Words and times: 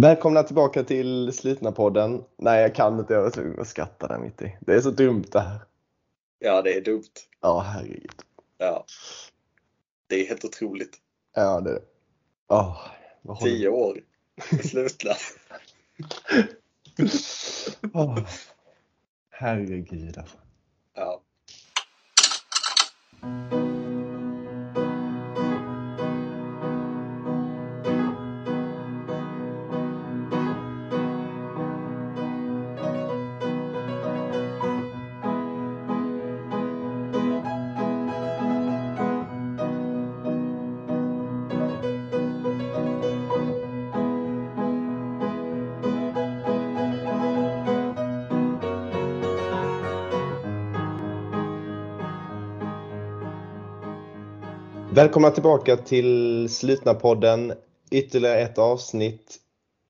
Välkomna 0.00 0.42
tillbaka 0.42 0.84
till 0.84 1.32
Slitna 1.32 1.72
podden. 1.72 2.24
Nej, 2.36 2.62
jag 2.62 2.74
kan 2.74 2.98
inte. 2.98 3.14
Jag 3.14 3.22
var 3.22 3.30
tvungen 3.30 3.60
att 3.60 3.68
skratta 3.68 4.08
där 4.08 4.18
mitt 4.18 4.42
i. 4.42 4.56
Det 4.60 4.74
är 4.74 4.80
så 4.80 4.90
dumt 4.90 5.24
det 5.32 5.40
här. 5.40 5.58
Ja, 6.38 6.62
det 6.62 6.76
är 6.76 6.80
dumt. 6.80 7.02
Ja, 7.40 7.60
herregud. 7.60 8.12
Ja. 8.58 8.84
Det 10.06 10.16
är 10.16 10.26
helt 10.28 10.44
otroligt. 10.44 10.96
Ja, 11.34 11.60
det 11.60 11.70
är 11.70 11.74
det. 11.74 11.82
Oh, 12.48 13.42
Tio 13.42 13.68
år. 13.68 14.00
Slutna. 14.62 15.12
Åh. 17.94 18.18
Herregud 19.30 20.18
alltså. 20.18 20.38
Ja. 20.94 21.22
Välkomna 55.00 55.30
tillbaka 55.30 55.76
till 55.76 56.48
Slutna 56.48 56.94
podden. 56.94 57.52
Ytterligare 57.90 58.40
ett 58.40 58.58
avsnitt. 58.58 59.36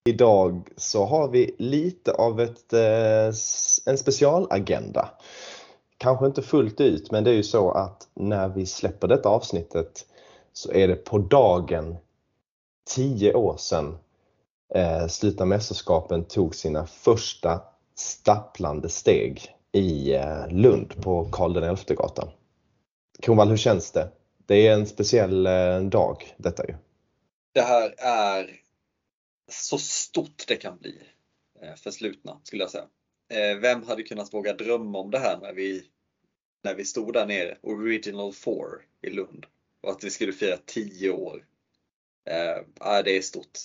Idag 0.08 0.68
så 0.76 1.04
har 1.04 1.28
vi 1.28 1.54
lite 1.58 2.12
av 2.12 2.40
ett, 2.40 2.72
eh, 2.72 3.26
en 3.86 3.98
specialagenda. 3.98 5.08
Kanske 5.96 6.26
inte 6.26 6.42
fullt 6.42 6.80
ut, 6.80 7.10
men 7.10 7.24
det 7.24 7.30
är 7.30 7.34
ju 7.34 7.42
så 7.42 7.70
att 7.70 8.08
när 8.14 8.48
vi 8.48 8.66
släpper 8.66 9.08
detta 9.08 9.28
avsnittet 9.28 10.06
så 10.52 10.72
är 10.72 10.88
det 10.88 10.96
på 10.96 11.18
dagen 11.18 11.96
10 12.94 13.34
år 13.34 13.56
sedan 13.58 13.98
eh, 14.74 15.06
Slutna 15.06 15.44
mästerskapen 15.44 16.24
tog 16.24 16.54
sina 16.54 16.86
första 16.86 17.60
stapplande 17.94 18.88
steg 18.88 19.54
i 19.72 20.14
eh, 20.14 20.48
Lund 20.48 21.02
på 21.02 21.24
Karl 21.24 21.76
XI-gatan. 21.76 22.28
Kronwall, 23.22 23.48
hur 23.48 23.56
känns 23.56 23.90
det? 23.90 24.08
Det 24.50 24.66
är 24.66 24.72
en 24.72 24.86
speciell 24.86 25.46
eh, 25.46 25.80
dag 25.80 26.34
detta 26.36 26.66
ju. 26.66 26.74
Det 27.52 27.60
här 27.60 27.94
är 27.98 28.60
så 29.48 29.78
stort 29.78 30.44
det 30.48 30.56
kan 30.56 30.78
bli 30.78 31.02
eh, 31.62 31.74
för 31.74 31.90
Slutna 31.90 32.40
skulle 32.44 32.62
jag 32.62 32.70
säga. 32.70 32.88
Eh, 33.28 33.58
vem 33.58 33.82
hade 33.82 34.02
kunnat 34.02 34.34
våga 34.34 34.52
drömma 34.52 34.98
om 34.98 35.10
det 35.10 35.18
här 35.18 35.38
när 35.40 35.52
vi, 35.52 35.84
när 36.62 36.74
vi 36.74 36.84
stod 36.84 37.12
där 37.12 37.26
nere, 37.26 37.58
Original 37.62 38.32
4 38.32 38.54
i 39.02 39.10
Lund. 39.10 39.46
Och 39.80 39.90
att 39.90 40.04
vi 40.04 40.10
skulle 40.10 40.32
fira 40.32 40.56
10 40.66 41.10
år. 41.10 41.44
Eh, 42.24 43.02
det 43.04 43.16
är 43.16 43.22
stort. 43.22 43.58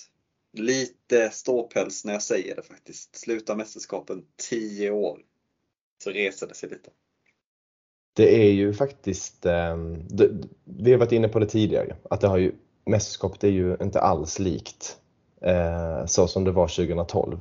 Lite 0.52 1.30
ståpäls 1.30 2.04
när 2.04 2.12
jag 2.12 2.22
säger 2.22 2.56
det 2.56 2.62
faktiskt. 2.62 3.16
Sluta 3.16 3.54
mästerskapen 3.54 4.26
10 4.36 4.90
år. 4.90 5.20
Så 6.02 6.10
reser 6.10 6.46
det 6.46 6.54
sig 6.54 6.68
lite. 6.68 6.90
Det 8.16 8.34
är 8.46 8.50
ju 8.52 8.72
faktiskt, 8.72 9.46
eh, 9.46 9.76
det, 10.08 10.30
vi 10.64 10.92
har 10.92 10.98
varit 10.98 11.12
inne 11.12 11.28
på 11.28 11.38
det 11.38 11.46
tidigare, 11.46 11.96
att 12.10 12.20
det 12.20 12.28
har 12.28 12.36
ju, 12.38 12.52
mästerskapet 12.86 13.44
är 13.44 13.48
ju 13.48 13.76
inte 13.82 14.00
alls 14.00 14.38
likt 14.38 14.96
eh, 15.40 16.06
så 16.06 16.26
som 16.28 16.44
det 16.44 16.50
var 16.52 16.68
2012 16.68 17.40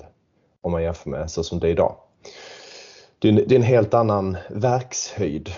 om 0.61 0.71
man 0.71 0.83
jämför 0.83 1.09
med 1.09 1.31
så 1.31 1.43
som 1.43 1.59
det 1.59 1.67
är 1.67 1.71
idag. 1.71 1.95
Det 3.19 3.27
är, 3.27 3.31
en- 3.31 3.47
det 3.47 3.55
är 3.55 3.59
en 3.59 3.63
helt 3.63 3.93
annan 3.93 4.37
verkshöjd 4.49 5.49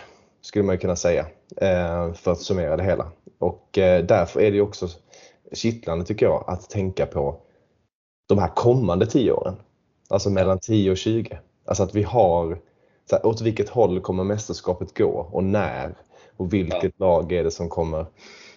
skulle 0.42 0.66
man 0.66 0.76
ju 0.76 0.80
kunna 0.80 0.96
säga 0.96 1.26
eh, 1.58 2.14
för 2.14 2.32
att 2.32 2.42
summera 2.42 2.78
det 2.78 2.84
hela. 2.84 3.12
Och 3.40 3.78
eh, 3.78 4.06
därför 4.06 4.40
är 4.42 4.52
det 4.52 4.56
ju 4.58 4.62
också 4.62 4.88
kittlande 5.54 6.06
tycker 6.06 6.26
jag 6.26 6.44
att 6.48 6.70
tänka 6.70 7.06
på 7.06 7.38
de 8.30 8.38
här 8.40 8.48
kommande 8.56 9.06
10 9.06 9.32
åren. 9.32 9.56
Alltså 10.10 10.30
mellan 10.30 10.60
10 10.60 10.92
och 10.92 10.98
20. 10.98 11.40
Alltså 11.66 11.84
att 11.84 11.96
vi 11.96 12.04
har 12.04 12.60
så 13.10 13.16
här, 13.16 13.26
åt 13.26 13.42
vilket 13.42 13.70
håll 13.70 14.02
kommer 14.02 14.24
mästerskapet 14.24 14.98
gå 14.98 15.30
och 15.32 15.44
när 15.44 15.96
och 16.38 16.54
vilket 16.54 17.00
lag 17.00 17.32
är 17.32 17.44
det 17.44 17.52
som 17.52 17.70
kommer 17.70 18.06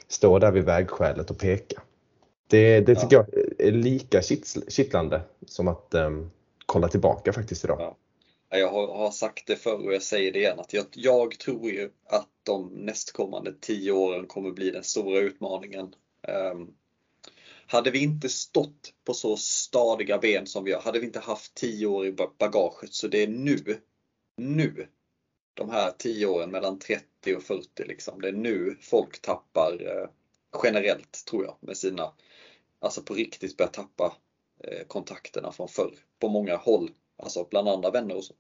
stå 0.08 0.38
där 0.38 0.52
vid 0.52 0.64
vägskälet 0.64 1.30
och 1.30 1.38
peka. 1.38 1.82
Det, 2.46 2.80
det 2.80 2.94
tycker 2.94 3.16
jag 3.16 3.26
är 3.58 3.72
lika 3.72 4.22
kittlande 4.68 5.20
som 5.46 5.68
att 5.68 5.94
em, 5.94 6.30
kolla 6.66 6.88
tillbaka 6.88 7.32
faktiskt 7.32 7.64
idag. 7.64 7.80
Ja. 7.80 7.96
Ja, 8.52 8.58
Jag 8.58 8.68
har, 8.68 8.94
har 8.96 9.10
sagt 9.10 9.46
det 9.46 9.56
förr 9.56 9.86
och 9.86 9.94
jag 9.94 10.02
säger 10.02 10.32
det 10.32 10.38
igen 10.38 10.60
att 10.60 10.72
jag, 10.72 10.84
jag 10.92 11.38
tror 11.38 11.70
ju 11.70 11.90
att 12.06 12.28
de 12.42 12.68
nästkommande 12.72 13.52
tio 13.60 13.92
åren 13.92 14.26
kommer 14.26 14.50
bli 14.50 14.70
den 14.70 14.84
stora 14.84 15.18
utmaningen. 15.18 15.94
Ehm, 16.28 16.68
hade 17.66 17.90
vi 17.90 18.02
inte 18.02 18.28
stått 18.28 18.92
på 19.06 19.14
så 19.14 19.36
stadiga 19.36 20.18
ben 20.18 20.46
som 20.46 20.64
vi 20.64 20.72
har, 20.72 20.80
hade 20.80 20.98
vi 20.98 21.06
inte 21.06 21.18
haft 21.20 21.54
tio 21.54 21.86
år 21.86 22.06
i 22.06 22.12
ba- 22.12 22.32
bagaget 22.38 22.92
så 22.94 23.08
det 23.08 23.22
är 23.22 23.28
nu, 23.28 23.80
nu, 24.40 24.86
de 25.54 25.70
här 25.70 25.90
tio 25.98 26.26
åren 26.26 26.50
mellan 26.50 26.78
30 26.78 27.36
och 27.36 27.42
40 27.42 27.84
liksom, 27.84 28.20
det 28.20 28.28
är 28.28 28.32
nu 28.32 28.76
folk 28.80 29.22
tappar 29.22 29.72
eh, 29.72 30.08
generellt 30.62 31.24
tror 31.30 31.44
jag 31.44 31.56
med 31.60 31.76
sina, 31.76 32.12
alltså 32.78 33.02
på 33.02 33.14
riktigt 33.14 33.56
börjar 33.56 33.70
tappa 33.70 34.16
eh, 34.64 34.86
kontakterna 34.86 35.52
från 35.52 35.68
förr 35.68 35.94
på 36.18 36.28
många 36.28 36.56
håll, 36.56 36.90
alltså 37.22 37.46
bland 37.50 37.68
andra 37.68 37.90
vänner 37.90 38.16
och 38.16 38.24
så. 38.24 38.34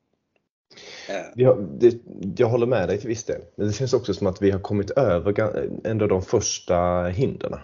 Eh, 1.08 1.46
har, 1.46 1.78
det, 1.80 1.98
jag 2.36 2.48
håller 2.48 2.66
med 2.66 2.88
dig 2.88 2.98
till 2.98 3.08
viss 3.08 3.24
del. 3.24 3.42
Men 3.54 3.66
det 3.66 3.72
känns 3.72 3.92
också 3.92 4.14
som 4.14 4.26
att 4.26 4.42
vi 4.42 4.50
har 4.50 4.60
kommit 4.60 4.90
över 4.90 5.60
ändå 5.84 6.06
de 6.06 6.22
första 6.22 7.04
hindren. 7.04 7.58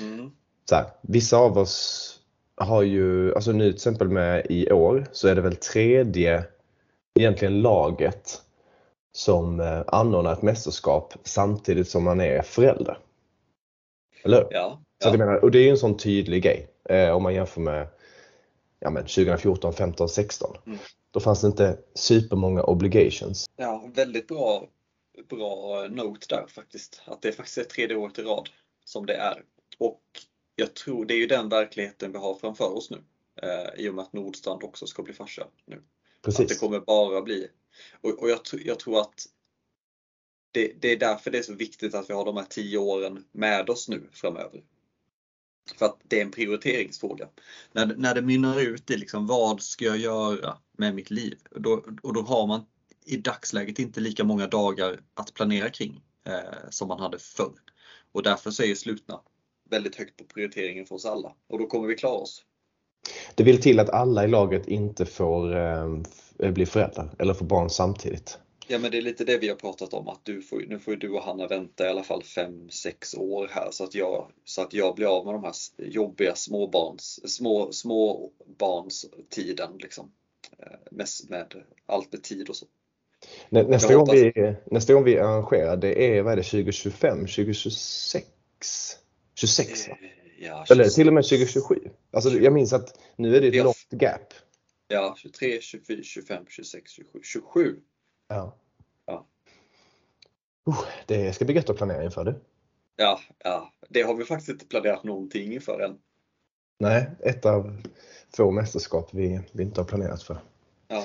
mm, 0.00 0.30
Så 0.68 0.74
här, 0.74 0.86
vissa 1.02 1.36
av 1.36 1.58
oss 1.58 2.14
har 2.56 2.82
ju, 2.82 3.34
alltså 3.34 3.52
nu 3.52 3.64
till 3.64 3.74
exempel 3.74 4.08
med 4.08 4.46
i 4.50 4.72
år 4.72 5.06
så 5.12 5.28
är 5.28 5.34
det 5.34 5.40
väl 5.40 5.56
tredje 5.56 6.44
egentligen 7.18 7.62
laget 7.62 8.42
som 9.12 9.60
eh, 9.60 9.82
anordnar 9.86 10.32
ett 10.32 10.42
mästerskap 10.42 11.14
samtidigt 11.24 11.88
som 11.88 12.04
man 12.04 12.20
är 12.20 12.42
förälder. 12.42 12.98
Eller 14.22 14.36
hur? 14.36 14.48
ja, 14.50 14.82
Så 15.02 15.08
jag 15.08 15.14
ja, 15.14 15.18
menar, 15.18 15.44
och 15.44 15.50
det 15.50 15.58
är 15.58 15.62
ju 15.62 15.70
en 15.70 15.78
sån 15.78 15.96
tydlig 15.96 16.42
grej 16.42 16.68
eh, 16.88 17.10
om 17.10 17.22
man 17.22 17.34
jämför 17.34 17.60
med 17.60 17.88
ja, 18.80 18.90
men 18.90 19.02
2014, 19.02 19.72
15, 19.72 20.08
16. 20.08 20.56
Mm. 20.66 20.78
Då 21.10 21.20
fanns 21.20 21.40
det 21.40 21.46
inte 21.46 21.78
supermånga 21.94 22.62
obligations. 22.62 23.46
ja, 23.56 23.90
väldigt 23.94 24.28
bra, 24.28 24.66
bra 25.28 25.86
note 25.90 26.26
där 26.28 26.46
faktiskt. 26.48 27.02
Att 27.04 27.22
det 27.22 27.32
faktiskt 27.32 27.58
är 27.58 27.64
tredje 27.64 27.96
året 27.96 28.18
i 28.18 28.22
rad 28.22 28.48
som 28.84 29.06
det 29.06 29.14
är. 29.14 29.42
Och 29.78 30.02
jag 30.56 30.74
tror 30.74 31.04
det 31.04 31.14
är 31.14 31.18
ju 31.18 31.26
den 31.26 31.48
verkligheten 31.48 32.12
vi 32.12 32.18
har 32.18 32.34
framför 32.34 32.76
oss 32.76 32.90
nu. 32.90 32.98
Eh, 33.42 33.84
I 33.84 33.88
och 33.88 33.94
med 33.94 34.02
att 34.02 34.12
Nordstrand 34.12 34.62
också 34.62 34.86
ska 34.86 35.02
bli 35.02 35.12
farsa 35.12 35.46
nu. 35.66 35.82
Att 36.26 36.36
det 36.36 36.42
Precis. 36.42 36.60
kommer 36.60 36.80
bara 36.80 37.22
bli. 37.22 37.48
Och, 38.00 38.22
och 38.22 38.30
jag, 38.30 38.40
jag 38.64 38.78
tror 38.78 39.00
att 39.00 39.26
det, 40.52 40.72
det 40.80 40.92
är 40.92 40.96
därför 40.96 41.30
det 41.30 41.38
är 41.38 41.42
så 41.42 41.54
viktigt 41.54 41.94
att 41.94 42.10
vi 42.10 42.14
har 42.14 42.24
de 42.24 42.36
här 42.36 42.46
tio 42.50 42.78
åren 42.78 43.24
med 43.32 43.70
oss 43.70 43.88
nu 43.88 44.08
framöver. 44.12 44.62
För 45.76 45.86
att 45.86 45.98
det 46.02 46.20
är 46.20 46.24
en 46.24 46.30
prioriteringsfråga. 46.30 47.28
När, 47.72 47.86
när 47.86 48.14
det 48.14 48.22
mynnar 48.22 48.60
ut 48.60 48.90
i 48.90 48.96
liksom, 48.96 49.26
vad 49.26 49.62
ska 49.62 49.84
jag 49.84 49.98
göra 49.98 50.58
med 50.78 50.94
mitt 50.94 51.10
liv? 51.10 51.38
Och 51.50 51.62
då, 51.62 51.84
och 52.02 52.14
då 52.14 52.22
har 52.22 52.46
man 52.46 52.66
i 53.04 53.16
dagsläget 53.16 53.78
inte 53.78 54.00
lika 54.00 54.24
många 54.24 54.46
dagar 54.46 55.00
att 55.14 55.34
planera 55.34 55.70
kring 55.70 56.02
eh, 56.26 56.70
som 56.70 56.88
man 56.88 57.00
hade 57.00 57.18
förr. 57.18 57.58
Och 58.12 58.22
därför 58.22 58.50
så 58.50 58.62
är 58.62 58.66
ju 58.66 58.76
slutna 58.76 59.20
väldigt 59.70 59.96
högt 59.96 60.16
på 60.16 60.24
prioriteringen 60.24 60.86
för 60.86 60.94
oss 60.94 61.06
alla. 61.06 61.34
Och 61.46 61.58
då 61.58 61.66
kommer 61.66 61.88
vi 61.88 61.94
klara 61.94 62.14
oss. 62.14 62.44
Det 63.34 63.44
vill 63.44 63.60
till 63.60 63.80
att 63.80 63.90
alla 63.90 64.24
i 64.24 64.28
laget 64.28 64.68
inte 64.68 65.06
får 65.06 65.56
eh, 65.56 66.50
bli 66.50 66.66
föräldrar 66.66 67.10
eller 67.18 67.34
få 67.34 67.44
barn 67.44 67.70
samtidigt. 67.70 68.38
Ja 68.70 68.78
men 68.78 68.90
det 68.90 68.98
är 68.98 69.02
lite 69.02 69.24
det 69.24 69.38
vi 69.38 69.48
har 69.48 69.56
pratat 69.56 69.94
om 69.94 70.08
att 70.08 70.20
du 70.22 70.42
får, 70.42 70.64
nu 70.68 70.78
får 70.78 70.96
du 70.96 71.10
och 71.10 71.22
Hanna 71.22 71.46
vänta 71.46 71.86
i 71.86 71.88
alla 71.88 72.02
fall 72.02 72.22
5-6 72.22 73.18
år 73.18 73.48
här 73.50 73.68
så 73.70 73.84
att, 73.84 73.94
jag, 73.94 74.30
så 74.44 74.62
att 74.62 74.72
jag 74.72 74.94
blir 74.94 75.06
av 75.18 75.24
med 75.24 75.34
de 75.34 75.44
här 75.44 75.54
jobbiga 75.78 76.34
småbarns, 76.34 77.34
små, 77.36 77.72
småbarnstiden 77.72 79.70
liksom. 79.78 80.10
Eh, 80.58 80.78
Med, 80.90 81.06
med 81.28 81.54
allt 81.86 82.12
med 82.12 82.22
tid 82.22 82.48
och 82.48 82.56
så. 82.56 82.66
Nä, 83.48 83.62
nästa, 83.62 83.94
gång 83.94 84.08
vi, 84.12 84.54
nästa 84.70 84.94
gång 84.94 85.04
vi 85.04 85.18
arrangerar 85.18 85.76
det 85.76 86.16
är, 86.16 86.22
vad 86.22 86.32
är 86.32 86.36
det, 86.36 86.42
2025, 86.42 87.18
2026? 87.18 88.26
26 89.34 89.88
va? 89.88 89.96
Ja, 90.40 90.64
Eller 90.70 90.84
26, 90.84 90.94
till 90.94 91.08
och 91.08 91.14
med 91.14 91.24
2027. 91.24 91.90
Alltså, 92.10 92.30
jag 92.30 92.52
minns 92.52 92.72
att 92.72 93.00
nu 93.16 93.36
är 93.36 93.40
det 93.40 93.48
ett 93.48 93.54
Ja. 93.54 93.64
långt 93.64 93.88
gap. 93.90 94.34
Ja, 94.88 95.14
23, 95.18 95.60
24, 95.60 96.02
25, 96.02 96.44
26, 96.48 96.90
27. 96.90 97.20
27! 97.22 97.80
Ja. 98.28 98.56
Ja. 99.06 99.26
Uh, 100.68 100.80
det 101.06 101.32
ska 101.32 101.44
bli 101.44 101.54
gött 101.54 101.70
att 101.70 101.76
planera 101.76 102.04
inför 102.04 102.24
du. 102.24 102.40
Ja, 102.96 103.20
ja, 103.44 103.72
det 103.88 104.02
har 104.02 104.14
vi 104.14 104.24
faktiskt 104.24 104.48
inte 104.48 104.66
planerat 104.66 105.04
någonting 105.04 105.52
inför 105.52 105.80
än. 105.80 105.98
Nej, 106.80 107.10
ett 107.20 107.46
av 107.46 107.82
få 108.36 108.50
mästerskap 108.50 109.10
vi, 109.12 109.40
vi 109.52 109.62
inte 109.62 109.80
har 109.80 109.86
planerat 109.88 110.22
för. 110.22 110.38
Ja. 110.88 111.04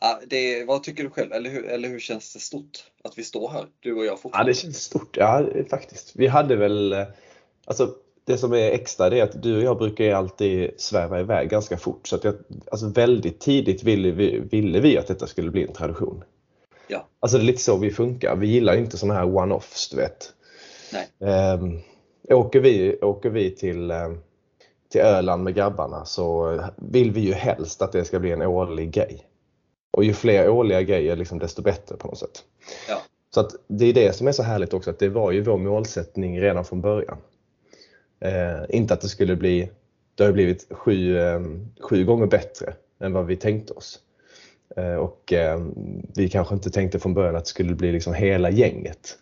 Ja, 0.00 0.20
det, 0.26 0.64
vad 0.64 0.82
tycker 0.82 1.02
du 1.04 1.10
själv? 1.10 1.32
Eller 1.32 1.50
hur, 1.50 1.64
eller 1.64 1.88
hur 1.88 2.00
känns 2.00 2.32
det 2.32 2.40
stort 2.40 2.90
att 3.04 3.18
vi 3.18 3.22
står 3.22 3.48
här, 3.50 3.68
du 3.80 3.94
och 3.94 4.04
jag 4.04 4.18
Ja, 4.22 4.44
det 4.44 4.54
känns 4.54 4.82
stort. 4.82 5.16
Ja, 5.16 5.46
faktiskt. 5.70 6.16
Vi 6.16 6.26
hade 6.26 6.56
väl, 6.56 6.92
eh, 6.92 7.06
alltså 7.64 7.96
det 8.24 8.36
som 8.38 8.52
är 8.52 8.70
extra 8.70 9.10
det 9.10 9.20
är 9.20 9.24
att 9.24 9.42
du 9.42 9.56
och 9.56 9.62
jag 9.62 9.78
brukar 9.78 10.04
ju 10.04 10.12
alltid 10.12 10.70
sväva 10.76 11.20
iväg 11.20 11.48
ganska 11.48 11.76
fort. 11.76 12.06
Så 12.06 12.16
att 12.16 12.24
jag, 12.24 12.34
alltså 12.70 12.88
väldigt 12.88 13.40
tidigt 13.40 13.82
ville 13.82 14.10
vi, 14.10 14.38
ville 14.38 14.80
vi 14.80 14.98
att 14.98 15.06
detta 15.06 15.26
skulle 15.26 15.50
bli 15.50 15.62
en 15.62 15.72
tradition. 15.72 16.24
Ja. 16.88 17.06
Alltså 17.20 17.38
det 17.38 17.44
är 17.44 17.46
lite 17.46 17.62
så 17.62 17.76
vi 17.76 17.90
funkar. 17.90 18.36
Vi 18.36 18.46
gillar 18.46 18.76
inte 18.76 18.98
sådana 18.98 19.14
här 19.14 19.26
one-offs, 19.26 19.90
du 19.90 19.96
vet. 19.96 20.32
Nej. 20.92 21.54
Um, 21.54 21.80
åker, 22.30 22.60
vi, 22.60 22.98
åker 23.02 23.30
vi 23.30 23.50
till, 23.50 23.90
um, 23.90 24.20
till 24.88 25.00
Öland 25.00 25.44
med 25.44 25.54
grabbarna 25.54 26.04
så 26.04 26.58
vill 26.76 27.10
vi 27.10 27.20
ju 27.20 27.32
helst 27.32 27.82
att 27.82 27.92
det 27.92 28.04
ska 28.04 28.18
bli 28.18 28.32
en 28.32 28.42
årlig 28.42 28.90
grej. 28.90 29.26
Och 29.96 30.04
ju 30.04 30.14
fler 30.14 30.48
årliga 30.48 30.82
grejer 30.82 31.16
liksom, 31.16 31.38
desto 31.38 31.62
bättre 31.62 31.96
på 31.96 32.08
något 32.08 32.18
sätt. 32.18 32.42
Ja. 32.88 33.02
Så 33.34 33.40
att 33.40 33.50
det 33.66 33.84
är 33.84 33.92
det 33.92 34.16
som 34.16 34.28
är 34.28 34.32
så 34.32 34.42
härligt 34.42 34.74
också, 34.74 34.90
att 34.90 34.98
det 34.98 35.08
var 35.08 35.32
ju 35.32 35.40
vår 35.40 35.58
målsättning 35.58 36.40
redan 36.40 36.64
från 36.64 36.80
början. 36.80 37.18
Eh, 38.20 38.62
inte 38.68 38.94
att 38.94 39.00
det 39.00 39.08
skulle 39.08 39.36
bli, 39.36 39.70
det 40.14 40.24
har 40.24 40.32
blivit 40.32 40.66
sju, 40.70 41.18
eh, 41.18 41.40
sju 41.80 42.04
gånger 42.04 42.26
bättre 42.26 42.74
än 43.00 43.12
vad 43.12 43.26
vi 43.26 43.36
tänkte 43.36 43.72
oss. 43.72 44.00
Eh, 44.76 44.94
och 44.94 45.32
eh, 45.32 45.66
vi 46.16 46.28
kanske 46.28 46.54
inte 46.54 46.70
tänkte 46.70 46.98
från 46.98 47.14
början 47.14 47.36
att 47.36 47.44
det 47.44 47.50
skulle 47.50 47.74
bli 47.74 47.92
liksom 47.92 48.14
hela 48.14 48.50
gänget. 48.50 49.18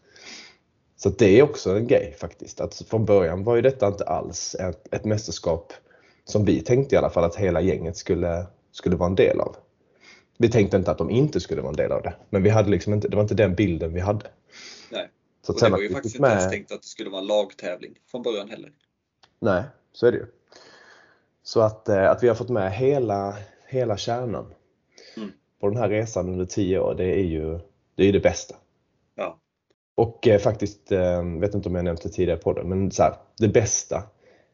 Så 0.96 1.08
det 1.08 1.38
är 1.38 1.42
också 1.42 1.76
en 1.76 1.86
grej 1.86 2.14
faktiskt. 2.18 2.60
Att 2.60 2.74
från 2.74 3.04
början 3.04 3.44
var 3.44 3.56
ju 3.56 3.62
detta 3.62 3.86
inte 3.86 4.04
alls 4.04 4.54
ett, 4.54 4.94
ett 4.94 5.04
mästerskap 5.04 5.72
som 6.24 6.44
vi 6.44 6.60
tänkte 6.60 6.94
i 6.94 6.98
alla 6.98 7.10
fall 7.10 7.24
att 7.24 7.36
hela 7.36 7.60
gänget 7.60 7.96
skulle, 7.96 8.46
skulle 8.72 8.96
vara 8.96 9.08
en 9.08 9.14
del 9.14 9.40
av. 9.40 9.56
Vi 10.38 10.48
tänkte 10.48 10.76
inte 10.76 10.90
att 10.90 10.98
de 10.98 11.10
inte 11.10 11.40
skulle 11.40 11.62
vara 11.62 11.70
en 11.70 11.76
del 11.76 11.92
av 11.92 12.02
det. 12.02 12.14
Men 12.30 12.42
vi 12.42 12.50
hade 12.50 12.70
liksom 12.70 12.92
inte, 12.92 13.08
det 13.08 13.16
var 13.16 13.22
inte 13.22 13.34
den 13.34 13.54
bilden 13.54 13.92
vi 13.92 14.00
hade. 14.00 14.26
Nej. 14.90 15.08
Så 15.46 15.52
och 15.52 15.60
det 15.60 15.68
var 15.68 15.78
ju 15.78 15.90
faktiskt 15.90 16.14
inte 16.14 16.28
ens 16.28 16.50
tänkt 16.50 16.72
att 16.72 16.82
det 16.82 16.88
skulle 16.88 17.10
vara 17.10 17.20
en 17.20 17.26
lagtävling 17.26 17.94
från 18.10 18.22
början 18.22 18.50
heller. 18.50 18.72
Nej, 19.42 19.62
så 19.92 20.06
är 20.06 20.12
det 20.12 20.18
ju. 20.18 20.26
Så 21.42 21.60
att, 21.60 21.88
eh, 21.88 22.10
att 22.10 22.22
vi 22.22 22.28
har 22.28 22.34
fått 22.34 22.48
med 22.48 22.72
hela, 22.72 23.36
hela 23.68 23.96
kärnan 23.96 24.54
mm. 25.16 25.32
på 25.60 25.68
den 25.68 25.78
här 25.78 25.88
resan 25.88 26.28
under 26.28 26.46
tio 26.46 26.78
år, 26.78 26.94
det 26.94 27.04
är 27.04 27.24
ju 27.24 27.58
det, 27.94 28.04
är 28.04 28.12
det 28.12 28.20
bästa. 28.20 28.54
Ja. 29.14 29.38
Och 29.94 30.28
eh, 30.28 30.38
faktiskt, 30.40 30.92
eh, 30.92 31.24
vet 31.24 31.54
inte 31.54 31.68
om 31.68 31.74
jag 31.74 31.84
nämnt 31.84 32.02
det 32.02 32.08
tidigare 32.08 32.38
på 32.38 32.52
det, 32.52 32.64
men 32.64 32.90
så 32.90 33.02
här, 33.02 33.14
det 33.38 33.48
bästa 33.48 34.02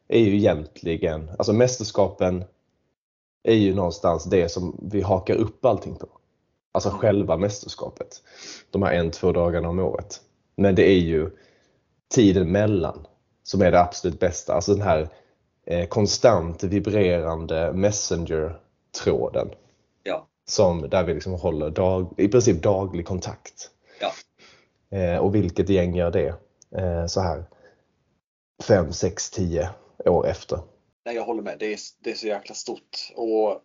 är 0.07 0.19
ju 0.19 0.35
egentligen, 0.35 1.31
alltså 1.37 1.53
mästerskapen 1.53 2.43
är 3.43 3.55
ju 3.55 3.75
någonstans 3.75 4.23
det 4.23 4.49
som 4.49 4.89
vi 4.91 5.01
hakar 5.01 5.35
upp 5.35 5.65
allting 5.65 5.95
på. 5.95 6.07
Alltså 6.71 6.89
mm. 6.89 7.01
själva 7.01 7.37
mästerskapet. 7.37 8.23
De 8.71 8.83
här 8.83 8.93
en, 8.93 9.11
två 9.11 9.31
dagarna 9.31 9.69
om 9.69 9.79
året. 9.79 10.21
Men 10.55 10.75
det 10.75 10.89
är 10.89 10.99
ju 10.99 11.29
tiden 12.09 12.51
mellan 12.51 13.05
som 13.49 13.61
är 13.61 13.71
det 13.71 13.79
absolut 13.79 14.19
bästa. 14.19 14.53
Alltså 14.53 14.73
den 14.73 14.81
här 14.81 15.09
eh, 15.65 15.87
konstant 15.87 16.63
vibrerande 16.63 17.73
Messenger-tråden. 17.73 19.49
Ja. 20.03 20.27
Som, 20.45 20.89
där 20.89 21.03
vi 21.03 21.13
liksom 21.13 21.33
håller 21.33 21.69
dag, 21.69 22.13
i 22.17 22.27
princip 22.27 22.63
daglig 22.63 23.05
kontakt. 23.05 23.69
Ja. 23.99 24.11
Eh, 24.97 25.17
och 25.17 25.35
vilket 25.35 25.69
gäng 25.69 25.95
gör 25.95 26.11
det 26.11 26.27
eh, 26.75 27.05
så 27.05 27.21
här 27.21 27.43
5, 28.63 28.93
6, 28.93 29.29
10 29.29 29.69
år 30.05 30.27
efter? 30.27 30.59
Nej, 31.05 31.15
jag 31.15 31.23
håller 31.23 31.41
med. 31.41 31.59
Det 31.59 31.73
är, 31.73 31.79
det 32.03 32.11
är 32.11 32.15
så 32.15 32.27
jäkla 32.27 32.55
stort. 32.55 33.13
Och 33.15 33.61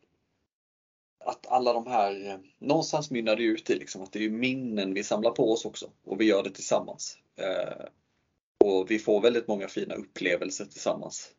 att 1.24 1.46
alla 1.46 1.72
de 1.72 1.86
här, 1.86 2.30
eh, 2.30 2.38
någonstans 2.58 3.10
mynnar 3.10 3.36
det 3.36 3.42
ut 3.42 3.70
i 3.70 3.74
liksom 3.74 4.02
att 4.02 4.12
det 4.12 4.24
är 4.24 4.30
minnen 4.30 4.94
vi 4.94 5.04
samlar 5.04 5.30
på 5.30 5.52
oss 5.52 5.64
också 5.64 5.86
och 6.04 6.20
vi 6.20 6.24
gör 6.24 6.42
det 6.42 6.50
tillsammans. 6.50 7.18
Eh, 7.36 7.86
och 8.64 8.90
vi 8.90 8.98
får 8.98 9.20
väldigt 9.20 9.48
många 9.48 9.68
fina 9.68 9.94
upplevelser 9.94 10.64
tillsammans. 10.64 11.30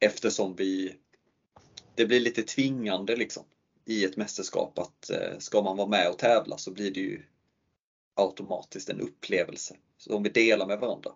Eftersom 0.00 0.54
vi, 0.56 0.94
det 1.94 2.06
blir 2.06 2.20
lite 2.20 2.42
tvingande 2.42 3.16
liksom 3.16 3.44
i 3.84 4.04
ett 4.04 4.16
mästerskap 4.16 4.78
att 4.78 5.10
eh, 5.10 5.38
ska 5.38 5.62
man 5.62 5.76
vara 5.76 5.88
med 5.88 6.08
och 6.08 6.18
tävla 6.18 6.58
så 6.58 6.70
blir 6.70 6.90
det 6.90 7.00
ju 7.00 7.22
automatiskt 8.14 8.90
en 8.90 9.00
upplevelse 9.00 9.76
som 9.98 10.22
vi 10.22 10.28
delar 10.28 10.66
med 10.66 10.80
varandra. 10.80 11.10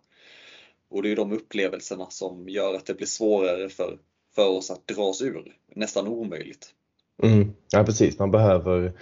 Och 0.89 1.03
det 1.03 1.13
är 1.13 1.17
de 1.17 1.33
upplevelserna 1.33 2.07
som 2.11 2.49
gör 2.49 2.75
att 2.75 2.87
det 2.87 2.95
blir 2.95 3.07
svårare 3.07 3.69
för, 3.69 3.99
för 4.35 4.49
oss 4.49 4.71
att 4.71 4.87
dra 4.89 5.03
oss 5.03 5.23
ur. 5.23 5.57
Nästan 5.75 6.09
omöjligt. 6.09 6.75
Mm, 7.23 7.53
ja 7.71 7.85
precis, 7.85 8.19
man 8.19 8.31
behöver 8.31 8.93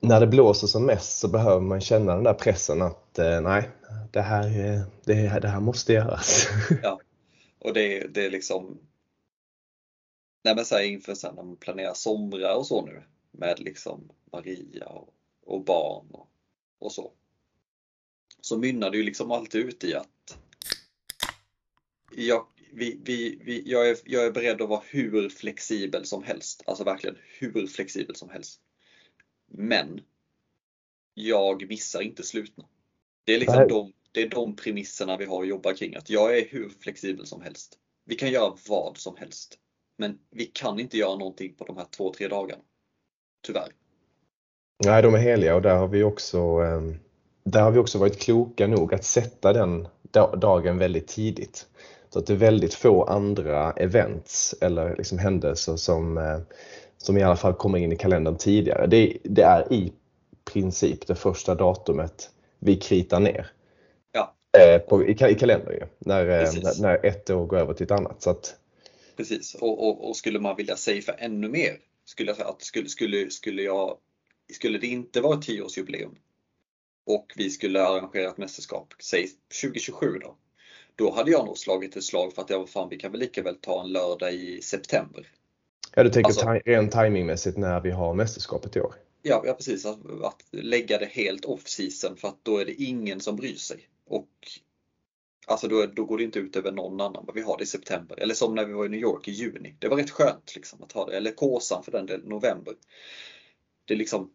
när 0.00 0.20
det 0.20 0.26
blåser 0.26 0.66
som 0.66 0.86
mest 0.86 1.18
så 1.18 1.28
behöver 1.28 1.60
man 1.60 1.80
känna 1.80 2.14
den 2.14 2.24
där 2.24 2.34
pressen 2.34 2.82
att 2.82 3.03
Eh, 3.18 3.40
nej, 3.40 3.70
det 4.12 4.20
här, 4.20 4.46
eh, 4.46 4.80
det, 5.04 5.40
det 5.40 5.48
här 5.48 5.60
måste 5.60 5.92
göras. 5.92 6.48
Ja, 6.82 7.00
och 7.58 7.74
det, 7.74 8.06
det 8.14 8.26
är 8.26 8.30
liksom 8.30 8.78
Nej 10.44 10.54
men 10.54 10.64
så 10.64 10.74
här, 10.74 10.82
inför 10.82 11.14
sen 11.14 11.34
när 11.34 11.42
man 11.42 11.56
planerar 11.56 11.94
somrar 11.94 12.54
och 12.54 12.66
så 12.66 12.86
nu 12.86 13.02
med 13.30 13.60
liksom 13.60 14.10
Maria 14.32 14.86
och, 14.86 15.14
och 15.44 15.64
barn 15.64 16.06
och, 16.10 16.28
och, 16.78 16.92
så. 16.92 17.12
Så 18.40 18.58
mynnar 18.58 18.90
det 18.90 18.96
ju 18.96 19.02
liksom 19.02 19.30
alltid 19.30 19.60
ut 19.60 19.84
i 19.84 19.94
att 19.94 20.38
jag, 22.16 22.46
vi, 22.72 23.00
vi, 23.04 23.38
vi, 23.44 23.62
jag, 23.66 23.88
är, 23.88 23.96
jag 24.04 24.26
är 24.26 24.30
beredd 24.30 24.62
att 24.62 24.68
vara 24.68 24.82
hur 24.86 25.28
flexibel 25.28 26.04
som 26.04 26.22
helst. 26.22 26.62
Alltså 26.66 26.84
verkligen 26.84 27.16
hur 27.38 27.66
flexibel 27.66 28.16
som 28.16 28.30
helst. 28.30 28.60
Men 29.46 30.00
jag 31.14 31.68
missar 31.68 32.00
inte 32.00 32.22
slutna. 32.22 32.64
Det 33.24 33.34
är 33.34 33.38
liksom 33.38 33.68
de, 33.68 33.92
det 34.12 34.22
är 34.22 34.28
de 34.28 34.56
premisserna 34.56 35.16
vi 35.16 35.24
har 35.24 35.42
att 35.42 35.48
jobba 35.48 35.74
kring. 35.74 35.94
Att 35.94 36.10
jag 36.10 36.38
är 36.38 36.46
hur 36.50 36.68
flexibel 36.80 37.26
som 37.26 37.42
helst. 37.42 37.78
Vi 38.06 38.14
kan 38.14 38.30
göra 38.30 38.54
vad 38.68 38.98
som 38.98 39.16
helst. 39.16 39.58
Men 39.98 40.18
vi 40.30 40.44
kan 40.44 40.80
inte 40.80 40.96
göra 40.96 41.16
någonting 41.16 41.54
på 41.54 41.64
de 41.64 41.76
här 41.76 41.86
två, 41.96 42.12
tre 42.12 42.28
dagarna. 42.28 42.62
Tyvärr. 43.46 43.68
Nej, 44.84 45.02
de 45.02 45.14
är 45.14 45.18
heliga 45.18 45.54
och 45.54 45.62
där 45.62 45.76
har 45.76 45.88
vi 45.88 46.02
också, 46.02 46.38
ehm, 46.38 46.98
där 47.44 47.62
har 47.62 47.70
vi 47.70 47.78
också 47.78 47.98
varit 47.98 48.20
kloka 48.20 48.66
nog 48.66 48.94
att 48.94 49.04
sätta 49.04 49.52
den 49.52 49.88
dagen 50.40 50.78
väldigt 50.78 51.08
tidigt. 51.08 51.66
Så 52.10 52.18
att 52.18 52.26
det 52.26 52.32
är 52.32 52.36
väldigt 52.36 52.74
få 52.74 53.04
andra 53.04 53.72
events 53.72 54.54
eller 54.60 54.96
liksom 54.96 55.18
händelser 55.18 55.76
som, 55.76 56.18
eh, 56.18 56.38
som 56.98 57.18
i 57.18 57.22
alla 57.22 57.36
fall 57.36 57.54
kommer 57.54 57.78
in 57.78 57.92
i 57.92 57.96
kalendern 57.96 58.36
tidigare. 58.36 58.86
Det, 58.86 59.18
det 59.24 59.42
är 59.42 59.72
i 59.72 59.92
princip 60.52 61.06
det 61.06 61.14
första 61.14 61.54
datumet 61.54 62.30
vi 62.64 62.76
kritar 62.76 63.20
ner. 63.20 63.46
Ja. 64.12 64.34
Eh, 64.58 64.78
på, 64.78 65.04
i, 65.04 65.10
i 65.10 65.34
kalendern 65.34 65.72
ju, 65.72 65.86
när, 65.98 66.28
eh, 66.28 66.52
när, 66.62 66.82
när, 66.82 67.06
ett 67.06 67.30
år 67.30 67.46
går 67.46 67.56
över 67.56 67.74
till 67.74 67.84
ett 67.84 67.90
annat. 67.90 68.22
Så 68.22 68.30
att... 68.30 68.56
Precis, 69.16 69.54
och, 69.54 69.88
och, 69.88 70.08
och 70.08 70.16
skulle 70.16 70.40
man 70.40 70.56
vilja 70.56 70.76
safea 70.76 71.14
ännu 71.18 71.48
mer, 71.48 71.76
skulle 72.04 72.30
jag 72.30 72.36
säga 72.36 72.48
att 72.48 72.62
skulle, 72.62 72.88
skulle, 72.88 73.30
skulle, 73.30 73.62
jag, 73.62 73.96
skulle 74.52 74.78
det 74.78 74.86
inte 74.86 75.20
vara 75.20 75.38
ett 75.38 75.42
tioårsjubileum 75.42 76.14
och 77.06 77.32
vi 77.36 77.50
skulle 77.50 77.82
arrangera 77.82 78.28
ett 78.28 78.38
mästerskap, 78.38 78.94
säg 78.98 79.28
2027 79.62 80.18
då, 80.18 80.36
då 80.96 81.12
hade 81.12 81.30
jag 81.30 81.46
nog 81.46 81.58
slagit 81.58 81.96
ett 81.96 82.04
slag 82.04 82.34
för 82.34 82.42
att 82.42 82.50
ja, 82.50 82.66
fan, 82.66 82.88
vi 82.88 82.96
kan 82.96 83.12
väl 83.12 83.20
lika 83.20 83.42
väl 83.42 83.56
ta 83.56 83.82
en 83.82 83.92
lördag 83.92 84.32
i 84.32 84.62
september. 84.62 85.26
Ja, 85.94 86.02
du 86.02 86.10
tänker 86.10 86.28
alltså, 86.28 86.60
rent 86.64 86.92
timingmässigt 86.92 87.56
när 87.56 87.80
vi 87.80 87.90
har 87.90 88.14
mästerskapet 88.14 88.76
i 88.76 88.80
år? 88.80 88.94
Ja, 89.26 89.42
ja 89.46 89.54
precis. 89.54 89.86
Att, 89.86 90.22
att 90.22 90.42
lägga 90.50 90.98
det 90.98 91.06
helt 91.06 91.44
off 91.44 91.68
season 91.68 92.16
för 92.16 92.28
att 92.28 92.38
då 92.42 92.58
är 92.58 92.64
det 92.64 92.82
ingen 92.82 93.20
som 93.20 93.36
bryr 93.36 93.56
sig. 93.56 93.88
Och 94.06 94.28
Alltså 95.46 95.68
då, 95.68 95.86
då 95.86 96.04
går 96.04 96.18
det 96.18 96.24
inte 96.24 96.38
ut 96.38 96.56
över 96.56 96.72
någon 96.72 97.00
annan. 97.00 97.28
Vi 97.34 97.42
har 97.42 97.58
det 97.58 97.64
i 97.64 97.66
september. 97.66 98.20
Eller 98.20 98.34
som 98.34 98.54
när 98.54 98.64
vi 98.64 98.72
var 98.72 98.86
i 98.86 98.88
New 98.88 99.00
York 99.00 99.28
i 99.28 99.30
juni. 99.30 99.76
Det 99.78 99.88
var 99.88 99.96
rätt 99.96 100.10
skönt 100.10 100.54
liksom, 100.54 100.82
att 100.82 100.92
ha 100.92 101.06
det. 101.06 101.16
Eller 101.16 101.30
Kåsan 101.32 101.82
för 101.82 101.92
den 101.92 102.06
delen, 102.06 102.28
november. 102.28 102.74
Det 103.84 103.94
liksom, 103.94 104.30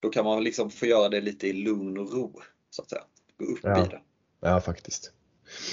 då 0.00 0.08
kan 0.08 0.24
man 0.24 0.44
liksom 0.44 0.70
få 0.70 0.86
göra 0.86 1.08
det 1.08 1.20
lite 1.20 1.48
i 1.48 1.52
lugn 1.52 1.98
och 1.98 2.12
ro. 2.12 2.40
Så 2.70 2.82
att 2.82 2.90
säga. 2.90 3.02
Gå 3.38 3.44
upp 3.44 3.60
ja. 3.62 3.86
i 3.86 3.88
det. 3.88 4.00
Ja, 4.40 4.60
faktiskt. 4.60 5.12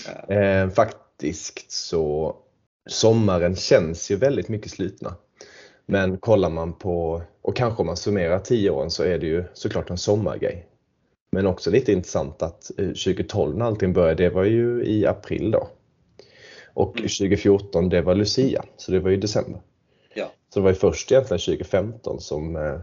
Ja. 0.05 0.35
Eh, 0.35 0.69
faktiskt 0.69 1.71
så 1.71 2.37
sommaren 2.85 3.55
känns 3.55 4.11
ju 4.11 4.15
väldigt 4.15 4.49
mycket 4.49 4.71
slutna. 4.71 5.15
Men 5.85 6.17
kollar 6.17 6.49
man 6.49 6.73
på, 6.73 7.21
och 7.41 7.55
kanske 7.55 7.81
om 7.81 7.87
man 7.87 7.97
summerar 7.97 8.39
10 8.39 8.69
åren 8.69 8.91
så 8.91 9.03
är 9.03 9.19
det 9.19 9.25
ju 9.25 9.43
såklart 9.53 9.89
en 9.89 9.97
sommargrej. 9.97 10.67
Men 11.31 11.47
också 11.47 11.71
lite 11.71 11.91
intressant 11.91 12.41
att 12.41 12.61
2012 12.77 13.51
eh, 13.51 13.57
när 13.57 13.65
allting 13.65 13.93
började, 13.93 14.23
det 14.23 14.29
var 14.29 14.43
ju 14.43 14.83
i 14.85 15.05
april 15.05 15.51
då. 15.51 15.67
Och 16.73 16.95
2014 16.95 17.79
mm. 17.79 17.89
det 17.89 18.01
var 18.01 18.15
Lucia, 18.15 18.65
så 18.77 18.91
det 18.91 18.99
var 18.99 19.09
ju 19.09 19.17
december. 19.17 19.61
Ja. 20.13 20.31
Så 20.49 20.59
det 20.59 20.63
var 20.63 20.69
ju 20.69 20.75
först 20.75 21.11
egentligen 21.11 21.39
2015 21.39 22.19
som, 22.19 22.55
eh, 22.55 22.79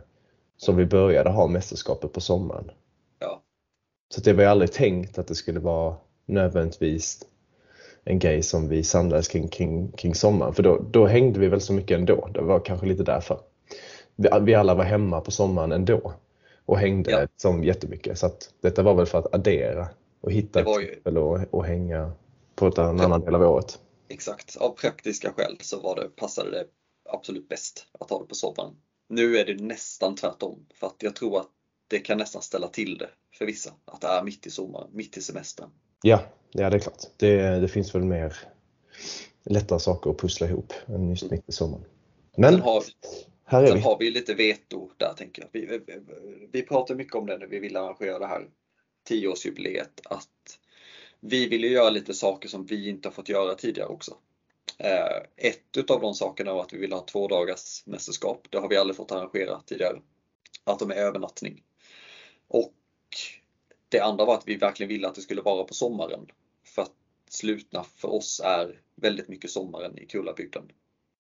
som 0.57 0.77
vi 0.77 0.87
började 0.87 1.31
ha 1.31 1.47
mästerskapet 1.47 2.13
på 2.13 2.21
sommaren. 2.21 2.71
Ja. 3.19 3.43
Så 4.15 4.21
det 4.21 4.33
var 4.33 4.43
ju 4.43 4.49
aldrig 4.49 4.73
tänkt 4.73 5.19
att 5.19 5.27
det 5.27 5.35
skulle 5.35 5.61
vara 5.61 5.97
nödvändigtvis 6.27 7.25
en 8.05 8.19
grej 8.19 8.43
som 8.43 8.69
vi 8.69 8.85
samlades 8.85 9.29
kring, 9.29 9.49
kring, 9.49 9.93
kring 9.93 10.15
sommaren. 10.15 10.55
För 10.55 10.63
då, 10.63 10.79
då 10.91 11.07
hängde 11.07 11.41
vi 11.41 11.49
väl 11.49 11.61
så 11.61 11.73
mycket 11.73 11.99
ändå. 11.99 12.29
Det 12.35 12.43
var 12.43 12.61
kanske 12.61 12.87
lite 12.87 13.03
därför. 13.03 13.41
Vi, 14.17 14.29
vi 14.43 14.55
alla 14.55 14.75
var 14.75 14.85
hemma 14.85 15.21
på 15.21 15.31
sommaren 15.31 15.73
ändå 15.73 16.13
och 16.67 16.79
hängde 16.79 17.11
Ja. 17.11 17.27
som 17.37 17.65
jättemycket. 17.65 18.19
Så 18.19 18.27
att 18.27 18.55
detta 18.61 18.83
var 18.83 18.95
väl 18.95 19.07
för 19.07 19.19
att 19.19 19.35
addera 19.35 19.89
och 20.21 20.33
hitta 20.33 20.61
ett 20.61 20.67
ju- 20.83 20.95
tillfälle 20.95 21.21
och, 21.21 21.41
och 21.51 21.65
hänga 21.65 22.13
på 22.55 22.67
ett, 22.67 22.79
en 22.79 23.01
annan 23.01 23.21
del 23.21 23.35
av 23.35 23.43
året. 23.43 23.79
Exakt, 24.09 24.57
av 24.57 24.71
praktiska 24.71 25.33
skäl 25.33 25.57
så 25.61 25.81
var 25.81 25.97
det, 25.97 26.09
passade 26.17 26.51
det 26.51 26.65
absolut 27.11 27.49
bäst 27.49 27.87
att 28.01 28.11
ha 28.11 28.19
det 28.23 28.27
på 28.27 28.35
sommaren. 28.35 28.75
Nu 29.09 29.37
är 29.39 29.45
det 29.45 29.63
nästan 29.63 30.15
tvärtom 30.17 30.67
för 30.75 30.87
att 30.87 30.97
jag 31.03 31.17
tror 31.17 31.41
att 31.41 31.49
det 31.89 31.99
kan 31.99 32.19
nästan 32.19 32.43
ställa 32.43 32.69
till 32.69 32.99
det 32.99 33.09
för 33.39 33.47
vissa. 33.47 33.71
Att 33.85 34.01
det 34.01 34.07
är 34.07 34.23
mitt 34.23 34.47
i 34.47 34.51
sommaren, 34.51 34.89
mitt 34.93 35.17
i 35.17 35.21
semestern. 35.23 35.69
Ja, 36.03 36.23
ja 36.53 36.71
det 36.71 36.77
är 36.77 36.81
klart. 36.81 37.03
Det, 37.17 37.61
det 37.61 37.69
finns 37.69 37.95
väl 37.95 38.05
mer 38.05 38.37
lättare 39.45 39.79
saker 39.79 40.11
att 40.11 40.19
pussla 40.19 40.47
ihop 40.47 40.73
än 40.87 41.11
just 41.11 41.31
mitt 41.31 41.49
i 41.49 41.53
sommaren. 41.53 41.85
Men 42.37 42.61
har, 42.61 42.83
här 43.45 43.63
är 43.63 43.67
sen 43.67 43.77
vi. 43.77 43.83
har 43.83 43.99
vi 43.99 44.11
lite 44.11 44.35
veto 44.35 44.91
där 44.97 45.13
tänker 45.13 45.43
jag. 45.43 45.49
Vi, 45.53 45.67
vi, 45.67 45.81
vi 46.53 46.63
pratar 46.63 46.95
mycket 46.95 47.15
om 47.15 47.27
det 47.27 47.39
när 47.39 47.47
vi 47.47 47.59
vill 47.59 47.77
arrangera 47.77 48.19
det 48.19 48.27
här 48.27 48.49
tioårsjubileet 49.05 50.01
att 50.05 50.59
vi 51.21 51.49
vill 51.49 51.65
ju 51.65 51.71
göra 51.71 51.91
lite 51.91 52.15
saker 52.15 52.49
som 52.49 52.67
vi 52.67 52.89
inte 52.89 53.09
har 53.09 53.13
fått 53.13 53.29
göra 53.29 53.55
tidigare 53.55 53.89
också. 53.89 54.17
Eh, 54.79 55.17
ett 55.37 55.77
utav 55.77 56.01
de 56.01 56.15
sakerna 56.15 56.55
var 56.55 56.63
att 56.63 56.73
vi 56.73 56.79
vill 56.79 56.93
ha 56.93 57.01
två 57.01 57.29
dagars 57.29 57.83
mästerskap. 57.87 58.47
Det 58.51 58.59
har 58.59 58.69
vi 58.69 58.77
aldrig 58.77 58.97
fått 58.97 59.13
arrangera 59.13 59.61
tidigare. 59.67 60.01
Att 60.65 60.79
de 60.79 60.91
är 60.91 60.95
övernattning. 60.95 61.63
Och 62.49 62.73
det 63.93 64.01
andra 64.01 64.25
var 64.25 64.35
att 64.35 64.49
vi 64.49 64.57
verkligen 64.57 64.89
ville 64.89 65.09
att 65.09 65.15
det 65.15 65.21
skulle 65.21 65.43
vara 65.43 65.65
på 65.65 65.75
sommaren. 65.75 66.27
För 66.65 66.83
att 66.83 66.93
slutna 67.31 67.85
för 67.97 68.09
oss 68.09 68.41
är 68.45 68.81
väldigt 68.95 69.29
mycket 69.29 69.51
sommaren 69.51 69.99
i 69.99 70.07
Kullabygden. 70.07 70.63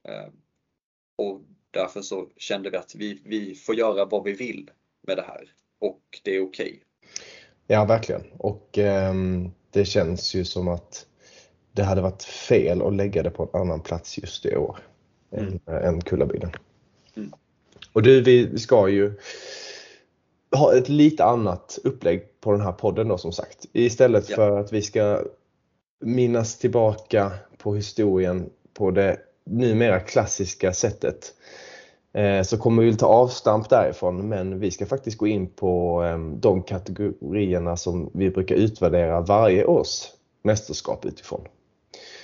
Eh, 0.08 0.32
och 1.16 1.40
därför 1.70 2.02
så 2.02 2.28
kände 2.36 2.70
vi 2.70 2.76
att 2.76 2.94
vi, 2.94 3.22
vi 3.24 3.54
får 3.54 3.74
göra 3.74 4.04
vad 4.04 4.24
vi 4.24 4.32
vill 4.32 4.70
med 5.02 5.16
det 5.16 5.22
här. 5.22 5.50
Och 5.78 6.02
det 6.22 6.36
är 6.36 6.40
okej. 6.42 6.82
Ja, 7.66 7.84
verkligen. 7.84 8.22
Och 8.38 8.78
ehm, 8.78 9.50
det 9.70 9.84
känns 9.84 10.34
ju 10.34 10.44
som 10.44 10.68
att 10.68 11.06
det 11.72 11.82
hade 11.82 12.00
varit 12.00 12.22
fel 12.22 12.82
att 12.82 12.94
lägga 12.94 13.22
det 13.22 13.30
på 13.30 13.42
en 13.42 13.60
annan 13.60 13.80
plats 13.80 14.18
just 14.18 14.46
i 14.46 14.56
år 14.56 14.78
Mm. 15.32 15.60
än, 15.66 15.74
än 15.74 16.00
Kullabygden. 16.00 16.50
Mm. 17.16 17.32
Och 17.92 18.02
du, 18.02 18.22
vi 18.22 18.58
ska 18.58 18.88
ju 18.88 19.12
ha 20.52 20.76
ett 20.76 20.88
lite 20.88 21.24
annat 21.24 21.78
upplägg 21.84 22.40
på 22.40 22.52
den 22.52 22.60
här 22.60 22.72
podden 22.72 23.08
då 23.08 23.18
som 23.18 23.32
sagt. 23.32 23.66
Istället 23.72 24.30
Ja. 24.30 24.36
för 24.36 24.58
att 24.58 24.72
vi 24.72 24.82
ska 24.82 25.20
minnas 26.00 26.58
tillbaka 26.58 27.32
på 27.58 27.74
historien 27.74 28.50
på 28.74 28.90
det 28.90 29.18
numera 29.44 30.00
klassiska 30.00 30.72
sättet 30.72 31.32
eh, 32.12 32.42
så 32.42 32.58
kommer 32.58 32.82
vi 32.82 32.96
ta 32.96 33.06
avstamp 33.06 33.68
därifrån 33.68 34.28
men 34.28 34.58
vi 34.58 34.70
ska 34.70 34.86
faktiskt 34.86 35.18
gå 35.18 35.26
in 35.26 35.46
på 35.46 36.04
eh, 36.04 36.18
de 36.18 36.62
kategorierna 36.62 37.76
som 37.76 38.10
vi 38.14 38.30
brukar 38.30 38.54
utvärdera 38.54 39.20
varje 39.20 39.64
års 39.64 40.06
mästerskap 40.42 41.04
utifrån. 41.04 41.40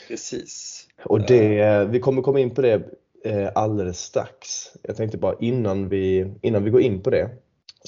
Precis. 0.09 0.85
Och 1.05 1.21
det, 1.27 1.59
eh, 1.61 1.85
vi 1.85 2.01
kommer 2.01 2.23
komma 2.23 2.41
in 2.41 2.51
på 2.51 2.63
det 2.63 2.83
eh, 3.25 3.49
alldeles 3.55 4.01
strax. 4.01 4.71
Jag 4.83 4.97
tänkte 4.97 5.19
bara 5.19 5.35
innan 5.41 5.89
vi, 5.89 6.35
innan 6.43 6.65
vi 6.65 6.71
går 6.71 6.81
in 6.81 7.03
på 7.03 7.11
det 7.11 7.31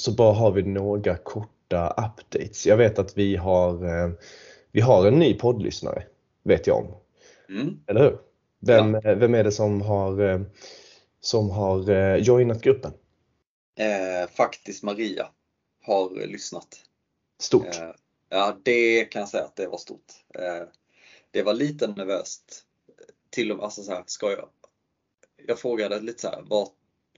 så 0.00 0.12
bara 0.12 0.32
har 0.32 0.52
vi 0.52 0.62
några 0.62 1.16
korta 1.16 1.88
updates. 1.88 2.66
Jag 2.66 2.76
vet 2.76 2.98
att 2.98 3.18
vi 3.18 3.36
har, 3.36 3.84
eh, 3.84 4.12
vi 4.72 4.80
har 4.80 5.06
en 5.06 5.18
ny 5.18 5.34
poddlyssnare, 5.34 6.06
vet 6.42 6.66
jag 6.66 6.76
om. 6.76 6.94
Mm. 7.48 7.80
Eller 7.86 8.00
hur? 8.00 8.18
Vem, 8.60 8.94
eh, 8.94 9.14
vem 9.14 9.34
är 9.34 9.44
det 9.44 9.52
som 9.52 9.80
har, 9.80 10.20
eh, 10.20 10.40
som 11.20 11.50
har 11.50 12.16
joinat 12.16 12.62
gruppen? 12.62 12.92
Eh, 13.78 14.30
faktiskt 14.30 14.82
Maria 14.82 15.28
har 15.82 16.26
lyssnat. 16.26 16.76
Stort. 17.40 17.66
Eh, 17.80 17.90
ja, 18.28 18.56
det 18.62 19.04
kan 19.04 19.20
jag 19.20 19.28
säga 19.28 19.44
att 19.44 19.56
det 19.56 19.66
var 19.66 19.78
stort. 19.78 20.12
Eh, 20.34 20.68
det 21.30 21.42
var 21.42 21.54
lite 21.54 21.86
nervöst. 21.86 22.64
Till 23.30 23.50
och 23.50 23.56
med, 23.56 23.64
alltså 23.64 23.82
så 23.82 23.92
här, 23.92 24.04
ska 24.06 24.30
jag? 24.30 24.48
Jag 25.46 25.58
frågade 25.58 26.00
lite 26.00 26.20
så 26.22 26.28
här, 26.28 26.42
vad, 26.46 26.68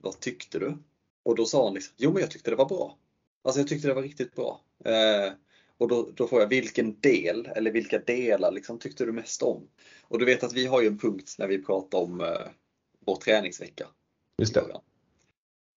vad 0.01 0.19
tyckte 0.19 0.59
du? 0.59 0.77
Och 1.23 1.35
då 1.35 1.45
sa 1.45 1.63
hon 1.63 1.73
liksom, 1.73 1.93
jo 1.97 2.11
men 2.11 2.21
jag 2.21 2.31
tyckte 2.31 2.49
det 2.49 2.55
var 2.55 2.69
bra. 2.69 2.97
Alltså 3.43 3.59
jag 3.59 3.67
tyckte 3.67 3.87
det 3.87 3.93
var 3.93 4.01
riktigt 4.01 4.35
bra. 4.35 4.61
Eh, 4.85 5.33
och 5.77 5.87
då, 5.87 6.09
då 6.15 6.27
får 6.27 6.41
jag, 6.41 6.47
vilken 6.47 6.99
del 6.99 7.49
eller 7.55 7.71
vilka 7.71 7.99
delar 7.99 8.51
liksom 8.51 8.79
tyckte 8.79 9.05
du 9.05 9.11
mest 9.11 9.43
om? 9.43 9.67
Och 10.01 10.19
du 10.19 10.25
vet 10.25 10.43
att 10.43 10.53
vi 10.53 10.65
har 10.65 10.81
ju 10.81 10.87
en 10.87 10.97
punkt 10.97 11.35
när 11.37 11.47
vi 11.47 11.63
pratar 11.63 11.97
om 11.97 12.21
eh, 12.21 12.27
vår 13.05 13.15
träningsvecka. 13.15 13.87
Just 14.37 14.53
det. 14.53 14.63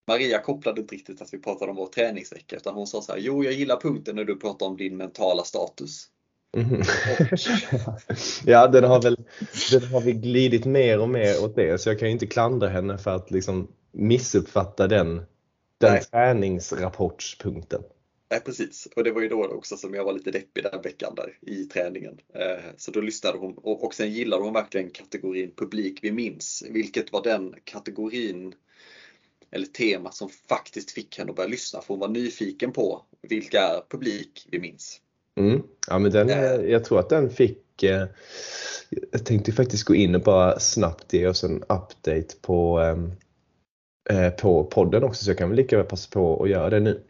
Maria 0.07 0.39
kopplade 0.39 0.81
inte 0.81 0.95
riktigt 0.95 1.21
att 1.21 1.33
vi 1.33 1.39
pratade 1.39 1.71
om 1.71 1.77
vår 1.77 1.87
träningsvecka 1.87 2.55
utan 2.55 2.75
hon 2.75 2.87
sa 2.87 3.01
så 3.01 3.11
här, 3.11 3.19
jo 3.19 3.43
jag 3.43 3.53
gillar 3.53 3.79
punkten 3.79 4.15
när 4.15 4.23
du 4.23 4.35
pratar 4.35 4.65
om 4.65 4.77
din 4.77 4.97
mentala 4.97 5.43
status. 5.43 6.07
Mhm. 6.57 6.81
ja, 8.45 8.67
den 8.67 8.83
har 8.83 9.01
väl 9.01 9.17
den 9.71 9.83
har 9.83 10.01
vi 10.01 10.13
glidit 10.13 10.65
mer 10.65 10.99
och 10.99 11.09
mer 11.09 11.43
åt 11.43 11.55
det 11.55 11.81
så 11.81 11.89
jag 11.89 11.99
kan 11.99 12.07
ju 12.07 12.11
inte 12.11 12.27
klandra 12.27 12.69
henne 12.69 12.97
för 12.97 13.15
att 13.15 13.31
liksom 13.31 13.67
missuppfatta 13.91 14.87
den, 14.87 15.21
den 15.77 15.91
Nej. 15.91 16.03
träningsrapportspunkten. 16.03 17.81
Nej 18.31 18.39
precis, 18.39 18.87
och 18.95 19.03
det 19.03 19.11
var 19.11 19.21
ju 19.21 19.29
då 19.29 19.45
också 19.47 19.77
som 19.77 19.93
jag 19.93 20.03
var 20.03 20.13
lite 20.13 20.31
deppig 20.31 20.63
den 20.63 20.81
veckan 20.81 21.15
där 21.15 21.37
i 21.41 21.63
träningen. 21.63 22.17
Eh, 22.33 22.63
Så 22.77 22.91
då 22.91 23.01
lyssnade 23.01 23.37
hon 23.37 23.53
och, 23.57 23.83
och 23.83 23.93
sen 23.93 24.11
gillade 24.11 24.43
hon 24.43 24.53
verkligen 24.53 24.89
kategorin 24.89 25.51
publik 25.57 25.99
vi 26.01 26.11
minns, 26.11 26.63
vilket 26.69 27.11
var 27.11 27.23
den 27.23 27.55
kategorin 27.63 28.53
eller 29.51 29.65
temat 29.65 30.15
som 30.15 30.29
faktiskt 30.49 30.91
fick 30.91 31.17
henne 31.17 31.29
att 31.29 31.35
börja 31.35 31.49
lyssna 31.49 31.81
för 31.81 31.87
hon 31.93 31.99
var 31.99 32.07
nyfiken 32.07 32.71
på 32.71 33.01
vilka 33.21 33.61
är 33.61 33.81
publik 33.89 34.47
vi 34.51 34.59
minns. 34.59 35.01
Mm. 35.35 35.61
Ja, 35.87 35.99
men 35.99 36.11
den, 36.11 36.29
Eh. 36.29 36.71
jag 36.71 36.85
tror 36.85 36.99
att 36.99 37.09
den 37.09 37.29
fick 37.29 37.83
eh, 37.83 38.07
Jag 39.11 39.25
tänkte 39.25 39.51
faktiskt 39.51 39.83
gå 39.83 39.95
in 39.95 40.15
och 40.15 40.21
bara 40.21 40.59
snabbt 40.59 41.13
ge 41.13 41.27
oss 41.27 41.43
en 41.43 41.63
update 41.63 42.27
på, 42.41 42.79
ehm, 42.79 43.05
eh, 43.05 43.11
på 44.41 44.63
podden 44.63 45.03
också 45.03 45.23
så 45.23 45.29
jag 45.29 45.37
kan 45.37 45.49
väl 45.49 45.57
lika 45.57 45.77
väl 45.77 45.85
passa 45.85 46.09
på 46.11 46.43
att 46.43 46.49
göra 46.49 46.69
det 46.69 46.79
nu. 46.79 47.03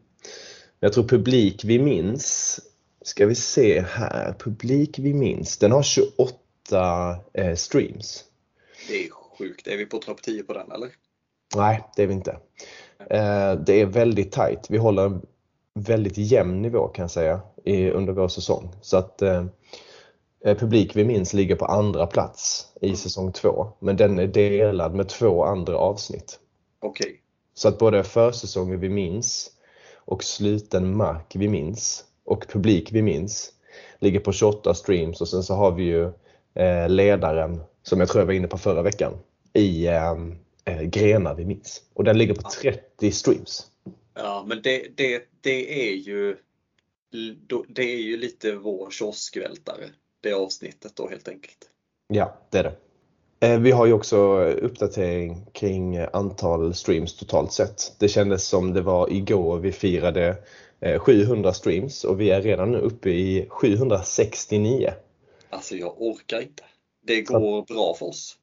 Jag 0.80 0.94
tror 0.94 1.08
publik 1.08 1.64
vi 1.66 1.80
minns 1.80 2.60
Ska 3.08 3.26
vi 3.26 3.36
se 3.36 3.82
här, 3.82 4.34
publik 4.40 5.00
vi 5.00 5.14
minns, 5.14 5.58
den 5.58 5.72
har 5.72 5.84
28 5.84 6.34
eh, 7.34 7.56
streams. 7.56 8.24
Det 8.88 9.06
är 9.06 9.10
sjukt, 9.10 9.68
är 9.68 9.78
vi 9.78 9.86
på 9.86 9.98
topp 9.98 10.22
10 10.22 10.44
på 10.44 10.54
den 10.54 10.72
eller? 10.72 10.90
Nej, 11.56 11.84
det 11.96 12.04
är 12.04 12.08
vi 12.08 12.14
inte. 12.14 12.32
Eh, 13.10 13.54
det 13.54 13.82
är 13.82 13.86
väldigt 13.86 14.32
tajt. 14.32 14.68
Vi 14.70 14.78
håller 14.78 15.06
en 15.06 15.22
väldigt 15.74 16.18
jämn 16.18 16.62
nivå 16.62 16.88
kan 16.88 17.04
jag 17.04 17.12
säga 17.12 17.42
i, 17.66 17.90
under 17.90 18.14
vår 18.14 18.28
säsong. 18.28 18.76
Så 18.82 18.98
att 18.98 19.22
eh, 19.22 19.46
eh, 20.46 20.58
publik 20.58 20.96
vi 20.96 21.06
minns 21.06 21.34
ligger 21.34 21.56
på 21.56 21.66
andra 21.66 22.08
plats 22.08 22.68
i 22.82 22.96
säsong 22.96 23.32
två. 23.32 23.68
Men 23.80 23.98
den 23.98 24.20
är 24.20 24.28
delad 24.28 24.96
med 24.96 25.10
två 25.10 25.44
andra 25.44 25.78
avsnitt. 25.78 26.40
Okej, 26.88 27.22
Så 27.54 27.68
att 27.68 27.80
både 27.80 28.04
försäsongen 28.04 28.80
vi 28.80 28.90
minns 28.90 29.52
och 29.96 30.24
sluten 30.24 30.98
mark 30.98 31.36
vi 31.36 31.48
minns 31.48 32.06
och 32.24 32.48
publik 32.48 32.92
vi 32.92 33.02
minns 33.02 33.54
ligger 34.00 34.20
på 34.20 34.32
28 34.32 34.74
streams 34.74 35.22
och 35.22 35.28
sen 35.28 35.44
så 35.44 35.54
har 35.54 35.72
vi 35.72 35.84
ju 35.84 36.04
eh, 36.54 36.90
ledaren 36.90 37.62
som 37.84 38.00
jag 38.00 38.10
tror 38.10 38.22
jag 38.22 38.26
var 38.26 38.34
inne 38.34 38.48
på 38.48 38.58
förra 38.58 38.82
veckan 38.82 39.14
i 39.54 39.88
eh, 39.88 40.12
eh, 40.66 40.82
grenar 40.82 41.36
vi 41.36 41.46
minns. 41.46 41.82
Och 41.94 42.04
den 42.04 42.18
ligger 42.18 42.34
på 42.34 42.50
30 42.62 43.12
streams. 43.12 43.68
Ja, 44.14 44.46
men 44.48 44.62
det, 44.62 44.98
det, 44.98 45.24
det 45.42 45.90
är 45.90 45.96
ju 45.96 46.38
det 47.68 47.94
är 47.94 48.00
ju 48.00 48.18
lite 48.18 48.56
vår 48.56 48.92
kioskvältare, 48.92 49.90
det 50.22 50.34
avsnittet 50.34 50.96
då 50.96 51.10
helt 51.10 51.28
enkelt. 51.28 51.58
Ja, 52.08 52.38
det 52.50 52.58
är 52.58 52.64
det. 52.64 52.76
Eh, 53.40 53.60
Vi 53.60 53.72
har 53.72 53.86
ju 53.86 53.94
också 53.94 54.18
uppdatering 54.44 55.46
kring 55.54 55.98
antal 56.14 56.74
streams 56.76 57.18
totalt 57.18 57.54
sett. 57.54 57.94
Det 58.00 58.08
kändes 58.08 58.48
som 58.48 58.74
det 58.74 58.82
var 58.82 59.14
igår 59.14 59.58
vi 59.58 59.72
firade 59.72 60.38
eh, 60.80 61.00
700 61.00 61.54
streams 61.54 62.04
och 62.04 62.22
vi 62.22 62.30
är 62.30 62.42
redan 62.42 62.72
nu 62.72 62.78
uppe 62.78 63.10
i 63.10 63.46
769. 63.50 64.94
Alltså 65.50 65.76
jag 65.76 66.02
orkar 66.02 66.42
inte. 66.42 66.64
Det 67.08 67.22
går 67.22 67.66
bra 67.74 67.94
för 67.94 68.06
oss. 68.06 68.36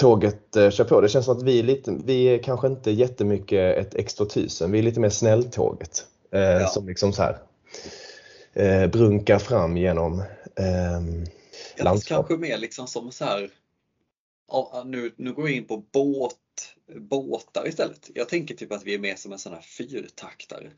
Tåget 0.00 0.56
eh, 0.56 0.70
kör 0.70 0.84
på. 0.84 1.00
Det 1.00 1.08
känns 1.08 1.24
som 1.24 1.36
att 1.36 1.42
vi 1.42 1.58
är, 1.58 1.62
lite, 1.62 1.96
vi 2.04 2.24
är 2.24 2.38
kanske 2.38 2.66
inte 2.66 2.90
jättemycket 2.90 3.76
ett 3.78 3.94
extra 3.94 4.26
tusen. 4.26 4.72
Vi 4.72 4.78
är 4.78 4.82
lite 4.82 5.00
mer 5.00 5.10
snälltåget. 5.10 6.06
Eh, 6.32 6.40
Ja. 6.40 6.66
Som 6.66 6.88
liksom 6.88 7.12
så 7.12 7.22
här 7.22 7.38
eh, 8.52 8.86
brunkar 8.90 9.38
fram 9.38 9.76
genom 9.76 10.22
ehm, 10.56 11.24
Ja, 11.76 11.84
fast 11.84 11.84
landskap. 11.84 12.16
kanske 12.28 12.36
mer 12.36 12.58
liksom 12.58 12.86
som 12.86 13.12
så 13.12 13.24
här. 13.24 13.50
Nu, 14.84 15.14
nu 15.16 15.32
går 15.32 15.48
jag 15.48 15.56
in 15.56 15.66
på 15.66 15.76
båt, 15.76 16.38
båtar 16.96 17.68
istället. 17.68 18.10
Jag 18.14 18.28
tänker 18.28 18.54
typ 18.54 18.72
att 18.72 18.84
vi 18.84 18.94
är 18.94 18.98
mer 18.98 19.16
som 19.16 19.32
en 19.32 19.38
sån 19.38 19.52
här 19.52 19.60
fyrtaktare. 19.60 20.70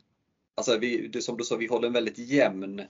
Alltså 0.55 0.77
vi, 0.77 1.07
det, 1.07 1.21
som 1.21 1.37
du 1.37 1.43
sa, 1.43 1.55
vi 1.55 1.67
håller 1.67 1.87
en 1.87 1.93
väldigt 1.93 2.17
jämn 2.17 2.81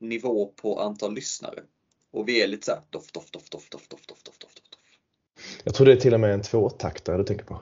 nivå 0.00 0.46
på 0.46 0.80
antal 0.80 1.14
lyssnare. 1.14 1.62
Och 2.10 2.28
vi 2.28 2.42
är 2.42 2.46
lite 2.46 2.66
så 2.66 2.72
här 2.72 2.82
doff, 2.90 3.12
doff, 3.12 3.30
doff, 3.30 3.50
doff, 3.50 3.68
doff, 3.68 3.88
doff, 3.88 4.06
doff, 4.06 4.22
doff, 4.22 4.38
doff, 4.38 4.54
doff. 4.54 4.80
Jag 5.64 5.74
tror 5.74 5.86
det 5.86 5.92
är 5.92 5.96
till 5.96 6.14
och 6.14 6.20
med 6.20 6.34
en 6.34 6.42
tvåtaktare 6.42 7.16
du 7.16 7.24
tänker 7.24 7.44
på. 7.44 7.60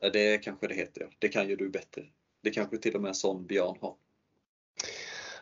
Ja, 0.00 0.10
det 0.10 0.38
kanske 0.38 0.66
det 0.66 0.74
heter, 0.74 1.00
ja. 1.00 1.06
Det 1.18 1.28
kan 1.28 1.48
ju 1.48 1.56
du 1.56 1.68
bättre. 1.68 2.02
Det 2.42 2.50
kanske 2.50 2.78
till 2.78 2.94
och 2.94 3.02
med 3.02 3.08
en 3.08 3.14
sån 3.14 3.46
Björn 3.46 3.76
har. 3.80 3.94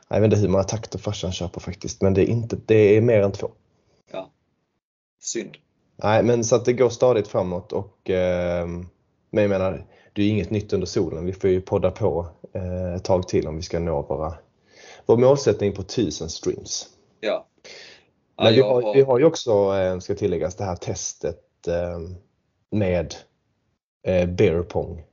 Jag 0.09 0.21
vet 0.21 0.25
inte 0.25 0.37
hur 0.37 0.49
många 0.49 0.65
takter 0.65 0.99
farsan 0.99 1.33
kör 1.33 1.49
på 1.49 1.61
faktiskt, 1.61 2.03
men 2.03 2.15
det 2.15 2.23
är, 2.23 2.27
inte, 2.27 2.57
det 2.67 2.97
är 2.97 3.01
mer 3.01 3.21
än 3.21 3.33
två. 3.33 3.53
Ja. 4.13 4.31
Synd. 5.21 5.57
Nej, 6.03 6.23
men 6.23 6.45
så 6.45 6.57
att 6.57 6.65
det 6.65 6.73
går 6.73 6.89
stadigt 6.89 7.29
framåt 7.29 7.73
och 7.73 8.11
eh, 8.11 8.67
men 9.31 9.43
jag 9.43 9.49
menar, 9.49 9.87
det 10.13 10.23
är 10.23 10.29
inget 10.29 10.51
nytt 10.51 10.73
under 10.73 10.87
solen. 10.87 11.27
Vi 11.27 11.33
får 11.33 11.51
ju 11.51 11.61
podda 11.61 11.91
på 11.91 12.27
eh, 12.53 12.95
ett 12.95 13.05
tag 13.05 13.29
till 13.29 13.47
om 13.49 13.57
vi 13.57 13.63
ska 13.63 13.79
nå 13.79 14.03
våra, 14.03 14.35
vår 15.07 15.17
målsättning 15.17 15.73
på 15.73 15.83
1000 15.83 16.29
streams. 16.29 16.89
Ja. 17.21 17.49
ja 18.37 18.45
Men 18.45 18.55
vi 18.55 18.61
har, 18.61 18.95
vi 18.95 19.03
har 19.03 19.19
ju 19.19 19.25
också, 19.25 19.51
eh, 19.77 19.99
ska 19.99 20.15
tilläggas, 20.15 20.57
det 20.57 20.65
här 20.65 20.77
testet 20.77 21.67
eh, 21.69 21.99
med 22.71 23.15
eh, 24.07 24.29
beer 24.29 24.63
pong. 24.63 25.05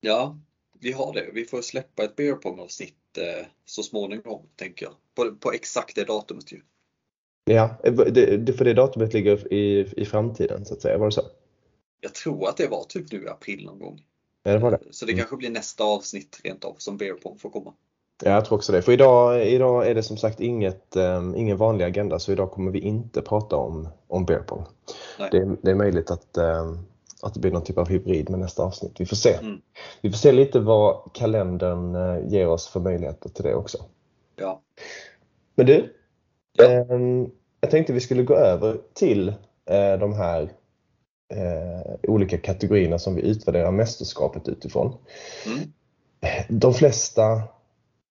Ja, 0.00 0.38
vi 0.80 0.92
har 0.92 1.14
det. 1.14 1.30
Vi 1.34 1.44
får 1.44 1.62
släppa 1.62 2.04
ett 2.04 2.16
beer 2.16 2.34
pong 2.34 2.60
avsnitt 2.60 3.18
eh, 3.18 3.46
så 3.64 3.82
småningom, 3.82 4.46
tänker 4.56 4.86
jag. 4.86 4.94
På, 5.14 5.36
på 5.36 5.52
exakt 5.52 5.94
det 5.94 6.04
datumet 6.04 6.52
ju. 6.52 6.60
Ja, 7.44 7.76
det, 7.82 8.52
för 8.58 8.64
det 8.64 8.74
datumet 8.74 9.12
ligger 9.14 9.52
i, 9.52 9.92
i 9.96 10.04
framtiden 10.04 10.64
så 10.64 10.74
att 10.74 10.82
säga, 10.82 10.98
var 10.98 11.06
det 11.06 11.12
så? 11.12 11.22
Jag 12.00 12.14
tror 12.14 12.48
att 12.48 12.56
det 12.56 12.66
var 12.66 12.84
typ 12.84 13.12
nu 13.12 13.24
i 13.24 13.28
april 13.28 13.66
någon 13.66 13.78
gång. 13.78 14.02
Ja, 14.42 14.52
det 14.52 14.58
var 14.58 14.70
det. 14.70 14.78
Så 14.90 15.04
det 15.06 15.12
Mm. 15.12 15.18
kanske 15.18 15.36
blir 15.36 15.50
nästa 15.50 15.84
avsnitt 15.84 16.40
rent 16.44 16.64
av 16.64 16.74
som 16.78 16.96
beer 16.96 17.14
pong 17.14 17.38
får 17.38 17.50
komma. 17.50 17.72
Ja, 18.24 18.30
jag 18.30 18.44
tror 18.44 18.56
också 18.58 18.72
det. 18.72 18.82
För 18.82 18.92
idag, 18.92 19.46
idag 19.46 19.86
är 19.88 19.94
det 19.94 20.02
som 20.02 20.16
sagt 20.16 20.40
inget, 20.40 20.96
eh, 20.96 21.32
ingen 21.36 21.56
vanlig 21.56 21.84
agenda 21.84 22.18
så 22.18 22.32
idag 22.32 22.50
kommer 22.50 22.70
vi 22.72 22.78
inte 22.80 23.22
prata 23.22 23.56
om, 23.56 23.88
om 24.06 24.24
beer 24.24 24.40
pong. 24.40 24.64
Nej. 25.18 25.28
Det, 25.32 25.36
är- 25.38 25.56
det 25.62 25.70
är 25.70 25.74
möjligt 25.74 26.10
att, 26.10 26.36
eh, 26.36 26.72
att 27.22 27.34
det 27.34 27.40
blir 27.40 27.50
någon 27.52 27.64
typ 27.64 27.78
av 27.78 27.88
hybrid 27.88 28.30
med 28.30 28.38
nästa 28.40 28.62
avsnitt. 28.62 28.92
Vi 28.98 29.06
får 29.06 29.16
se. 29.16 29.32
Mm. 29.34 29.60
Vi 30.00 30.10
får 30.10 30.18
se 30.18 30.32
lite 30.32 30.60
vad 30.60 31.10
kalendern 31.14 31.94
eh, 31.94 32.32
ger 32.32 32.48
oss 32.48 32.68
för 32.68 32.80
möjligheter 32.80 33.28
till 33.28 33.44
det 33.44 33.54
också. 33.54 33.78
Ja. 34.36 34.62
Men 35.54 35.66
du, 35.66 35.94
Ja. 36.52 36.64
ehm, 36.64 37.30
jag 37.60 37.70
tänkte 37.70 37.92
vi 37.92 38.00
skulle 38.00 38.22
gå 38.22 38.34
över 38.34 38.78
till 38.94 39.28
eh, 39.66 39.98
de 40.00 40.12
här 40.12 40.42
eh, 41.34 41.94
olika 42.02 42.38
kategorierna 42.38 42.98
som 42.98 43.14
vi 43.14 43.22
utvärderar 43.22 43.70
mästerskapet 43.70 44.48
utifrån. 44.48 44.94
Mm. 45.46 45.72
De 46.48 46.74
flesta 46.74 47.42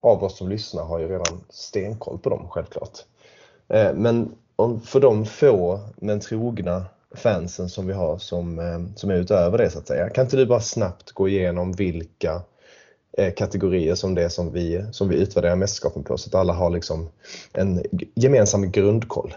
av 0.01 0.23
oss 0.23 0.37
som 0.37 0.49
lyssnar 0.49 0.83
har 0.83 0.99
ju 0.99 1.07
redan 1.07 1.41
stenkoll 1.49 2.19
på 2.19 2.29
dem 2.29 2.47
självklart. 2.49 2.99
Eh, 3.67 3.93
Men 3.93 4.35
för 4.85 4.99
de 4.99 5.25
få 5.25 5.79
men 5.97 6.19
trogna 6.19 6.85
fansen 7.15 7.69
som 7.69 7.87
vi 7.87 7.93
har 7.93 8.17
som, 8.17 8.91
som 8.95 9.09
är 9.09 9.15
utöver 9.15 9.57
det 9.57 9.69
så 9.69 9.79
att 9.79 9.87
säga. 9.87 10.09
Kan 10.09 10.23
inte 10.23 10.37
du 10.37 10.45
bara 10.45 10.59
snabbt 10.59 11.11
gå 11.11 11.27
igenom 11.27 11.71
vilka 11.71 12.41
Eh, 13.17 13.33
kategorier 13.33 13.95
som 13.95 14.15
det 14.15 14.29
som 14.29 14.51
vi, 14.53 14.85
som 14.91 15.09
vi 15.09 15.15
utvärderar 15.15 15.55
mästerskapen 15.55 16.03
på 16.03 16.17
så 16.17 16.29
att 16.29 16.35
alla 16.35 16.53
har 16.53 16.69
liksom 16.69 17.09
en 17.53 17.83
gemensam 18.15 18.71
grundkoll. 18.71 19.33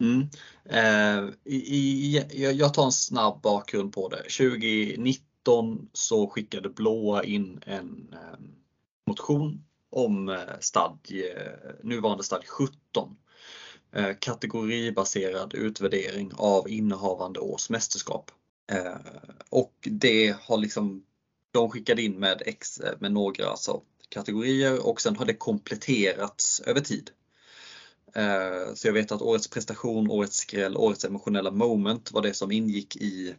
Mm. 0.00 0.28
Eh, 0.70 1.30
i, 1.44 1.56
i, 1.56 2.24
jag- 2.32 2.52
jag 2.52 2.74
tar 2.74 2.84
en 2.84 2.92
snabb 2.92 3.40
bakgrund 3.42 3.92
på 3.92 4.08
det. 4.08 4.16
2019 4.16 5.88
så 5.92 6.26
skickade 6.28 6.68
Blåa 6.68 7.24
in 7.24 7.60
en 7.66 8.08
eh, 8.12 8.38
motion 9.06 9.64
om 9.90 10.28
eh, 10.28 10.36
stadie, 10.60 11.34
nuvarande 11.82 12.24
stadie 12.24 12.46
17. 12.48 13.16
Eh, 13.92 14.10
kategoribaserad 14.20 15.54
utvärdering 15.54 16.32
av 16.36 16.68
innehavande 16.68 17.40
års 17.40 17.70
mästerskap. 17.70 18.30
Eh, 18.72 18.96
och 19.50 19.72
det 19.82 20.36
har 20.42 20.58
liksom, 20.58 21.02
de 21.50 21.70
skickade 21.70 22.02
in 22.02 22.18
med, 22.18 22.42
ex, 22.46 22.80
eh, 22.80 22.94
med 23.00 23.12
några 23.12 23.48
alltså, 23.48 23.82
kategorier 24.08 24.86
och 24.86 25.00
sen 25.00 25.16
har 25.16 25.26
det 25.26 25.34
kompletterats 25.34 26.60
över 26.60 26.80
tid. 26.80 27.10
Eh, 28.14 28.74
så 28.74 28.88
jag 28.88 28.92
vet 28.92 29.12
att 29.12 29.22
årets 29.22 29.48
prestation, 29.48 30.10
årets 30.10 30.36
skräll, 30.36 30.76
årets 30.76 31.04
emotionella 31.04 31.50
moment 31.50 32.12
var 32.12 32.22
det 32.22 32.34
som 32.34 32.52
ingick 32.52 32.96
i, 32.96 33.34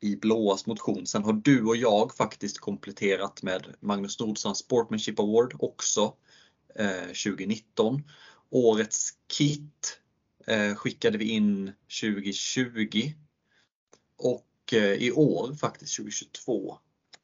i 0.00 0.16
Blåas 0.16 0.66
motion. 0.66 1.06
Sen 1.06 1.24
har 1.24 1.32
du 1.32 1.64
och 1.64 1.76
jag 1.76 2.14
faktiskt 2.16 2.58
kompletterat 2.58 3.42
med 3.42 3.66
Magnus 3.80 4.20
Nordstrands 4.20 4.60
Sportmanship 4.60 5.18
Award 5.18 5.54
också 5.58 6.14
eh, 6.74 7.06
2019. 7.06 8.02
Årets 8.50 9.10
kit 9.26 10.00
skickade 10.76 11.18
vi 11.18 11.24
in 11.24 11.72
2020 12.00 13.12
och 14.16 14.72
i 14.98 15.12
år 15.12 15.54
faktiskt 15.54 15.96
2022 15.96 16.78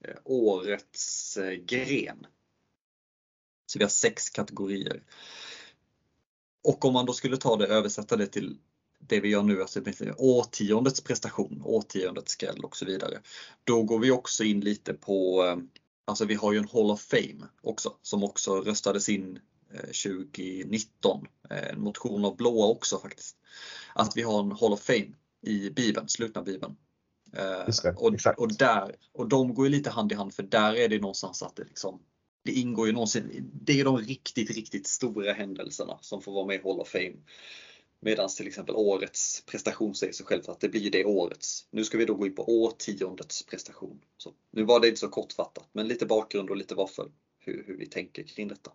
Eh, 0.04 0.14
årets 0.24 1.36
eh, 1.36 1.52
gren. 1.52 2.26
Så 3.66 3.78
vi 3.78 3.84
har 3.84 3.90
sex 3.90 4.30
kategorier. 4.30 5.02
Och 6.64 6.84
om 6.84 6.92
man 6.92 7.06
då 7.06 7.12
skulle 7.12 7.36
ta 7.36 7.56
det 7.56 7.66
översätta 7.66 8.16
det 8.16 8.26
till 8.26 8.58
det 8.98 9.20
vi 9.20 9.28
gör 9.28 9.42
nu, 9.42 9.60
alltså 9.60 9.82
årtiondets 10.16 11.00
prestation, 11.00 11.62
årtiondets 11.64 12.32
skräll 12.32 12.64
och 12.64 12.76
så 12.76 12.84
vidare. 12.84 13.20
Då 13.64 13.82
går 13.82 13.98
vi 13.98 14.10
också 14.10 14.44
in 14.44 14.60
lite 14.60 14.94
på, 14.94 15.44
eh, 15.44 15.56
alltså 16.04 16.24
vi 16.24 16.34
har 16.34 16.52
ju 16.52 16.58
en 16.58 16.68
Hall 16.68 16.90
of 16.90 17.02
Fame 17.02 17.48
också 17.62 17.96
som 18.02 18.24
också 18.24 18.60
röstades 18.60 19.08
in 19.08 19.38
2019. 20.04 21.26
En 21.50 21.80
motion 21.80 22.24
av 22.24 22.36
blåa 22.36 22.66
också 22.66 22.98
faktiskt. 22.98 23.36
Att 23.94 24.16
vi 24.16 24.22
har 24.22 24.40
en 24.40 24.52
Hall 24.52 24.72
of 24.72 24.80
Fame 24.80 25.14
i 25.40 25.70
Bibeln, 25.70 26.08
slutna 26.08 26.42
Bibeln. 26.42 26.76
Eh, 27.36 27.66
det, 27.82 27.94
och, 27.96 28.14
exakt. 28.14 28.38
och, 28.38 28.52
där, 28.52 28.94
och 29.12 29.28
de 29.28 29.54
går 29.54 29.66
ju 29.66 29.72
lite 29.72 29.90
hand 29.90 30.12
i 30.12 30.14
hand 30.14 30.34
för 30.34 30.42
där 30.42 30.74
är 30.74 30.88
det 30.88 30.98
någonstans 30.98 31.42
att 31.42 31.56
det 31.56 31.64
liksom 31.64 32.00
det 32.44 32.52
ingår 32.52 32.86
ju 32.86 32.92
någonsin, 32.92 33.50
det 33.52 33.80
är 33.80 33.84
de 33.84 33.98
riktigt, 33.98 34.50
riktigt 34.50 34.86
Stora 34.86 35.32
händelserna 35.32 35.98
som 36.00 36.22
får 36.22 36.32
vara 36.32 36.46
med 36.46 36.56
i 36.56 36.60
Hall 36.64 36.80
of 36.80 36.88
Fame. 36.88 37.14
Medan 38.00 38.28
till 38.28 38.46
exempel 38.46 38.74
årets 38.74 39.42
prestation 39.46 39.94
säger 39.94 40.12
sig 40.12 40.26
självt 40.26 40.48
att 40.48 40.60
det 40.60 40.68
blir 40.68 40.90
det 40.90 41.04
årets. 41.04 41.66
Nu 41.70 41.84
ska 41.84 41.98
vi 41.98 42.04
då 42.04 42.14
gå 42.14 42.26
in 42.26 42.34
på 42.34 42.64
årtiondets 42.64 43.46
prestation. 43.46 44.00
Så, 44.16 44.30
nu 44.50 44.64
var 44.64 44.80
det 44.80 44.88
inte 44.88 45.00
så 45.00 45.08
kortfattat, 45.08 45.68
men 45.72 45.88
lite 45.88 46.06
bakgrund 46.06 46.50
och 46.50 46.56
lite 46.56 46.74
varför, 46.74 47.08
hur, 47.38 47.64
hur 47.66 47.76
vi 47.76 47.86
tänker 47.86 48.22
kring 48.22 48.48
detta. 48.48 48.70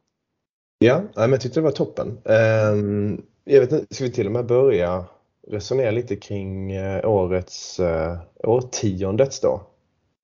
Ja, 0.79 1.03
men 1.15 1.31
jag 1.31 1.41
tyckte 1.41 1.59
det 1.59 1.63
var 1.63 1.71
toppen. 1.71 2.17
Ehm, 2.25 3.21
Jag 3.43 3.59
vet 3.61 3.71
inte, 3.71 3.95
ska 3.95 4.03
vi 4.03 4.11
till 4.11 4.25
och 4.25 4.31
med 4.31 4.45
börja 4.45 5.05
resonera 5.49 5.91
lite 5.91 6.15
kring 6.15 6.71
eh, 6.71 7.09
årets, 7.09 7.79
eh, 7.79 8.17
årtiondets 8.43 9.39
då, 9.39 9.61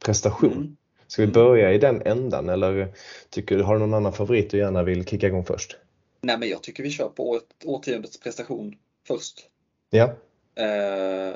prestation? 0.06 0.52
Mm. 0.52 0.78
Ska 1.08 1.22
vi 1.26 1.32
börja 1.32 1.74
i 1.74 1.78
den 1.78 2.02
ändan 2.06 2.50
eller 2.50 2.94
tycker 3.30 3.58
du, 3.58 3.64
har 3.64 3.74
du 3.74 3.80
någon 3.80 3.94
annan 3.94 4.14
favorit 4.14 4.50
du 4.50 4.58
gärna 4.58 4.84
vill 4.84 5.06
kicka 5.06 5.28
igång 5.28 5.46
först? 5.46 5.78
Nej, 6.22 6.38
men 6.38 6.50
jag 6.50 6.64
tycker 6.64 6.84
vi 6.84 6.90
kör 6.90 7.10
på 7.10 7.40
årtiondets 7.66 8.20
prestation 8.20 8.76
först. 9.08 9.50
Ja, 9.90 10.14
Eh, 10.56 11.36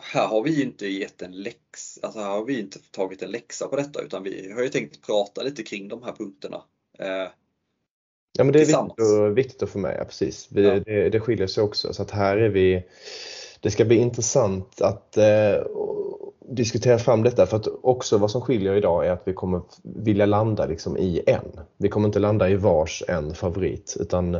här 0.00 0.26
har 0.26 0.42
vi 0.42 0.62
inte 0.62 0.86
gett 0.86 1.22
en 1.22 1.42
läx, 1.42 1.98
alltså 2.02 2.20
här 2.20 2.30
har 2.30 2.44
vi 2.44 2.60
inte 2.60 2.78
tagit 2.78 3.22
en 3.22 3.30
läxa 3.30 3.68
på 3.68 3.76
detta 3.76 4.02
utan 4.02 4.22
vi 4.22 4.52
har 4.52 4.62
ju 4.62 4.68
tänkt 4.68 5.06
prata 5.06 5.42
lite 5.42 5.62
kring 5.62 5.88
de 5.88 6.02
här 6.02 6.12
punkterna. 6.12 6.64
Eh, 6.98 7.28
ja 8.38 8.44
men 8.44 8.52
det 8.52 8.58
är 8.58 8.66
viktigt, 8.66 9.20
och, 9.20 9.38
viktigt 9.38 9.62
att 9.62 9.68
få 9.68 9.78
med, 9.78 9.96
ja, 10.00 10.04
precis. 10.04 10.48
Vi, 10.50 10.64
Ja. 10.66 10.80
det, 10.86 11.08
det 11.10 11.20
skiljer 11.20 11.46
sig 11.46 11.62
också 11.64 11.92
så 11.92 12.02
att 12.02 12.10
här 12.10 12.36
är 12.36 12.48
vi 12.48 12.84
det 13.60 13.70
ska 13.70 13.84
bli 13.84 13.96
intressant 13.96 14.80
att 14.80 15.16
eh, 15.16 15.62
diskutera 16.48 16.98
fram 16.98 17.22
detta 17.22 17.46
för 17.46 17.56
att 17.56 17.66
också 17.82 18.18
vad 18.18 18.30
som 18.30 18.40
skiljer 18.40 18.74
idag 18.74 19.06
är 19.06 19.10
att 19.10 19.22
vi 19.24 19.32
kommer 19.32 19.60
vilja 19.82 20.26
landa 20.26 20.66
liksom 20.66 20.96
i 20.96 21.22
en. 21.26 21.60
Vi 21.76 21.88
kommer 21.88 22.06
inte 22.08 22.18
landa 22.18 22.48
i 22.48 22.56
vars 22.56 23.02
en 23.08 23.34
favorit 23.34 23.96
utan 24.00 24.38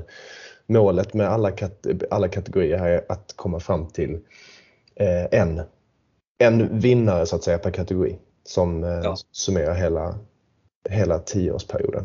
målet 0.67 1.15
med 1.15 1.29
alla, 1.29 1.51
kat 1.51 1.87
alla 2.11 2.29
kategorier 2.29 2.79
här 2.79 2.89
är 2.89 3.05
att 3.09 3.33
komma 3.37 3.61
fram 3.61 3.87
till 3.89 4.15
eh, 4.97 5.41
en, 5.41 5.61
en 6.39 6.79
vinnare 6.81 7.27
så 7.27 7.37
att 7.37 7.43
säga 7.45 7.59
per 7.59 7.71
kategori 7.71 8.19
som 8.45 8.85
eh, 8.85 8.91
Ja. 8.91 9.17
summerar 9.33 9.75
hela, 9.75 10.19
hela 10.91 11.19
tioårsperioden. 11.19 12.05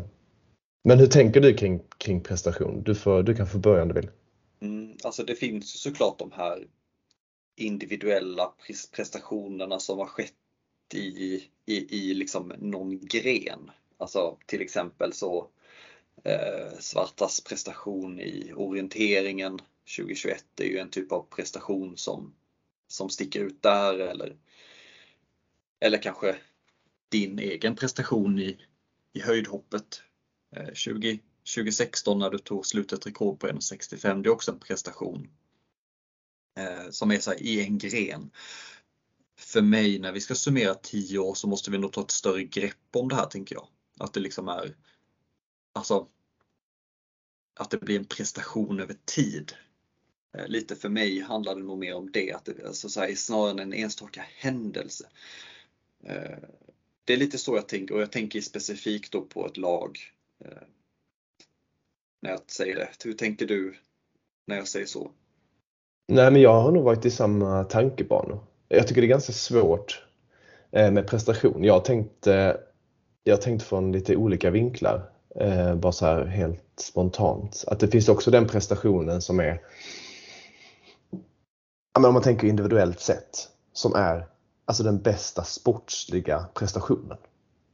Men 0.82 0.98
hur 0.98 1.06
tänker 1.06 1.40
du 1.40 1.54
kring, 1.54 1.80
kring 1.98 2.20
prestation? 2.22 2.82
Du, 2.82 2.94
får, 2.94 3.22
du 3.22 3.34
kan 3.34 3.46
få 3.46 3.58
börja 3.58 3.82
om 3.82 3.88
du 3.88 3.94
vill. 3.94 4.10
Mm, 4.60 4.96
alltså 5.04 5.24
det 5.24 5.34
finns 5.34 5.74
ju 5.74 5.78
såklart 5.78 6.18
de 6.18 6.32
här 6.32 6.66
individuella 7.56 8.52
prestationerna 8.92 9.80
som 9.80 9.98
har 9.98 10.06
skett 10.06 10.34
i, 10.94 11.34
i, 11.66 11.96
i 11.96 12.14
liksom 12.14 12.52
någon 12.58 13.06
gren. 13.06 13.70
Alltså 13.98 14.38
till 14.46 14.60
exempel 14.60 15.12
så 15.12 15.48
eh, 16.24 16.78
Svartas 16.78 17.40
prestation 17.40 18.20
i 18.20 18.52
orienteringen 18.56 19.58
2021 19.96 20.44
är 20.60 20.64
ju 20.64 20.78
en 20.78 20.90
typ 20.90 21.12
av 21.12 21.26
prestation 21.30 21.96
som, 21.96 22.34
som 22.88 23.08
sticker 23.08 23.40
ut 23.40 23.62
där 23.62 23.98
eller, 23.98 24.36
eller 25.80 26.02
kanske 26.02 26.36
din 27.08 27.38
egen 27.38 27.76
prestation 27.76 28.38
i, 28.38 28.58
i 29.12 29.20
höjdhoppet 29.20 30.02
Eh, 30.56 30.74
20, 30.74 31.20
2016 31.54 32.18
när 32.18 32.30
du 32.30 32.38
tog 32.38 32.66
slutet 32.66 33.06
rekord 33.06 33.40
på 33.40 33.46
1,65. 33.46 34.22
Det 34.22 34.28
är 34.28 34.32
också 34.32 34.52
en 34.52 34.58
prestation. 34.60 35.28
eh, 36.58 36.90
som 36.90 37.10
är 37.10 37.18
så 37.18 37.30
här, 37.30 37.42
i 37.42 37.64
en 37.64 37.78
gren. 37.78 38.30
För 39.38 39.62
mig 39.62 39.98
när 39.98 40.12
vi 40.12 40.20
ska 40.20 40.34
summera 40.34 40.74
10 40.74 41.18
år 41.18 41.34
så 41.34 41.48
måste 41.48 41.70
vi 41.70 41.78
nog 41.78 41.92
ta 41.92 42.00
ett 42.00 42.10
större 42.10 42.44
grepp 42.44 42.76
om 42.96 43.08
det 43.08 43.14
här 43.16 43.26
tänker 43.26 43.54
jag. 43.54 43.68
Att 43.98 44.12
det 44.14 44.20
liksom 44.20 44.48
är 44.48 44.76
alltså 45.72 46.08
att 47.60 47.70
det 47.70 47.78
blir 47.80 47.98
en 47.98 48.04
prestation 48.04 48.80
över 48.80 48.96
tid. 49.04 49.52
Eh, 50.38 50.48
lite 50.48 50.76
för 50.76 50.88
mig 50.88 51.20
handlar 51.20 51.54
det 51.54 51.62
nog 51.62 51.78
mer 51.78 51.94
om 51.94 52.10
det, 52.12 52.32
att 52.32 52.44
det, 52.44 52.66
alltså 52.66 52.88
så 52.88 53.00
här, 53.00 53.14
snarare 53.14 53.50
än 53.50 53.58
en 53.58 53.72
enstaka 53.74 54.24
händelse. 54.36 55.08
Eh, 56.04 56.38
det 57.04 57.12
är 57.12 57.16
lite 57.16 57.38
så 57.38 57.56
jag 57.56 57.68
tänker 57.68 57.94
och 57.94 58.00
jag 58.00 58.12
tänker 58.12 58.40
specifikt 58.40 59.12
då 59.12 59.22
på 59.22 59.46
ett 59.46 59.56
lag. 59.56 59.98
Eh, 60.44 60.50
när 62.22 62.30
jag 62.30 62.40
säger 62.50 62.76
det. 62.76 62.88
Hur 63.04 63.12
tänker 63.12 63.46
du 63.46 63.74
när 64.46 64.56
jag 64.56 64.68
säger 64.68 64.86
så? 64.86 65.10
Nej, 66.08 66.30
men 66.30 66.42
jag 66.42 66.60
har 66.62 66.72
nog 66.72 66.84
varit 66.84 67.06
i 67.06 67.10
samma 67.10 67.64
tankebanor. 67.64 68.44
Jag 68.68 68.88
tycker 68.88 69.00
det 69.00 69.06
är 69.06 69.08
ganska 69.08 69.32
svårt 69.32 70.04
eh, 70.70 70.90
med 70.90 71.06
prestation. 71.06 71.64
Jag 71.64 71.84
tänkte, 71.84 72.60
jag 73.24 73.42
tänkte 73.42 73.66
från 73.66 73.92
lite 73.92 74.16
olika 74.16 74.50
vinklar. 74.50 75.10
Eh, 75.36 75.74
bara 75.74 75.92
så 75.92 76.06
här 76.06 76.24
helt 76.24 76.72
spontant. 76.76 77.64
Att 77.66 77.80
det 77.80 77.88
finns 77.88 78.08
också 78.08 78.30
den 78.30 78.46
prestationen 78.46 79.22
som 79.22 79.40
är 79.40 79.60
om 81.92 82.14
man 82.14 82.22
tänker 82.22 82.46
individuellt 82.46 83.00
sett, 83.00 83.48
som 83.72 83.94
är 83.94 84.26
alltså 84.64 84.82
den 84.82 85.02
bästa 85.02 85.44
sportsliga 85.44 86.46
prestationen. 86.54 87.18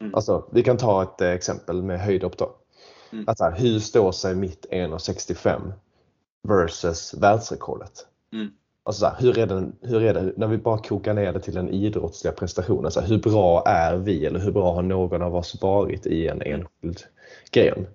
Mm. 0.00 0.14
Alltså, 0.14 0.48
vi 0.52 0.62
kan 0.62 0.76
ta 0.76 1.02
ett 1.02 1.20
eh, 1.20 1.30
exempel 1.30 1.82
med 1.82 2.00
höjdhopp 2.00 2.38
då. 2.38 2.56
Mm. 3.12 3.24
Att 3.28 3.40
här, 3.40 3.52
hur 3.56 3.78
står 3.78 4.12
sig 4.12 4.34
mitt 4.34 4.66
1,65 4.70 5.72
versus 6.48 7.14
världsrekordet? 7.14 8.06
Mm. 8.32 8.48
Alltså 8.82 9.00
så 9.00 9.06
här, 9.06 9.16
hur, 9.20 9.38
är 9.38 9.46
det, 9.46 9.72
hur 9.80 10.02
är 10.02 10.14
det, 10.14 10.32
när 10.36 10.46
vi 10.46 10.58
bara 10.58 10.78
kokar 10.78 11.14
ner 11.14 11.32
det 11.32 11.40
till 11.40 11.54
den 11.54 11.68
idrottsliga 11.68 12.32
prestationen, 12.32 12.84
alltså 12.84 13.00
hur 13.00 13.18
bra 13.18 13.62
är 13.66 13.96
vi 13.96 14.26
eller 14.26 14.40
hur 14.40 14.52
bra 14.52 14.74
har 14.74 14.82
någon 14.82 15.22
av 15.22 15.36
oss 15.36 15.62
varit 15.62 16.06
i 16.06 16.28
en 16.28 16.42
enskild 16.42 17.00
gren? 17.50 17.86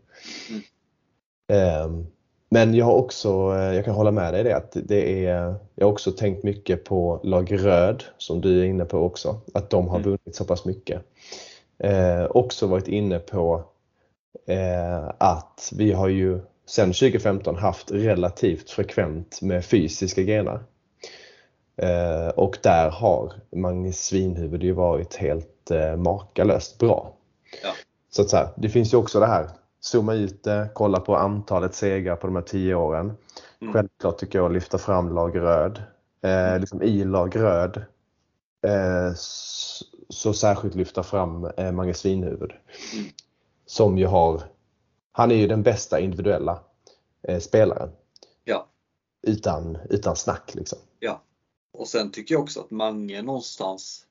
Um, 1.85 2.07
men 2.49 2.73
jag 2.73 2.85
har 2.85 2.93
också, 2.93 3.29
eh, 3.29 3.75
jag 3.75 3.85
kan 3.85 3.93
hålla 3.95 4.11
med 4.11 4.33
dig 4.33 4.41
i 4.41 4.43
det 4.43 4.55
att 4.55 4.77
det 4.83 5.25
är, 5.25 5.55
jag 5.75 5.85
har 5.85 5.91
också 5.91 6.11
tänkt 6.11 6.43
mycket 6.43 6.83
på 6.83 7.19
lag 7.23 7.65
Röd 7.65 8.03
som 8.17 8.41
du 8.41 8.61
är 8.61 8.65
inne 8.65 8.85
på 8.85 8.97
också, 8.97 9.41
att 9.53 9.69
de 9.69 9.87
har 9.87 9.95
mm. 9.95 10.09
vunnit 10.09 10.35
så 10.35 10.45
pass 10.45 10.65
mycket. 10.65 11.01
Eh, 11.83 12.25
också 12.25 12.67
varit 12.67 12.87
inne 12.87 13.19
på 13.19 13.63
eh, 14.47 15.11
att 15.17 15.73
vi 15.75 15.91
har 15.91 16.07
ju 16.07 16.39
sedan 16.65 16.93
2015 16.93 17.55
haft 17.55 17.91
relativt 17.91 18.69
frekvent 18.69 19.41
med 19.41 19.65
fysiska 19.65 20.23
grenar. 20.23 20.63
Eh, 21.77 22.27
och 22.27 22.57
där 22.63 22.89
har 22.89 23.33
Magnus 23.55 23.99
Svinhuvud 23.99 24.63
ju 24.63 24.71
varit 24.71 25.15
helt 25.15 25.71
eh, 25.71 25.95
makalöst 25.95 26.77
bra. 26.77 27.13
Ja. 27.63 27.69
Så 28.09 28.21
att 28.21 28.29
så 28.29 28.37
här, 28.37 28.49
det 28.55 28.69
finns 28.69 28.93
ju 28.93 28.97
också 28.97 29.19
det 29.19 29.25
här 29.25 29.49
zooma 29.79 30.13
ut 30.13 30.43
det, 30.43 30.69
kolla 30.73 30.99
på 30.99 31.15
antalet 31.15 31.75
segrar 31.75 32.15
på 32.15 32.27
de 32.27 32.35
här 32.35 32.43
tio 32.43 32.75
åren. 32.75 33.13
Mm. 33.61 33.73
Självklart 33.73 34.17
tycker 34.17 34.39
jag 34.39 34.45
att 34.45 34.53
lyfta 34.53 34.77
fram 34.77 35.15
lag 35.15 35.37
röd. 35.37 35.81
Eh, 36.23 36.49
mm. 36.49 36.61
liksom 36.61 36.81
I 36.81 37.03
lag 37.03 37.35
röd 37.35 37.85
så, 39.15 39.85
så, 40.09 40.33
särskilt 40.33 40.75
lyfta 40.75 41.03
fram 41.03 41.45
eh, 41.45 41.71
Mange 41.71 41.93
Svinhuvud. 41.93 42.51
Mm. 42.93 43.05
Som 43.65 43.97
ju 43.97 44.05
har, 44.05 44.43
han 45.11 45.31
är 45.31 45.35
ju 45.35 45.47
den 45.47 45.63
bästa 45.63 45.99
individuella 45.99 46.63
eh, 47.27 47.39
spelaren. 47.39 47.89
Ja. 48.43 48.67
Utan, 49.27 49.77
utan 49.89 50.15
snack 50.15 50.55
liksom. 50.55 50.79
Ja. 50.99 51.23
Och 51.73 51.87
sen 51.87 52.11
tycker 52.11 52.35
jag 52.35 52.41
också 52.41 52.59
att 52.59 52.71
Mange 52.71 53.21
någonstans 53.21 54.05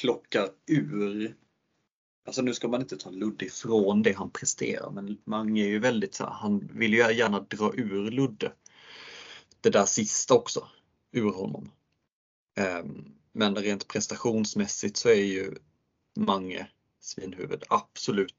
plockar 0.00 0.48
ur 0.66 1.36
Alltså 2.26 2.42
nu 2.42 2.54
ska 2.54 2.68
man 2.68 2.80
inte 2.80 2.96
ta 2.96 3.10
Ludde 3.10 3.44
ifrån 3.44 4.02
det 4.02 4.12
han 4.12 4.30
presterar 4.30 4.90
men 4.90 5.18
Mange 5.24 5.62
är 5.62 5.68
ju 5.68 5.78
väldigt 5.78 6.14
så 6.14 6.24
han 6.24 6.70
vill 6.72 6.92
ju 6.92 6.98
gärna 6.98 7.40
dra 7.40 7.72
ur 7.74 8.10
Ludde. 8.10 8.52
Det 9.60 9.70
där 9.70 9.84
sista 9.84 10.34
också 10.34 10.68
ur 11.12 11.32
honom. 11.32 11.70
Ehm, 12.56 13.14
men 13.36 13.56
rent 13.56 13.88
prestationsmässigt 13.88 14.96
så 14.96 15.08
är 15.08 15.24
ju 15.24 15.54
Mange 16.16 16.66
Svinhuvud 17.00 17.64
absolut 17.68 18.34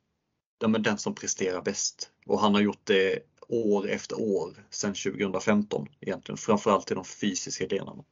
den 0.60 0.98
som 0.98 1.16
presterar 1.16 1.62
bäst. 1.62 2.10
Och 2.26 2.40
han 2.40 2.54
har 2.54 2.62
gjort 2.62 2.82
det 2.84 3.20
år 3.48 3.90
efter 3.90 4.22
år 4.22 4.66
sedan 4.70 4.94
2015 4.94 5.88
egentligen, 6.00 6.38
framförallt 6.38 6.92
i 6.92 6.96
de 6.96 7.06
fysiska 7.06 7.68
delarna. 7.68 8.04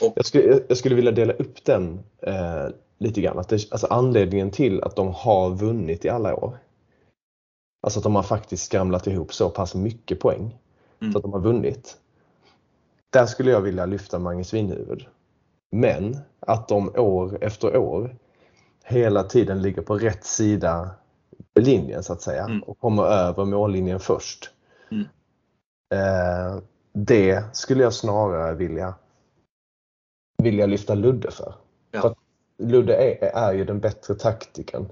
Och, 0.00 0.12
jag, 0.16 0.26
skulle, 0.26 0.62
jag 0.68 0.78
skulle 0.78 0.94
vilja 0.94 1.12
dela 1.12 1.32
upp 1.32 1.64
den 1.64 2.00
eh, 2.22 2.66
lite 2.98 3.20
grann. 3.20 3.38
Att 3.38 3.48
det, 3.48 3.72
alltså 3.72 3.86
anledningen 3.86 4.50
till 4.50 4.82
att 4.82 4.96
de 4.96 5.08
har 5.14 5.50
vunnit 5.50 6.04
i 6.04 6.08
alla 6.08 6.34
år. 6.34 6.58
Alltså 7.82 8.00
att 8.00 8.04
de 8.04 8.14
har 8.14 8.22
faktiskt 8.22 8.64
skramlat 8.64 9.06
ihop 9.06 9.34
så 9.34 9.50
pass 9.50 9.74
mycket 9.74 10.20
poäng 10.20 10.58
mm. 11.00 11.12
så 11.12 11.18
att 11.18 11.22
de 11.22 11.32
har 11.32 11.40
vunnit. 11.40 11.96
Där 13.10 13.26
skulle 13.26 13.50
jag 13.50 13.60
vilja 13.60 13.86
lyfta 13.86 14.18
Magnus 14.18 14.48
Svinhuvud. 14.48 15.06
Men 15.70 16.18
att 16.40 16.68
de 16.68 16.88
år 16.96 17.38
efter 17.40 17.76
år 17.76 18.16
hela 18.84 19.22
tiden 19.22 19.62
ligger 19.62 19.82
på 19.82 19.98
rätt 19.98 20.24
sida 20.24 20.90
linjen 21.60 22.02
så 22.02 22.12
att 22.12 22.22
säga 22.22 22.44
mm. 22.44 22.62
och 22.62 22.78
kommer 22.78 23.02
över 23.02 23.44
mållinjen 23.44 24.00
först. 24.00 24.50
Mm. 24.90 25.04
Eh, 25.94 26.62
det 26.92 27.56
skulle 27.56 27.82
jag 27.82 27.94
snarare 27.94 28.54
vilja, 28.54 28.94
vilja 30.42 30.66
lyfta 30.66 30.94
Ludde 30.94 31.30
för. 31.30 31.54
Ja. 31.90 32.00
för 32.00 32.14
Ludde 32.58 32.96
är, 32.96 33.30
är 33.34 33.52
ju 33.52 33.64
den 33.64 33.80
bättre 33.80 34.14
taktiken. 34.14 34.88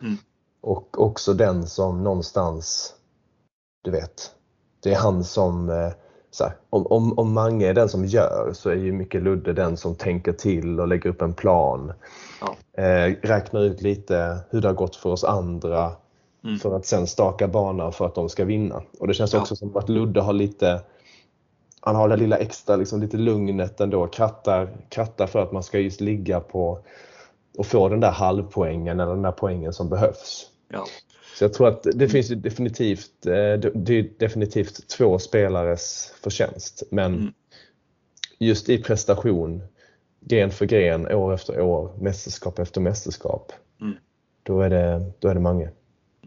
Mm. 0.00 0.16
Och 0.60 1.00
också 1.00 1.34
den 1.34 1.66
som 1.66 2.04
någonstans, 2.04 2.94
du 3.84 3.90
vet, 3.90 4.34
det 4.80 4.92
är 4.92 4.98
han 4.98 5.24
som 5.24 5.70
eh, 5.70 5.92
här, 6.44 6.56
om, 6.70 6.86
om, 6.86 7.18
om 7.18 7.32
Mange 7.32 7.66
är 7.66 7.74
den 7.74 7.88
som 7.88 8.04
gör 8.04 8.50
så 8.54 8.70
är 8.70 8.74
ju 8.74 8.92
mycket 8.92 9.22
Ludde 9.22 9.52
den 9.52 9.76
som 9.76 9.94
tänker 9.94 10.32
till 10.32 10.80
och 10.80 10.88
lägger 10.88 11.10
upp 11.10 11.22
en 11.22 11.34
plan. 11.34 11.92
Ja. 12.40 12.82
Eh, 12.82 13.14
räknar 13.22 13.60
ut 13.60 13.82
lite 13.82 14.38
hur 14.50 14.60
det 14.60 14.68
har 14.68 14.74
gått 14.74 14.96
för 14.96 15.10
oss 15.10 15.24
andra 15.24 15.92
mm. 16.44 16.58
för 16.58 16.76
att 16.76 16.86
sen 16.86 17.06
staka 17.06 17.48
banan 17.48 17.92
för 17.92 18.06
att 18.06 18.14
de 18.14 18.28
ska 18.28 18.44
vinna. 18.44 18.82
Och 19.00 19.08
det 19.08 19.14
känns 19.14 19.32
ja. 19.32 19.40
också 19.40 19.56
som 19.56 19.76
att 19.76 19.88
Ludde 19.88 20.20
har 20.20 20.32
lite 20.32 20.80
han 21.86 21.96
har 21.96 22.08
det 22.08 22.16
lilla 22.16 22.36
extra, 22.36 22.76
liksom 22.76 23.00
lite 23.00 23.16
lugnet 23.16 23.80
ändå, 23.80 24.06
krattar, 24.06 24.68
krattar 24.88 25.26
för 25.26 25.42
att 25.42 25.52
man 25.52 25.62
ska 25.62 25.78
just 25.78 26.00
ligga 26.00 26.40
på 26.40 26.78
och 27.58 27.66
få 27.66 27.88
den 27.88 28.00
där 28.00 28.10
halvpoängen 28.10 29.00
eller 29.00 29.12
den 29.12 29.22
där 29.22 29.32
poängen 29.32 29.72
som 29.72 29.88
behövs. 29.88 30.46
Ja. 30.68 30.84
Så 31.38 31.44
jag 31.44 31.52
tror 31.52 31.68
att 31.68 31.82
det 31.94 32.08
finns 32.08 32.28
definitivt, 32.28 33.26
eh, 33.26 33.32
det 33.74 33.98
är 33.98 34.18
definitivt 34.18 34.88
två 34.88 35.18
spelares 35.18 36.12
förtjänst. 36.22 36.82
Men 36.90 37.14
mm. 37.14 37.32
just 38.38 38.68
i 38.68 38.82
prestation, 38.82 39.62
gren 40.20 40.50
för 40.50 40.66
gren, 40.66 41.12
år 41.12 41.34
efter 41.34 41.60
år, 41.60 41.96
mästerskap 42.00 42.58
efter 42.58 42.80
mästerskap. 42.80 43.52
Mm. 43.80 43.96
Då, 44.42 44.60
är 44.60 44.70
det, 44.70 45.12
då 45.18 45.28
är 45.28 45.34
det 45.34 45.40
många. 45.40 45.70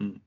Mm. 0.00 0.20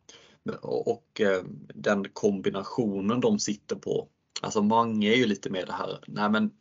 Och, 0.62 0.88
och 0.88 1.22
eh, 1.22 1.44
den 1.74 2.06
kombinationen 2.14 3.22
de 3.22 3.40
sitter 3.40 3.76
på 3.76 4.08
Alltså 4.42 4.62
många 4.62 5.12
är 5.12 5.16
ju 5.16 5.26
lite 5.26 5.50
mer 5.50 5.66
det 5.66 5.74
här, 5.74 6.00
nej 6.08 6.30
men 6.30 6.52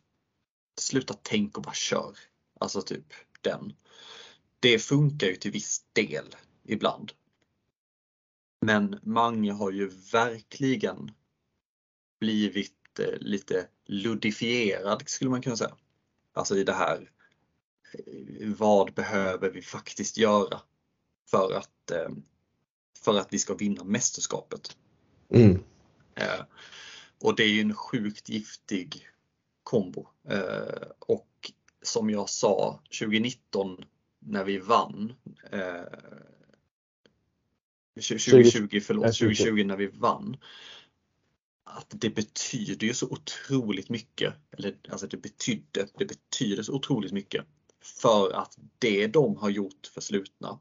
sluta 0.79 1.13
tänk 1.21 1.57
och 1.57 1.63
bara 1.63 1.73
kör. 1.73 2.17
Alltså 2.59 2.81
typ 2.81 3.05
den. 3.41 3.73
Det 4.59 4.79
funkar 4.79 5.27
ju 5.27 5.35
till 5.35 5.51
viss 5.51 5.81
del 5.93 6.25
ibland. 6.63 7.11
Men 8.65 8.99
många 9.03 9.53
har 9.53 9.71
ju 9.71 9.87
verkligen 10.11 11.11
blivit 12.19 12.99
eh, 12.99 13.17
lite 13.19 13.67
luddifierad 13.85 15.03
skulle 15.05 15.29
man 15.29 15.41
kunna 15.41 15.57
säga. 15.57 15.75
Alltså 16.33 16.57
i 16.57 16.63
det 16.63 16.73
här, 16.73 17.11
eh, 17.93 18.49
vad 18.57 18.93
behöver 18.93 19.49
vi 19.49 19.61
faktiskt 19.61 20.17
göra 20.17 20.61
för 21.31 21.53
att, 21.53 21.91
eh, 21.91 22.09
för 23.03 23.19
att 23.19 23.27
vi 23.33 23.39
ska 23.39 23.55
vinna 23.55 23.83
mästerskapet? 23.83 24.77
Mm. 25.29 25.63
Och 27.21 27.35
det 27.35 27.43
är 27.43 27.49
ju 27.49 27.61
en 27.61 27.75
sjukt 27.75 28.29
giftig 28.29 29.07
kombo. 29.63 30.07
Och 30.99 31.51
som 31.81 32.09
jag 32.09 32.29
sa 32.29 32.81
2019 32.99 33.85
när 34.19 34.43
vi 34.43 34.57
vann 34.57 35.13
2020, 37.95 38.77
eh, 38.77 38.81
förlåt, 38.81 39.05
2020 39.05 39.63
när 39.63 39.77
vi 39.77 39.87
vann. 39.87 40.37
Att 41.63 41.87
det 41.89 42.09
betyder 42.09 42.87
ju 42.87 42.93
så 42.93 43.07
otroligt 43.09 43.89
mycket. 43.89 44.33
Eller 44.51 44.75
alltså 44.89 45.07
det 45.07 45.17
betydde, 45.17 45.87
det 45.97 46.05
betyder 46.05 46.63
så 46.63 46.73
otroligt 46.73 47.11
mycket. 47.11 47.45
För 47.81 48.31
att 48.31 48.57
det 48.79 49.07
de 49.07 49.37
har 49.37 49.49
gjort 49.49 49.87
för 49.93 50.01
slutna 50.01 50.59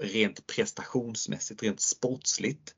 rent 0.00 0.46
prestationsmässigt, 0.46 1.62
rent 1.62 1.80
sportsligt 1.80 2.74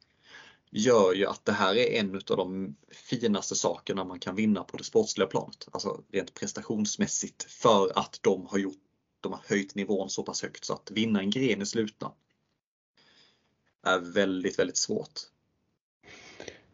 gör 0.70 1.12
ju 1.12 1.26
att 1.26 1.44
det 1.44 1.52
här 1.52 1.74
är 1.74 2.00
en 2.00 2.14
av 2.14 2.36
de 2.36 2.76
finaste 2.90 3.54
sakerna 3.54 4.04
man 4.04 4.20
kan 4.20 4.36
vinna 4.36 4.64
på 4.64 4.76
det 4.76 4.84
sportsliga 4.84 5.26
planet. 5.26 5.68
Alltså 5.72 6.04
rent 6.12 6.34
prestationsmässigt 6.34 7.42
för 7.42 7.98
att 7.98 8.18
de 8.22 8.46
har 8.46 8.58
gjort 8.58 8.82
de 9.20 9.32
har 9.32 9.40
höjt 9.46 9.74
nivån 9.74 10.10
så 10.10 10.22
pass 10.22 10.42
högt 10.42 10.64
så 10.64 10.72
att 10.72 10.90
vinna 10.90 11.20
en 11.20 11.30
gren 11.30 11.62
i 11.62 11.66
slutna 11.66 12.12
är 13.86 13.98
väldigt, 14.14 14.58
väldigt 14.58 14.76
svårt. 14.76 15.20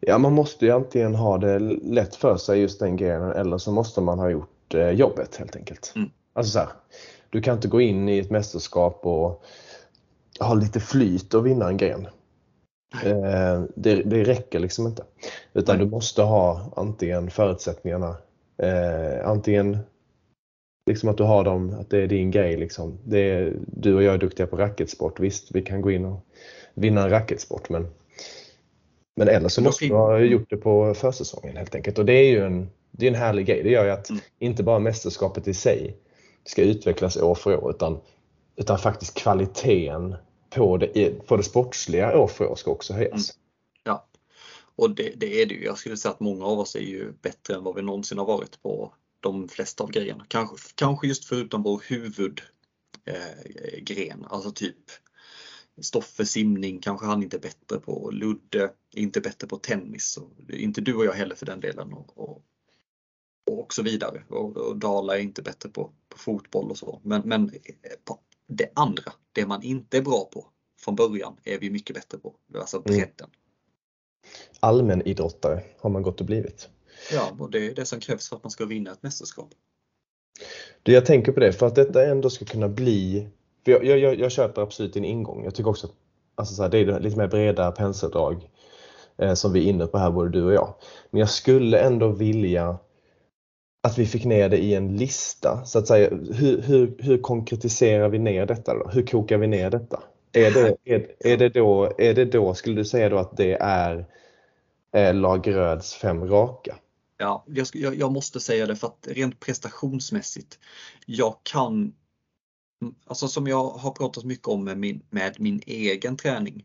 Ja, 0.01 0.19
man 0.19 0.33
måste 0.33 0.64
ju 0.64 0.71
antingen 0.71 1.14
ha 1.14 1.38
det 1.38 1.59
lätt 1.59 2.14
för 2.14 2.37
sig 2.37 2.61
just 2.61 2.81
den 2.81 2.97
grenen 2.97 3.33
eller 3.33 3.59
så 3.59 3.73
måste 3.73 4.01
man 4.01 4.19
ha 4.19 4.31
gjort 4.31 4.75
eh, 4.75 4.90
jobbet 4.90 5.37
helt 5.37 5.57
enkelt. 5.57 5.92
Mm. 5.97 6.11
Alltså 6.33 6.53
så 6.53 6.59
här, 6.59 6.69
du 7.31 7.42
kan 7.42 7.55
inte 7.55 7.69
gå 7.69 7.81
in 7.81 8.09
i 8.09 8.19
ett 8.19 8.31
mästerskap 8.31 9.01
och 9.07 9.45
ha 10.40 10.55
lite 10.55 10.81
flyt 10.81 11.35
och 11.35 11.47
vinna 11.47 11.69
en 11.69 11.77
gren. 11.77 12.07
Eh, 13.05 13.62
det, 13.75 13.95
det 14.03 14.25
räcker 14.25 14.59
liksom 14.59 14.87
inte. 14.87 15.05
Utan 15.53 15.77
Nej. 15.77 15.85
du 15.85 15.90
måste 15.90 16.23
ha 16.23 16.73
antingen 16.77 17.31
förutsättningarna, 17.31 18.16
eh, 18.59 19.29
antingen 19.29 19.79
liksom 20.87 21.09
att 21.09 21.16
du 21.16 21.23
har 21.23 21.45
dem, 21.45 21.77
att 21.81 21.90
det 21.90 21.99
är 21.99 22.07
din 22.07 22.31
grej. 22.31 22.57
Liksom. 22.57 22.99
Det 23.05 23.19
är, 23.19 23.57
du 23.66 23.95
och 23.95 24.03
jag 24.03 24.14
är 24.14 24.19
duktiga 24.19 24.47
på 24.47 24.57
racketsport. 24.57 25.21
Visst, 25.21 25.55
vi 25.55 25.62
kan 25.62 25.81
gå 25.81 25.90
in 25.90 26.05
och 26.05 26.27
vinna 26.77 27.03
en 27.05 27.11
racketsport 27.11 27.69
men, 27.69 27.87
men 29.17 29.29
eller 29.29 29.49
så 29.49 29.62
måste 29.62 29.87
du 29.87 29.95
ha 29.95 30.19
gjort 30.19 30.51
det 30.51 30.57
på 30.57 30.95
försäsongen 30.95 31.57
helt 31.57 31.75
enkelt. 31.75 31.99
Och 31.99 32.05
det 32.05 32.12
är 32.12 32.31
ju 32.31 32.45
en, 32.45 32.71
det 32.91 33.07
är 33.07 33.11
en 33.11 33.17
härlig 33.17 33.47
grej. 33.47 33.62
Det 33.62 33.71
gör 33.71 33.85
ju 33.85 33.91
att 33.91 34.11
Mm. 34.11 34.23
inte 34.39 34.62
bara 34.62 34.79
mästerskapet 34.79 35.49
i 35.49 35.55
sig 35.55 35.97
ska 36.45 36.62
utvecklas 36.62 37.17
år 37.17 37.35
för 37.35 37.65
år 37.65 37.71
utan, 37.71 38.01
utan 38.57 38.79
faktiskt 38.79 39.15
kvaliteten 39.15 40.15
på 40.51 40.77
det, 40.77 41.11
på 41.27 41.37
det 41.37 41.43
sportsliga 41.43 42.19
år 42.19 42.29
för 42.29 42.47
år 42.47 42.57
ska 42.57 42.71
också 42.71 42.93
höjas. 42.93 43.33
Ja. 43.85 44.07
Och 44.77 44.91
det, 44.91 45.12
det 45.17 45.43
är 45.43 45.47
det 45.47 45.55
ju. 45.55 45.65
Jag 45.65 45.79
skulle 45.79 45.97
säga 45.97 46.12
att 46.12 46.21
många 46.21 46.47
av 46.47 46.59
oss 46.59 46.75
är 46.75 46.81
ju 46.81 47.12
bättre 47.23 47.55
än 47.55 47.65
vad 47.65 47.75
vi 47.75 47.83
någonsin 47.83 48.19
har 48.19 48.27
varit 48.27 48.62
på 48.62 48.93
de 49.21 49.49
flesta 49.49 49.85
av 49.85 49.91
grejerna. 49.91 50.25
Kanske, 50.29 50.57
kanske 50.75 51.07
just 51.07 51.25
förutom 51.25 51.62
vår 51.62 51.83
huvudgren, 51.89 52.45
eh, 53.05 54.33
alltså 54.33 54.53
typ 54.53 54.77
Stoffe 55.81 56.27
simning 56.27 56.81
kanske 56.81 57.07
han 57.07 57.23
inte 57.23 57.37
är 57.37 57.41
bättre 57.41 57.81
på. 57.81 58.11
Ludde 58.11 58.62
är 58.95 59.01
inte 59.01 59.21
bättre 59.21 59.47
på 59.47 59.57
tennis. 59.57 60.17
Och 60.17 60.51
inte 60.51 60.81
du 60.81 60.95
och 60.95 61.05
jag 61.05 61.12
heller 61.12 61.35
för 61.35 61.47
den 61.47 61.61
delen. 61.61 61.93
Och, 61.93 62.19
och, 62.19 62.43
och 63.51 63.75
så 63.75 63.83
vidare. 63.83 64.23
Och, 64.29 64.57
och 64.57 64.77
Dala 64.77 65.19
är 65.19 65.23
inte 65.23 65.43
bättre 65.43 65.69
på, 65.69 65.91
på 66.09 66.19
fotboll 66.19 66.71
och 66.71 66.79
så. 66.79 67.01
Men, 67.05 67.23
men 67.25 67.53
på 68.05 68.19
det 68.49 68.71
andra, 68.75 69.12
det 69.33 69.47
man 69.47 69.62
inte 69.62 69.97
är 69.99 70.03
bra 70.03 70.29
på 70.33 70.47
från 70.81 70.97
början 70.97 71.37
är 71.45 71.59
vi 71.59 71.71
mycket 71.71 71.97
bättre 71.97 72.19
på. 72.19 72.35
Alltså 72.55 72.77
Mm. 72.77 72.85
bredden. 72.85 73.31
Allmänidrottare 74.61 75.62
har 75.79 75.91
man 75.91 76.03
gått 76.03 76.21
och 76.21 76.27
blivit. 76.27 76.69
Ja, 77.12 77.37
och 77.39 77.51
det 77.51 77.67
är 77.67 77.75
det 77.75 77.87
som 77.87 78.01
krävs 78.01 78.29
för 78.29 78.37
att 78.37 78.45
man 78.45 78.51
ska 78.51 78.65
vinna 78.65 78.93
ett 78.93 79.03
mästerskap. 79.03 79.51
Du, 80.83 80.93
jag 80.93 81.07
tänker 81.07 81.33
på 81.33 81.41
det, 81.41 81.53
för 81.53 81.67
att 81.67 81.75
detta 81.75 82.07
ändå 82.07 82.31
ska 82.31 82.45
kunna 82.45 82.69
bli... 82.69 83.29
För 83.66 83.72
jag, 83.72 83.85
jag, 83.85 83.98
jag, 83.98 84.18
jag 84.18 84.33
köper 84.33 84.62
absolut 84.62 84.94
din 84.94 85.05
ingång. 85.05 85.44
Jag 85.44 85.55
tycker 85.55 85.70
också 85.70 85.87
att 85.87 85.92
alltså 86.35 86.55
så 86.55 86.62
här, 86.62 86.70
det 86.70 86.79
är 86.79 87.00
lite 87.00 87.18
mer 87.18 87.26
breda 87.26 87.72
penseldrag 87.72 88.48
eh, 89.18 89.35
som 89.35 89.52
vi 89.52 89.64
är 89.64 89.70
inne 89.70 89.87
på 89.87 89.98
här, 89.98 90.11
både 90.11 90.31
du 90.31 90.44
och 90.44 90.52
jag. 90.52 90.74
Men 91.11 91.20
jag 91.20 91.31
skulle 91.31 91.79
ändå 91.79 92.09
vilja 92.09 92.79
att 93.83 93.98
vi 93.98 94.07
fick 94.07 94.24
ner 94.24 94.48
det 94.48 94.59
i 94.59 94.74
en 94.74 94.96
lista. 94.96 95.64
Så 95.64 95.79
att 95.79 95.87
säga, 95.87 96.11
hur, 96.11 96.62
hur, 96.62 96.96
hur 96.98 97.18
konkretiserar 97.18 98.09
vi 98.09 98.18
ner 98.18 98.46
detta? 98.46 98.74
Då? 98.74 98.88
Hur 98.88 99.07
kokar 99.07 99.38
vi 99.38 99.46
ner 99.46 99.70
detta? 99.70 100.02
Är 100.33 100.50
det, 100.50 100.76
är, 100.85 101.07
är, 101.18 101.37
det 101.37 101.48
då, 101.48 101.92
är 101.98 102.14
det 102.14 102.24
då, 102.24 102.55
skulle 102.55 102.76
du 102.76 102.85
säga 102.85 103.09
då 103.09 103.18
att 103.18 103.37
det 103.37 103.52
är 103.61 104.07
eh, 104.92 105.14
Lagröds 105.14 105.94
fem 105.94 106.29
raka? 106.29 106.76
Ja, 107.18 107.44
jag, 107.46 107.66
jag, 107.72 107.94
jag 107.94 108.12
måste 108.12 108.40
säga 108.40 108.66
det 108.66 108.76
för 108.76 108.87
att 108.87 109.09
rent 109.11 109.40
prestationsmässigt, 109.40 110.59
jag 111.07 111.37
kan, 111.42 111.92
Mm, 112.83 112.95
alltså 113.07 113.29
som 113.29 113.47
jag 113.47 113.71
har 113.71 113.91
pratat 113.91 114.25
mycket 114.25 114.49
om 114.49 114.65
med 114.65 114.79
min, 114.79 115.03
med 115.11 115.41
min 115.41 115.62
egen 115.67 116.17
träning 116.17 116.65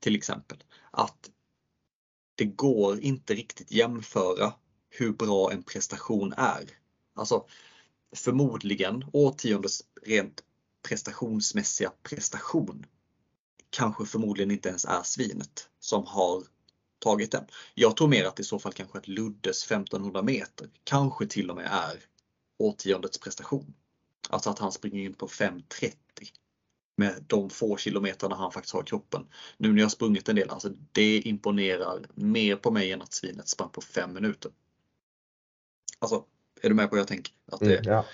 till 0.00 0.16
exempel, 0.16 0.64
att 0.90 1.30
det 2.34 2.44
går 2.44 3.00
inte 3.00 3.34
riktigt 3.34 3.72
jämföra 3.72 4.54
hur 4.90 5.12
bra 5.12 5.52
en 5.52 5.62
prestation 5.62 6.32
är. 6.36 6.70
Alltså 7.14 7.46
förmodligen 8.16 9.04
årtiondets 9.12 9.84
rent 10.02 10.44
prestationsmässiga 10.88 11.92
prestation 12.02 12.86
kanske 13.70 14.06
förmodligen 14.06 14.50
inte 14.50 14.68
ens 14.68 14.84
är 14.84 15.02
svinet 15.02 15.68
som 15.80 16.06
har 16.06 16.42
tagit 16.98 17.32
den. 17.32 17.44
Jag 17.74 17.96
tror 17.96 18.08
mer 18.08 18.24
att 18.24 18.40
i 18.40 18.44
så 18.44 18.58
fall 18.58 18.72
kanske 18.72 18.98
att 18.98 19.08
Luddes 19.08 19.64
1500 19.64 20.22
meter 20.22 20.70
kanske 20.84 21.26
till 21.26 21.50
och 21.50 21.56
med 21.56 21.66
är 21.66 22.04
årtiondets 22.58 23.18
prestation. 23.18 23.74
Alltså 24.28 24.50
att 24.50 24.58
han 24.58 24.72
springer 24.72 25.04
in 25.04 25.14
på 25.14 25.26
5.30 25.26 25.92
med 26.96 27.24
de 27.26 27.50
få 27.50 27.76
kilometrarna 27.76 28.36
han 28.36 28.52
faktiskt 28.52 28.74
har 28.74 28.82
i 28.82 28.86
kroppen. 28.86 29.26
Nu 29.56 29.72
när 29.72 29.80
jag 29.80 29.90
sprungit 29.90 30.28
en 30.28 30.36
del, 30.36 30.50
alltså 30.50 30.70
det 30.92 31.18
imponerar 31.18 32.06
mer 32.14 32.56
på 32.56 32.70
mig 32.70 32.92
än 32.92 33.02
att 33.02 33.12
svinet 33.12 33.48
sprang 33.48 33.70
på 33.70 33.80
fem 33.80 34.12
minuter. 34.14 34.52
Alltså, 35.98 36.24
är 36.62 36.68
du 36.68 36.74
med 36.74 36.90
på 36.90 36.96
vad 36.96 37.00
jag 37.00 37.08
tänker? 37.08 37.32
Att 37.52 37.60
det, 37.60 37.78
Mm, 37.78 37.92
ja, 37.92 38.04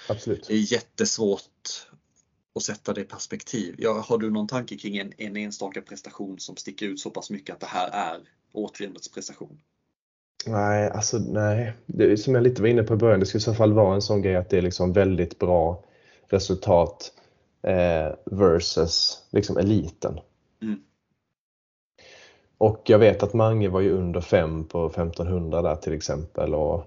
är 0.49 0.73
jättesvårt 0.73 1.89
att 2.55 2.63
sätta 2.63 2.93
det 2.93 3.01
i 3.01 3.05
perspektiv. 3.05 3.75
Ja, 3.79 4.05
har 4.09 4.19
du 4.19 4.31
någon 4.31 4.47
tanke 4.47 4.77
kring 4.77 4.97
en, 4.97 5.13
en 5.19 5.37
enstaka 5.37 5.83
prestation 5.83 6.39
som 6.39 6.57
sticker 6.57 6.87
ut 6.87 7.01
så 7.01 7.11
pass 7.11 7.31
mycket 7.31 7.55
att 7.55 7.61
det 7.61 7.67
här 7.67 7.89
är 7.89 8.21
årtiondets 8.53 9.13
prestation? 9.13 9.61
Nej, 10.47 10.91
alltså 10.91 11.19
nej. 11.19 11.73
Det, 11.87 12.17
som 12.17 12.35
jag 12.35 12.45
lite 12.45 12.63
var 12.63 12.69
inne 12.69 12.83
på 12.83 12.95
i 12.95 12.97
början, 12.97 13.21
det 13.21 13.27
skulle 13.27 13.39
i 13.39 13.43
så 13.43 13.55
fall 13.55 13.73
vara 13.73 13.95
en 13.95 14.03
sån 14.03 14.23
grej 14.23 14.37
att 14.37 14.51
det 14.51 14.59
är 14.59 14.63
liksom 14.63 14.93
väldigt 14.93 15.39
bra 15.39 15.85
resultat 16.29 17.13
eh, 17.63 18.15
versus 18.25 19.27
liksom 19.31 19.57
eliten. 19.57 20.21
Mm. 20.63 20.81
Och 22.59 22.83
jag 22.85 22.99
vet 22.99 23.23
att 23.23 23.35
Mange 23.35 23.69
var 23.69 23.81
ju 23.81 23.93
under 23.93 24.21
5 24.21 24.65
på 24.69 24.87
1500 24.87 25.63
där 25.63 25.77
till 25.77 25.93
exempel 25.93 26.55
och 26.55 26.85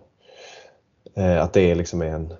eh, 1.15 1.41
att 1.41 1.53
det 1.53 1.75
liksom 1.75 2.01
är 2.01 2.05
en, 2.05 2.33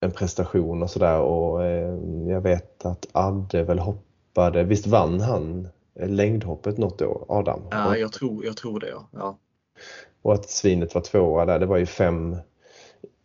en 0.00 0.10
prestation 0.10 0.82
och 0.82 0.90
sådär 0.90 1.20
och 1.20 1.64
eh, 1.64 1.98
jag 2.28 2.40
vet 2.40 2.84
att 2.84 3.06
Adde 3.12 3.62
väl 3.62 3.78
hoppade, 3.78 4.64
visst 4.64 4.86
vann 4.86 5.20
han 5.20 5.68
längdhoppet 5.94 6.78
något 6.78 7.02
år, 7.02 7.24
Adam? 7.28 7.60
Ja, 7.70 7.96
jag 7.96 8.12
tror, 8.12 8.44
jag 8.44 8.56
tror 8.56 8.80
det. 8.80 8.88
Ja. 8.88 9.08
Ja. 9.12 9.38
Och 10.22 10.34
att 10.34 10.50
svinet 10.50 10.94
var 10.94 11.02
tvåa 11.02 11.46
där, 11.46 11.58
det 11.58 11.66
var 11.66 11.76
ju 11.76 11.86
fem, 11.86 12.36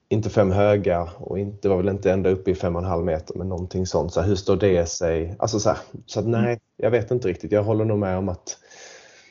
inte 0.10 0.30
fem 0.30 0.52
höga 0.52 1.10
och 1.18 1.40
inte, 1.40 1.70
var 1.70 1.78
väl 1.78 1.90
inte 1.90 2.12
ända 2.12 2.30
uppe 2.30 2.52
i 2.52 2.56
fem 2.56 2.76
och 2.76 2.82
en 2.82 2.88
halv 2.88 3.06
meter 3.06 3.36
men 3.36 3.50
någonting 3.50 3.86
sånt. 3.86 4.14
Så 4.14 4.22
här, 4.22 4.28
hur 4.28 4.36
står 4.36 4.56
det 4.56 4.86
sig? 4.86 5.36
Alltså 5.40 5.60
så, 5.60 5.70
här, 5.70 5.80
så 6.06 6.20
att 6.20 6.28
nej, 6.28 6.60
jag 6.78 6.92
vet 6.92 7.12
inte 7.12 7.28
riktigt. 7.28 7.52
Jag 7.52 7.64
håller 7.64 7.86
nog 7.86 8.00
med 8.00 8.18
om 8.18 8.30
att 8.30 8.58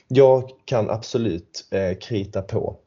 jag 0.08 0.50
kan 0.64 0.90
absolut 0.90 1.68
eh, 1.70 1.98
krita 1.98 2.42
på 2.42 2.78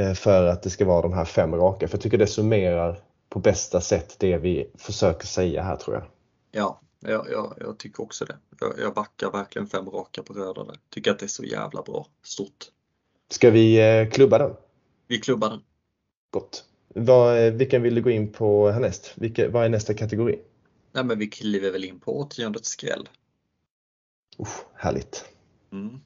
eh, 0.00 0.12
för 0.12 0.46
att 0.46 0.62
det 0.62 0.70
ska 0.70 0.84
vara 0.84 1.02
de 1.02 1.12
här 1.12 1.24
fem 1.24 1.54
raka. 1.54 1.88
För 1.88 1.96
jag 1.96 2.02
tycker 2.02 2.18
det 2.18 2.26
summerar 2.26 2.98
på 3.28 3.38
bästa 3.38 3.80
sätt 3.80 4.16
det 4.18 4.38
vi 4.38 4.70
försöker 4.78 5.26
säga 5.26 5.62
här 5.62 5.76
tror 5.76 5.96
jag. 5.96 6.04
Ja, 6.50 6.80
jag, 7.00 7.26
jag, 7.30 7.54
jag 7.60 7.78
tycker 7.78 8.02
också 8.02 8.24
det. 8.24 8.36
Jag, 8.60 8.72
jag 8.78 8.94
backar 8.94 9.30
verkligen 9.30 9.68
fem 9.68 9.90
raka 9.90 10.22
på 10.22 10.32
röda 10.32 10.64
där. 10.64 10.76
Tycker 10.90 11.10
att 11.10 11.18
det 11.18 11.26
är 11.26 11.28
så 11.28 11.44
jävla 11.44 11.82
bra. 11.82 12.06
Stort. 12.22 12.64
Ska 13.30 13.50
vi 13.50 14.00
eh, 14.00 14.10
klubba 14.10 14.38
den? 14.38 14.56
Vi 15.06 15.18
klubbar 15.18 15.50
den. 15.50 15.60
Gott. 16.30 16.64
Vad, 16.98 17.46
eh, 17.46 17.52
vilken 17.52 17.82
vill 17.82 17.94
du 17.94 18.02
gå 18.02 18.10
in 18.10 18.32
på 18.32 18.70
härnäst? 18.70 19.12
Vilka, 19.14 19.48
vad 19.50 19.64
är 19.64 19.68
nästa 19.68 19.94
kategori? 19.94 20.40
Nej, 20.92 21.04
men 21.04 21.18
vi 21.18 21.26
kliver 21.26 21.70
väl 21.70 21.84
in 21.84 22.00
på 22.00 22.18
årtiondets 22.18 22.68
skräll. 22.68 23.08
Uff, 24.38 24.64
härligt. 24.74 25.24
Mm. 25.72 26.00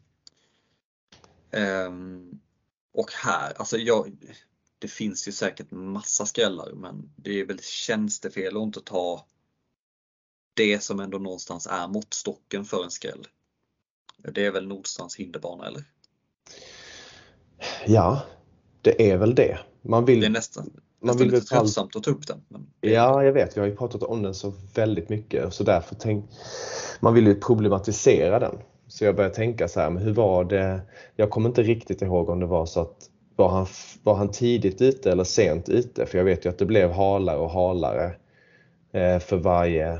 Ehm, 1.50 2.40
och 2.92 3.12
här, 3.12 3.52
alltså 3.56 3.76
jag, 3.76 4.16
det 4.78 4.88
finns 4.88 5.28
ju 5.28 5.32
säkert 5.32 5.70
massa 5.70 6.26
skrällar 6.26 6.72
men 6.72 7.12
det 7.16 7.40
är 7.40 7.46
väl 7.46 7.60
tjänstefel 7.60 8.56
att 8.56 8.62
inte 8.62 8.80
ta 8.80 9.26
det 10.54 10.82
som 10.82 11.00
ändå 11.00 11.18
någonstans 11.18 11.66
är 11.66 11.88
måttstocken 11.88 12.64
för 12.64 12.84
en 12.84 12.90
skräll. 12.90 13.26
Det 14.16 14.46
är 14.46 14.50
väl 14.50 14.66
Nordstrands 14.66 15.16
hinderbana 15.16 15.66
eller? 15.66 15.84
Ja, 17.86 18.22
det 18.82 19.10
är 19.10 19.16
väl 19.16 19.34
det. 19.34 19.58
Man 19.82 20.04
vill, 20.04 20.20
Det 20.20 20.26
är 20.26 20.30
nästan, 20.30 20.64
man 20.64 21.06
nästan 21.06 21.26
vill 21.26 21.34
lite 21.34 21.46
tröttsamt 21.46 21.96
att 21.96 22.02
ta 22.02 22.10
upp 22.10 22.26
den. 22.26 22.40
Men 22.48 22.66
Ja, 22.80 23.24
jag 23.24 23.32
vet. 23.32 23.56
Vi 23.56 23.60
har 23.60 23.68
ju 23.68 23.76
pratat 23.76 24.02
om 24.02 24.22
den 24.22 24.34
så 24.34 24.52
väldigt 24.74 25.08
mycket 25.08 25.54
så 25.54 25.64
därför 25.64 25.94
tänk, 25.94 26.24
man 27.00 27.14
vill 27.14 27.26
ju 27.26 27.34
problematisera 27.40 28.38
den. 28.38 28.58
Så 28.88 29.04
jag 29.04 29.16
börjar 29.16 29.30
tänka 29.30 29.68
så 29.68 29.80
här, 29.80 29.90
men 29.90 30.02
hur 30.02 30.12
var 30.12 30.44
det? 30.44 30.80
Jag 31.16 31.30
kommer 31.30 31.48
inte 31.48 31.62
riktigt 31.62 32.02
ihåg 32.02 32.28
om 32.28 32.40
det 32.40 32.46
var 32.46 32.66
så 32.66 32.80
att 32.80 32.96
var 33.36 33.48
han, 33.48 33.66
var 34.02 34.14
han 34.14 34.30
tidigt 34.30 34.82
ute 34.82 35.12
eller 35.12 35.24
sent 35.24 35.68
ute? 35.68 36.06
För 36.06 36.18
jag 36.18 36.24
vet 36.24 36.44
ju 36.44 36.48
att 36.48 36.58
det 36.58 36.66
blev 36.66 36.90
halare 36.92 37.36
och 37.38 37.50
halare 37.50 38.14
eh, 38.92 39.18
för 39.18 39.36
varje, 39.36 39.98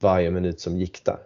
varje 0.00 0.30
minut 0.30 0.60
som 0.60 0.76
gick 0.76 1.04
där. 1.04 1.18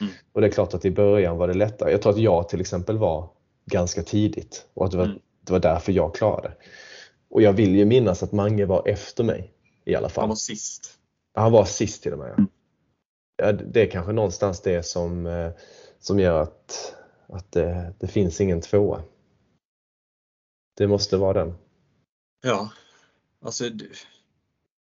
Mm. 0.00 0.12
Och 0.32 0.40
det 0.40 0.46
är 0.46 0.50
klart 0.50 0.74
att 0.74 0.84
i 0.84 0.90
början 0.90 1.36
var 1.36 1.48
det 1.48 1.54
lättare. 1.54 1.90
Jag 1.90 2.02
tror 2.02 2.12
att 2.12 2.18
jag 2.18 2.48
till 2.48 2.60
exempel 2.60 2.98
var 2.98 3.28
ganska 3.66 4.02
tidigt 4.02 4.66
och 4.74 4.84
att 4.84 4.90
det 4.90 4.96
var, 4.96 5.04
Mm. 5.04 5.18
det 5.46 5.52
var 5.52 5.60
därför 5.60 5.92
jag 5.92 6.14
klarade. 6.14 6.52
Och 7.30 7.42
jag 7.42 7.52
vill 7.52 7.76
ju 7.76 7.84
minnas 7.84 8.22
att 8.22 8.32
Mange 8.32 8.66
var 8.66 8.88
efter 8.88 9.24
mig 9.24 9.52
i 9.84 9.94
alla 9.94 10.08
fall. 10.08 10.22
Han 10.22 10.28
var 10.28 10.36
sist. 10.36 10.98
Han 11.34 11.52
var 11.52 11.64
sist 11.64 12.02
till 12.02 12.12
och 12.12 12.18
med. 12.18 12.28
ja. 12.28 12.34
Mm. 12.34 12.48
Ja, 13.36 13.52
det 13.52 13.82
är 13.82 13.90
kanske 13.90 14.12
någonstans 14.12 14.60
det 14.60 14.82
som, 14.82 15.26
eh, 15.26 15.50
som 15.98 16.18
gör 16.18 16.42
att, 16.42 16.94
att 17.26 17.52
det, 17.52 17.94
det 17.98 18.06
finns 18.06 18.40
ingen 18.40 18.60
tvåa. 18.60 19.02
Det 20.76 20.86
måste 20.86 21.16
vara 21.16 21.44
den. 21.44 21.54
Ja, 22.42 22.72
alltså, 23.40 23.64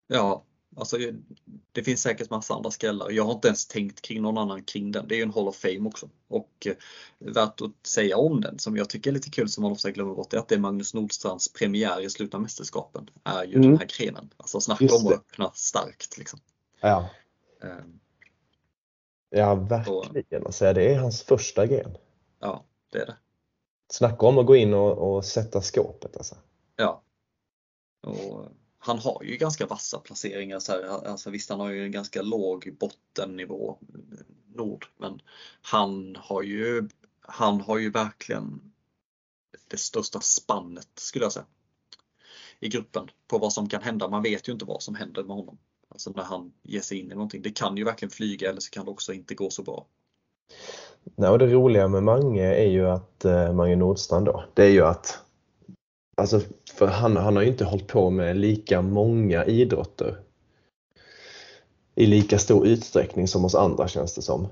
ja, 0.07 0.43
alltså 0.75 0.97
det 1.71 1.83
finns 1.83 2.01
säkert 2.01 2.29
massa 2.29 2.53
andra 2.53 2.71
skrällar. 2.71 3.09
Jag 3.11 3.23
har 3.25 3.33
inte 3.33 3.47
ens 3.47 3.67
tänkt 3.67 4.01
kring 4.01 4.21
någon 4.21 4.37
annan 4.37 4.63
kring 4.63 4.91
den. 4.91 5.07
Det 5.07 5.15
är 5.15 5.17
ju 5.17 5.23
en 5.23 5.31
Hall 5.31 5.47
of 5.47 5.55
Fame 5.55 5.87
också. 5.89 6.09
Och 6.27 6.67
eh, 6.67 6.75
värt 7.19 7.61
att 7.61 7.87
säga 7.87 8.17
om 8.17 8.41
den 8.41 8.59
som 8.59 8.77
jag 8.77 8.89
tycker 8.89 9.09
är 9.09 9.13
lite 9.13 9.29
kul 9.29 9.49
som 9.49 9.61
man 9.63 9.71
ofta 9.71 9.91
glömmer 9.91 10.13
bort 10.15 10.33
är 10.33 10.37
att 10.37 10.47
det 10.47 10.55
är 10.55 10.59
Magnus 10.59 10.93
Nordstrands 10.93 11.53
premiär 11.53 12.01
i 12.01 12.09
Slutna 12.09 12.39
mästerskapen. 12.39 13.09
Är 13.23 13.43
ju 13.43 13.55
Mm. 13.55 13.69
den 13.69 13.77
här 13.77 13.87
grenen. 13.99 14.29
Alltså 14.37 14.61
snacka 14.61 14.85
om 14.95 15.07
att 15.07 15.13
öppna 15.13 15.51
starkt. 15.53 16.17
Liksom. 16.17 16.39
Ja, 16.81 17.09
Eh, 17.63 17.69
ja 19.29 19.55
verkligen. 19.55 20.45
Alltså, 20.45 20.73
det 20.73 20.93
är 20.93 20.99
hans 20.99 21.23
första 21.23 21.65
gren. 21.67 21.97
Ja, 22.39 22.63
det 22.91 22.97
är 22.99 23.05
det. 23.05 23.17
Snacka 23.91 24.25
om 24.25 24.37
att 24.37 24.45
gå 24.45 24.55
in 24.55 24.73
och, 24.73 25.15
och 25.15 25.25
sätta 25.25 25.61
skåpet. 25.61 26.17
Alltså. 26.17 26.35
Ja. 26.75 27.01
Och 28.01 28.45
han 28.85 28.99
har 28.99 29.23
ju 29.23 29.37
ganska 29.37 29.65
vassa 29.65 29.99
placeringar. 29.99 30.59
Så 30.59 30.71
här. 30.71 30.83
Alltså, 30.83 31.09
alltså, 31.09 31.29
visst, 31.29 31.49
han 31.49 31.59
har 31.59 31.69
ju 31.69 31.83
en 31.83 31.91
ganska 31.91 32.21
låg 32.21 32.75
bottennivå, 32.79 33.77
Nord, 34.55 34.85
men 34.97 35.21
han 35.61 36.17
har 36.19 36.43
ju, 36.43 36.89
han 37.21 37.61
har 37.61 37.77
ju 37.77 37.89
verkligen 37.89 38.71
det 39.67 39.77
största 39.77 40.19
spannet 40.21 40.89
skulle 40.95 41.25
jag 41.25 41.31
säga 41.31 41.45
i 42.59 42.69
gruppen 42.69 43.09
på 43.27 43.37
vad 43.37 43.53
som 43.53 43.69
kan 43.69 43.81
hända. 43.81 44.07
Man 44.07 44.23
vet 44.23 44.47
ju 44.47 44.53
inte 44.53 44.65
vad 44.65 44.83
som 44.83 44.95
händer 44.95 45.23
med 45.23 45.35
honom. 45.35 45.57
Alltså 45.89 46.11
när 46.15 46.23
han 46.23 46.51
ger 46.63 46.81
sig 46.81 46.99
in 46.99 47.11
i 47.11 47.15
någonting. 47.15 47.41
Det 47.41 47.51
kan 47.51 47.77
ju 47.77 47.83
verkligen 47.83 48.09
flyga 48.09 48.49
eller 48.49 48.61
så 48.61 48.69
kan 48.69 48.85
det 48.85 48.91
också 48.91 49.13
inte 49.13 49.35
gå 49.35 49.49
så 49.49 49.63
bra. 49.63 49.85
Nej, 51.15 51.29
och 51.29 51.39
det 51.39 51.47
roliga 51.47 51.87
med 51.87 52.03
Mange 52.03 52.43
är 52.43 52.67
ju 52.67 52.87
att, 52.89 53.25
eh, 53.25 53.53
Mange 53.53 53.75
Nordstrand 53.75 54.25
då, 54.25 54.43
det 54.53 54.63
är 54.63 54.69
ju 54.69 54.85
att 54.85 55.24
Alltså, 56.15 56.41
för 56.73 56.87
han, 56.87 57.17
han 57.17 57.35
har 57.35 57.43
ju 57.43 57.49
inte 57.49 57.65
hållit 57.65 57.87
på 57.87 58.09
med 58.09 58.37
lika 58.37 58.81
många 58.81 59.45
idrotter 59.45 60.19
i 61.95 62.05
lika 62.05 62.39
stor 62.39 62.67
utsträckning 62.67 63.27
som 63.27 63.45
oss 63.45 63.55
andra 63.55 63.87
känns 63.87 64.15
det 64.15 64.21
som. 64.21 64.47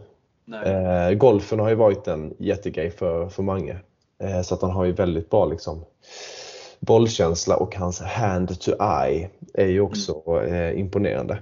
Eh, 0.66 1.12
golfen 1.14 1.60
har 1.60 1.70
ju 1.70 1.76
varit 1.76 2.08
en 2.08 2.34
jättegrej 2.38 2.92
för, 2.92 3.30
för 3.30 3.44
Mange. 3.44 3.78
Eh, 4.24 4.42
så 4.42 4.56
att 4.56 4.62
han 4.62 4.72
har 4.72 4.86
ju 4.86 4.92
väldigt 4.92 5.30
bra 5.30 5.46
liksom, 5.46 5.86
bollkänsla 6.80 7.58
och 7.58 7.76
hans 7.76 8.02
hand 8.02 8.60
to 8.60 8.72
eye 8.72 9.30
är 9.54 9.68
ju 9.68 9.82
också 9.82 10.44
eh, 10.48 10.80
imponerande. 10.80 11.40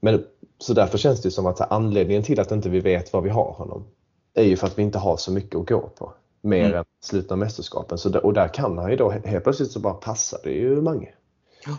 Men, 0.00 0.24
så 0.58 0.74
därför 0.74 0.98
känns 0.98 1.22
det 1.22 1.30
som 1.30 1.46
att 1.46 1.72
anledningen 1.72 2.22
till 2.22 2.40
att 2.40 2.52
inte 2.52 2.68
vi 2.68 2.80
vet 2.80 3.12
vad 3.12 3.22
vi 3.22 3.30
har 3.30 3.52
honom 3.52 3.84
är 4.34 4.44
ju 4.44 4.56
för 4.56 4.66
att 4.66 4.78
vi 4.78 4.82
inte 4.82 4.98
har 4.98 5.16
så 5.16 5.32
mycket 5.32 5.60
att 5.60 5.68
gå 5.68 5.80
på. 5.80 6.12
Mer 6.44 6.64
Mm. 6.64 6.78
än 6.78 6.84
slutna 7.00 7.36
mästerskapen. 7.36 7.98
Så 7.98 8.08
där, 8.08 8.26
och 8.26 8.32
där 8.32 8.48
kan 8.48 8.78
han 8.78 8.90
ju 8.90 8.96
då 8.96 9.10
helt 9.10 9.44
plötsligt 9.44 9.70
så 9.70 9.80
bara 9.80 9.94
passar 9.94 10.40
det 10.44 10.50
ju 10.52 10.80
Mange. 10.82 11.14
Ja. 11.66 11.78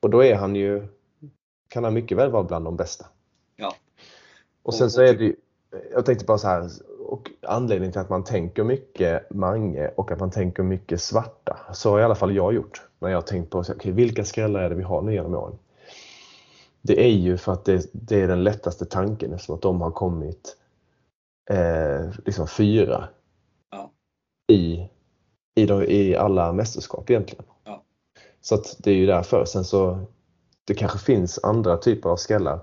Och 0.00 0.10
då 0.10 0.24
är 0.24 0.34
han 0.34 0.56
ju, 0.56 0.86
kan 1.68 1.84
han 1.84 1.94
mycket 1.94 2.18
väl 2.18 2.30
vara 2.30 2.42
bland 2.42 2.64
de 2.64 2.76
bästa. 2.76 3.06
Ja. 3.56 3.74
Och 4.62 4.74
sen 4.74 4.90
så 4.90 5.02
är 5.02 5.14
det 5.14 5.24
ju, 5.24 5.36
jag 5.92 6.06
tänkte 6.06 6.24
bara 6.24 6.38
så 6.38 6.48
här, 6.48 6.70
och 7.06 7.30
anledningen 7.42 7.92
till 7.92 8.00
att 8.00 8.10
man 8.10 8.24
tänker 8.24 8.64
mycket 8.64 9.30
Mange 9.30 9.88
och 9.88 10.10
att 10.12 10.20
man 10.20 10.30
tänker 10.30 10.62
mycket 10.62 11.00
svarta, 11.02 11.56
så 11.72 11.90
har 11.90 12.00
i 12.00 12.04
alla 12.04 12.14
fall 12.14 12.36
jag 12.36 12.54
gjort. 12.54 12.82
När 12.98 13.08
jag 13.08 13.16
har 13.16 13.22
tänkt 13.22 13.50
på, 13.50 13.58
okej, 13.58 13.92
vilka 13.92 14.24
skrällar 14.24 14.60
är 14.60 14.68
det 14.70 14.74
vi 14.74 14.82
har 14.82 15.02
nu 15.02 15.12
genom 15.12 15.34
åren? 15.34 15.58
Det 16.82 17.04
är 17.04 17.10
ju 17.12 17.36
för 17.36 17.52
att 17.52 17.64
det, 17.64 17.90
det 17.92 18.20
är 18.20 18.28
den 18.28 18.44
lättaste 18.44 18.84
tanken 18.84 19.32
eftersom 19.32 19.54
att 19.54 19.62
de 19.62 19.80
har 19.80 19.90
kommit 19.90 20.56
eh, 21.50 22.10
liksom 22.26 22.48
fyra. 22.48 23.08
I, 24.50 24.88
i, 25.54 25.66
de, 25.66 25.82
i 25.82 26.16
alla 26.16 26.52
mästerskap 26.52 27.10
egentligen. 27.10 27.44
Ja. 27.64 27.82
Så 28.40 28.54
att 28.54 28.76
det 28.78 28.90
är 28.90 28.94
ju 28.94 29.06
därför. 29.06 29.44
Sen 29.44 29.64
så 29.64 30.00
det 30.64 30.74
kanske 30.74 30.98
finns 30.98 31.38
andra 31.42 31.76
typer 31.76 32.08
av 32.10 32.16
skrällar 32.16 32.60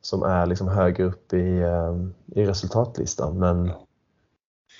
som 0.00 0.22
är 0.22 0.46
liksom 0.46 0.68
högre 0.68 1.04
upp 1.04 1.32
i, 1.32 1.58
eh, 1.58 1.96
i 2.40 2.44
resultatlistan. 2.46 3.38
Men 3.38 3.66
Ja. 3.66 3.86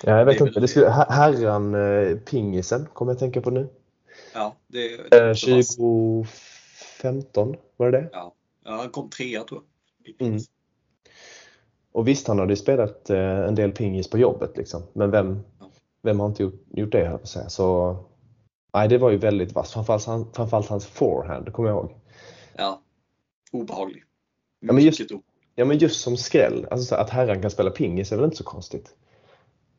ja, 0.03 0.17
jag 0.17 0.25
vet 0.25 0.37
Det 0.39 0.47
inte. 0.47 0.59
Det 0.59 0.67
skulle, 0.67 0.89
her- 0.89 1.09
herran 1.09 1.75
eh, 1.75 2.17
pingisen 2.17 2.87
kommer 2.93 3.11
jag 3.11 3.19
tänka 3.19 3.41
på 3.41 3.49
nu. 3.51 3.67
Ja, 4.33 4.55
det, 4.67 4.93
Eh, 4.93 5.05
det 5.11 5.17
är 5.17 5.33
så 5.33 5.55
pass. 5.55 5.75
2015 5.75 7.55
var 7.77 7.91
det 7.91 7.97
det? 8.01 8.09
Ja, 8.13 8.33
han 8.63 8.89
kom 8.89 9.09
trea 9.09 9.43
tror 9.43 9.61
jag. 10.17 10.27
Mm. 10.27 10.39
Och 11.91 12.07
visst, 12.07 12.27
han 12.27 12.39
hade 12.39 12.51
ju 12.51 12.57
spelat 12.57 13.09
eh, 13.09 13.17
en 13.47 13.55
del 13.55 13.71
pingis 13.71 14.09
på 14.09 14.17
jobbet 14.17 14.57
liksom. 14.57 14.83
Men 14.93 15.11
vem, 15.11 15.39
Ja. 15.54 15.54
Vem 16.05 16.19
har 16.19 16.27
inte 16.27 16.43
gjort, 16.43 16.63
gjort 16.71 16.91
det 16.91 16.99
jag 16.99 17.21
på. 17.21 17.27
Så 17.27 17.97
nej, 18.73 18.89
det 18.89 18.97
var 18.97 19.09
ju 19.11 19.17
väldigt 19.17 19.55
vasst. 19.55 19.73
Framförallt, 19.73 20.05
han, 20.05 20.33
framförallt 20.33 20.69
hans 20.69 20.85
forehand, 20.85 21.53
kommer 21.53 21.69
jag 21.69 21.77
ihåg. 21.77 21.95
Ja, 22.57 22.81
obehaglig. 23.51 24.03
Ja, 24.59 24.73
men 24.73 24.83
just-. 24.83 25.11
Ja 25.55 25.65
men 25.65 25.77
just 25.77 26.01
som 26.01 26.17
skräll, 26.17 26.67
alltså 26.71 26.85
så 26.87 26.95
här, 26.95 27.01
att 27.01 27.09
herran 27.09 27.41
kan 27.41 27.51
spela 27.51 27.71
pingis 27.71 28.11
är 28.11 28.15
väl 28.15 28.25
inte 28.25 28.37
så 28.37 28.43
konstigt. 28.43 28.95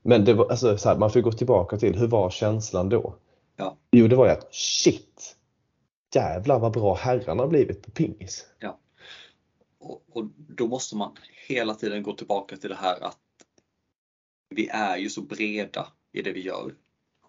Men 0.02 0.24
det 0.24 0.34
var, 0.34 0.50
alltså, 0.50 0.78
så 0.78 0.88
här, 0.88 0.98
man 0.98 1.10
får 1.10 1.20
gå 1.20 1.32
tillbaka 1.32 1.76
till, 1.76 1.98
hur 1.98 2.06
var 2.06 2.30
känslan 2.30 2.88
då? 2.88 3.16
Ja. 3.56 3.76
Jo, 3.90 4.08
det 4.08 4.16
var 4.16 4.26
ju 4.26 4.32
att 4.32 4.54
shit! 4.54 5.36
Jävlar 6.14 6.58
vad 6.58 6.72
bra 6.72 6.94
herrarna 6.94 7.42
har 7.42 7.48
blivit 7.48 7.82
på 7.82 7.90
pingis. 7.90 8.46
Och, 9.78 10.02
och 10.12 10.24
då 10.36 10.66
måste 10.66 10.96
man 10.96 11.16
hela 11.48 11.74
tiden 11.74 12.02
gå 12.02 12.12
tillbaka 12.12 12.56
till 12.56 12.70
det 12.70 12.76
här 12.76 13.04
att 13.04 13.18
vi 14.48 14.68
är 14.68 14.96
ju 14.96 15.08
så 15.08 15.22
breda 15.22 15.86
i 16.16 16.22
det 16.22 16.32
vi 16.32 16.40
gör 16.40 16.74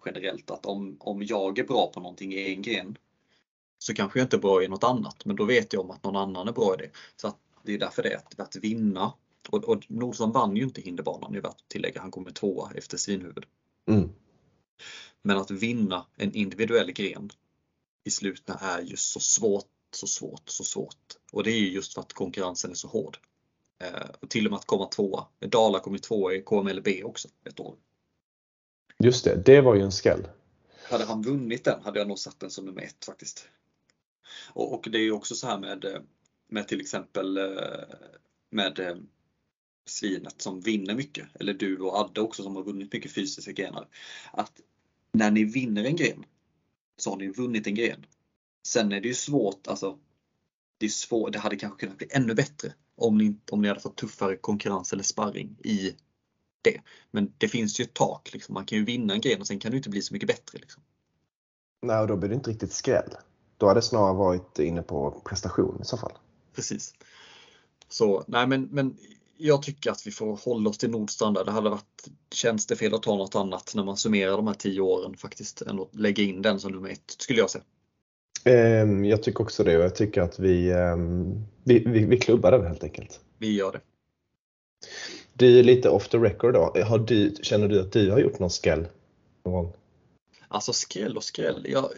generellt 0.04 0.50
att 0.50 0.66
om, 0.66 0.96
om 1.00 1.22
jag 1.22 1.58
är 1.58 1.64
bra 1.64 1.90
på 1.94 2.00
någonting 2.00 2.32
i 2.32 2.54
en 2.54 2.62
gren 2.62 2.98
så 3.78 3.94
kanske 3.94 4.18
jag 4.18 4.24
inte 4.24 4.36
är 4.36 4.40
bra 4.40 4.62
i 4.62 4.68
något 4.68 4.84
annat 4.84 5.24
men 5.24 5.36
då 5.36 5.44
vet 5.44 5.72
jag 5.72 5.84
om 5.84 5.90
att 5.90 6.04
någon 6.04 6.16
annan 6.16 6.48
är 6.48 6.52
bra 6.52 6.74
i 6.74 6.76
det. 6.76 6.90
Så 7.16 7.32
det 7.62 7.74
är 7.74 7.78
därför 7.78 8.02
det 8.02 8.12
är 8.12 8.16
att, 8.16 8.40
att 8.40 8.56
vinna. 8.56 9.12
Och, 9.48 9.64
och 9.64 9.84
Nordström 9.88 10.32
vann 10.32 10.56
ju 10.56 10.62
inte 10.62 10.80
hinderbanan, 10.80 11.32
det 11.32 11.38
är 11.38 11.42
värt 11.42 11.50
att 11.50 11.68
tillägga. 11.68 12.00
Han 12.00 12.10
kommer 12.10 12.30
tvåa 12.30 12.72
efter 12.74 12.96
Svinhuvud. 12.96 13.44
Mm. 13.88 14.10
Men 15.22 15.36
att 15.36 15.50
vinna 15.50 16.06
en 16.16 16.34
individuell 16.34 16.92
gren 16.92 17.30
i 18.04 18.10
slutna 18.10 18.54
är 18.54 18.82
ju 18.82 18.96
så 18.96 19.20
svårt, 19.20 19.64
så 19.90 20.06
svårt, 20.06 20.48
så 20.48 20.64
svårt. 20.64 21.16
Och 21.32 21.44
det 21.44 21.50
är 21.50 21.58
ju 21.58 21.70
just 21.70 21.94
för 21.94 22.00
att 22.00 22.12
konkurrensen 22.12 22.70
är 22.70 22.74
så 22.74 22.88
hård. 22.88 23.18
Eh, 23.82 24.08
och 24.20 24.30
till 24.30 24.46
och 24.46 24.50
med 24.50 24.58
att 24.58 24.66
komma 24.66 24.86
tvåa. 24.86 25.26
Dala 25.38 25.80
kom 25.80 25.92
ju 25.92 25.98
tvåa 25.98 26.34
i 26.34 26.42
KMLB 26.42 26.88
också 27.04 27.28
ett 27.44 27.60
år. 27.60 27.76
Just 29.04 29.24
det, 29.24 29.42
det 29.44 29.60
var 29.60 29.74
ju 29.74 29.82
en 29.82 29.92
skräll. 29.92 30.28
Hade 30.90 31.04
han 31.04 31.22
vunnit 31.22 31.64
den 31.64 31.82
hade 31.82 31.98
jag 31.98 32.08
nog 32.08 32.18
satt 32.18 32.40
den 32.40 32.50
som 32.50 32.64
nummer 32.64 32.82
ett 32.82 33.04
faktiskt. 33.04 33.48
Och, 34.52 34.74
och 34.74 34.88
det 34.90 34.98
är 34.98 35.02
ju 35.02 35.12
också 35.12 35.34
så 35.34 35.46
här 35.46 35.58
med, 35.58 36.06
med 36.48 36.68
till 36.68 36.80
exempel 36.80 37.36
eh, 37.36 37.44
med 38.50 38.78
eh, 38.78 38.96
Svinet 39.86 40.42
som 40.42 40.60
vinner 40.60 40.94
mycket, 40.94 41.26
eller 41.34 41.54
du 41.54 41.78
och 41.78 41.94
Adde 41.94 42.20
också 42.20 42.42
som 42.42 42.56
har 42.56 42.62
vunnit 42.62 42.92
mycket 42.92 43.12
fysiska 43.12 43.52
grenar. 43.52 43.88
Att 44.32 44.60
när 45.12 45.30
ni 45.30 45.44
vinner 45.44 45.84
en 45.84 45.96
gren 45.96 46.24
så 46.96 47.10
har 47.10 47.16
ni 47.16 47.28
vunnit 47.28 47.66
en 47.66 47.74
gren. 47.74 48.06
Sen 48.66 48.92
är 48.92 49.00
det 49.00 49.08
ju 49.08 49.14
svårt, 49.14 49.66
alltså 49.66 49.98
det, 50.78 50.86
är 50.86 50.90
svår, 50.90 51.30
det 51.30 51.38
hade 51.38 51.56
kanske 51.56 51.80
kunnat 51.80 51.98
bli 51.98 52.08
ännu 52.10 52.34
bättre 52.34 52.74
om 52.94 53.18
ni, 53.18 53.36
om 53.50 53.62
ni 53.62 53.68
hade 53.68 53.80
fått 53.80 53.96
tuffare 53.96 54.36
konkurrens 54.36 54.92
eller 54.92 55.02
sparring 55.02 55.56
i 55.64 55.96
det. 56.62 56.80
Men 57.10 57.32
det 57.38 57.48
finns 57.48 57.80
ju 57.80 57.84
ett 57.84 57.94
tak. 57.94 58.32
Liksom. 58.32 58.54
Man 58.54 58.64
kan 58.64 58.78
ju 58.78 58.84
vinna 58.84 59.14
en 59.14 59.20
gren 59.20 59.40
och 59.40 59.46
sen 59.46 59.58
kan 59.58 59.70
det 59.70 59.76
inte 59.76 59.90
bli 59.90 60.02
så 60.02 60.14
mycket 60.14 60.28
bättre. 60.28 60.58
Liksom. 60.58 60.82
Nej, 61.82 61.98
och 62.00 62.06
då 62.06 62.16
blir 62.16 62.28
det 62.28 62.34
inte 62.34 62.50
riktigt 62.50 62.72
skräll. 62.72 63.10
Då 63.56 63.66
hade 63.66 63.78
det 63.78 63.82
snarare 63.82 64.14
varit 64.16 64.58
inne 64.58 64.82
på 64.82 65.22
prestation 65.24 65.78
i 65.82 65.84
så 65.84 65.96
fall. 65.96 66.12
Precis. 66.54 66.94
Så 67.88 68.24
nej 68.26 68.46
men, 68.46 68.62
men 68.62 68.96
jag 69.36 69.62
tycker 69.62 69.90
att 69.90 70.06
vi 70.06 70.10
får 70.10 70.36
hålla 70.36 70.70
oss 70.70 70.78
till 70.78 70.90
Nordstrand 70.90 71.36
där. 71.36 71.44
Det 71.44 71.50
hade 71.50 71.70
varit 71.70 72.08
tjänstefel 72.30 72.94
att 72.94 73.02
ta 73.02 73.16
något 73.16 73.34
annat 73.34 73.72
när 73.74 73.84
man 73.84 73.96
summerar 73.96 74.36
de 74.36 74.46
här 74.46 74.54
tio 74.54 74.80
åren 74.80 75.16
faktiskt 75.16 75.62
än 75.62 75.80
att 75.80 75.94
lägga 75.94 76.22
in 76.22 76.42
den 76.42 76.60
som 76.60 76.72
nummer 76.72 76.88
ett 76.88 77.14
skulle 77.18 77.38
jag 77.38 77.50
säga. 77.50 77.64
Ehm, 78.44 79.04
Jag 79.04 79.22
tycker 79.22 79.42
också 79.42 79.64
det 79.64 79.78
och 79.78 79.84
jag 79.84 79.94
tycker 79.94 80.20
att 80.20 80.38
vi, 80.38 80.72
ehm, 80.72 81.44
vi, 81.64 81.78
vi, 81.78 82.04
vi 82.04 82.18
klubbar 82.18 82.52
den 82.52 82.66
helt 82.66 82.84
enkelt. 82.84 83.20
Vi 83.38 83.56
gör 83.56 83.72
det. 83.72 83.80
Du, 85.38 85.62
lite 85.62 85.88
off 85.90 86.08
the 86.08 86.18
record 86.18 86.54
då. 86.54 86.82
Har 86.84 86.98
du, 86.98 87.34
känner 87.42 87.68
du 87.68 87.80
att 87.80 87.92
du 87.92 88.10
har 88.10 88.18
gjort 88.18 88.38
någon 88.38 88.50
skräll 88.50 88.86
någon 89.44 89.54
gång? 89.54 89.72
Alltså 90.48 90.72
skräll 90.72 91.16
och 91.16 91.24
skräll. 91.24 91.66
Jag, 91.68 91.90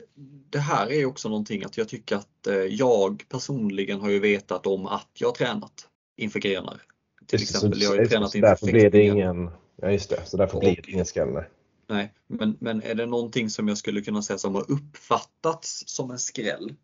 det 0.50 0.58
här 0.58 0.92
är 0.92 1.04
också 1.06 1.28
någonting 1.28 1.64
att 1.64 1.76
jag 1.76 1.88
tycker 1.88 2.16
att 2.16 2.46
eh, 2.46 2.54
jag 2.54 3.24
personligen 3.28 4.00
har 4.00 4.10
ju 4.10 4.18
vetat 4.20 4.66
om 4.66 4.86
att 4.86 5.08
jag 5.14 5.28
har 5.28 5.32
tränat 5.34 5.88
inför 6.16 6.40
grenar. 6.40 6.82
Till 7.26 7.40
Just 7.40 7.54
exempel, 7.54 7.78
så- 7.80 7.84
jag 7.84 7.90
har 7.90 7.96
ju 8.02 8.06
tränat 8.08 8.30
så 8.30 8.38
inför 8.38 8.48
därför 8.48 8.66
blir 8.66 8.90
det 8.90 9.02
ingen, 9.02 9.50
ja 9.76 9.90
just 9.90 10.10
det, 10.10 10.20
så 10.26 10.36
därför 10.36 10.54
Och- 10.56 10.60
blir 10.60 10.82
det 10.86 10.90
ingen 10.92 11.06
skräll. 11.06 11.28
nej. 11.32 11.44
Nej, 11.88 12.12
men, 12.26 12.56
men 12.60 12.82
är 12.82 12.94
det 12.94 13.06
någonting 13.06 13.50
som 13.50 13.68
jag 13.68 13.78
skulle 13.78 14.00
kunna 14.00 14.22
säga 14.22 14.38
som 14.38 14.54
har 14.54 14.70
uppfattats 14.70 15.82
som 15.86 16.10
en 16.10 16.18
skräll 16.18 16.74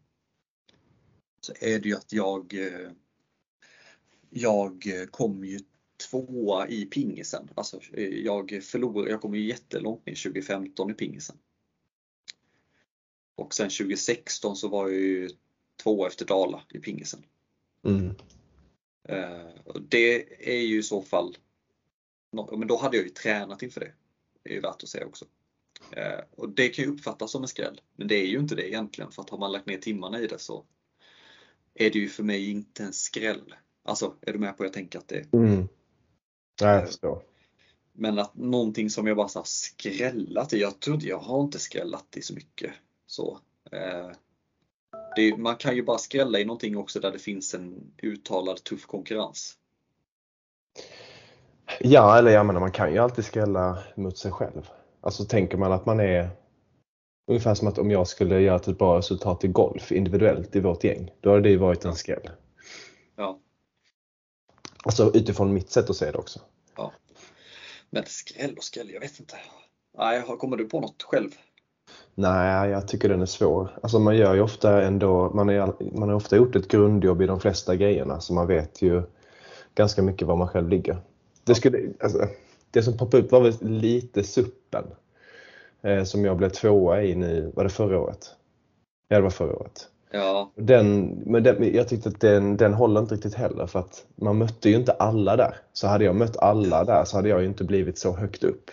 så 1.41 1.53
är 1.61 1.79
det 1.79 1.89
ju 1.89 1.95
att 1.97 2.13
jag 2.13 2.55
eh, 2.55 2.91
jag 4.31 4.85
kom 5.11 5.45
ju 5.45 5.61
tvåa 6.11 6.69
i 6.69 6.85
pingisen. 6.85 7.51
Alltså 7.55 7.81
eh, 7.93 8.09
jag 8.09 8.61
förlorade, 8.63 9.11
jag 9.11 9.21
kom 9.21 9.35
ju 9.35 9.47
jättelångt 9.47 10.07
ner 10.07 10.15
2015 10.15 10.91
i 10.91 10.95
pingisen. 10.95 11.37
Och 13.37 13.55
sen 13.55 13.71
2016 13.71 14.57
så 14.57 14.69
var 14.69 14.89
jag 14.89 15.01
ju 15.01 15.31
två 15.83 16.07
efter 16.07 16.27
Dala 16.27 16.63
i 16.71 16.79
pingisen. 16.79 17.23
Mm. 17.85 18.15
Eh, 19.09 19.75
det 19.89 20.25
är 20.57 20.63
ju 20.63 20.79
i 20.79 20.83
så 20.83 21.03
fall, 21.03 21.37
men 22.59 22.69
då 22.69 22.77
hade 22.77 22.97
jag 22.97 23.05
ju 23.05 23.11
tränat 23.11 23.63
inför 23.63 23.81
det. 23.81 23.93
Det 24.43 24.51
är 24.51 24.55
ju 24.55 24.61
värt 24.61 24.83
att 24.83 24.89
säga 24.89 25.07
också. 25.07 25.25
Eh, 25.91 26.21
och 26.31 26.49
det 26.49 26.69
kan 26.69 26.85
ju 26.85 26.91
uppfattas 26.91 27.33
som 27.33 27.43
en 27.43 27.49
skräll, 27.49 27.81
men 27.97 28.09
det 28.09 28.15
är 28.15 28.27
ju 28.27 28.39
inte 28.39 28.55
det 28.55 28.69
egentligen 28.69 29.13
för 29.13 29.23
att 29.23 29.31
har 29.31 29.39
man 29.39 29.53
lagt 29.53 29.67
ner 29.67 29.79
timmarna 29.79 30.21
i 30.21 30.27
det 30.27 30.39
så 30.39 30.65
är 31.75 31.91
det 31.91 31.99
ju 31.99 32.09
för 32.09 32.23
mig 32.23 32.51
inte 32.51 32.83
en 32.83 32.93
skräll. 32.93 33.55
Alltså, 33.83 34.15
är 34.21 34.33
du 34.33 34.39
med 34.39 34.57
på 34.57 34.63
hur 34.63 34.67
jag 34.69 34.75
tänker 34.75 34.99
att 34.99 35.09
det 35.09 35.17
är? 35.17 35.27
Mm. 35.33 35.69
Jag 36.61 36.87
förstår. 36.87 37.23
Men 37.93 38.19
att 38.19 38.37
någonting 38.37 38.91
som 38.91 39.07
jag 39.07 39.17
bara 39.17 39.29
så 39.29 39.43
skrällat 39.45 40.53
i, 40.53 40.61
jag 40.61 40.81
trodde 40.81 41.07
jag 41.07 41.19
har 41.19 41.41
inte 41.41 41.59
skrällat 41.59 42.17
i 42.17 42.23
så 42.23 42.35
mycket. 42.35 42.73
Så, 43.07 43.39
eh, 43.73 44.11
det, 45.17 45.37
man 45.37 45.57
kan 45.57 45.77
ju 45.77 45.83
bara 45.83 45.99
skrälla 45.99 46.39
i 46.39 46.45
någonting 46.45 46.77
också 46.77 47.01
där 47.01 47.13
det 47.13 47.19
finns 47.19 47.55
en 47.55 47.93
uttalad 48.03 48.65
tuff 48.65 48.87
konkurrens. 48.87 49.55
Ja, 51.81 52.19
eller 52.19 52.31
jag 52.31 52.47
menar 52.47 52.61
man 52.61 52.73
kan 52.73 52.93
ju 52.93 52.99
alltid 52.99 53.25
skrälla 53.25 53.79
mot 53.95 54.19
sig 54.19 54.33
själv. 54.33 54.69
Alltså 55.01 55.25
tänker 55.25 55.59
man 55.59 55.73
att 55.73 55.87
man 55.87 56.01
är 56.01 56.29
ungefär 57.27 57.55
som 57.55 57.69
att 57.69 57.79
om 57.79 57.91
jag 57.91 58.09
skulle 58.09 58.41
göra 58.41 58.57
ett 58.57 58.79
bra 58.79 58.99
resultat 58.99 59.45
i 59.45 59.49
golf 59.49 59.93
individuellt 59.93 60.57
i 60.57 60.61
vårt 60.61 60.85
gäng, 60.85 61.11
då 61.21 61.31
hade 61.31 61.43
det 61.43 61.51
ju 61.51 61.57
varit 61.57 61.85
en 61.85 61.95
skräll. 61.95 62.31
Ja. 63.17 63.39
Alltså 64.87 65.11
utifrån 65.15 65.55
mitt 65.55 65.71
sätt 65.71 65.91
att 65.91 65.97
se 65.97 66.11
det 66.11 66.19
också. 66.19 66.41
Ja. 66.77 66.93
Men 67.91 68.05
skräll 68.07 68.55
och 68.57 68.65
skräll, 68.65 68.91
jag 68.91 69.01
vet 69.01 69.21
inte. 69.21 69.37
Nej, 69.99 70.23
kommer 70.39 70.57
du 70.57 70.65
på 70.65 70.81
något 70.81 71.03
själv? 71.03 71.31
Nej, 72.15 72.71
jag 72.71 72.89
tycker 72.89 73.09
den 73.09 73.23
är 73.23 73.27
svår. 73.27 73.79
Alltså 73.83 73.99
man 73.99 74.17
gör 74.17 74.35
ju 74.35 74.41
ofta 74.41 74.83
ändå, 74.83 75.31
man, 75.35 75.49
är, 75.49 75.73
man 75.99 76.09
har 76.09 76.17
ofta 76.17 76.37
gjort 76.37 76.57
ett 76.57 76.69
grundjobb 76.69 77.23
i 77.23 77.27
de 77.27 77.41
flesta 77.41 77.77
grejerna 77.77 78.21
så 78.21 78.35
man 78.35 78.47
vet 78.47 78.83
ju 78.83 79.03
ganska 79.75 80.03
mycket 80.03 80.29
var 80.29 80.37
man 80.37 80.49
själv 80.49 80.69
ligger. 80.69 80.99
Det, 81.45 81.55
skulle, 81.55 81.93
alltså, 82.01 82.29
det 82.71 82.83
som 82.83 82.99
poppade 82.99 83.23
upp 83.23 83.33
var 83.33 83.41
väl 83.41 83.55
lite 83.61 84.25
suppen 84.25 84.85
eh, 85.83 86.05
som 86.05 86.25
jag 86.25 86.37
blev 86.37 86.49
tvåa 86.49 87.03
i 87.03 87.15
nu, 87.15 87.53
var 87.55 87.65
det 87.65 87.71
förra 87.71 88.01
året? 88.01 88.31
Ja, 89.09 89.17
det 89.17 89.23
var 89.23 89.31
förra 89.31 89.57
året. 89.57 89.89
Ja. 90.17 90.53
Den, 90.55 91.07
men 91.27 91.43
den, 91.43 91.75
jag 91.75 91.89
tyckte 91.89 92.09
att 92.09 92.21
den, 92.21 92.57
den 92.57 92.75
håller 92.75 93.01
inte 93.01 93.15
riktigt 93.15 93.35
heller 93.35 93.67
för 93.67 93.79
att 93.79 94.07
man 94.15 94.39
mötte 94.39 94.69
ju 94.69 94.77
inte 94.77 94.93
alla 94.93 95.37
där. 95.37 95.57
Så 95.73 95.87
hade 95.87 96.05
jag 96.05 96.17
mött 96.17 96.37
alla 96.37 96.85
där 96.85 97.05
så 97.05 97.17
hade 97.17 97.29
jag 97.29 97.41
ju 97.41 97.47
inte 97.47 97.65
blivit 97.65 97.99
så 97.99 98.17
högt 98.17 98.45
upp. 98.45 98.71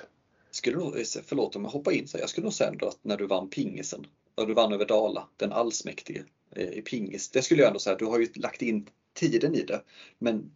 Skulle 0.51 0.77
nog, 0.77 0.93
förlåt 1.25 1.55
om 1.55 1.63
jag 1.63 1.71
hoppar 1.71 1.91
in 1.91 2.07
så 2.07 2.17
jag 2.17 2.29
skulle 2.29 2.45
nog 2.45 2.53
säga 2.53 2.69
ändå 2.69 2.87
att 2.87 2.99
när 3.01 3.17
du 3.17 3.27
vann 3.27 3.49
pingisen 3.49 4.05
och 4.35 4.47
du 4.47 4.53
vann 4.53 4.73
över 4.73 4.85
Dala, 4.85 5.27
den 5.37 5.51
allsmäktige 5.51 6.23
eh, 6.55 6.69
i 6.69 6.81
pingis. 6.81 7.29
Det 7.29 7.41
skulle 7.41 7.61
jag 7.61 7.67
ändå 7.67 7.79
säga, 7.79 7.95
du 7.95 8.05
har 8.05 8.19
ju 8.19 8.27
lagt 8.35 8.61
in 8.61 8.89
tiden 9.13 9.55
i 9.55 9.63
det. 9.63 9.81
Men 10.19 10.51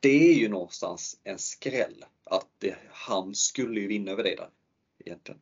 det 0.00 0.30
är 0.30 0.34
ju 0.34 0.48
någonstans 0.48 1.18
en 1.24 1.38
skräll 1.38 2.04
att 2.24 2.48
det, 2.58 2.74
han 2.90 3.34
skulle 3.34 3.80
ju 3.80 3.86
vinna 3.86 4.10
över 4.10 4.22
dig 4.22 4.36
där. 4.36 4.48
Egentligen. 5.04 5.40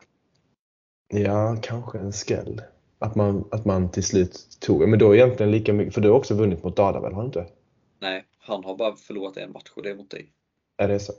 Ja, 1.08 1.56
kanske 1.62 1.98
en 1.98 2.12
skräll. 2.12 2.62
Att 3.02 3.14
man, 3.14 3.48
att 3.50 3.64
man 3.64 3.90
till 3.90 4.04
slut 4.04 4.46
tog, 4.60 4.88
men 4.88 4.98
då 4.98 5.14
egentligen 5.14 5.52
lika 5.52 5.72
mycket, 5.72 5.94
för 5.94 6.00
du 6.00 6.08
har 6.08 6.16
också 6.16 6.34
vunnit 6.34 6.62
mot 6.62 6.76
Dada 6.76 7.00
väl, 7.00 7.12
har 7.12 7.22
du 7.22 7.26
inte? 7.26 7.46
Nej, 8.00 8.24
han 8.38 8.64
har 8.64 8.76
bara 8.76 8.96
förlorat 8.96 9.36
en 9.36 9.52
match 9.52 9.70
och 9.76 9.82
det 9.82 9.90
är 9.90 9.94
mot 9.94 10.10
dig. 10.10 10.32
Är 10.76 10.88
det 10.88 11.00
så? 11.00 11.12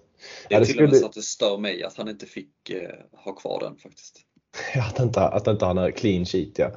Det 0.49 0.55
är 0.55 0.59
ja, 0.59 0.59
det 0.59 0.65
till 0.65 0.83
och 0.83 0.89
med 0.89 0.97
så 0.97 1.05
att 1.05 1.13
det 1.13 1.21
stör 1.21 1.57
mig 1.57 1.83
att 1.83 1.97
han 1.97 2.07
inte 2.07 2.25
fick 2.25 2.69
eh, 2.69 2.89
ha 3.11 3.35
kvar 3.35 3.59
den 3.59 3.77
faktiskt. 3.77 4.19
att 4.89 4.99
inte, 4.99 5.21
att 5.21 5.47
inte 5.47 5.65
han 5.65 5.77
har 5.77 5.91
clean 5.91 6.25
sheet 6.25 6.59
ja. 6.59 6.71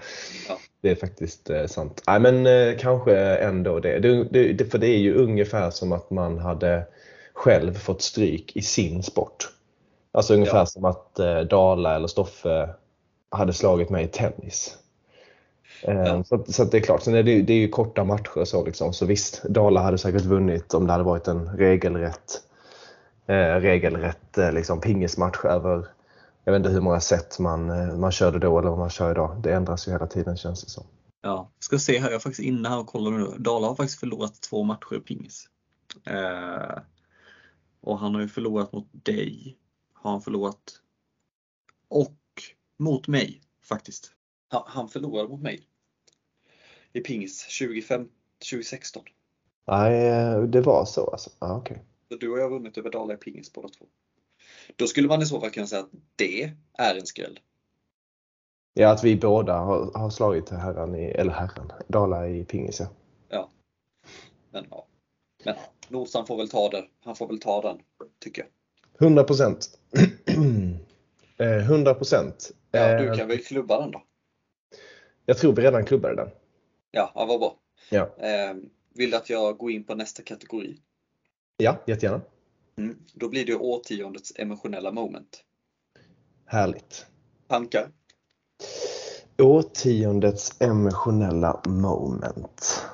ja. 0.49 0.59
Det 0.81 0.91
är 0.91 0.95
faktiskt 0.95 1.51
eh, 1.51 1.67
sant. 1.67 2.03
Nej 2.07 2.21
men 2.21 2.47
eh, 2.47 2.79
kanske 2.79 3.17
ändå 3.37 3.81
det. 3.81 3.99
Det, 3.99 4.53
det. 4.53 4.65
För 4.65 4.79
det 4.79 4.89
är 4.89 4.99
ju 4.99 5.15
ungefär 5.15 5.71
som 5.71 5.93
att 5.93 6.11
man 6.11 6.39
hade 6.39 6.87
själv 7.33 7.75
fått 7.75 8.03
stryk 8.03 8.57
i 8.57 8.63
sin 8.63 9.03
sport. 9.03 9.49
Alltså 10.13 10.35
ungefär 10.35 10.59
ja. 10.59 10.67
som 10.67 10.85
att 10.85 11.19
eh, 11.19 11.41
Dala 11.41 11.97
eller 11.97 12.09
Stoffe 12.09 12.69
hade 13.31 13.53
slagit 13.53 13.91
mig 13.91 14.05
i 14.05 14.09
tennis. 14.09 14.79
Ja. 15.83 16.25
Så, 16.25 16.45
så 16.49 16.65
det 16.65 16.77
är 16.77 16.81
klart, 16.81 17.03
Sen 17.03 17.15
är 17.15 17.23
det, 17.23 17.43
det 17.43 17.53
är 17.53 17.59
ju 17.59 17.69
korta 17.69 18.05
matcher 18.05 18.45
så 18.45 18.65
liksom. 18.65 18.93
Så 18.93 19.07
visst, 19.07 19.43
Dala 19.43 19.83
hade 19.83 19.99
säkert 19.99 20.25
vunnit 20.25 20.75
om 20.75 20.87
det 20.87 20.93
hade 20.93 21.05
varit 21.05 21.29
en 21.29 21.57
regelrätt, 21.57 22.43
eh, 23.27 23.61
regelrätt 23.61 24.39
eh, 24.39 24.53
liksom 24.53 24.81
pingismatch 24.81 25.45
över 25.45 25.87
jag 26.45 26.53
vet 26.53 26.61
inte 26.61 26.71
hur 26.71 26.81
många 26.81 27.01
set 27.01 27.39
man, 27.39 27.71
eh, 27.71 27.97
man 27.97 28.13
körde 28.13 28.39
då 28.39 28.59
eller 28.59 28.71
vad 28.71 28.79
man 28.79 28.91
kör 28.91 29.11
idag. 29.11 29.41
Det 29.43 29.55
ändras 29.55 29.89
ju 29.89 29.93
hela 29.93 30.07
tiden 30.07 30.37
känns 30.37 30.65
det 30.65 30.71
som. 30.71 30.85
Ja, 31.23 31.51
ska 31.59 31.79
se 31.79 31.99
här, 31.99 32.09
jag 32.09 32.15
är 32.15 32.19
faktiskt 32.19 32.47
inne 32.47 32.69
här 32.69 32.79
och 32.79 32.87
kollar 32.87 33.11
nu. 33.11 33.39
Dala 33.39 33.67
har 33.67 33.75
faktiskt 33.75 34.01
förlorat 34.01 34.41
två 34.41 34.63
matcher 34.63 34.97
i 34.97 35.01
pingis. 35.01 35.49
Eh, 36.05 36.79
och 37.81 37.99
han 37.99 38.15
har 38.15 38.21
ju 38.23 38.29
förlorat 38.29 38.73
mot 38.73 38.89
dig. 38.93 39.57
Har 39.93 40.11
han 40.11 40.23
förlorat. 40.23 40.81
Och 41.89 42.19
mot 42.79 43.09
mig 43.09 43.41
faktiskt. 43.63 44.13
Han, 44.67 44.89
förlorade 44.89 45.29
mot 45.29 45.43
mig. 45.43 45.61
I 46.93 47.01
pingis 47.01 47.59
2015, 47.59 48.11
2016. 48.51 49.03
Nej, 49.67 50.09
eh, 50.09 50.43
det 50.43 50.61
var 50.61 50.85
så 50.85 51.11
alltså? 51.11 51.31
Ah, 51.39 51.57
okay. 51.57 51.77
Så 52.09 52.17
du 52.17 52.29
och 52.29 52.39
jag 52.39 52.43
har 52.43 52.51
vunnit 52.51 52.79
över 52.79 52.91
Dala 52.91 53.15
i 53.15 53.17
pingis 53.17 53.53
båda 53.53 53.69
två. 53.69 53.85
Då 54.77 54.87
skulle 54.87 55.09
man 55.09 55.23
i 55.23 55.27
så 55.27 55.41
fall 55.41 55.51
kunna 55.51 55.67
säga 55.67 55.83
att 55.83 55.91
det 56.17 56.55
är 56.79 56.95
en 56.95 57.07
skräll. 57.07 57.41
Ja, 58.75 58.91
att 58.91 59.05
vi 59.05 59.17
båda 59.17 59.59
har, 59.59 59.91
har 59.95 60.11
slagit 60.11 60.51
herran, 60.51 60.95
i, 60.95 61.05
eller 61.05 61.33
herran, 61.33 61.73
Dala 61.89 62.29
i 62.29 62.45
pingis 62.45 62.81
ja. 62.81 62.87
Ja. 63.29 63.51
Men 64.51 64.67
ja. 64.71 64.87
Men 65.45 65.55
Nordstrand 65.89 66.27
får 66.27 66.37
väl 66.37 66.49
ta 66.49 66.69
det. 66.69 66.85
Han 67.05 67.17
får 67.17 67.29
väl 67.29 67.41
ta 67.41 67.63
den, 67.63 67.79
tycker 68.19 68.43
jag. 68.43 68.51
100 69.07 69.25
procent. 69.25 69.79
100 71.39 71.95
procent. 71.95 72.51
Ja, 72.71 72.99
du 72.99 73.09
eh, 73.09 73.17
kan 73.17 73.29
väl 73.29 73.39
klubba 73.39 73.81
den 73.81 73.91
då? 73.91 74.03
Jag 75.27 75.39
tror 75.39 75.53
vi 75.53 75.63
redan 75.63 75.85
klubbade 75.85 76.17
den. 76.17 76.29
Ja, 76.91 77.13
ja 77.15 77.25
vad 77.27 77.41
bra. 77.41 77.57
Ja. 77.91 78.15
Eh, 78.19 78.55
vill 78.95 79.11
du 79.11 79.17
att 79.17 79.31
jag 79.31 79.57
går 79.57 79.71
in 79.71 79.85
på 79.85 79.95
nästa 79.95 80.23
kategori? 80.23 80.77
Ja, 81.57 81.77
jättegärna. 81.87 82.21
Mm, 82.79 82.99
då 83.15 83.29
blir 83.29 83.47
det 83.47 83.55
årtiondets 83.55 84.33
emotionella 84.37 84.93
moment. 84.93 85.45
Härligt. 86.47 87.07
Tankar? 87.49 87.89
Årtiondets 89.39 90.61
emotionella 90.61 91.61
moment. 91.67 92.85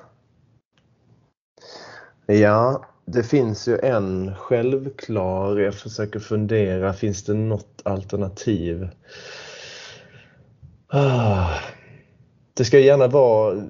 Ja, 2.27 2.85
det 3.05 3.23
finns 3.23 3.69
ju 3.69 3.79
en 3.79 4.35
självklar. 4.37 5.59
Jag 5.59 5.75
försöker 5.75 6.21
fundera, 6.21 6.93
finns 6.93 7.25
det 7.25 7.35
något 7.35 7.83
alternativ? 7.85 8.89
Ah. 10.89 11.59
Det 12.61 12.65
ska 12.65 12.79
gärna 12.79 13.09
vara 13.09 13.63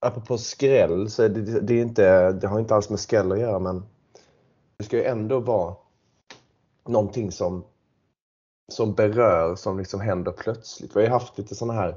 apropå 0.00 0.38
skräll 0.38 1.10
så 1.10 1.28
det, 1.28 1.60
det, 1.60 1.74
är 1.74 1.82
inte, 1.82 2.32
det 2.32 2.46
har 2.46 2.58
inte 2.58 2.74
alls 2.74 2.90
med 2.90 3.00
skräll 3.00 3.32
att 3.32 3.38
göra 3.38 3.58
men 3.58 3.82
det 4.78 4.84
ska 4.84 4.96
ju 4.96 5.04
ändå 5.04 5.40
vara 5.40 5.76
någonting 6.88 7.32
som, 7.32 7.64
som 8.72 8.94
berör, 8.94 9.56
som 9.56 9.78
liksom 9.78 10.00
händer 10.00 10.32
plötsligt. 10.32 10.96
Vi 10.96 11.00
har 11.00 11.06
ju 11.06 11.12
haft 11.12 11.38
lite 11.38 11.54
sådana 11.54 11.80
här 11.80 11.96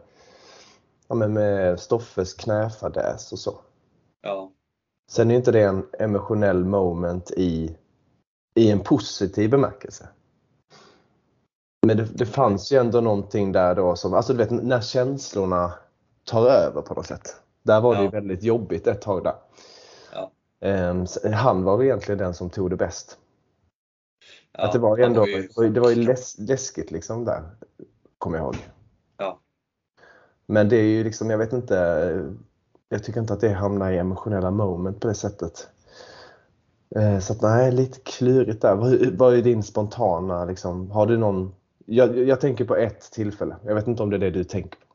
ja, 1.07 1.15
men 1.15 1.33
med 1.33 1.79
Stoffes 1.79 2.33
knäfadäs 2.33 3.31
och 3.31 3.39
så. 3.39 3.55
Ja. 4.21 4.51
Sen 5.11 5.31
är 5.31 5.35
inte 5.35 5.51
det 5.51 5.63
en 5.63 5.85
emotionell 5.99 6.65
moment 6.65 7.31
i, 7.31 7.77
i 8.55 8.71
en 8.71 8.79
positiv 8.79 9.49
bemärkelse. 9.49 10.07
Men 11.87 11.97
det, 11.97 12.07
det 12.13 12.25
fanns 12.25 12.71
ju 12.71 12.77
ändå 12.77 13.01
någonting 13.01 13.51
där 13.51 13.75
då 13.75 13.95
som, 13.95 14.13
alltså 14.13 14.33
du 14.33 14.37
vet 14.37 14.51
när 14.51 14.81
känslorna 14.81 15.73
tar 16.23 16.47
över 16.47 16.81
på 16.81 16.93
något 16.93 17.05
sätt. 17.05 17.35
Där 17.63 17.81
var 17.81 17.95
ja. 17.95 18.01
det 18.01 18.09
väldigt 18.09 18.43
jobbigt 18.43 18.87
ett 18.87 19.01
tag 19.01 19.23
där. 19.23 19.35
Ja. 20.13 20.31
Um, 20.89 21.05
han 21.33 21.63
var 21.63 21.83
egentligen 21.83 22.17
den 22.17 22.33
som 22.33 22.49
tog 22.49 22.69
det 22.69 22.75
bäst. 22.75 23.17
Ja, 24.51 24.63
att 24.63 24.71
det 24.71 24.79
var 24.79 24.97
ändå, 24.97 25.19
var 25.55 25.63
ju... 25.63 25.69
det 25.69 25.79
var 25.79 25.89
ju 25.89 25.95
läs, 25.95 26.39
läskigt 26.39 26.91
liksom 26.91 27.25
där, 27.25 27.43
kommer 28.17 28.37
jag 28.37 28.45
ihåg. 28.45 28.57
Ja. 29.17 29.39
Men 30.45 30.69
det 30.69 30.75
är 30.75 30.87
ju 30.87 31.03
liksom, 31.03 31.29
jag 31.29 31.37
vet 31.37 31.53
inte, 31.53 31.75
jag 32.89 33.03
tycker 33.03 33.19
inte 33.19 33.33
att 33.33 33.41
det 33.41 33.53
hamnar 33.53 33.91
i 33.91 33.97
emotionella 33.97 34.51
moment 34.51 34.99
på 34.99 35.07
det 35.07 35.13
sättet. 35.13 35.67
Uh, 36.97 37.19
så 37.19 37.33
att 37.33 37.41
nej, 37.41 37.71
lite 37.71 37.99
klurigt 37.99 38.61
där. 38.61 38.75
Vad, 38.75 39.17
vad 39.17 39.33
är 39.33 39.41
din 39.41 39.63
spontana, 39.63 40.45
liksom, 40.45 40.91
har 40.91 41.05
du 41.05 41.17
någon 41.17 41.53
Jag, 41.85 42.27
jag 42.27 42.41
tänker 42.41 42.65
på 42.65 42.75
ett 42.75 43.11
tillfälle. 43.11 43.57
Jag 43.65 43.75
vet 43.75 43.87
inte 43.87 44.03
om 44.03 44.09
det 44.09 44.15
är 44.15 44.19
det 44.19 44.31
du 44.31 44.43
tänker 44.43 44.79
på. 44.79 44.85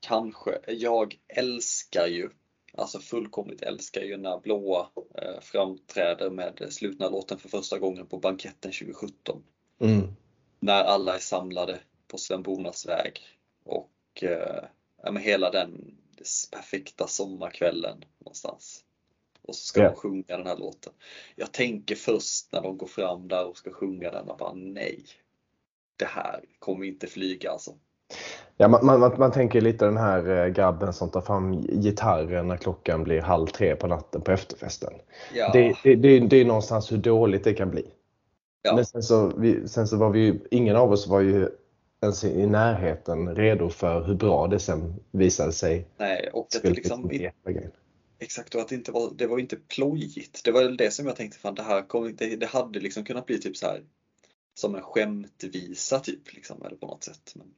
Kanske. 0.00 0.58
Jag 0.66 1.18
älskar 1.28 2.06
ju, 2.06 2.30
alltså 2.76 2.98
fullkomligt 2.98 3.62
älskar 3.62 4.00
ju 4.00 4.16
när 4.16 4.38
Blåa 4.40 4.88
eh, 5.14 5.40
framträder 5.40 6.30
med 6.30 6.66
slutna 6.70 7.08
låten 7.08 7.38
för 7.38 7.48
första 7.48 7.78
gången 7.78 8.06
på 8.06 8.18
banketten 8.18 8.72
2017. 8.72 9.42
Mm. 9.80 10.08
När 10.60 10.84
alla 10.84 11.14
är 11.14 11.18
samlade 11.18 11.80
på 12.08 12.18
Sven 12.18 12.42
Bonas 12.42 12.86
väg 12.88 13.20
och 13.64 14.22
eh, 14.22 14.64
ja, 15.02 15.12
men 15.12 15.22
hela 15.22 15.50
den 15.50 15.94
perfekta 16.52 17.06
sommarkvällen 17.06 18.04
någonstans. 18.18 18.84
Och 19.42 19.56
så 19.56 19.66
ska 19.66 19.82
Ja. 19.82 19.88
de 19.88 19.96
sjunga 19.96 20.24
den 20.26 20.46
här 20.46 20.56
låten. 20.56 20.92
Jag 21.36 21.52
tänker 21.52 21.94
först 21.94 22.52
när 22.52 22.62
de 22.62 22.78
går 22.78 22.86
fram 22.86 23.28
där 23.28 23.46
och 23.46 23.56
ska 23.56 23.72
sjunga 23.72 24.10
den 24.10 24.28
och 24.28 24.38
bara 24.38 24.52
nej. 24.54 25.04
Det 25.96 26.04
här 26.04 26.40
kommer 26.58 26.84
inte 26.84 27.06
flyga 27.06 27.50
alltså. 27.50 27.70
Ja, 28.56 28.68
man, 28.68 29.00
man, 29.00 29.14
man, 29.18 29.32
tänker 29.32 29.60
lite 29.60 29.84
den 29.84 29.96
här 29.96 30.44
eh, 30.44 30.52
grabben 30.52 30.92
som 30.92 31.10
tar 31.10 31.20
fram 31.20 31.60
gitarren 31.62 32.48
när 32.48 32.56
klockan 32.56 33.04
blir 33.04 33.20
halv 33.20 33.46
tre 33.46 33.76
på 33.76 33.86
natten 33.86 34.20
på 34.20 34.32
efterfesten. 34.32 34.92
Ja, 35.34 35.50
Det, 35.52 35.76
det, 35.82 35.94
det, 35.94 36.20
det 36.20 36.36
är 36.36 36.44
någonstans 36.44 36.92
hur 36.92 36.96
dåligt 36.96 37.44
det 37.44 37.54
kan 37.54 37.70
bli. 37.70 37.86
ja, 38.62 38.74
Men 38.74 38.86
sen 38.86 39.02
så, 39.02 39.32
vi, 39.36 39.68
sen 39.68 39.88
så 39.88 39.96
var 39.96 40.10
vi 40.10 40.20
ju, 40.20 40.38
ingen 40.50 40.76
av 40.76 40.92
oss 40.92 41.06
var 41.06 41.20
ju 41.20 41.48
ens 42.02 42.24
i 42.24 42.46
närheten 42.46 43.34
redo 43.34 43.70
för 43.70 44.04
hur 44.04 44.14
bra 44.14 44.46
det 44.46 44.58
sen 44.58 44.94
visade 45.10 45.52
sig. 45.52 45.86
nej, 45.96 46.30
och 46.32 46.48
det 46.62 46.70
liksom 46.70 47.08
grejen. 47.08 47.32
Exakt, 48.18 48.54
och 48.54 48.60
att 48.60 48.68
det 48.68 48.74
inte 48.74 48.92
var, 48.92 49.10
det 49.14 49.26
var 49.26 49.38
inte 49.38 49.56
plojigt. 49.56 50.44
Det 50.44 50.52
var 50.52 50.62
det 50.62 50.90
som 50.90 51.06
jag 51.06 51.16
tänkte, 51.16 51.38
fan 51.38 51.54
det 51.54 51.62
här 51.62 51.82
kommer 51.82 52.08
inte, 52.08 52.36
det 52.36 52.46
hade 52.46 52.80
liksom 52.80 53.04
kunnat 53.04 53.26
bli 53.26 53.38
typ 53.40 53.56
så 53.56 53.66
här 53.66 53.82
som 54.54 54.74
en 54.74 54.82
skämtvisa 54.82 56.00
typ, 56.00 56.34
liksom, 56.34 56.62
eller 56.62 56.76
på 56.76 56.86
något 56.86 57.04
sätt. 57.04 57.32
Men, 57.34 57.54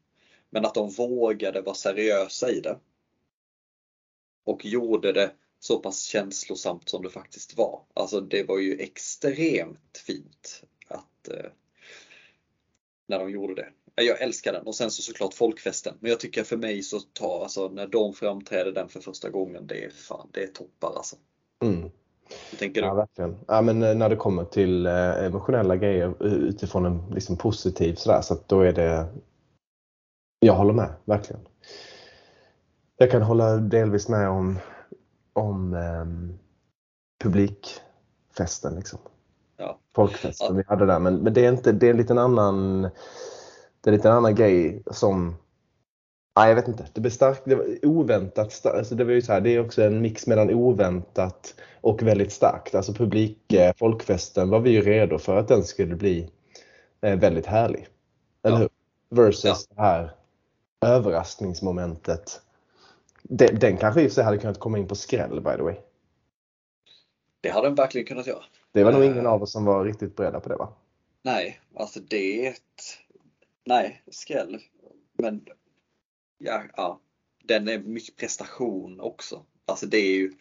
men 0.51 0.65
att 0.65 0.75
de 0.75 0.91
vågade 0.91 1.61
vara 1.61 1.75
seriösa 1.75 2.51
i 2.51 2.61
det. 2.61 2.79
Och 4.45 4.65
gjorde 4.65 5.13
det 5.13 5.33
så 5.59 5.79
pass 5.79 6.03
känslosamt 6.03 6.89
som 6.89 7.03
det 7.03 7.11
faktiskt 7.11 7.57
var. 7.57 7.83
Alltså 7.95 8.21
det 8.21 8.43
var 8.43 8.59
ju 8.59 8.81
extremt 8.81 9.99
fint 10.07 10.63
att 10.89 11.29
eh, 11.29 11.51
när 13.07 13.19
de 13.19 13.31
gjorde 13.31 13.55
det. 13.55 13.73
Jag 14.03 14.23
älskar 14.23 14.53
den 14.53 14.67
och 14.67 14.75
sen 14.75 14.91
så 14.91 15.03
såklart 15.03 15.35
folkfesten. 15.35 15.97
Men 16.01 16.11
jag 16.11 16.21
tycker 16.21 16.45
för 16.45 16.57
mig 16.57 16.83
så 16.83 17.01
tar 17.01 17.43
alltså 17.43 17.69
när 17.69 17.87
de 17.87 18.15
framträder 18.15 18.73
den 18.73 18.89
för 18.89 19.01
första 19.01 19.31
gången, 19.31 19.67
det 19.67 19.85
är 19.85 19.91
fan, 19.91 20.31
det 20.33 20.43
är 20.43 20.47
toppar 20.47 20.97
alltså. 20.97 21.17
Mm. 21.63 21.91
Hur 22.51 22.59
tänker 22.59 22.83
du? 22.83 22.87
Ja, 22.87 22.95
verkligen. 22.95 23.37
Ja, 23.49 23.63
men 23.63 23.83
eh, 23.83 23.95
när 23.95 24.09
det 24.09 24.17
kommer 24.17 24.45
till 24.45 24.87
eh, 24.87 25.25
emotionella 25.25 25.77
grejer 25.77 26.23
utifrån 26.25 26.87
en 26.87 27.03
liksom, 27.11 27.37
positiv 27.37 27.95
sådär, 27.95 28.21
så 28.21 28.37
då 28.47 28.61
är 28.61 28.73
det... 28.73 29.07
Jag 30.41 30.55
håller 30.55 30.73
med, 30.73 30.93
verkligen. 31.05 31.43
Jag 32.97 33.11
kan 33.11 33.23
hålla 33.23 33.57
delvis 33.57 34.09
med 34.09 34.29
om, 34.29 34.59
om 35.33 35.75
ehm, 35.75 36.39
publikfesten. 37.23 38.75
Liksom. 38.75 38.99
Ja. 39.57 39.79
Folkfesten 39.95 40.47
Ja. 40.47 40.53
vi 40.53 40.63
hade 40.67 40.87
där. 40.87 40.99
Men, 40.99 41.17
men 41.17 41.33
det 41.35 41.45
är 41.45 41.53
inte, 41.53 41.73
det 41.73 41.87
är 41.87 41.91
en 41.91 41.97
liten 41.97 42.19
annan, 42.19 42.83
det 42.83 42.89
är 43.85 43.89
en 43.89 43.95
liten 43.95 44.13
annan 44.13 44.35
grej 44.35 44.83
som 44.91 45.37
Nej, 46.37 46.49
jag 46.49 46.55
vet 46.57 46.69
inte. 46.69 46.87
Det 46.93 47.01
blev 47.01 47.11
starkt. 47.11 47.43
Det 47.45 47.55
var 47.55 47.67
oväntat 47.83 48.53
starkt. 48.53 48.77
Alltså 48.79 48.95
det 48.95 49.05
var 49.05 49.13
ju 49.13 49.23
så 49.23 49.33
här, 49.33 49.41
det 49.41 49.51
är 49.51 49.61
också 49.65 49.83
en 49.83 50.01
mix 50.01 50.27
mellan 50.27 50.51
oväntat 50.51 51.55
och 51.81 52.03
väldigt 52.03 52.33
starkt. 52.33 52.75
Alltså 52.75 52.93
publik, 52.93 53.53
eh, 53.53 53.75
folkfesten 53.77 54.51
var 54.51 54.61
vi 54.61 54.71
ju 54.71 54.81
redo 54.83 55.19
för 55.19 55.37
att 55.37 55.49
den 55.49 55.65
skulle 55.65 55.95
bli 55.97 56.31
eh, 57.01 57.19
väldigt 57.19 57.47
härlig. 57.47 57.89
Eller 58.43 58.57
Ja. 58.57 58.61
hur? 58.61 58.69
Versus 59.25 59.67
det 59.67 59.81
här 59.83 60.11
överraskningsmomentet. 60.81 62.41
Den, 63.23 63.59
den 63.59 63.77
kanske 63.77 64.03
i 64.03 64.11
sig 64.11 64.25
hade 64.25 64.39
kunnat 64.39 64.59
komma 64.61 64.79
in 64.79 64.89
på 64.89 64.95
skräll 64.95 65.41
by 65.41 65.51
the 65.57 65.63
way. 65.63 65.75
Det 67.41 67.49
hade 67.51 67.67
den 67.67 67.75
verkligen 67.75 68.07
kunnat 68.07 68.27
göra. 68.27 68.45
Det 68.73 68.85
var 68.85 68.93
nog 68.93 69.03
Eh. 69.03 69.11
ingen 69.11 69.27
av 69.27 69.43
oss 69.43 69.53
som 69.53 69.65
var 69.65 69.85
riktigt 69.85 70.17
beredda 70.17 70.41
på 70.41 70.49
det 70.49 70.57
va? 70.57 70.69
Nej, 71.23 71.61
alltså 71.75 72.01
det. 72.01 72.55
Nej, 73.65 74.03
skräll. 74.11 74.59
Men 75.19 75.45
ja, 76.39 76.63
ja, 76.77 77.01
den 77.45 77.69
är 77.69 77.79
mycket 77.79 78.17
prestation 78.17 79.01
också. 79.01 79.45
Alltså 79.65 79.87
det 79.87 79.99
är 79.99 80.17
ju 80.17 80.33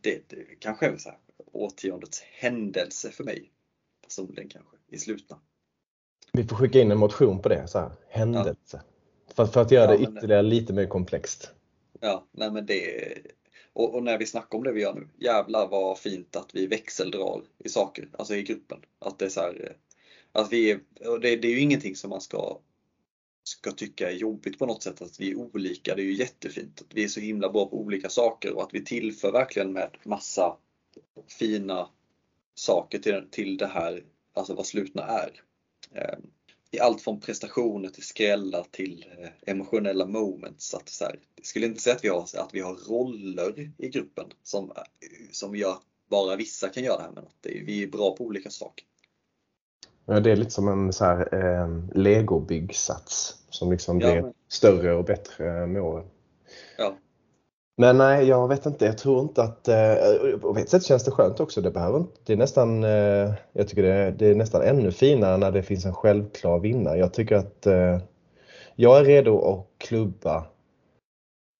det, 0.00 0.28
det 0.28 0.44
kanske 0.58 0.86
är 0.86 0.96
så 0.96 1.08
här, 1.08 1.18
årtiondets 1.52 2.20
händelse 2.20 3.10
för 3.10 3.24
mig. 3.24 3.50
Personligen 4.02 4.48
kanske, 4.48 4.76
i 4.88 4.98
slutna. 4.98 5.38
Vi 6.32 6.44
får 6.44 6.56
skicka 6.56 6.80
in 6.80 6.90
en 6.90 6.98
motion 6.98 7.42
på 7.42 7.48
det. 7.48 7.68
Så 7.68 7.78
här, 7.78 7.92
händelse. 8.08 8.82
För, 9.34 9.46
för 9.46 9.62
att 9.62 9.70
göra 9.70 9.92
Ja, 9.92 9.98
det 9.98 10.02
ytterligare 10.02 10.42
lite 10.42 10.72
mer 10.72 10.86
komplext. 10.86 11.50
Ja, 12.00 12.26
nej 12.32 12.50
men 12.50 12.66
det 12.66 13.18
och, 13.78 13.94
och 13.94 14.02
när 14.02 14.18
vi 14.18 14.26
snackar 14.26 14.58
om 14.58 14.64
det 14.64 14.72
vi 14.72 14.80
gör 14.80 14.94
nu, 14.94 15.08
jävlar 15.18 15.68
vad 15.68 15.98
fint 15.98 16.36
att 16.36 16.50
vi 16.54 16.66
växeldrar 16.66 17.42
i 17.64 17.68
saker, 17.68 18.08
alltså 18.18 18.34
i 18.34 18.42
gruppen. 18.42 18.78
Att 18.98 19.18
det 19.18 19.24
är 19.24 19.28
så 19.28 19.40
här, 19.40 19.64
eh, 19.64 20.40
att 20.42 20.52
vi 20.52 20.78
och 21.06 21.20
det, 21.20 21.36
det 21.36 21.48
är 21.48 21.52
ju 21.52 21.60
ingenting 21.60 21.96
som 21.96 22.10
man 22.10 22.20
ska, 22.20 22.58
ska 23.48 23.72
tycka 23.72 24.10
är 24.10 24.14
jobbigt 24.14 24.58
på 24.58 24.66
något 24.66 24.82
sätt, 24.82 25.02
att 25.02 25.20
vi 25.20 25.30
är 25.30 25.36
olika. 25.36 25.94
Det 25.94 26.02
är 26.02 26.04
ju 26.04 26.14
jättefint 26.14 26.80
att 26.80 26.94
vi 26.94 27.04
är 27.04 27.08
så 27.08 27.20
himla 27.20 27.48
bra 27.48 27.66
på 27.66 27.80
olika 27.80 28.08
saker 28.08 28.52
och 28.52 28.62
att 28.62 28.74
vi 28.74 28.84
tillför 28.84 29.32
verkligen 29.32 29.72
med 29.72 29.96
massa 30.04 30.56
fina 31.38 31.88
saker 32.54 32.98
till, 32.98 33.28
till 33.30 33.56
det 33.56 33.66
här, 33.66 34.04
alltså 34.32 34.54
vad 34.54 34.66
slutna 34.66 35.02
är. 35.02 35.42
Ehm, 35.92 36.22
I 36.70 36.80
allt 36.80 37.02
från 37.02 37.20
prestationer 37.20 37.88
till 37.88 38.02
skrällar 38.02 38.66
till 38.70 39.04
eh, 39.18 39.52
emotionella 39.52 40.06
moments. 40.06 40.74
Att 40.74 40.88
så 40.88 41.04
här, 41.04 41.20
jag 41.36 41.46
skulle 41.46 41.66
inte 41.66 41.80
säga 41.80 41.96
att 41.96 42.04
vi 42.04 42.08
har, 42.08 42.20
att 42.20 42.54
vi 42.54 42.60
har 42.60 42.74
roller 42.74 43.72
i 43.78 43.88
gruppen 43.88 44.26
som, 44.42 44.72
som 45.30 45.56
gör 45.56 45.72
att 45.72 45.82
bara 46.08 46.36
vissa 46.36 46.68
kan 46.68 46.84
göra 46.84 46.96
det 46.96 47.02
här, 47.02 47.12
men 47.12 47.26
att 47.26 47.36
det, 47.42 47.62
vi 47.66 47.82
är 47.82 47.86
bra 47.86 48.16
på 48.16 48.24
olika 48.24 48.50
saker. 48.50 48.86
Ja, 50.10 50.20
det 50.20 50.30
är 50.32 50.36
lite 50.36 50.50
som 50.50 50.68
en 50.68 50.92
så 50.92 51.04
här, 51.04 51.34
eh, 51.34 51.68
legobyggsats 51.94 53.36
som 53.50 53.70
liksom 53.70 54.00
Ja, 54.00 54.12
blir 54.12 54.22
men- 54.22 54.32
större 54.48 54.94
och 54.94 55.04
bättre 55.04 55.66
med 55.66 55.82
åren. 55.82 56.06
Ja. 56.78 56.94
Men 57.76 57.98
nej, 57.98 58.26
jag 58.28 58.48
vet 58.48 58.66
inte. 58.66 58.84
Jag 58.86 58.98
tror 58.98 59.20
inte 59.22 59.42
att... 59.42 59.68
Eh, 59.68 60.38
på 60.40 60.56
ett 60.58 60.68
sätt 60.70 60.84
känns 60.84 61.04
det 61.04 61.10
skönt 61.10 61.40
också. 61.40 61.60
Det, 61.60 61.70
behöver 61.70 61.98
inte, 61.98 62.20
det 62.24 62.32
är 62.32 62.36
nästan... 62.36 62.84
Eh, 62.84 63.32
jag 63.52 63.68
tycker 63.68 63.82
det 63.82 63.92
är, 63.92 64.10
det 64.12 64.26
är 64.26 64.34
nästan 64.34 64.62
ännu 64.62 64.92
finare 64.92 65.36
när 65.36 65.52
det 65.52 65.62
finns 65.62 65.84
en 65.84 65.94
självklar 65.94 66.58
vinnare. 66.58 66.98
Jag 66.98 67.14
tycker 67.14 67.36
att 67.36 67.66
eh, 67.66 67.98
jag 68.74 68.98
är 69.00 69.04
redo 69.04 69.40
att 69.40 69.66
klubba 69.78 70.36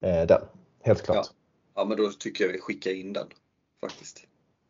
eh, 0.05 0.27
den. 0.27 0.41
Helt 0.83 1.03
klart. 1.03 1.17
Ja. 1.17 1.33
Ja, 1.75 1.85
men 1.85 1.97
då 1.97 2.11
tycker 2.11 2.45
jag 2.45 2.53
vi 2.53 2.61
skickar 2.61 2.91
in 2.91 3.13
den 3.13 3.27
faktiskt. 3.81 4.21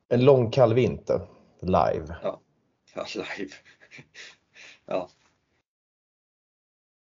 En 0.09 0.25
lång 0.25 0.51
kall 0.51 0.75
vinter 0.75 1.21
live. 1.61 2.17
Ja, 2.23 2.41
live. 3.15 3.53
Ja. 4.87 5.11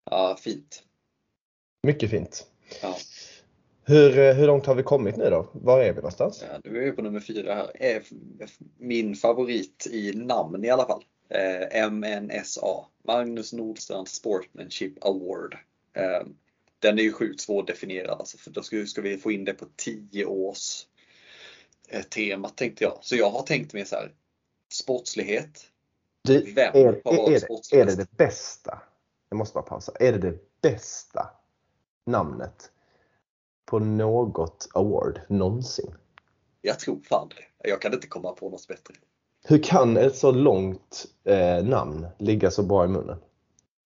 Ja, 0.10 0.38
fint. 0.42 0.84
Mycket 1.84 2.10
fint. 2.10 2.48
Ja. 2.82 2.98
Hur, 3.84 4.20
eh, 4.20 4.34
hur 4.34 4.48
långt 4.48 4.66
har 4.66 4.76
vi 4.76 4.84
kommit 4.84 5.18
nu 5.18 5.30
då? 5.30 5.50
Var 5.54 5.82
är 5.82 5.90
vi 5.94 5.96
någonstans? 5.96 6.44
Ja, 6.50 6.60
nu 6.64 6.82
är 6.82 6.86
vi 6.86 6.92
på 6.92 7.02
nummer 7.02 7.20
fyra 7.20 7.56
här. 7.56 7.72
Eh, 7.74 8.02
Min 8.78 9.16
favorit 9.16 9.88
i 9.92 10.14
namn 10.14 10.66
i 10.66 10.70
alla 10.70 10.86
fall. 10.88 11.04
Eh, 11.30 11.90
MNSA. 11.92 12.86
Magnus 13.04 13.54
Nordstrand 13.54 14.08
Sportsmanship 14.08 15.06
Award. 15.06 15.58
Eh, 15.94 16.28
Den 16.80 17.00
är 17.00 17.04
ju 17.04 17.14
sjukt 17.14 17.42
svårdefinierad 17.42 18.20
alltså, 18.20 18.38
för 18.38 18.52
då 18.52 18.64
ska, 18.64 18.86
ska 18.86 19.02
vi 19.02 19.18
få 19.18 19.32
in 19.32 19.46
det 19.46 19.54
på 19.54 19.66
10 19.76 20.26
års 20.26 20.86
eh, 21.90 22.02
temat 22.02 22.58
tänkte 22.58 22.84
jag. 22.84 23.00
Så 23.02 23.16
jag 23.16 23.30
har 23.30 23.44
tänkt 23.44 23.74
mig 23.74 23.86
så 23.86 23.96
här. 23.96 24.12
Sportslighet. 24.74 25.71
Du, 26.24 26.54
Vem 26.54 26.76
är, 26.76 26.80
är, 26.80 27.34
är, 27.34 27.40
det, 27.72 27.78
är 27.82 27.86
det 27.86 27.96
det 27.96 28.18
bästa? 28.18 28.82
Jag 29.30 29.38
måste 29.38 29.54
bara 29.54 29.64
pausa. 29.64 29.92
Är 30.00 30.12
det 30.12 30.18
det 30.18 30.62
bästa 30.62 31.30
namnet 32.06 32.72
på 33.66 33.80
något 33.80 34.70
award 34.74 35.22
någonsin? 35.30 35.94
Jag 36.62 36.80
tror 36.80 37.00
fan 37.04 37.30
det. 37.30 37.70
Jag 37.70 37.82
kan 37.82 37.94
inte 37.94 38.08
komma 38.08 38.34
på 38.34 38.50
något 38.50 38.68
bättre. 38.68 38.94
Hur 39.44 39.64
kan 39.64 39.98
ett 39.98 40.16
så 40.16 40.32
långt 40.32 41.06
eh, 41.24 41.64
namn 41.64 42.08
ligga 42.18 42.52
så 42.52 42.64
bra 42.64 42.86
i 42.86 42.88
munnen? 42.88 43.18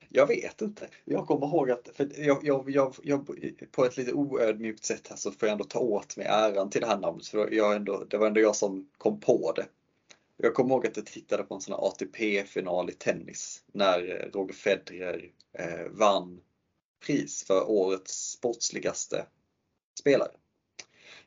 Jag 0.09 0.27
vet 0.27 0.61
inte. 0.61 0.87
Jag 1.05 1.27
kommer 1.27 1.47
ihåg 1.47 1.71
att 1.71 1.89
för 1.93 2.09
jag, 2.17 2.39
jag, 2.43 2.69
jag, 2.69 2.95
jag, 3.03 3.27
på 3.71 3.85
ett 3.85 3.97
lite 3.97 4.13
oödmjukt 4.13 4.85
sätt 4.85 5.07
här 5.09 5.15
så 5.15 5.31
får 5.31 5.47
jag 5.47 5.51
ändå 5.51 5.63
ta 5.63 5.79
åt 5.79 6.17
mig 6.17 6.25
äran 6.25 6.69
till 6.69 6.81
det 6.81 6.87
här 6.87 6.97
namnet. 6.97 7.27
För 7.27 7.51
jag 7.51 7.75
ändå, 7.75 8.03
det 8.09 8.17
var 8.17 8.27
ändå 8.27 8.41
jag 8.41 8.55
som 8.55 8.89
kom 8.97 9.19
på 9.19 9.53
det. 9.55 9.65
Jag 10.37 10.53
kommer 10.53 10.69
ihåg 10.69 10.87
att 10.87 10.97
jag 10.97 11.05
tittade 11.05 11.43
på 11.43 11.55
en 11.55 11.61
sån 11.61 11.73
här 11.73 11.87
ATP-final 11.87 12.89
i 12.89 12.93
tennis 12.93 13.63
när 13.67 14.09
eh, 14.09 14.31
Roger 14.31 14.53
Federer 14.53 15.31
eh, 15.53 15.87
vann 15.89 16.41
pris 17.05 17.43
för 17.43 17.69
årets 17.69 18.31
sportsligaste 18.31 19.25
spelare. 19.99 20.31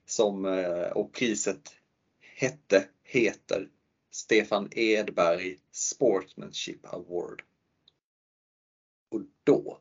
Som, 0.07 0.45
eh, 0.45 0.91
och 0.91 1.13
priset 1.13 1.75
hette, 2.21 2.89
heter 3.03 3.69
Stefan 4.11 4.69
Edberg 4.73 5.59
Sportsmanship 5.73 6.95
Award. 6.95 7.43
Och 9.11 9.21
då 9.45 9.79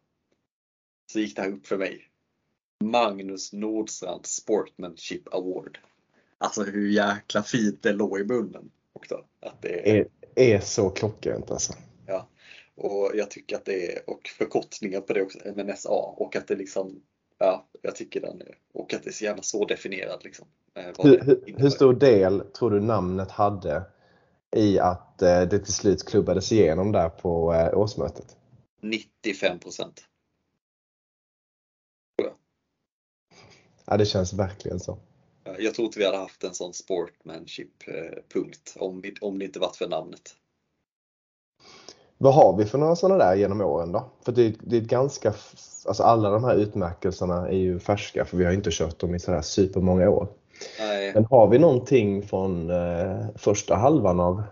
så 1.12 1.20
gick 1.20 1.36
det 1.36 1.42
här 1.42 1.52
upp 1.52 1.68
för 1.68 1.78
mig. 1.78 2.10
Magnus 2.84 3.54
Nordstrand 3.54 4.26
Sportmanship 4.26 5.34
Award. 5.34 5.80
Alltså 6.38 6.64
hur 6.64 6.90
jäkla 6.90 7.44
fint 7.44 7.84
det 7.84 7.94
låg 7.94 8.20
i 8.20 8.24
munnen 8.24 8.72
också. 8.98 9.26
Att 9.40 9.62
det 9.62 9.98
är, 9.98 10.08
är 10.36 10.60
så 10.60 10.90
klockrent 10.90 11.52
alltså. 11.52 11.74
Ja, 12.06 12.28
och 12.76 13.12
jag 13.14 13.32
tycker 13.32 13.56
att 13.56 13.66
det 13.66 13.92
är, 13.92 14.10
och 14.10 14.22
förkortningen 14.38 15.02
på 15.02 15.14
det 15.14 15.22
också, 15.22 15.40
MNSA, 15.56 15.90
och 15.90 16.36
att 16.36 16.48
det 16.48 16.56
liksom, 16.56 17.02
ja, 17.38 17.68
jag 17.82 17.96
tycker 17.96 18.22
den 18.22 18.42
är, 18.42 18.58
och 18.74 18.94
att 18.94 19.04
det 19.04 19.10
är 19.10 19.14
så 19.14 19.24
jävla 19.24 19.44
svårdefinierad 19.44 20.24
liksom. 20.24 20.48
Eh, 20.76 20.84
hur, 21.04 21.22
hur, 21.22 21.44
hur 21.58 21.70
stor 21.70 21.94
del 21.94 22.40
tror 22.40 22.72
du 22.72 22.80
namnet 22.80 23.32
hade 23.32 23.84
i 24.56 24.80
att 24.80 25.22
eh, 25.22 25.42
det 25.42 25.60
till 25.60 25.74
slut 25.74 26.06
klubbades 26.06 26.52
igenom 26.52 26.92
där 26.92 27.10
på 27.10 27.54
eh, 27.54 27.78
årsmötet? 27.78 28.38
95 28.82 29.60
procent. 29.60 30.04
Ja, 33.86 33.98
det 33.98 34.06
känns 34.06 34.34
verkligen 34.34 34.80
så. 34.80 34.98
Jag 35.60 35.74
tror 35.74 35.86
inte 35.86 36.00
vi 36.00 36.06
hade 36.06 36.18
haft 36.18 36.44
en 36.44 36.54
sån 36.54 36.74
sportmanship-punkt 36.74 38.76
om, 38.80 39.04
om 39.22 39.40
det 39.40 39.46
inte 39.46 39.60
varit 39.60 39.76
för 39.76 39.88
namnet. 39.88 40.36
Vad 42.18 42.34
har 42.34 42.58
vi 42.58 42.66
för 42.66 42.78
några 42.78 42.96
sådana 42.96 43.26
där 43.26 43.36
genom 43.36 43.62
åren 43.62 43.92
då? 43.92 44.10
För 44.26 44.32
det, 44.32 44.56
det 44.60 44.78
är 44.78 44.82
ganska, 44.82 45.34
alltså 45.86 46.04
alla 46.04 46.30
de 46.30 46.44
här 46.44 46.56
utmärkelserna 46.56 47.48
är 47.48 47.58
ju 47.58 47.80
färska 47.80 48.26
för 48.26 48.38
vi 48.38 48.46
har 48.46 48.52
inte 48.52 48.70
kört 48.72 49.00
dem 49.00 49.16
i 49.16 49.20
sådär 49.20 49.42
supermånga 49.42 50.10
år. 50.10 50.28
Nej. 50.80 51.12
Men 51.14 51.26
har 51.26 51.48
vi 51.48 51.60
någonting 51.60 52.28
från 52.28 52.70
eh, 52.70 53.26
första 53.36 53.76
halvan 53.76 54.20
av, 54.20 54.44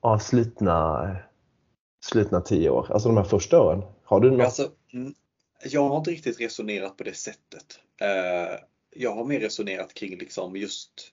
av 0.00 0.18
slutna, 0.18 1.16
slutna 2.04 2.40
tio 2.40 2.70
år? 2.70 2.86
Alltså 2.90 3.08
de 3.08 3.16
här 3.16 3.24
första 3.24 3.60
åren? 3.60 3.82
Har 4.04 4.20
du 4.20 4.30
något? 4.30 4.44
Alltså, 4.44 4.68
mm, 4.92 5.14
jag 5.64 5.88
har 5.88 5.96
inte 5.96 6.10
riktigt 6.10 6.40
resonerat 6.40 6.96
på 6.96 7.04
det 7.04 7.16
sättet. 7.16 7.80
Eh, 8.00 8.58
jag 8.90 9.14
har 9.14 9.24
mer 9.24 9.40
resonerat 9.40 9.94
kring 9.94 10.18
liksom 10.18 10.56
just 10.56 11.12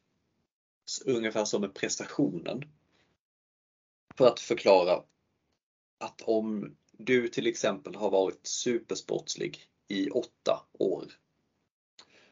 ungefär 1.05 1.45
som 1.45 1.61
med 1.61 1.73
prestationen. 1.73 2.63
För 4.17 4.28
att 4.28 4.39
förklara 4.39 5.03
att 5.97 6.21
om 6.21 6.75
du 6.91 7.28
till 7.28 7.47
exempel 7.47 7.95
har 7.95 8.11
varit 8.11 8.47
supersportslig 8.47 9.69
i 9.88 10.09
åtta 10.09 10.65
år 10.73 11.05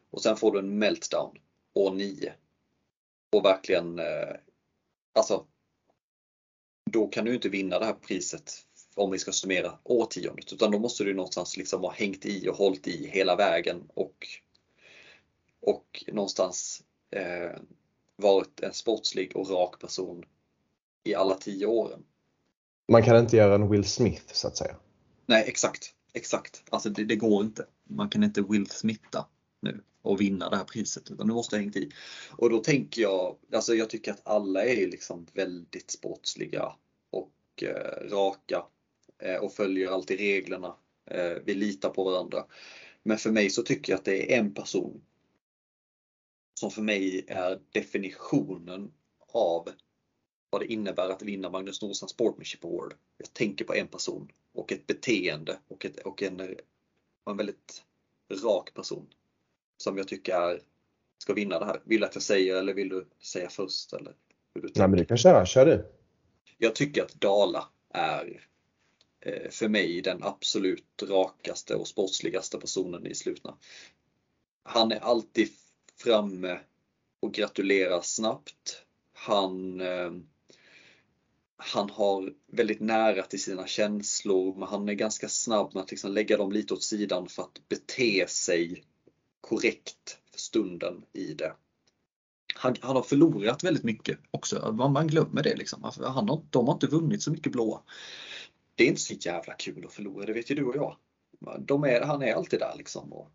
och 0.09 0.21
sen 0.21 0.37
får 0.37 0.51
du 0.51 0.59
en 0.59 0.79
meltdown 0.79 1.37
år 1.73 1.93
nio 1.93 2.33
och 3.31 3.45
verkligen, 3.45 3.99
eh, 3.99 4.35
alltså, 5.13 5.47
då 6.91 7.07
kan 7.07 7.25
du 7.25 7.35
inte 7.35 7.49
vinna 7.49 7.79
det 7.79 7.85
här 7.85 7.93
priset 7.93 8.51
om 8.95 9.11
vi 9.11 9.19
ska 9.19 9.31
summera 9.31 9.79
årtiondet 9.83 10.53
utan 10.53 10.71
då 10.71 10.79
måste 10.79 11.03
du 11.03 11.13
någonstans 11.13 11.57
liksom 11.57 11.81
ha 11.81 11.91
hängt 11.91 12.25
i 12.25 12.49
och 12.49 12.55
hållit 12.55 12.87
i 12.87 13.07
hela 13.07 13.35
vägen 13.35 13.83
och, 13.93 14.27
och 15.65 16.03
någonstans 16.07 16.83
eh, 17.11 17.59
varit 18.15 18.59
en 18.59 18.73
sportslig 18.73 19.35
och 19.35 19.49
rak 19.49 19.79
person 19.79 20.23
i 21.03 21.15
alla 21.15 21.35
tio 21.35 21.65
åren. 21.65 22.03
Man 22.87 23.03
kan 23.03 23.17
inte 23.17 23.37
göra 23.37 23.55
en 23.55 23.69
Will 23.69 23.85
Smith 23.85 24.33
så 24.33 24.47
att 24.47 24.57
säga? 24.57 24.75
Nej 25.25 25.43
exakt, 25.47 25.93
exakt. 26.13 26.63
Alltså 26.69 26.89
det, 26.89 27.03
det 27.03 27.15
går 27.15 27.43
inte. 27.43 27.65
Man 27.83 28.09
kan 28.09 28.23
inte 28.23 28.41
Will 28.41 28.69
Smitha 28.69 29.27
nu 29.61 29.83
och 30.01 30.21
vinna 30.21 30.49
det 30.49 30.57
här 30.57 30.63
priset 30.63 31.11
utan 31.11 31.27
du 31.27 31.33
måste 31.33 31.55
ha 31.55 31.61
hängt 31.61 31.75
i. 31.75 31.91
Och 32.31 32.49
då 32.49 32.59
tänker 32.59 33.01
jag, 33.01 33.35
alltså 33.53 33.75
jag 33.75 33.89
tycker 33.89 34.11
att 34.11 34.27
alla 34.27 34.65
är 34.65 34.87
liksom 34.87 35.27
väldigt 35.33 35.91
sportsliga 35.91 36.71
och 37.09 37.63
eh, 37.63 38.09
raka 38.09 38.65
eh, 39.19 39.35
och 39.35 39.53
följer 39.53 39.91
alltid 39.91 40.19
reglerna. 40.19 40.75
Eh, 41.05 41.33
vi 41.45 41.53
litar 41.53 41.89
på 41.89 42.03
varandra. 42.03 42.45
Men 43.03 43.17
för 43.17 43.31
mig 43.31 43.49
så 43.49 43.61
tycker 43.61 43.93
jag 43.93 43.97
att 43.97 44.05
det 44.05 44.33
är 44.33 44.39
en 44.39 44.53
person 44.53 45.01
som 46.59 46.71
för 46.71 46.81
mig 46.81 47.25
är 47.27 47.59
definitionen 47.71 48.91
av 49.33 49.69
vad 50.49 50.61
det 50.61 50.73
innebär 50.73 51.09
att 51.09 51.21
vinna 51.21 51.49
Magnus 51.49 51.81
Nordstrand 51.81 52.09
Sportmanship 52.09 52.65
Award. 52.65 52.93
Jag 53.17 53.33
tänker 53.33 53.65
på 53.65 53.75
en 53.75 53.87
person 53.87 54.31
och 54.53 54.71
ett 54.71 54.87
beteende 54.87 55.59
och, 55.67 55.85
ett, 55.85 55.99
och 55.99 56.23
en, 56.23 56.39
en 57.29 57.37
väldigt 57.37 57.83
rak 58.43 58.73
person 58.73 59.07
som 59.77 59.97
jag 59.97 60.07
tycker 60.07 60.35
är, 60.35 60.61
ska 61.17 61.33
vinna 61.33 61.59
det 61.59 61.65
här. 61.65 61.81
Vill 61.83 61.99
du 61.99 62.05
att 62.05 62.15
jag 62.15 62.23
säger 62.23 62.55
eller 62.55 62.73
vill 62.73 62.89
du 62.89 63.07
säga 63.19 63.49
först? 63.49 63.93
Eller 63.93 64.15
hur 64.55 64.61
du 64.61 64.71
Nej 64.75 64.87
men 64.87 64.99
du 64.99 65.05
kan 65.05 65.17
köra, 65.17 65.45
kör 65.45 65.65
du. 65.65 65.91
Jag 66.57 66.75
tycker 66.75 67.03
att 67.03 67.13
Dala 67.13 67.69
är 67.89 68.47
eh, 69.19 69.49
för 69.49 69.67
mig 69.67 70.01
den 70.01 70.23
absolut 70.23 71.03
rakaste 71.03 71.75
och 71.75 71.87
sportsligaste 71.87 72.57
personen 72.57 73.05
i 73.05 73.15
slutna. 73.15 73.57
Han 74.63 74.91
är 74.91 74.99
alltid 74.99 75.49
framme 75.97 76.59
och 77.19 77.33
gratulerar 77.33 78.01
snabbt. 78.01 78.85
Han 79.13 79.81
eh, 79.81 80.11
han 81.57 81.89
har 81.89 82.33
väldigt 82.47 82.79
nära 82.79 83.23
till 83.23 83.41
sina 83.41 83.67
känslor 83.67 84.55
men 84.59 84.67
han 84.67 84.89
är 84.89 84.93
ganska 84.93 85.29
snabb 85.29 85.73
med 85.73 85.83
att 85.83 85.91
liksom 85.91 86.11
lägga 86.11 86.37
dem 86.37 86.51
lite 86.51 86.73
åt 86.73 86.83
sidan 86.83 87.29
för 87.29 87.43
att 87.43 87.61
bete 87.69 88.25
sig 88.27 88.83
korrekt 89.41 90.17
för 90.31 90.39
stunden 90.39 91.05
i 91.13 91.33
det. 91.33 91.53
Han, 92.55 92.75
han 92.81 92.95
har 92.95 93.03
förlorat 93.03 93.63
väldigt 93.63 93.83
mycket 93.83 94.19
också. 94.31 94.71
Man, 94.71 94.93
man 94.93 95.07
glömmer 95.07 95.43
det 95.43 95.55
liksom. 95.55 95.83
Han 95.83 96.29
har, 96.29 96.43
de 96.49 96.67
har 96.67 96.73
inte 96.73 96.87
vunnit 96.87 97.23
så 97.23 97.31
mycket 97.31 97.51
blåa. 97.51 97.81
Det 98.75 98.83
är 98.83 98.87
inte 98.87 99.01
så 99.01 99.13
jävla 99.13 99.53
kul 99.53 99.85
att 99.85 99.93
förlora, 99.93 100.25
det 100.25 100.33
vet 100.33 100.51
ju 100.51 100.55
du 100.55 100.63
och 100.63 100.75
jag. 100.75 100.97
De 101.59 101.83
är, 101.83 102.01
han 102.01 102.21
är 102.21 102.33
alltid 102.33 102.59
där 102.59 102.73
liksom. 102.77 103.13
Och, 103.13 103.31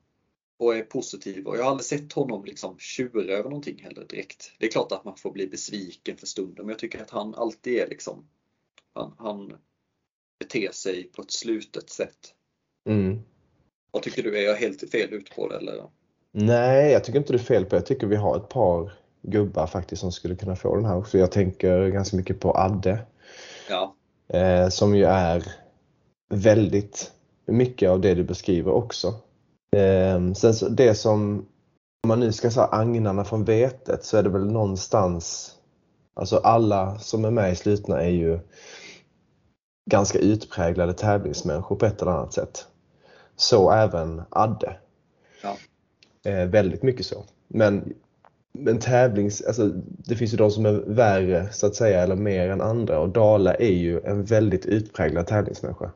och 0.61 0.77
är 0.77 0.83
positiv 0.83 1.47
och 1.47 1.57
jag 1.57 1.63
har 1.63 1.71
aldrig 1.71 1.85
sett 1.85 2.13
honom 2.13 2.45
liksom 2.45 2.79
tjura 2.79 3.33
över 3.33 3.51
någonting 3.51 3.83
heller 3.83 4.05
direkt. 4.05 4.53
Det 4.59 4.67
är 4.67 4.71
klart 4.71 4.93
att 4.93 5.05
man 5.05 5.17
får 5.17 5.31
bli 5.31 5.47
besviken 5.47 6.17
för 6.17 6.27
stunden 6.27 6.67
men 6.67 6.69
jag 6.69 6.79
tycker 6.79 7.03
att 7.03 7.11
han 7.11 7.35
alltid 7.35 7.79
är 7.79 7.89
liksom 7.89 8.29
han, 8.95 9.15
han 9.19 9.53
beter 10.39 10.73
sig 10.73 11.05
på 11.05 11.23
ett 11.23 11.31
slutet 11.31 11.91
sätt. 11.91 12.35
Mm. 12.89 13.21
Vad 13.91 14.03
tycker 14.03 14.23
du? 14.23 14.39
Är 14.39 14.43
jag 14.43 14.55
helt 14.55 14.91
fel 14.91 15.13
ut 15.13 15.37
på 15.37 15.49
det 15.49 15.57
eller? 15.57 15.83
Nej, 16.33 16.93
jag 16.93 17.05
tycker 17.05 17.19
inte 17.19 17.33
du 17.33 17.39
är 17.39 17.43
fel 17.43 17.65
på 17.65 17.71
det. 17.71 17.77
Jag 17.77 17.87
tycker 17.87 18.07
vi 18.07 18.17
har 18.17 18.37
ett 18.37 18.49
par 18.49 18.93
gubbar 19.23 19.67
faktiskt 19.67 20.01
som 20.01 20.13
skulle 20.13 20.37
kunna 20.37 20.57
få 20.57 20.77
den 20.77 20.85
här 20.85 20.97
också. 20.97 21.19
Jag 21.19 21.33
tänker 21.33 21.89
ganska 21.89 22.17
mycket 22.17 22.41
på 22.41 22.57
Adde. 22.57 23.07
Ja. 23.69 23.95
Eh, 24.29 24.69
som 24.69 24.97
ju 24.97 25.05
är 25.05 25.45
väldigt 26.35 27.13
mycket 27.47 27.91
av 27.91 28.01
det 28.01 28.15
du 28.15 28.25
beskriver 28.25 28.73
också. 28.73 29.15
Eh, 29.77 30.33
sen 30.33 30.55
så, 30.55 30.69
det 30.69 30.95
som, 30.95 31.47
om 32.03 32.09
man 32.09 32.21
nu 32.21 32.33
ska 32.33 32.51
säga 32.51 32.67
agnarna 32.67 33.25
från 33.25 33.45
vetet 33.45 34.05
så 34.05 34.17
är 34.17 34.23
det 34.23 34.29
väl 34.29 34.53
någonstans, 34.53 35.55
alltså 36.15 36.37
alla 36.37 36.99
som 36.99 37.25
är 37.25 37.31
med 37.31 37.53
i 37.53 37.57
slutna 37.57 38.01
är 38.01 38.11
ju 38.11 38.39
ganska 39.91 40.19
utpräglade 40.19 40.93
tävlingsmänniskor 40.93 41.77
på 41.77 41.87
ett 41.87 42.03
eller 42.03 42.13
annat 42.13 42.33
sätt. 42.33 42.67
Så 43.37 43.71
även 43.71 44.23
Adde. 44.31 44.77
Ja. 45.43 45.57
Eh, 46.31 46.47
väldigt 46.47 46.83
mycket 46.83 47.07
så. 47.07 47.25
Men, 47.49 47.95
men 48.53 48.79
tävlings, 48.79 49.43
alltså, 49.43 49.69
det 49.85 50.17
finns 50.17 50.33
ju 50.33 50.37
de 50.37 50.51
som 50.51 50.67
är 50.67 50.73
värre 50.73 51.49
så 51.53 51.67
att 51.67 51.75
säga 51.75 52.03
eller 52.03 52.17
mer 52.17 52.49
än 52.49 52.61
andra 52.61 53.01
och 53.01 53.09
Dala 53.09 53.55
är 53.55 53.73
ju 53.73 54.01
en 54.01 54.25
väldigt 54.25 54.67
utpräglad 54.67 55.27
tävlingsmänniska. 55.27 55.91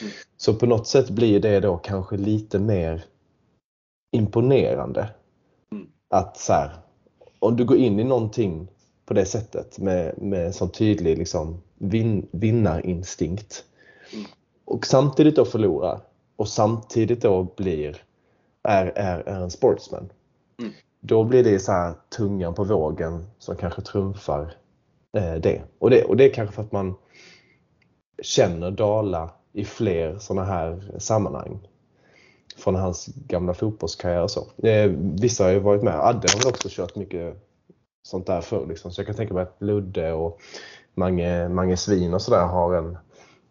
Mm. 0.00 0.12
Så 0.36 0.54
på 0.54 0.66
något 0.66 0.86
sätt 0.86 1.10
blir 1.10 1.40
det 1.40 1.60
då 1.60 1.76
kanske 1.76 2.16
lite 2.16 2.58
mer 2.58 3.04
imponerande. 4.10 5.10
Mm. 5.72 5.86
Att 6.08 6.36
så 6.36 6.52
här, 6.52 6.70
om 7.38 7.56
du 7.56 7.64
går 7.64 7.76
in 7.76 8.00
i 8.00 8.04
någonting 8.04 8.68
på 9.06 9.14
det 9.14 9.24
sättet 9.24 9.78
med, 9.78 10.22
med 10.22 10.54
sån 10.54 10.70
tydlig 10.70 11.18
liksom, 11.18 11.62
vin, 11.78 12.26
vinnarinstinkt 12.30 13.64
mm. 14.12 14.26
och 14.64 14.86
samtidigt 14.86 15.36
då 15.36 15.44
förlorar 15.44 16.00
och 16.36 16.48
samtidigt 16.48 17.22
då 17.22 17.46
blir 17.56 18.02
är, 18.62 18.86
är, 18.86 19.18
är 19.18 19.42
en 19.42 19.50
sportsman. 19.50 20.12
Mm. 20.60 20.72
Då 21.00 21.24
blir 21.24 21.44
det 21.44 21.58
så 21.58 21.72
här 21.72 21.94
tungan 22.16 22.54
på 22.54 22.64
vågen 22.64 23.26
som 23.38 23.56
kanske 23.56 23.82
trumfar 23.82 24.54
eh, 25.16 25.34
det. 25.34 25.62
Och, 25.78 25.90
det. 25.90 26.04
och 26.04 26.16
det 26.16 26.24
är 26.24 26.34
kanske 26.34 26.54
för 26.54 26.62
att 26.62 26.72
man 26.72 26.94
känner 28.22 28.70
Dala 28.70 29.30
i 29.52 29.64
fler 29.64 30.18
sådana 30.18 30.46
här 30.46 30.94
sammanhang. 30.98 31.68
Från 32.58 32.74
hans 32.74 33.06
gamla 33.06 33.54
fotbollskarriär 33.54 34.22
och 34.22 34.30
så. 34.30 34.66
Eh, 34.68 34.90
vissa 35.20 35.44
har 35.44 35.50
ju 35.50 35.58
varit 35.58 35.82
med. 35.82 36.00
Adde 36.00 36.28
har 36.32 36.38
väl 36.38 36.48
också 36.48 36.68
kört 36.70 36.96
mycket 36.96 37.36
sånt 38.02 38.26
där 38.26 38.40
förr. 38.40 38.66
Liksom. 38.68 38.90
Så 38.90 39.00
jag 39.00 39.06
kan 39.06 39.16
tänka 39.16 39.34
mig 39.34 39.42
att 39.42 39.56
Ludde 39.58 40.12
och 40.12 40.40
Mange, 40.94 41.48
Mange 41.48 41.76
Svin 41.76 42.14
och 42.14 42.22
sådär 42.22 42.46
har 42.46 42.74
en 42.74 42.98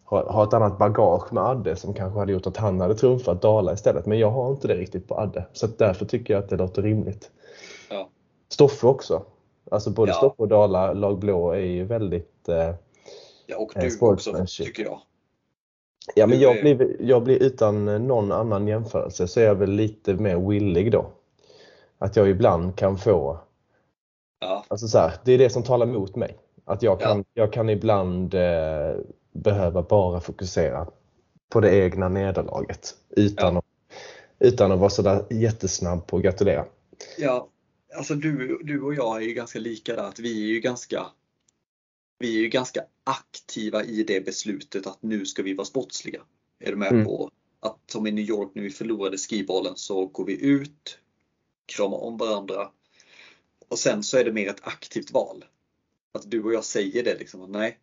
har, 0.04 0.44
ett 0.44 0.54
annat 0.54 0.78
bagage 0.78 1.32
med 1.32 1.42
Adde 1.42 1.76
som 1.76 1.94
kanske 1.94 2.18
hade 2.18 2.32
gjort 2.32 2.46
att 2.46 2.56
han 2.56 2.80
hade 2.80 2.94
trumfat 2.94 3.42
Dala 3.42 3.72
istället. 3.72 4.06
Men 4.06 4.18
jag 4.18 4.30
har 4.30 4.50
inte 4.50 4.68
det 4.68 4.74
riktigt 4.74 5.08
på 5.08 5.14
Adde. 5.14 5.46
Så 5.52 5.66
därför 5.66 6.04
tycker 6.04 6.34
jag 6.34 6.42
att 6.42 6.50
det 6.50 6.56
låter 6.56 6.82
rimligt. 6.82 7.30
Ja. 7.90 8.08
Stoffe 8.48 8.86
också. 8.86 9.22
Alltså 9.70 9.90
både 9.90 10.10
ja. 10.10 10.16
Stoffe 10.16 10.42
och 10.42 10.48
Dala, 10.48 10.92
lag 10.92 11.18
blå, 11.18 11.52
är 11.52 11.58
ju 11.58 11.84
väldigt 11.84 12.48
eh, 12.48 12.74
Ja, 13.46 13.56
och 13.56 13.72
du 13.74 13.98
också 14.00 14.46
tycker 14.46 14.84
jag. 14.84 15.00
Ja, 16.14 16.26
men 16.26 16.40
jag 16.40 16.60
blir, 16.60 16.96
jag 17.00 17.22
blir 17.22 17.42
utan 17.42 17.84
någon 18.06 18.32
annan 18.32 18.68
jämförelse 18.68 19.28
så 19.28 19.40
är 19.40 19.44
jag 19.44 19.54
väl 19.54 19.70
lite 19.70 20.14
mer 20.14 20.48
willig 20.48 20.92
då. 20.92 21.10
Att 21.98 22.16
jag 22.16 22.28
ibland 22.28 22.76
kan 22.76 22.98
få, 22.98 23.38
Ja, 24.40 24.64
alltså 24.68 24.88
så 24.88 24.98
här, 24.98 25.12
det 25.24 25.32
är 25.32 25.38
det 25.38 25.50
som 25.50 25.62
talar 25.62 25.86
emot 25.86 26.16
mig. 26.16 26.36
Att 26.64 26.82
jag 26.82 27.00
kan, 27.00 27.18
Ja. 27.18 27.24
jag 27.34 27.52
kan 27.52 27.70
ibland 27.70 28.34
eh, 28.34 28.94
behöva 29.32 29.82
bara 29.82 30.20
fokusera 30.20 30.86
på 31.52 31.60
det 31.60 31.74
egna 31.76 32.08
nederlaget 32.08 32.94
utan, 33.10 33.52
Ja. 33.54 33.58
att, 33.58 33.64
utan 34.38 34.72
att 34.72 34.78
vara 34.78 34.90
sådär 34.90 35.24
jättesnabb 35.30 36.06
på 36.06 36.16
att 36.16 36.22
gratulera. 36.22 36.64
ja 37.18 37.48
alltså 37.96 38.14
du, 38.14 38.58
du 38.62 38.82
och 38.82 38.94
jag 38.94 39.16
är 39.16 39.26
ju 39.26 39.32
ganska 39.34 39.58
lika 39.58 39.94
där. 39.96 40.02
Att 40.02 40.18
vi 40.18 40.42
är 40.44 40.54
ju 40.54 40.60
ganska 40.60 41.06
vi 42.18 42.36
är 42.36 42.40
ju 42.40 42.48
ganska 42.48 42.84
aktiva 43.04 43.84
i 43.84 44.02
det 44.02 44.20
beslutet 44.20 44.86
att 44.86 45.02
nu 45.02 45.26
ska 45.26 45.42
vi 45.42 45.54
vara 45.54 45.64
sportsliga. 45.64 46.22
Är 46.58 46.70
du 46.70 46.76
med 46.76 46.92
Mm. 46.92 47.04
på 47.04 47.30
att 47.60 47.78
som 47.86 48.06
i 48.06 48.10
New 48.10 48.24
York 48.24 48.50
när 48.54 48.62
vi 48.62 48.70
förlorade 48.70 49.18
skibollen 49.18 49.76
så 49.76 50.06
går 50.06 50.24
vi 50.24 50.40
ut, 50.40 50.98
kramar 51.66 51.98
om 51.98 52.16
varandra 52.16 52.70
och 53.68 53.78
sen 53.78 54.02
så 54.02 54.18
är 54.18 54.24
det 54.24 54.32
mer 54.32 54.48
ett 54.48 54.66
aktivt 54.66 55.10
val. 55.10 55.44
Att 56.12 56.30
du 56.30 56.42
och 56.42 56.52
jag 56.52 56.64
säger 56.64 57.04
det 57.04 57.18
liksom 57.18 57.42
att 57.42 57.50
nej, 57.50 57.78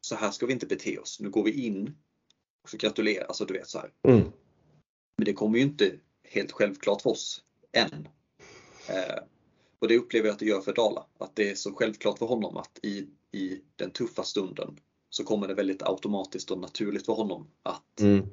så 0.00 0.14
här 0.14 0.30
ska 0.30 0.46
vi 0.46 0.52
inte 0.52 0.66
bete 0.66 0.98
oss. 0.98 1.20
Nu 1.20 1.30
går 1.30 1.44
vi 1.44 1.66
in 1.66 1.96
och 2.62 2.70
så 2.70 2.76
gratulerar, 2.76 3.24
alltså 3.24 3.44
du 3.44 3.54
vet 3.54 3.68
så 3.68 3.78
här. 3.78 3.90
Mm. 4.02 4.32
Men 5.16 5.24
det 5.24 5.32
kommer 5.32 5.58
ju 5.58 5.64
inte 5.64 5.92
helt 6.22 6.52
självklart 6.52 7.02
för 7.02 7.10
oss 7.10 7.44
än. 7.72 8.08
Eh, 8.88 9.22
och 9.78 9.88
det 9.88 9.96
upplever 9.96 10.26
jag 10.26 10.32
att 10.32 10.38
det 10.38 10.46
gör 10.46 10.60
för 10.60 10.74
Dala. 10.74 11.06
Att 11.18 11.36
det 11.36 11.50
är 11.50 11.54
så 11.54 11.72
självklart 11.72 12.18
för 12.18 12.26
honom 12.26 12.56
att 12.56 12.78
i, 12.82 13.06
i 13.32 13.60
den 13.76 13.90
tuffa 13.90 14.22
stunden 14.22 14.76
så 15.10 15.24
kommer 15.24 15.48
det 15.48 15.54
väldigt 15.54 15.82
automatiskt 15.82 16.50
och 16.50 16.58
naturligt 16.58 17.06
för 17.06 17.12
honom 17.12 17.46
att, 17.62 18.00
Mm. 18.00 18.26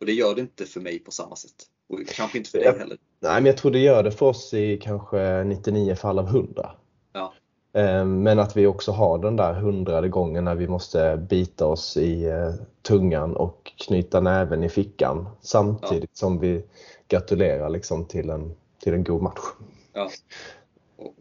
och 0.00 0.06
det 0.06 0.12
gör 0.12 0.34
det 0.34 0.40
inte 0.40 0.66
för 0.66 0.80
mig 0.80 0.98
på 0.98 1.10
samma 1.10 1.36
sätt. 1.36 1.54
Och 1.88 1.98
kanske 2.06 2.38
inte 2.38 2.50
för 2.50 2.58
Ja. 2.58 2.70
dig 2.70 2.80
heller. 2.80 2.98
Nej, 3.20 3.34
men 3.34 3.46
jag 3.46 3.56
tror 3.56 3.70
det 3.70 3.78
gör 3.78 4.02
det 4.02 4.12
för 4.12 4.26
oss 4.26 4.54
i 4.54 4.76
kanske 4.82 5.44
99 5.44 5.94
fall 5.94 6.18
av 6.18 6.26
100. 6.26 6.70
Ja. 7.12 7.32
Eh, 7.72 8.04
Men 8.04 8.38
att 8.38 8.56
vi 8.56 8.66
också 8.66 8.92
har 8.92 9.18
den 9.18 9.36
där 9.36 9.54
hundrade 9.54 10.08
gången 10.08 10.44
när 10.44 10.54
vi 10.54 10.68
måste 10.68 11.26
bita 11.30 11.66
oss 11.66 11.96
i 11.96 12.24
eh, 12.24 12.54
tungan 12.82 13.36
och 13.36 13.72
knyta 13.76 14.20
näven 14.20 14.64
i 14.64 14.68
fickan 14.68 15.28
samtidigt 15.40 16.16
som 16.16 16.38
vi 16.38 16.64
gratulerar 17.08 17.68
liksom 17.70 18.04
till 18.04 18.30
en, 18.30 18.54
till 18.78 18.94
en 18.94 19.04
god 19.04 19.22
match. 19.22 19.40
Ja. 19.92 20.10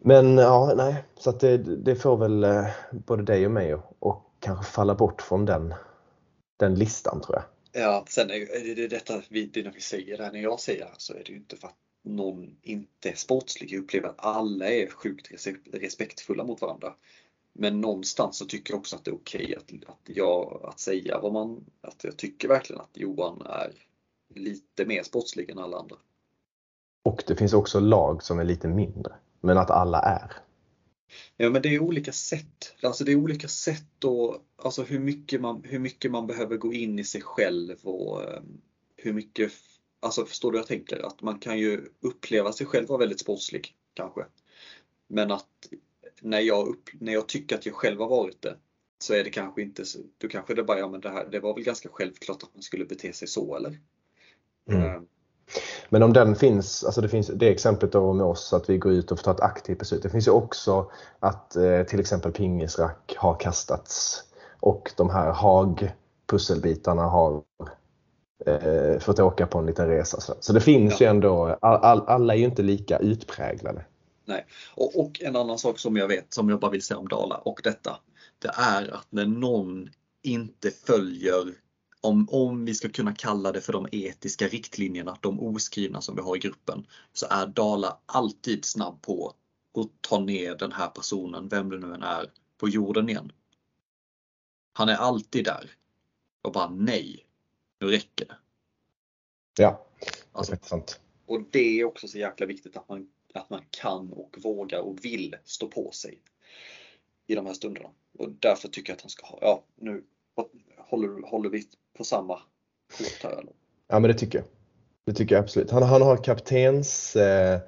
Men 0.01 0.38
ja, 0.38 0.73
nej, 0.77 1.03
så 1.17 1.30
att 1.30 1.39
det, 1.39 1.57
det 1.57 1.95
får 1.95 2.17
väl 2.17 2.43
eh, 2.43 2.65
både 2.91 3.23
dig 3.23 3.45
och 3.45 3.51
mig 3.51 3.73
och, 3.73 3.95
och 3.99 4.25
kanske 4.39 4.65
falla 4.71 4.95
bort 4.95 5.21
från 5.21 5.45
den, 5.45 5.73
den 6.57 6.75
listan 6.75 7.21
tror 7.21 7.36
jag. 7.36 7.43
Ja, 7.84 8.05
sen 8.07 8.30
är 8.30 8.75
det 8.75 8.88
detta 8.88 9.21
vi, 9.30 9.45
det 9.45 9.63
när 9.63 9.71
vi 9.71 9.82
säger 9.82 10.17
det 10.17 10.23
här, 10.23 10.32
när 10.32 10.39
jag 10.39 10.59
säger 10.59 10.86
det 10.86 10.91
så 10.97 11.13
är 11.13 11.23
det 11.25 11.32
ju 11.32 11.38
inte 11.38 11.55
för 11.55 11.67
att 11.67 11.75
någon 12.03 12.55
inte 12.61 13.09
är 13.09 13.15
sportslig. 13.15 13.73
Jag 13.73 13.84
upplever 13.84 14.09
att 14.09 14.25
alla 14.25 14.69
är 14.69 14.89
sjukt 14.89 15.32
res- 15.32 15.47
respektfulla 15.73 16.43
mot 16.43 16.61
varandra. 16.61 16.93
Men 17.53 17.82
någonstans 17.82 18.38
så 18.38 18.45
tycker 18.45 18.73
jag 18.73 18.80
också 18.80 18.95
att 18.95 19.05
det 19.05 19.11
är 19.11 19.15
okej 19.15 19.55
att, 19.55 19.89
att, 19.89 19.99
jag, 20.03 20.61
att 20.63 20.80
säga 20.80 21.19
vad 21.19 21.34
man, 21.34 21.65
att 21.82 22.03
jag 22.03 22.17
tycker 22.17 22.47
verkligen 22.47 22.82
att 22.82 22.97
Johan 22.97 23.41
är 23.41 23.71
lite 24.36 24.86
mer 24.86 25.03
sportslig 25.03 25.49
än 25.49 25.59
alla 25.59 25.77
andra. 25.77 25.95
Och 27.03 27.23
det 27.27 27.36
finns 27.36 27.53
också 27.53 27.80
lag 27.80 28.23
som 28.23 28.39
är 28.39 28.43
lite 28.43 28.67
mindre, 28.67 29.13
men 29.42 29.58
att 29.58 29.72
alla 29.72 30.00
är. 30.00 30.34
Ja 31.38 31.50
men 31.50 31.62
det 31.62 31.76
är 31.76 31.80
olika 31.80 32.12
sätt. 32.12 32.76
Alltså 32.84 33.04
det 33.04 33.12
är 33.12 33.16
olika 33.16 33.48
sätt 33.48 34.04
och 34.04 34.38
alltså 34.56 34.84
hur 34.84 35.00
mycket 35.00 35.42
man, 35.42 35.64
hur 35.64 35.80
mycket 35.80 36.12
man 36.12 36.28
behöver 36.28 36.58
gå 36.58 36.74
in 36.74 37.00
i 37.00 37.04
sig 37.04 37.22
själv 37.22 37.78
och 37.84 38.24
eh, 38.24 38.42
hur 38.98 39.14
mycket, 39.14 39.52
alltså 40.00 40.26
förstår 40.26 40.52
du 40.52 40.58
jag 40.58 40.68
tänker? 40.68 41.06
Att 41.08 41.22
man 41.22 41.40
kan 41.40 41.60
ju 41.60 41.86
uppleva 42.00 42.54
sig 42.54 42.68
själv 42.68 42.88
vara 42.88 43.00
väldigt 43.00 43.20
sportslig 43.20 43.76
kanske. 43.94 44.26
Men 45.08 45.32
att 45.32 45.70
när 46.22 46.40
jag, 46.40 46.68
upp, 46.68 46.90
när 46.94 47.14
jag 47.14 47.28
tycker 47.28 47.56
att 47.56 47.66
jag 47.66 47.76
själv 47.76 48.00
har 48.00 48.10
varit 48.10 48.42
det 48.42 48.58
så 49.00 49.14
är 49.14 49.24
det 49.24 49.30
kanske 49.30 49.62
inte 49.62 49.86
så, 49.86 50.00
då 50.18 50.28
kanske 50.28 50.54
det 50.54 50.64
bara, 50.64 50.80
ja 50.80 50.88
men 50.90 51.02
det 51.02 51.10
här, 51.10 51.30
det 51.32 51.40
var 51.40 51.54
väl 51.54 51.64
ganska 51.64 51.90
självklart 51.90 52.44
att 52.44 52.54
man 52.54 52.64
skulle 52.64 52.86
bete 52.86 53.14
sig 53.14 53.28
så 53.28 53.56
eller? 53.56 53.80
Mm. 54.72 55.08
Men 55.89 56.04
om 56.04 56.14
den 56.14 56.36
finns, 56.36 56.84
alltså 56.84 57.02
det 57.02 57.10
finns 57.10 57.28
det 57.28 57.47
exemplet 57.50 57.91
då 57.91 58.14
med 58.14 58.26
oss 58.26 58.54
att 58.54 58.70
vi 58.70 58.78
går 58.78 58.91
ut 58.91 59.12
och 59.12 59.18
får 59.20 59.24
ta 59.24 59.32
ett 59.32 59.41
aktivt 59.41 59.80
beslut. 59.80 60.04
Det 60.04 60.10
finns 60.10 60.28
ju 60.28 60.32
också 60.32 60.91
att 61.20 61.56
eh, 61.56 61.84
till 61.84 62.00
exempel 62.00 62.32
pingisrack 62.32 63.16
har 63.18 63.39
kastats 63.39 64.24
och 64.60 64.91
de 64.97 65.10
här 65.10 65.32
Haag-pusselbitarna 65.32 67.02
har 67.10 67.41
eh, 68.45 69.00
fått 69.00 69.20
åka 69.20 69.47
på 69.47 69.58
en 69.60 69.66
liten 69.66 69.88
resa. 69.88 70.22
Så, 70.22 70.34
så 70.39 70.54
det 70.54 70.62
finns 70.62 71.02
Ja. 71.02 71.06
ju 71.06 71.10
ändå, 71.10 71.58
all, 71.62 71.84
all, 71.84 72.02
alla 72.08 72.34
är 72.34 72.38
ju 72.38 72.45
inte 72.45 72.62
lika 72.62 72.97
utpräglade. 72.97 73.86
Och, 74.76 75.00
och 75.00 75.22
en 75.22 75.36
annan 75.36 75.58
sak 75.58 75.80
som 75.80 75.97
jag 75.97 76.08
vet, 76.08 76.34
som 76.34 76.50
jag 76.50 76.60
bara 76.60 76.72
vill 76.72 76.82
säga 76.82 76.97
om 76.97 77.08
Dala 77.08 77.36
och 77.36 77.62
detta, 77.64 77.97
det 78.41 78.52
är 78.58 78.93
att 78.93 79.08
när 79.10 79.26
någon 79.26 79.89
inte 80.24 80.72
följer, 80.72 81.43
om, 82.02 82.30
om 82.30 82.66
vi 82.66 82.76
ska 82.76 82.89
kunna 82.89 83.16
kalla 83.16 83.52
det 83.52 83.62
för 83.62 83.74
de 83.74 83.88
etiska 83.91 84.47
riktlinjerna, 84.47 85.18
de 85.22 85.39
oskrivna 85.39 86.02
som 86.02 86.16
vi 86.16 86.22
har 86.22 86.36
i 86.36 86.39
gruppen, 86.39 86.88
så 87.14 87.26
är 87.30 87.47
Dala 87.47 88.00
alltid 88.06 88.66
snabb 88.66 89.02
på 89.02 89.34
att 89.78 90.02
ta 90.02 90.20
ner 90.20 90.56
den 90.56 90.72
här 90.72 90.88
personen, 90.89 91.47
vem 91.47 91.70
det 91.70 91.78
nu 91.78 91.93
än 91.93 92.04
är, 92.04 92.32
på 92.58 92.70
jorden 92.70 93.10
igen. 93.10 93.32
Han 94.74 94.89
är 94.89 94.95
alltid 94.95 95.45
där 95.45 95.72
och 96.41 96.52
bara 96.52 96.70
nej, 96.70 97.26
nu 97.80 97.88
räcker 97.88 98.26
det. 98.26 98.38
Ja, 99.58 99.86
det 100.00 100.08
Alltså, 100.32 100.56
sant. 100.62 101.00
och 101.26 101.41
det 101.52 101.80
är 101.80 101.86
också 101.86 102.08
så 102.08 102.18
jäkla 102.18 102.45
viktigt 102.45 102.78
att 102.78 102.89
man, 102.89 103.10
att 103.34 103.50
man 103.50 103.62
kan 103.70 104.14
och 104.14 104.38
vågar 104.43 104.80
och 104.80 105.06
vill 105.06 105.36
stå 105.45 105.68
på 105.68 105.91
sig 105.91 106.22
i 107.28 107.36
de 107.36 107.45
här 107.45 107.54
stunderna. 107.54 107.89
Och 108.18 108.30
därför 108.32 108.68
tycker 108.68 108.91
jag 108.91 108.95
att 108.95 109.02
han 109.02 109.10
ska 109.10 109.26
ha, 109.26 109.39
ja 109.41 109.64
nu 109.76 110.04
håller, 110.89 111.28
håller 111.28 111.50
vi 111.50 111.68
på 112.00 112.06
samma 112.06 112.39
fot 112.91 113.20
här 113.24 113.32
eller? 113.32 113.54
Ja, 113.88 114.00
men 114.00 114.12
det 114.12 114.14
tycker 114.14 114.38
jag. 114.38 114.47
Det 115.06 115.14
tycker 115.14 115.36
jag 115.36 115.43
absolut. 115.43 115.72
Han, 115.72 115.84
han 115.84 116.02
har 116.02 116.24
kaptens 116.24 117.16
eh, 117.16 117.60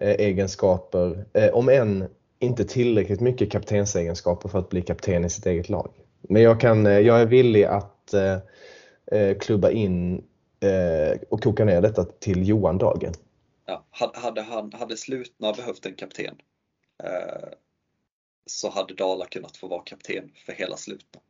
eh, 0.00 0.14
egenskaper, 0.18 1.24
eh, 1.32 1.48
om 1.48 1.68
än 1.68 2.08
inte 2.38 2.64
tillräckligt 2.64 3.20
mycket 3.20 3.52
kaptensegenskaper 3.52 4.48
för 4.48 4.58
att 4.58 4.68
bli 4.68 4.82
kapten 4.82 5.24
i 5.24 5.30
sitt 5.30 5.46
eget 5.46 5.68
lag. 5.68 5.90
Men 6.22 6.42
jag, 6.42 6.60
kan, 6.60 6.86
eh, 6.86 6.98
jag 6.98 7.20
är 7.20 7.26
villig 7.26 7.64
att 7.64 8.14
eh, 8.14 8.38
eh, 9.12 9.38
klubba 9.38 9.70
in 9.70 10.24
eh, 10.60 11.18
och 11.30 11.42
koka 11.42 11.64
ner 11.64 11.80
detta 11.80 12.04
till 12.04 12.48
Johan 12.48 12.78
Dagen. 12.78 13.12
Ja, 13.66 13.84
hade, 13.90 14.18
hade, 14.18 14.42
han, 14.42 14.72
hade 14.72 14.96
Slutna 14.96 15.52
behövt 15.52 15.86
en 15.86 15.94
kapten 15.94 16.34
eh, 17.04 17.48
så 18.46 18.70
hade 18.70 18.94
Dala 18.94 19.26
kunnat 19.26 19.56
få 19.56 19.68
vara 19.68 19.82
kapten 19.82 20.30
för 20.46 20.52
hela 20.52 20.76
Slutna. 20.76 21.20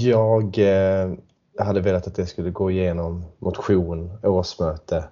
Jag 0.00 0.58
eh, 1.58 1.66
hade 1.66 1.80
velat 1.80 2.06
att 2.06 2.14
det 2.14 2.26
skulle 2.26 2.50
gå 2.50 2.70
igenom 2.70 3.24
motion, 3.38 4.18
årsmöte 4.22 5.04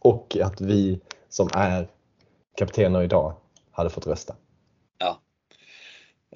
och 0.00 0.36
att 0.42 0.60
vi 0.60 1.00
som 1.28 1.48
är 1.54 1.88
kaptener 2.56 3.02
idag 3.02 3.34
hade 3.70 3.90
fått 3.90 4.06
rösta. 4.06 4.34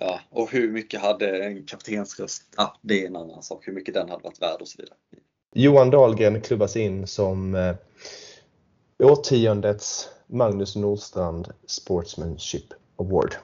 Ja, 0.00 0.20
och 0.30 0.50
hur 0.50 0.72
mycket 0.72 1.00
hade 1.00 1.44
en 1.44 1.66
kaptensröst, 1.66 2.42
ja 2.56 2.76
det 2.82 3.02
är 3.02 3.06
en 3.06 3.16
annan 3.16 3.42
sak, 3.42 3.68
hur 3.68 3.72
mycket 3.72 3.94
den 3.94 4.08
hade 4.08 4.22
varit 4.22 4.42
värd 4.42 4.60
och 4.60 4.68
så 4.68 4.82
vidare. 4.82 4.96
Johan 5.54 5.90
Dahlgren 5.90 6.40
klubbas 6.40 6.76
in 6.76 7.06
som 7.06 7.54
eh, 7.54 7.74
årtiondets 8.98 10.08
Magnus 10.26 10.76
Nordstrand 10.76 11.52
Sportsmanship 11.66 12.64
Award. 12.96 13.34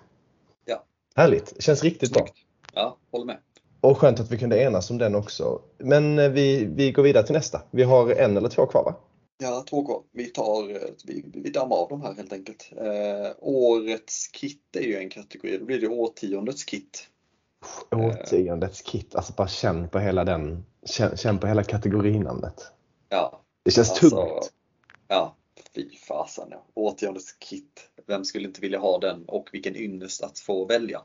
Ja. 0.64 0.84
Härligt, 1.14 1.62
känns 1.62 1.82
riktigt 1.82 2.12
bra. 2.12 2.22
Snyggt. 2.22 2.38
Ja, 2.72 2.96
håller 3.10 3.26
med. 3.26 3.38
Och 3.86 3.98
skönt 3.98 4.20
att 4.20 4.30
vi 4.30 4.38
kunde 4.38 4.62
enas 4.62 4.90
om 4.90 4.98
den 4.98 5.14
också. 5.14 5.60
Men 5.78 6.18
eh, 6.18 6.28
vi, 6.30 6.64
vi 6.64 6.92
går 6.92 7.02
vidare 7.02 7.26
till 7.26 7.34
nästa. 7.34 7.62
Vi 7.70 7.82
har 7.82 8.10
en 8.10 8.36
eller 8.36 8.48
två 8.48 8.66
kvar 8.66 8.84
va? 8.84 8.94
Ja, 9.38 9.64
två 9.70 9.86
kvar. 9.86 10.02
Vi 10.12 10.24
tar, 10.24 10.70
eh, 10.70 10.76
vi, 11.04 11.24
vi 11.34 11.50
dammar 11.50 11.76
av 11.76 11.88
de 11.88 12.02
här 12.02 12.14
helt 12.14 12.32
enkelt. 12.32 12.72
Eh, 12.76 13.32
årets 13.38 14.28
kit 14.28 14.76
är 14.76 14.82
ju 14.82 14.96
en 14.98 15.08
kategori, 15.10 15.58
då 15.58 15.64
blir 15.64 15.80
det 15.80 15.88
årtiondets 15.88 16.64
kit. 16.64 17.08
Årtiondets 17.90 18.82
kit, 18.82 19.14
alltså 19.14 19.32
bara 19.32 19.48
känn 19.48 19.88
på 19.88 19.98
hela 19.98 20.24
den, 20.24 20.64
känn, 20.86 21.16
känn 21.16 21.38
på 21.38 21.46
hela 21.46 21.62
kategorinamnet. 21.62 22.72
Ja, 23.08 23.40
Det 23.64 23.70
känns 23.70 23.90
Alltså, 23.90 24.10
tungt. 24.10 24.52
ja, 25.08 25.36
fy 25.74 25.90
fasen. 26.08 26.48
Ja. 26.50 26.64
Årtiondets 26.74 27.32
kit. 27.32 27.90
Vem 28.06 28.24
skulle 28.24 28.46
inte 28.48 28.60
vilja 28.60 28.78
ha 28.78 28.98
den 28.98 29.24
och 29.24 29.48
vilken 29.52 29.76
ynnest 29.76 30.22
att 30.24 30.38
få 30.38 30.64
välja. 30.64 31.02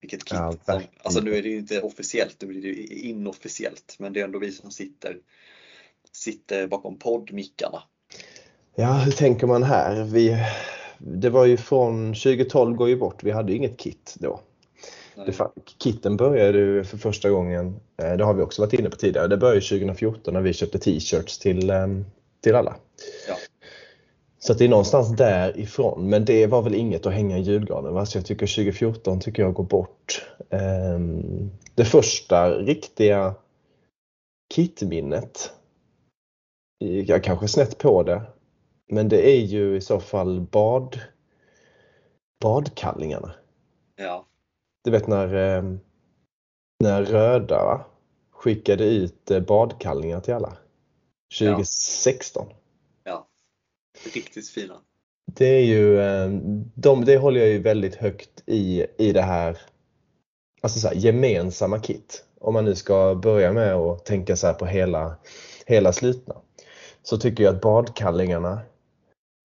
Vilket 0.00 0.24
kit. 0.24 0.38
Ja, 0.66 0.80
alltså 1.02 1.20
nu 1.20 1.36
är 1.36 1.42
det 1.42 1.48
ju 1.48 1.58
inte 1.58 1.80
officiellt, 1.80 2.36
nu 2.40 2.48
blir 2.48 2.62
det 2.62 2.82
inofficiellt. 2.94 3.96
Men 3.98 4.12
det 4.12 4.20
är 4.20 4.24
ändå 4.24 4.38
vi 4.38 4.52
som 4.52 4.70
sitter, 4.70 5.18
sitter 6.12 6.66
bakom 6.66 6.98
poddmickarna. 6.98 7.82
Ja, 8.74 8.92
hur 8.92 9.12
tänker 9.12 9.46
man 9.46 9.62
här? 9.62 10.04
Vi, 10.04 10.46
det 10.98 11.30
var 11.30 11.46
ju 11.46 11.56
från 11.56 12.14
2012 12.14 12.76
går 12.76 12.88
ju 12.88 12.96
bort, 12.96 13.22
vi 13.22 13.30
hade 13.30 13.52
ju 13.52 13.58
inget 13.58 13.76
kit 13.76 14.14
då. 14.18 14.40
Det, 15.26 15.50
kitten 15.78 16.16
började 16.16 16.58
ju 16.58 16.84
för 16.84 16.98
första 16.98 17.30
gången, 17.30 17.80
eh, 17.96 18.12
det 18.12 18.24
har 18.24 18.34
vi 18.34 18.42
också 18.42 18.62
varit 18.62 18.72
inne 18.72 18.90
på 18.90 18.96
tidigare, 18.96 19.28
det 19.28 19.36
började 19.36 19.60
2014 19.60 20.34
när 20.34 20.40
vi 20.40 20.52
köpte 20.52 20.78
t-shirts 20.78 21.38
till, 21.38 21.70
ehm, 21.70 22.04
till 22.40 22.54
alla. 22.54 22.76
Ja. 23.28 23.36
Så 24.38 24.54
det 24.54 24.64
är 24.64 24.68
någonstans 24.68 25.16
därifrån, 25.16 26.08
men 26.08 26.24
det 26.24 26.46
var 26.46 26.62
väl 26.62 26.74
inget 26.74 27.06
att 27.06 27.12
hänga 27.12 27.38
i 27.38 27.40
julgranen. 27.40 27.94
va? 27.94 28.06
Så 28.06 28.18
jag 28.18 28.26
tycker 28.26 28.46
2014 28.46 29.20
tycker 29.20 29.42
jag 29.42 29.54
går 29.54 29.64
bort. 29.64 30.26
Ehm, 30.50 31.50
Det 31.74 31.84
första 31.84 32.50
riktiga 32.50 33.34
kitminnet, 34.54 35.52
jag 37.06 37.24
kanske 37.24 37.48
snett 37.48 37.78
på 37.78 38.02
det, 38.02 38.22
men 38.88 39.08
det 39.08 39.30
är 39.30 39.40
ju 39.40 39.76
i 39.76 39.80
så 39.80 40.00
fall 40.00 40.40
bad, 40.40 41.00
badkallingarna. 42.42 43.34
Ja, 43.96 44.26
Du 44.84 44.90
vet 44.90 45.06
när, 45.06 45.34
eh, 45.34 45.62
när 46.84 47.04
Röda 47.04 47.64
va? 47.64 47.84
skickade 48.30 48.84
ut 48.84 49.30
eh, 49.30 49.40
badkallingar 49.40 50.20
till 50.20 50.34
alla. 50.34 50.56
2016. 51.38 52.46
Riktigt 54.14 54.48
fina. 54.48 54.74
Det 55.34 55.46
är 55.46 55.64
ju, 55.64 56.00
eh, 56.00 56.28
de, 56.74 57.04
det 57.04 57.16
håller 57.18 57.40
jag 57.40 57.48
ju 57.48 57.58
väldigt 57.58 57.94
högt 57.94 58.42
i, 58.46 58.86
i 58.98 59.12
det 59.12 59.22
här, 59.22 59.58
alltså 60.60 60.80
så 60.80 60.88
här, 60.88 60.94
gemensamma 60.94 61.78
kit. 61.78 62.24
Om 62.40 62.54
man 62.54 62.64
nu 62.64 62.74
ska 62.74 63.14
börja 63.14 63.52
med 63.52 63.74
att 63.74 64.04
tänka 64.04 64.36
så 64.36 64.46
här 64.46 64.54
på 64.54 64.66
hela, 64.66 65.16
hela 65.66 65.92
slutna. 65.92 66.34
Så 67.02 67.18
tycker 67.18 67.44
jag 67.44 67.54
att 67.54 67.60
badkallingarna 67.60 68.60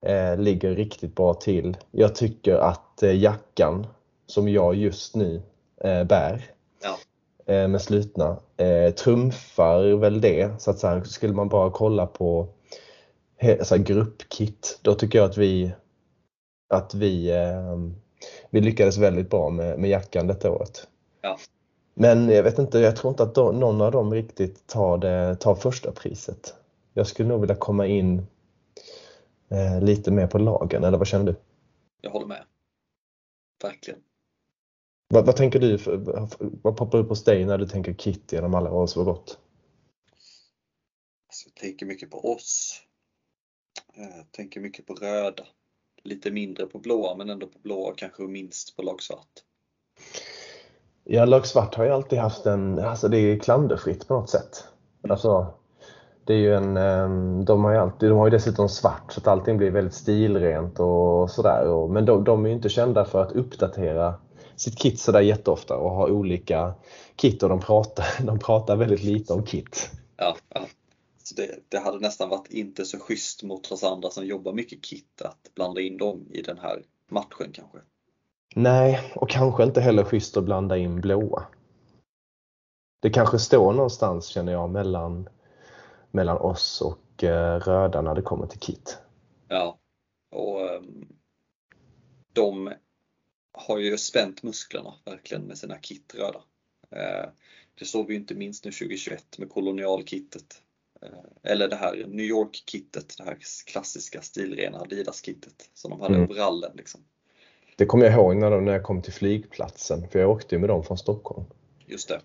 eh, 0.05 0.37
ligger 0.37 0.75
riktigt 0.75 1.15
bra 1.15 1.33
till. 1.33 1.77
Jag 1.91 2.15
tycker 2.15 2.55
att 2.55 3.03
eh, 3.03 3.15
jackan 3.21 3.87
som 4.27 4.49
jag 4.49 4.75
just 4.75 5.15
nu 5.15 5.41
eh, 5.83 6.03
bär 6.03 6.51
Ja. 6.83 6.97
eh, 7.53 7.67
med 7.67 7.81
slutna 7.81 8.37
eh, 8.57 8.93
trumfar 8.93 9.95
väl 9.95 10.21
det. 10.21 10.61
Så 10.61 10.71
att 10.71 10.79
så 10.79 10.87
här, 10.87 11.03
skulle 11.03 11.33
man 11.33 11.49
bara 11.49 11.71
kolla 11.71 12.05
på 12.07 12.47
så 13.61 13.77
gruppkit, 13.77 14.79
då 14.81 14.95
tycker 14.95 15.19
jag 15.19 15.29
att 15.29 15.37
vi 15.37 15.73
att 16.73 16.93
vi, 16.93 17.31
eh, 17.31 17.77
vi 18.49 18.61
lyckades 18.61 18.97
väldigt 18.97 19.29
bra 19.29 19.49
med, 19.49 19.79
med 19.79 19.89
jackan 19.89 20.27
detta 20.27 20.51
året. 20.51 20.87
Ja. 21.21 21.37
Men 21.93 22.29
jag 22.29 22.43
vet 22.43 22.59
inte, 22.59 22.79
jag 22.79 22.95
tror 22.95 23.11
inte 23.11 23.23
att 23.23 23.35
de, 23.35 23.59
någon 23.59 23.81
av 23.81 23.91
dem 23.91 24.13
riktigt 24.13 24.67
tar, 24.67 24.97
det, 24.97 25.35
tar 25.35 25.55
första 25.55 25.91
priset. 25.91 26.55
Jag 26.93 27.07
skulle 27.07 27.29
nog 27.29 27.41
vilja 27.41 27.55
komma 27.55 27.87
in 27.87 28.27
eh, 29.49 29.81
lite 29.81 30.11
mer 30.11 30.27
på 30.27 30.37
lagen, 30.37 30.83
eller 30.83 30.97
vad 30.97 31.07
känner 31.07 31.25
du? 31.25 31.35
Jag 32.01 32.11
håller 32.11 32.27
med. 32.27 32.45
Verkligen. 33.63 33.99
Vad, 35.07 35.25
vad 35.25 35.35
tänker 35.35 35.59
du, 35.59 35.77
för, 35.77 35.97
vad 36.63 36.77
poppar 36.77 36.97
upp 36.97 37.09
hos 37.09 37.23
dig 37.23 37.45
när 37.45 37.57
du 37.57 37.67
tänker 37.67 37.93
kit 37.93 38.31
genom 38.31 38.53
alla 38.53 38.71
år 38.71 38.87
som 38.87 39.05
har 39.05 39.13
gått? 39.13 39.39
Alltså, 41.27 41.49
jag 41.49 41.55
tänker 41.55 41.85
mycket 41.85 42.11
på 42.11 42.33
oss. 42.33 42.81
Eh, 43.93 44.17
Jag 44.17 44.31
tänker 44.31 44.59
mycket 44.59 44.85
på 44.85 44.93
röda. 44.93 45.43
Lite 46.03 46.31
mindre 46.31 46.65
på 46.65 46.79
blåa 46.79 47.15
men 47.15 47.29
ändå 47.29 47.47
på 47.47 47.59
blåa 47.59 47.93
kanske 47.97 48.23
minst 48.23 48.75
på 48.75 48.81
lag 48.81 49.01
svart. 49.03 49.27
Ja, 51.03 51.25
lag 51.25 51.47
svart 51.47 51.75
har 51.75 51.85
ju 51.85 51.91
alltid 51.91 52.19
haft 52.19 52.45
en, 52.45 52.79
alltså 52.79 53.07
det 53.07 53.17
är 53.17 53.39
klanderfritt 53.39 54.07
på 54.07 54.13
något 54.13 54.29
sätt. 54.29 54.67
Alltså, 55.09 55.47
det 56.25 56.33
är 56.33 56.37
ju 56.37 56.55
en, 56.55 56.77
ehm, 56.77 57.45
de 57.45 57.63
har 57.63 57.71
ju 57.71 57.77
alltid, 57.77 58.09
de 58.09 58.17
har 58.17 58.27
ju 58.27 58.31
dessutom 58.31 58.69
svart 58.69 59.11
så 59.13 59.19
att 59.19 59.27
allting 59.27 59.57
blir 59.57 59.71
väldigt 59.71 59.93
stilrent 59.93 60.79
och 60.79 61.31
sådär. 61.31 61.67
Och- 61.67 61.89
Men 61.89 62.05
de, 62.05 62.23
de 62.23 62.45
är 62.45 62.49
ju 62.49 62.55
inte 62.55 62.69
kända 62.69 63.05
för 63.05 63.21
att 63.21 63.31
uppdatera 63.31 64.13
sitt 64.55 64.77
kit 64.77 64.99
sådär 64.99 65.21
jätteofta 65.21 65.77
och 65.77 65.91
ha 65.91 66.07
olika 66.07 66.73
kit 67.15 67.43
och 67.43 67.49
de 67.49 67.59
pratar, 67.59 68.05
de 68.25 68.39
pratar 68.39 68.75
väldigt 68.75 69.03
lite 69.03 69.33
om 69.33 69.43
kit. 69.45 69.91
Ja, 70.17 70.35
ja. 70.49 70.61
Det, 71.35 71.59
det 71.69 71.79
hade 71.79 71.99
nästan 71.99 72.29
varit 72.29 72.51
inte 72.51 72.85
så 72.85 72.99
schysst 72.99 73.43
mot 73.43 73.71
oss 73.71 73.83
andra 73.83 74.09
som 74.09 74.25
jobbar 74.25 74.53
mycket 74.53 74.81
kit 74.81 75.21
att 75.21 75.51
blanda 75.55 75.81
in 75.81 75.97
dem 75.97 76.27
i 76.31 76.41
den 76.41 76.57
här 76.57 76.83
matchen 77.07 77.51
kanske. 77.53 77.77
Nej, 78.55 79.13
och 79.15 79.29
kanske 79.29 79.63
inte 79.63 79.81
heller 79.81 80.03
schysst 80.03 80.37
att 80.37 80.43
blanda 80.43 80.77
in 80.77 81.01
blåa. 81.01 81.47
Det 83.01 83.09
kanske 83.09 83.39
står 83.39 83.73
någonstans 83.73 84.27
känner 84.27 84.51
jag 84.51 84.69
mellan, 84.69 85.29
mellan 86.11 86.37
oss 86.37 86.81
och 86.81 87.23
eh, 87.23 87.59
röda 87.59 88.01
när 88.01 88.15
det 88.15 88.21
kommer 88.21 88.47
till 88.47 88.59
kit. 88.59 88.97
Ja, 89.47 89.79
och 90.31 90.61
ehm, 90.61 91.07
de 92.33 92.73
har 93.51 93.77
ju 93.77 93.97
spänt 93.97 94.43
musklerna 94.43 94.93
verkligen 95.05 95.43
med 95.43 95.57
sina 95.57 95.77
kit 95.77 96.15
röda. 96.15 96.41
Eh, 96.89 97.29
det 97.75 97.85
såg 97.85 98.07
vi 98.07 98.15
inte 98.15 98.35
minst 98.35 98.65
nu 98.65 98.71
2021 98.71 99.37
med 99.37 99.49
kolonialkittet. 99.49 100.62
Eh, 101.03 101.51
eller 101.51 101.67
det 101.67 101.75
här 101.75 102.05
New 102.07 102.25
York-kittet, 102.25 103.15
det 103.17 103.23
här 103.23 103.37
klassiska 103.65 104.21
stilrena 104.21 104.79
Adidas-kittet 104.79 105.69
som 105.73 105.91
de 105.91 106.01
hade 106.01 106.15
Mm. 106.15 106.29
overallen 106.29 106.71
liksom. 106.75 107.01
Det 107.77 107.85
kommer 107.85 108.05
jag 108.05 108.13
ihåg 108.13 108.35
när, 108.35 108.51
de, 108.51 108.65
när 108.65 108.71
jag 108.71 108.83
kom 108.83 109.01
till 109.01 109.13
flygplatsen, 109.13 110.07
för 110.09 110.19
jag 110.19 110.29
åkte 110.29 110.57
med 110.57 110.69
dem 110.69 110.83
från 110.83 110.97
Stockholm. 110.97 111.45
Just 111.85 112.09
det. 112.09 112.21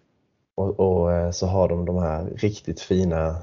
Och, 0.55 0.81
och 0.81 1.13
eh, 1.13 1.31
så 1.31 1.47
har 1.47 1.69
de 1.69 1.85
de 1.85 1.97
här 1.99 2.25
riktigt 2.25 2.81
fina, 2.81 3.43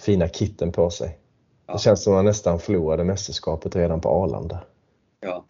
fina 0.00 0.28
kitten 0.28 0.72
på 0.72 0.90
sig. 0.90 1.18
Ja. 1.66 1.72
Det 1.72 1.78
känns 1.78 2.02
som 2.02 2.12
att 2.12 2.16
man 2.16 2.24
nästan 2.24 2.58
förlorade 2.58 3.04
mästerskapet 3.04 3.76
redan 3.76 4.00
på 4.00 4.08
Arlanda. 4.08 4.64
Ja. 5.20 5.46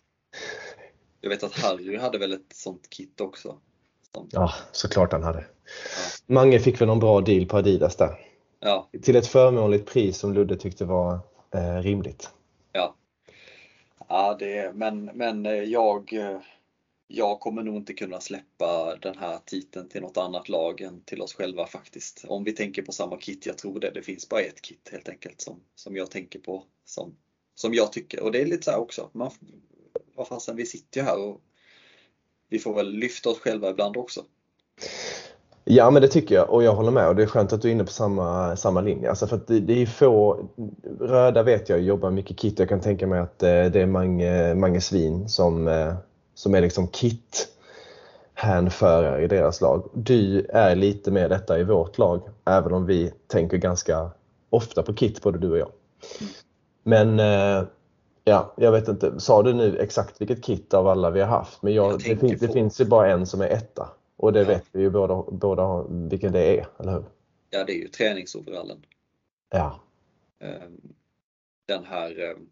Jag 1.20 1.30
vet 1.30 1.42
att 1.42 1.58
Harry 1.58 1.96
hade 1.98 2.18
väl 2.18 2.32
ett 2.32 2.52
sånt 2.54 2.90
kit 2.90 3.20
också. 3.20 3.58
Som, 4.14 4.28
Ja, 4.32 4.52
såklart 4.72 5.12
han 5.12 5.22
hade. 5.22 5.44
Mange 6.26 6.60
fick 6.60 6.80
väl 6.80 6.88
någon 6.88 7.00
bra 7.00 7.20
deal 7.20 7.46
på 7.46 7.56
Adidas 7.56 7.96
där. 7.96 8.18
Ja, 8.66 8.88
Till 9.02 9.16
ett 9.16 9.26
förmånligt 9.26 9.86
pris 9.86 10.18
som 10.18 10.34
Ludde 10.34 10.56
tyckte 10.56 10.84
var 10.84 11.18
eh, 11.54 11.82
rimligt. 11.82 12.30
ja 14.08 14.36
det, 14.38 14.74
men, 14.74 15.04
men 15.04 15.46
eh, 15.46 15.52
jag, 15.52 16.12
eh, 16.12 16.40
jag 17.08 17.40
kommer 17.40 17.62
nog 17.62 17.76
inte 17.76 17.94
kunna 17.94 18.20
släppa 18.20 18.96
den 18.96 19.18
här 19.18 19.38
titeln 19.44 19.88
till 19.88 20.00
något 20.00 20.16
annat 20.16 20.48
lag 20.48 20.80
än 20.80 21.00
till 21.00 21.22
oss 21.22 21.34
själva 21.34 21.66
faktiskt. 21.66 22.24
Om 22.28 22.44
vi 22.44 22.52
tänker 22.52 22.82
på 22.82 22.92
samma 22.92 23.16
kit, 23.16 23.46
jag 23.46 23.58
tror 23.58 23.80
det. 23.80 23.90
Det 23.90 24.02
finns 24.02 24.28
bara 24.28 24.40
ett 24.40 24.62
kit 24.62 24.88
helt 24.92 25.08
enkelt 25.08 25.40
som, 25.40 25.60
som 25.74 25.96
jag 25.96 26.10
tänker 26.10 26.38
på. 26.38 26.64
Som, 26.84 27.16
som 27.54 27.74
jag 27.74 27.92
tycker. 27.92 28.20
Och 28.22 28.32
det 28.32 28.40
är 28.40 28.46
lite 28.46 28.62
så 28.62 28.70
här 28.70 28.78
också. 28.78 29.10
Man, 29.12 29.30
vad 30.14 30.28
fasen, 30.28 30.56
vi 30.56 30.66
sitter 30.66 31.00
ju 31.00 31.06
här 31.06 31.18
och 31.18 31.40
vi 32.48 32.58
får 32.58 32.74
väl 32.74 32.92
lyfta 32.92 33.30
oss 33.30 33.38
själva 33.38 33.70
ibland 33.70 33.96
också. 33.96 34.24
Ja, 35.68 35.90
men 35.90 36.02
det 36.02 36.08
tycker 36.08 36.34
jag 36.34 36.50
och 36.50 36.62
jag 36.62 36.74
håller 36.74 36.90
med 36.90 37.08
och 37.08 37.16
det 37.16 37.22
är 37.22 37.26
skönt 37.26 37.52
att 37.52 37.62
du 37.62 37.68
är 37.68 37.72
inne 37.72 37.84
på 37.84 37.92
samma, 37.92 38.56
samma 38.56 38.80
linje. 38.80 39.08
Alltså 39.08 39.26
för 39.26 39.40
det, 39.46 39.60
det 39.60 39.82
är 39.82 39.86
få, 39.86 40.40
röda 41.00 41.42
vet 41.42 41.68
jag 41.68 41.80
jobbar 41.80 42.10
mycket 42.10 42.38
kit. 42.38 42.58
Jag 42.58 42.68
kan 42.68 42.80
tänka 42.80 43.06
mig 43.06 43.20
att 43.20 43.42
eh, 43.42 43.48
det 43.48 43.80
är 43.80 43.86
Mange, 43.86 44.54
Mange 44.54 44.80
Svin 44.80 45.28
som, 45.28 45.68
eh, 45.68 45.94
som 46.34 46.54
är 46.54 46.60
liksom 46.60 46.88
kit 46.88 47.48
hänförare 48.34 49.24
i 49.24 49.26
deras 49.26 49.60
lag. 49.60 49.88
Du 49.92 50.46
är 50.50 50.74
lite 50.74 51.10
mer 51.10 51.28
detta 51.28 51.58
i 51.58 51.64
vårt 51.64 51.98
lag, 51.98 52.20
även 52.44 52.72
om 52.72 52.86
vi 52.86 53.12
tänker 53.26 53.56
ganska 53.56 54.10
ofta 54.50 54.82
på 54.82 54.94
kit, 54.94 55.22
både 55.22 55.38
du 55.38 55.50
och 55.50 55.58
jag. 55.58 55.70
Men 56.82 57.20
eh, 57.20 57.64
ja, 58.24 58.52
jag 58.56 58.72
vet 58.72 58.88
inte, 58.88 59.20
sa 59.20 59.42
du 59.42 59.54
nu 59.54 59.78
exakt 59.78 60.20
vilket 60.20 60.44
kit 60.44 60.74
av 60.74 60.88
alla 60.88 61.10
vi 61.10 61.20
har 61.20 61.28
haft? 61.28 61.62
Men 61.62 61.74
jag, 61.74 61.92
Jag 61.92 61.98
det, 61.98 62.16
fin, 62.16 62.36
det 62.40 62.48
finns 62.48 62.80
ju 62.80 62.84
bara 62.84 63.10
en 63.10 63.26
som 63.26 63.40
är 63.40 63.48
etta. 63.48 63.88
Och 64.16 64.32
det 64.32 64.40
Ja. 64.40 64.46
vet 64.46 64.64
vi 64.72 64.80
ju 64.80 64.90
båda, 64.90 65.22
båda 65.32 65.82
vilken 65.88 66.32
det 66.32 66.58
är, 66.60 66.66
eller 66.78 66.92
hur? 66.92 67.04
Ja, 67.50 67.64
det 67.64 67.72
är 67.72 67.78
ju 67.82 67.88
träningsoverallen. 67.88 68.84
Ja. 69.50 69.80
Ehm, 70.38 70.80
Den 71.66 71.84
här 71.84 72.30
ehm, 72.30 72.46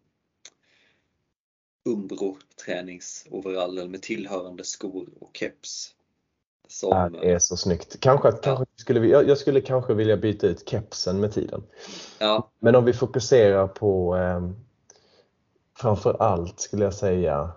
Umbro 1.88 2.36
träningsoverallen 2.64 3.90
med 3.90 4.02
tillhörande 4.02 4.64
skor 4.64 5.08
och 5.20 5.30
keps. 5.36 5.94
Som, 6.68 7.12
Det 7.12 7.30
är 7.32 7.38
så 7.38 7.56
snyggt. 7.56 8.00
Kanske, 8.00 8.28
att- 8.28 8.42
kanske 8.42 8.64
skulle 8.76 9.06
jag, 9.06 9.28
jag 9.28 9.38
skulle 9.38 9.60
kanske 9.60 9.94
vilja 9.94 10.16
byta 10.16 10.46
ut 10.46 10.68
kepsen 10.68 11.20
med 11.20 11.32
tiden. 11.32 11.62
ja, 12.20 12.50
Men 12.58 12.74
om 12.74 12.84
vi 12.84 12.92
fokuserar 12.92 13.66
på 13.66 14.16
eh, 14.16 14.50
framför 15.76 16.16
allt 16.22 16.60
skulle 16.60 16.84
jag 16.84 16.94
säga 16.94 17.50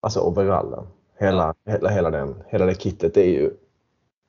alltså 0.00 0.20
overallen. 0.20 0.86
Hela, 1.18 1.54
hela, 1.66 1.90
hela, 1.90 2.10
den, 2.10 2.42
hela 2.48 2.66
det 2.66 2.74
kittet 2.74 3.16
är 3.16 3.24
ju 3.24 3.50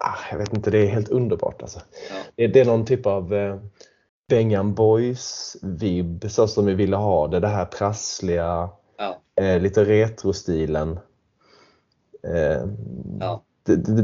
ah, 0.03 0.17
jag 0.31 0.37
vet 0.37 0.53
inte, 0.53 0.71
det 0.71 0.77
är 0.77 0.87
helt 0.87 1.09
underbart 1.09 1.61
alltså. 1.61 1.79
Ja. 2.09 2.15
Det, 2.35 2.47
det 2.47 2.59
är 2.59 2.65
någon 2.65 2.85
typ 2.85 3.05
av 3.05 3.33
eh, 3.33 3.59
Bengan 4.29 4.73
Boys 4.73 5.57
vibb 5.61 6.25
så 6.29 6.47
som 6.47 6.65
vi 6.65 6.73
ville 6.73 6.95
ha 6.95 7.27
det. 7.27 7.39
Det 7.39 7.47
här 7.47 7.65
prassliga, 7.65 8.69
ja, 8.97 9.21
eh, 9.43 9.61
lite 9.61 9.85
retrostilen. 9.85 10.99
Eh, 12.27 12.65
ja, 13.19 13.43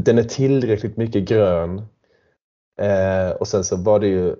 den 0.03 0.17
är 0.17 0.23
tillräckligt 0.23 0.97
mycket 0.97 1.23
grön. 1.29 1.81
Eh, 2.79 3.29
och 3.29 3.47
sen 3.47 3.63
så 3.63 3.75
var 3.75 3.99
det 3.99 4.07
ju 4.07 4.35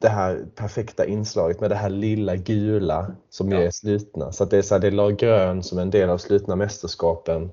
det 0.00 0.08
här 0.08 0.46
perfekta 0.54 1.06
inslaget 1.06 1.60
med 1.60 1.70
det 1.70 1.74
här 1.76 1.90
lilla 1.90 2.36
gula 2.36 3.12
som 3.30 3.52
Ja. 3.52 3.58
är 3.58 3.70
slutna. 3.70 4.32
Så 4.32 4.44
att 4.44 4.50
det 4.50 4.58
är, 4.58 4.62
så 4.62 4.74
här, 4.74 4.80
det 4.80 4.90
lag 4.90 5.16
grön 5.16 5.62
som 5.62 5.78
en 5.78 5.90
del 5.90 6.10
av 6.10 6.18
slutna 6.18 6.56
mästerskapen. 6.56 7.52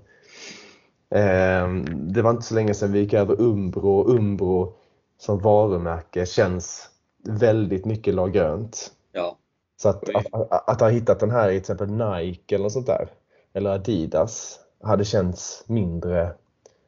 Ehm, 1.10 1.86
det 2.14 2.22
var 2.22 2.30
inte 2.30 2.44
så 2.46 2.56
länge 2.56 2.74
sedan 2.74 2.92
vi 2.92 3.00
gick 3.00 3.14
över 3.14 3.42
Umbro. 3.42 4.04
Umbro 4.18 4.74
som 5.18 5.40
varumärke 5.40 6.26
känns 6.26 6.90
väldigt 7.28 7.86
mycket 7.86 8.14
laggrönt. 8.16 8.92
Ja, 9.12 9.38
Så 9.78 9.90
att, 9.90 10.10
att, 10.16 10.34
att, 10.34 10.70
att 10.70 10.82
ha 10.82 10.90
hittat 10.90 11.20
den 11.20 11.32
här 11.32 11.50
i 11.50 11.52
till 11.52 11.60
exempel 11.60 11.88
Nike 11.92 12.56
eller 12.56 12.64
något 12.64 12.74
sånt 12.74 12.88
där, 12.88 13.08
eller 13.54 13.70
Adidas, 13.70 14.60
hade 14.84 15.06
känts 15.06 15.64
mindre 15.68 16.34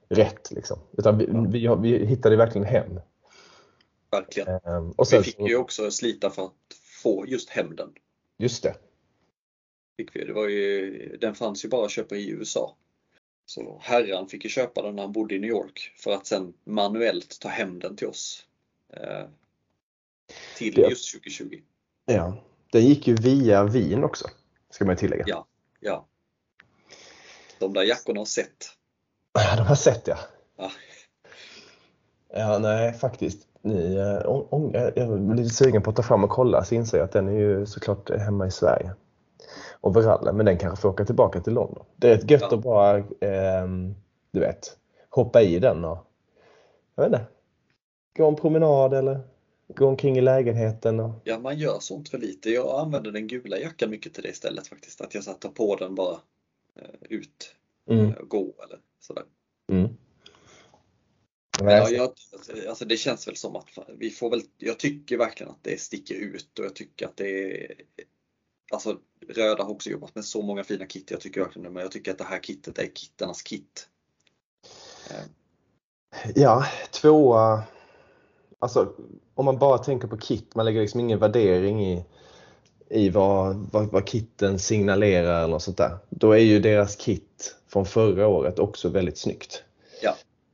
rätt. 0.10 0.51
Liksom. 0.51 0.78
Utan 0.97 1.18
vi, 1.18 1.28
vi, 1.47 1.68
har- 1.68 1.76
vi 1.78 2.05
hittade 2.05 2.36
verkligen 2.36 2.68
hem. 2.68 2.99
Verkligen. 4.12 4.47
Ehm, 4.49 4.91
Och 4.91 5.05
Vi 5.05 5.10
sen, 5.10 5.24
fick 5.24 5.36
så- 5.36 5.47
ju 5.47 5.55
också 5.55 5.91
slita 5.91 6.30
för 6.30 6.45
att 6.45 6.53
få 7.03 7.26
just 7.28 7.49
hämnden. 7.49 7.93
Just 8.38 8.64
det. 8.64 8.76
Fick 9.97 10.16
vi. 10.16 10.26
Det 10.26 10.34
var 10.34 10.47
ju, 10.47 11.18
den 11.22 11.36
fanns 11.36 11.66
ju 11.66 11.70
bara 11.70 11.86
att 11.86 11.91
köpa 11.91 12.16
i 12.16 12.30
USA. 12.30 12.76
Så 13.45 13.80
herran 13.84 14.28
fick 14.28 14.43
ju 14.43 14.49
köpa 14.49 14.82
den 14.82 14.95
när 14.95 15.03
han 15.03 15.12
bodde 15.12 15.36
i 15.36 15.39
New 15.39 15.49
York 15.49 15.93
för 15.97 16.12
att 16.12 16.26
sen 16.26 16.53
manuellt 16.64 17.39
ta 17.39 17.49
hem 17.49 17.80
den 17.80 17.95
till 17.95 18.08
oss. 18.08 18.45
Eh, 18.93 19.26
till 20.58 20.74
Det- 20.74 20.82
just 20.89 21.12
2020. 21.12 21.62
Ja. 22.05 22.43
Den 22.72 22.86
gick 22.86 23.08
ju 23.08 23.16
via 23.16 23.64
Wien 23.64 24.03
också, 24.03 24.28
ska 24.70 24.86
man 24.86 24.95
tillägga. 24.97 25.24
Ja. 25.28 25.47
Ja. 25.80 26.08
De 27.60 27.74
där 27.74 27.84
jackorna 27.84 28.20
har 28.20 28.26
sett. 28.26 28.66
Ja, 29.34 29.55
de 29.58 29.62
har 29.68 29.76
sett 29.76 30.08
ja. 30.08 30.18
Ja. 30.58 30.72
Ja, 32.30 32.60
nej 32.60 32.93
faktiskt. 32.93 33.47
Ni, 33.68 33.95
äh, 33.95 34.30
ång, 34.30 34.47
ång, 34.49 34.72
jag 34.74 34.97
är 34.97 35.36
lite 35.36 35.49
sugen 35.49 35.82
på 35.82 35.89
att 35.89 35.95
ta 35.95 36.03
fram 36.03 36.24
och 36.24 36.30
kolla 36.30 36.63
så 36.63 36.76
inser 36.76 36.97
jag 36.97 37.05
att 37.05 37.11
den 37.11 37.28
är 37.28 37.39
ju 37.39 37.65
såklart 37.65 38.09
hemma 38.09 38.47
i 38.47 38.51
Sverige. 38.51 38.91
Overallen, 39.82 40.38
men 40.38 40.45
den 40.45 40.57
kanske 40.57 40.82
får 40.82 40.89
åka 40.89 41.05
tillbaka 41.05 41.41
till 41.41 41.53
London. 41.53 41.86
Det 41.95 42.09
är 42.09 42.15
ett 42.15 42.32
gött 42.32 42.41
Ja. 42.41 42.57
att 42.57 42.63
bara, 42.63 43.03
ehm, 43.22 43.95
du 44.32 44.39
vet, 44.39 44.78
hoppa 45.09 45.41
i 45.41 45.59
den 45.59 45.86
och, 45.86 45.97
jag 46.95 47.03
vet 47.09 47.20
inte, 47.20 47.26
gå 48.18 48.28
en 48.28 48.36
promenad 48.36 48.93
eller 48.93 49.20
gå 49.68 49.88
omkring 49.88 50.18
i 50.18 50.22
lägenheten. 50.22 50.99
Och, 50.99 51.11
Ja, 51.24 51.39
man 51.39 51.57
gör 51.57 51.80
sånt 51.80 52.09
för 52.09 52.18
lite. 52.18 52.49
Jag 52.49 52.80
använder 52.80 53.11
den 53.11 53.28
gula 53.28 53.57
jackan 53.57 53.89
mycket 53.89 54.13
till 54.13 54.24
det 54.24 54.30
istället 54.30 54.68
faktiskt. 54.68 55.01
Att 55.01 55.13
jag 55.15 55.22
här 55.22 55.34
tar 55.34 55.49
på 55.49 55.76
den 55.76 55.95
bara 55.95 56.18
eh, 56.76 56.89
ut 57.09 57.55
mm, 57.89 58.13
och 58.13 58.30
gå 58.30 58.53
eller 58.63 58.80
sådär. 58.99 59.24
mm. 59.72 59.97
Ja, 61.60 61.89
jag, 61.89 62.12
alltså 62.70 62.86
det 62.86 62.97
känns 62.97 63.28
väl 63.28 63.36
som 63.36 63.55
att 63.55 63.66
vi 63.97 64.10
får 64.10 64.30
väl, 64.30 64.41
jag 64.58 64.80
tycker 64.80 65.18
verkligen 65.18 65.51
att 65.51 65.64
det 65.64 65.82
sticker 65.82 66.16
ut 66.16 66.60
och 66.60 66.66
jag 66.66 66.76
tycker 66.76 67.05
att 67.05 67.18
det 67.18 67.64
är 67.64 67.76
Alltså 68.72 68.97
Röda 69.28 69.64
har 69.64 69.72
också 69.72 69.89
jobbat 69.89 70.16
med 70.16 70.26
så 70.26 70.41
många 70.41 70.64
fina 70.64 70.86
kit. 70.86 71.12
Jag 71.12 71.22
tycker 71.22 71.41
verkligen 71.41 71.74
men 71.74 71.84
jag 71.84 71.91
tycker 71.91 72.12
att 72.12 72.18
det 72.18 72.24
här 72.24 72.39
kittet 72.39 72.78
är 72.78 72.88
kittarnas 72.93 73.41
kit. 73.41 73.88
Eh, 75.10 75.26
Ja, 76.36 76.66
tvåa. 76.91 77.64
Alltså 78.60 78.93
om 79.36 79.45
man 79.45 79.60
bara 79.60 79.78
tänker 79.78 80.08
på 80.08 80.18
kit, 80.18 80.55
man 80.55 80.66
lägger 80.66 80.82
liksom 80.82 80.99
ingen 80.99 81.20
värdering 81.20 81.86
i, 81.86 82.05
i 82.89 83.10
vad, 83.10 83.55
vad, 83.72 83.91
vad 83.91 84.08
kitten 84.08 84.60
signalerar 84.60 85.38
eller 85.38 85.47
något 85.47 85.64
sånt 85.64 85.78
där. 85.78 85.97
Då 86.10 86.32
är 86.32 86.38
ju 86.38 86.60
deras 86.60 86.95
kit 86.95 87.55
från 87.68 87.86
förra 87.86 88.28
året 88.28 88.60
också 88.60 88.89
väldigt 88.89 89.18
snyggt. 89.18 89.64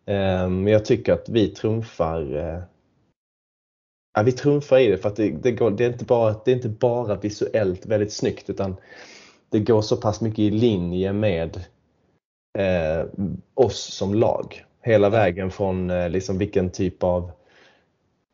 Eh, 0.06 0.49
Men 0.49 0.68
jag 0.68 0.86
tycker 0.86 1.14
att 1.14 1.30
vi 1.30 1.47
trumfar 1.49 2.36
eh, 2.36 2.64
Ja, 4.16 4.24
vi 4.24 4.32
trumfar 4.32 4.78
i 4.80 4.88
det 4.88 4.97
för 4.97 5.10
att 5.10 5.16
det, 5.16 5.30
det, 5.32 5.51
går, 5.51 5.72
det, 5.72 5.86
är 5.86 5.89
inte 5.91 6.06
bara, 6.06 6.36
det 6.45 6.51
är 6.51 6.56
inte 6.56 6.70
bara 6.70 7.16
visuellt 7.16 7.86
väldigt 7.86 8.14
snyggt 8.14 8.49
utan 8.49 8.76
det 9.49 9.60
går 9.60 9.82
så 9.82 9.97
pass 9.97 10.22
mycket 10.22 10.39
i 10.39 10.49
linje 10.49 11.14
med 11.14 11.66
eh, 12.58 13.06
oss 13.54 13.93
som 13.93 14.14
lag. 14.14 14.66
Hela 14.82 15.10
vägen 15.10 15.51
från 15.51 15.89
eh, 15.89 16.10
liksom 16.10 16.38
vilken 16.38 16.70
typ 16.70 17.04
av 17.04 17.32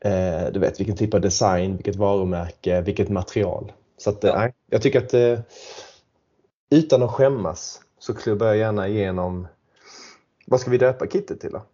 eh, 0.05 0.51
du 0.53 0.59
vet, 0.59 0.79
vilken 0.79 0.95
typ 0.97 1.13
av 1.13 1.21
design, 1.21 1.75
vilket 1.75 1.95
varumärke, 1.95 2.81
vilket 2.81 3.09
material. 3.09 3.71
Så 3.97 4.09
att, 4.09 4.23
eh, 4.23 4.29
Ja. 4.29 4.39
nej, 4.39 4.53
jag 4.69 4.81
tycker 4.81 5.03
att 5.03 5.13
eh, 5.13 5.39
utan 6.71 7.03
att 7.03 7.11
skämmas 7.11 7.81
så 7.99 8.13
klubbar 8.13 8.47
jag 8.47 8.57
gärna 8.57 8.87
igenom 8.87 9.47
vad 10.49 10.59
ska 10.61 10.71
vi 10.71 10.77
döpa 10.77 11.07
kittet 11.07 11.39
till 11.41 11.51
då? 11.51 11.65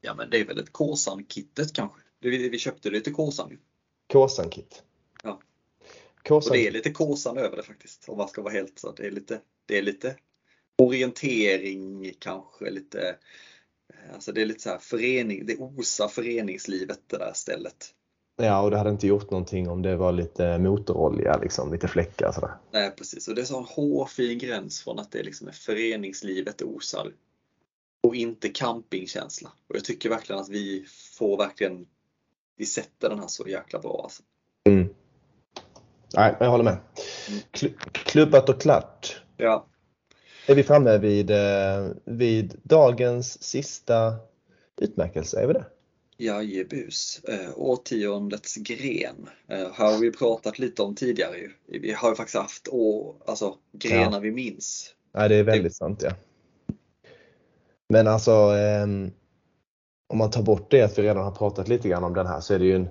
Ja 0.00 0.14
men 0.14 0.30
det 0.30 0.40
är 0.40 0.44
väl 0.44 0.58
ett 0.58 0.72
Kåsan-kittet 0.72 1.72
kanske. 1.72 2.00
Det- 2.22 2.28
Vi, 2.30 2.48
vi 2.48 2.58
köpte 2.58 2.90
lite 2.90 3.10
Kåsan 3.10 3.50
ju. 3.50 3.58
Kåsan-kit. 4.12 4.82
Ja. 5.22 5.40
Och 6.20 6.26
Kåsan 6.28 6.52
det 6.52 6.66
är 6.66 6.70
lite 6.70 6.90
Kåsan 6.90 7.38
över 7.38 7.56
det 7.56 7.62
faktiskt. 7.62 8.08
Om 8.08 8.18
man 8.18 8.28
ska 8.28 8.42
vara 8.42 8.52
helt 8.52 8.78
så. 8.78 8.92
Det 8.92 9.06
är 9.06 9.10
lite, 9.10 9.40
det 9.66 9.78
är 9.78 9.82
lite 9.82 10.16
orientering 10.78 12.12
kanske. 12.18 12.70
Lite, 12.70 13.08
eh, 13.94 14.14
alltså 14.14 14.32
det 14.32 14.42
är 14.42 14.46
lite 14.46 14.62
så 14.62 14.70
här 14.70 14.78
förening, 14.78 15.46
det 15.46 15.56
osar 15.56 16.08
föreningslivet 16.08 17.00
det 17.06 17.18
där 17.18 17.32
stället. 17.34 17.92
Ja, 18.36 18.62
och 18.62 18.70
det 18.70 18.76
hade 18.78 18.90
inte 18.90 19.06
gjort 19.06 19.30
någonting 19.30 19.68
om 19.68 19.82
det 19.82 19.96
var 19.96 20.12
lite 20.12 20.58
motorolja, 20.58 21.36
liksom, 21.42 21.72
lite 21.72 21.88
fläckar 21.88 22.32
sådär. 22.32 22.50
Nej 22.72 22.90
precis, 22.96 23.28
och 23.28 23.34
det 23.34 23.40
är 23.40 23.44
så 23.44 23.58
en 23.58 23.64
hårfin 23.64 24.38
gräns 24.38 24.82
från 24.82 24.98
att 24.98 25.12
det 25.12 25.22
liksom 25.22 25.48
är 25.48 25.52
föreningslivet 25.52 26.58
det 26.58 26.64
osar 26.64 27.12
och 28.06 28.16
inte 28.16 28.48
campingkänsla. 28.48 29.52
Och 29.68 29.76
jag 29.76 29.84
tycker 29.84 30.08
verkligen 30.08 30.40
att 30.40 30.48
vi 30.48 30.84
får 31.18 31.36
verkligen, 31.38 31.86
vi 32.56 32.66
sätter 32.66 33.08
den 33.08 33.18
här 33.18 33.26
så 33.28 33.48
jäkla 33.48 33.78
bra 33.78 34.00
alltså. 34.02 34.22
Mm. 34.68 34.88
Nej, 36.14 36.36
jag 36.40 36.50
håller 36.50 36.64
med. 36.64 36.76
Mm. 37.28 37.40
Kl- 37.52 37.74
klubbat 37.92 38.48
och 38.48 38.60
klart. 38.60 39.22
Ja, 39.36 39.66
Är 40.46 40.54
vi 40.54 40.62
framme 40.62 40.98
vid, 40.98 41.30
eh, 41.30 41.88
vid 42.04 42.60
dagens 42.62 43.42
sista 43.42 44.14
utmärkelse? 44.76 45.40
Är 45.40 45.46
vi 45.46 45.52
det? 45.52 45.64
jajebus. 46.18 47.20
Eh, 47.24 47.50
årtiondets 47.56 48.56
gren. 48.56 49.28
Eh, 49.48 49.72
här 49.72 49.92
har 49.92 49.98
vi 50.00 50.12
pratat 50.12 50.58
lite 50.58 50.82
om 50.82 50.94
tidigare 50.94 51.38
ju. 51.38 51.52
Vi 51.66 51.92
har 51.92 52.08
ju 52.08 52.14
faktiskt 52.14 52.36
haft 52.36 52.68
år, 52.68 53.16
alltså 53.26 53.56
grenar 53.72 54.20
vi 54.20 54.30
minns. 54.30 54.94
Nej, 55.14 55.28
det 55.28 55.36
är 55.36 55.42
väldigt 55.44 55.74
sant 55.74 56.02
ja. 56.02 56.10
Men 57.88 58.06
alltså 58.06 58.32
ehm, 58.32 59.10
om 60.08 60.18
man 60.18 60.30
tar 60.30 60.42
bort 60.42 60.70
det 60.70 60.82
att 60.82 60.98
vi 60.98 61.02
redan 61.02 61.24
har 61.24 61.30
pratat 61.30 61.68
lite 61.68 61.88
grann 61.88 62.04
om 62.04 62.14
den 62.14 62.26
här 62.26 62.40
så 62.40 62.54
är 62.54 62.58
det 62.58 62.64
ju 62.64 62.76
en 62.76 62.88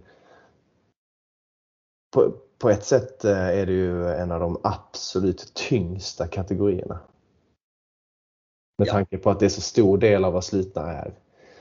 på, 2.16 2.34
på 2.60 2.70
ett 2.70 2.84
sätt 2.86 3.26
eh, 3.26 3.48
är 3.48 3.66
det 3.66 3.72
ju 3.72 4.10
en 4.10 4.32
av 4.32 4.40
de 4.40 4.60
absolut 4.64 5.52
tyngsta 5.56 6.28
kategorierna. 6.28 7.00
Med 8.78 8.88
Ja. 8.88 8.92
tanke 8.92 9.18
på 9.18 9.30
att 9.30 9.40
det 9.40 9.46
är 9.46 9.50
så 9.50 9.62
stor 9.62 9.98
del 9.98 10.26
av 10.26 10.34
vad 10.34 10.44
slutna 10.44 10.94
är. 10.94 11.14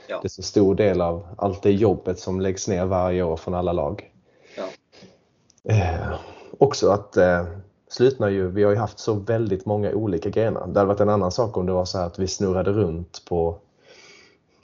Ja. 0.07 0.19
Det 0.21 0.27
är 0.27 0.29
så 0.29 0.41
stor 0.43 0.75
del 0.75 1.01
av 1.01 1.27
allt 1.37 1.63
det 1.63 1.71
jobbet 1.71 2.19
som 2.19 2.41
läggs 2.41 2.67
ner 2.67 2.85
varje 2.85 3.23
år 3.23 3.37
från 3.37 3.53
alla 3.53 3.73
lag. 3.73 4.11
Ja. 4.57 4.67
Eh, 5.73 6.19
också 6.57 6.89
att 6.89 7.17
eh, 7.17 7.47
slutna 7.87 8.29
ju, 8.29 8.47
vi 8.47 8.63
har 8.63 8.71
ju 8.71 8.77
haft 8.77 8.99
så 8.99 9.13
väldigt 9.13 9.65
många 9.65 9.91
olika 9.91 10.29
grenar. 10.29 10.67
Det 10.67 10.79
hade 10.79 10.85
varit 10.85 10.99
en 10.99 11.09
annan 11.09 11.31
sak 11.31 11.57
om 11.57 11.65
det 11.65 11.71
var 11.71 11.85
så 11.85 11.97
här 11.97 12.05
att 12.05 12.19
vi 12.19 12.27
snurrade 12.27 12.71
runt 12.71 13.25
på, 13.25 13.57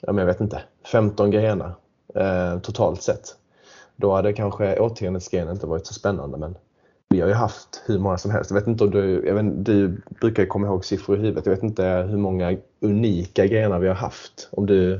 ja, 0.01 0.11
men 0.11 0.17
jag 0.17 0.33
vet 0.33 0.41
inte, 0.41 0.61
15 0.91 1.31
grenar 1.31 1.75
eh, 2.15 2.59
totalt 2.59 3.01
sett. 3.03 3.35
Då 3.95 4.13
hade 4.15 4.33
kanske 4.33 4.79
årtiondets 4.79 5.29
gren 5.29 5.49
inte 5.49 5.65
varit 5.67 5.87
så 5.87 5.93
spännande 5.93 6.37
men 6.37 6.55
vi 7.09 7.21
har 7.21 7.27
ju 7.27 7.33
haft 7.33 7.83
hur 7.85 7.99
många 7.99 8.17
som 8.17 8.31
helst. 8.31 8.51
Jag 8.51 8.55
vet 8.55 8.67
inte 8.67 8.83
om 8.83 8.91
du, 8.91 9.23
jag 9.25 9.35
vet, 9.35 9.65
du 9.65 10.01
brukar 10.21 10.45
komma 10.45 10.67
ihåg 10.67 10.85
siffror 10.85 11.17
i 11.17 11.19
huvudet. 11.19 11.45
Jag 11.45 11.53
vet 11.53 11.63
inte 11.63 11.83
hur 11.85 12.17
många 12.17 12.57
unika 12.79 13.45
grenar 13.45 13.79
vi 13.79 13.87
har 13.87 13.95
haft. 13.95 14.49
Om 14.51 14.65
du 14.65 14.99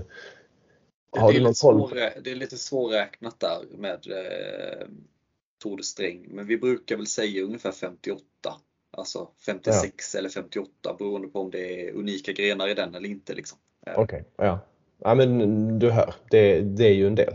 har 1.18 1.28
det, 1.28 1.34
du 1.34 1.40
är 1.40 1.44
någon 1.44 1.50
lite 1.50 1.62
koll? 1.62 1.82
svårrä- 1.82 2.22
det 2.24 2.32
är 2.32 2.36
lite 2.36 2.58
svårräknat 2.58 3.40
där 3.40 3.58
med 3.78 4.08
eh, 4.08 4.88
Tour 5.64 5.78
de 5.78 5.84
Sträng, 5.84 6.26
men 6.30 6.48
vi 6.48 6.58
brukar 6.58 6.98
väl 6.98 7.08
säga 7.08 7.44
ungefär 7.44 7.72
58. 7.72 8.24
Alltså 8.98 9.28
56 9.46 10.16
eller 10.16 10.30
58 10.30 10.96
beroende 11.00 11.28
på 11.28 11.40
om 11.40 11.52
det 11.52 11.88
är 11.88 11.94
unika 11.94 12.32
grenar 12.32 12.68
i 12.68 12.74
den 12.74 12.96
eller 12.96 13.10
inte. 13.10 13.34
Liksom. 13.34 13.58
Eh, 13.88 14.00
Okej, 14.00 14.24
ja. 14.38 14.60
ja. 15.04 15.16
men 15.16 15.80
du 15.80 15.90
hör, 15.90 16.14
det, 16.32 16.62
det 16.62 16.86
är 16.86 16.94
ju 16.94 17.08
en 17.08 17.16
del. 17.16 17.34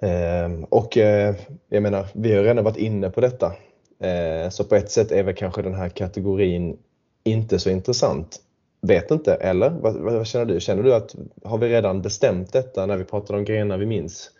Ehm, 0.00 0.64
och 0.64 0.96
eh, 0.96 1.34
jag 1.68 1.82
menar, 1.82 2.06
vi 2.14 2.34
har 2.34 2.42
redan 2.42 2.64
varit 2.64 2.76
inne 2.76 3.10
på 3.10 3.20
detta. 3.20 3.52
Eh, 4.00 4.50
så 4.50 4.64
på 4.64 4.74
ett 4.74 4.90
sätt 4.90 5.12
är 5.12 5.22
väl 5.22 5.34
kanske 5.34 5.62
den 5.62 5.74
här 5.74 5.88
kategorin 5.88 6.78
inte 7.24 7.58
så 7.58 7.70
intressant. 7.70 8.40
Vet 8.82 9.10
inte, 9.10 9.34
eller? 9.34 9.70
Vad, 9.70 9.94
vad, 9.94 10.12
vad 10.12 10.26
känner 10.26 10.44
du? 10.44 10.60
Känner 10.60 10.82
du 10.82 10.94
att 10.94 11.14
har 11.44 11.58
vi 11.58 11.68
redan 11.68 12.02
bestämt 12.02 12.52
detta 12.52 12.86
när 12.86 12.96
vi 12.96 13.04
pratar 13.04 13.34
om 13.34 13.44
grenar 13.44 13.78
vi 13.78 13.86
minns? 13.86 14.30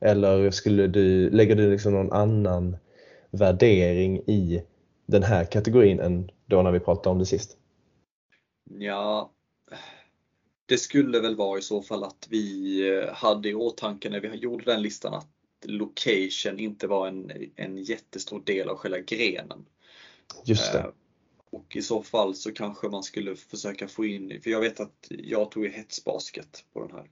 Eller 0.00 0.50
skulle 0.50 0.86
du, 0.86 1.30
lägger 1.30 1.56
du 1.56 1.70
liksom 1.70 1.92
någon 1.92 2.12
annan 2.12 2.76
värdering 3.30 4.18
i 4.18 4.62
den 5.06 5.22
här 5.22 5.44
kategorin 5.44 6.00
än 6.00 6.30
då 6.46 6.62
när 6.62 6.72
vi 6.72 6.80
pratade 6.80 7.08
om 7.08 7.18
det 7.18 7.26
sist? 7.26 7.56
Ja, 8.70 9.30
det 10.66 10.78
skulle 10.78 11.20
väl 11.20 11.36
vara 11.36 11.58
i 11.58 11.62
så 11.62 11.82
fall 11.82 12.04
att 12.04 12.26
vi 12.30 12.80
eh, 12.88 13.14
hade 13.14 13.48
i 13.48 13.54
åtanke 13.54 14.10
när 14.10 14.20
vi 14.20 14.28
gjorde 14.28 14.64
den 14.64 14.82
listan 14.82 15.14
att 15.14 15.28
location 15.64 16.58
inte 16.58 16.86
var 16.86 17.08
en, 17.08 17.32
en 17.56 17.78
jättestor 17.78 18.42
del 18.44 18.68
av 18.68 18.76
själva 18.76 18.98
grenen. 18.98 19.64
Just 20.44 20.72
det. 20.72 20.78
Eh, 20.78 20.86
Och 21.50 21.76
i 21.76 21.82
så 21.82 22.02
fall 22.02 22.34
så 22.34 22.52
kanske 22.52 22.88
man 22.88 23.02
skulle 23.02 23.36
försöka 23.36 23.88
få 23.88 24.04
in, 24.04 24.40
för 24.42 24.50
jag 24.50 24.60
vet 24.60 24.80
att 24.80 25.06
jag 25.08 25.50
tog 25.50 25.64
ju 25.64 25.70
hetsbasket 25.70 26.64
på 26.72 26.86
den 26.86 26.96
här. 26.96 27.06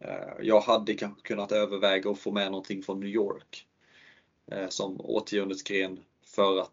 Eh, 0.00 0.32
jag 0.40 0.60
hade 0.60 0.94
kanske 0.94 1.22
kunnat 1.22 1.52
överväga 1.52 2.10
att 2.10 2.18
få 2.18 2.32
med 2.32 2.50
någonting 2.50 2.82
från 2.82 3.00
New 3.00 3.08
York 3.08 3.66
eh, 4.52 4.68
som 4.68 5.00
årtiondets 5.00 5.62
gren 5.62 6.00
för 6.24 6.58
att 6.60 6.70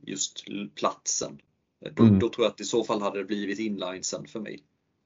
just 0.00 0.44
platsen. 0.74 1.40
Då, 1.92 2.02
Mm. 2.02 2.18
då 2.18 2.28
tror 2.28 2.44
jag 2.44 2.52
att 2.52 2.60
i 2.60 2.64
så 2.64 2.84
fall 2.84 3.02
hade 3.02 3.18
det 3.18 3.24
blivit 3.24 3.58
inlinesen 3.58 4.26
för 4.26 4.40
mig. 4.40 4.62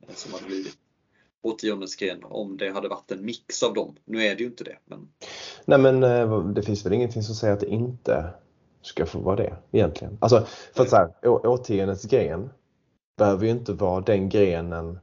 eh, 0.09 0.15
Som 0.15 0.33
hade 0.33 0.47
blivit 0.47 0.77
årtiondets 1.43 1.97
gren 1.97 2.25
om 2.25 2.57
det 2.57 2.71
hade 2.71 2.89
varit 2.89 3.11
en 3.13 3.25
mix 3.25 3.63
av 3.63 3.75
dem. 3.75 3.97
Nu 4.05 4.23
är 4.25 4.35
det 4.35 4.41
ju 4.41 4.47
inte 4.47 4.65
det. 4.65 4.79
Men 4.85 5.09
Nej 5.65 5.79
men 5.79 6.03
eh, 6.03 6.49
det 6.49 6.63
finns 6.63 6.87
väl 6.87 6.93
ingenting 6.93 7.23
som 7.23 7.35
säger 7.35 7.55
att 7.55 7.61
det 7.61 7.69
inte 7.69 8.35
ska 8.83 9.07
få 9.07 9.19
vara 9.19 9.37
det 9.37 9.57
egentligen. 9.73 10.19
Alltså 10.21 10.47
för 10.75 10.83
att 10.83 10.91
så 10.91 10.97
här, 10.97 11.29
årtiondets 11.47 12.05
gren 12.05 12.51
behöver 13.17 13.45
ju 13.45 13.51
inte 13.51 13.73
vara 13.73 14.01
den 14.01 14.29
grenen 14.29 14.99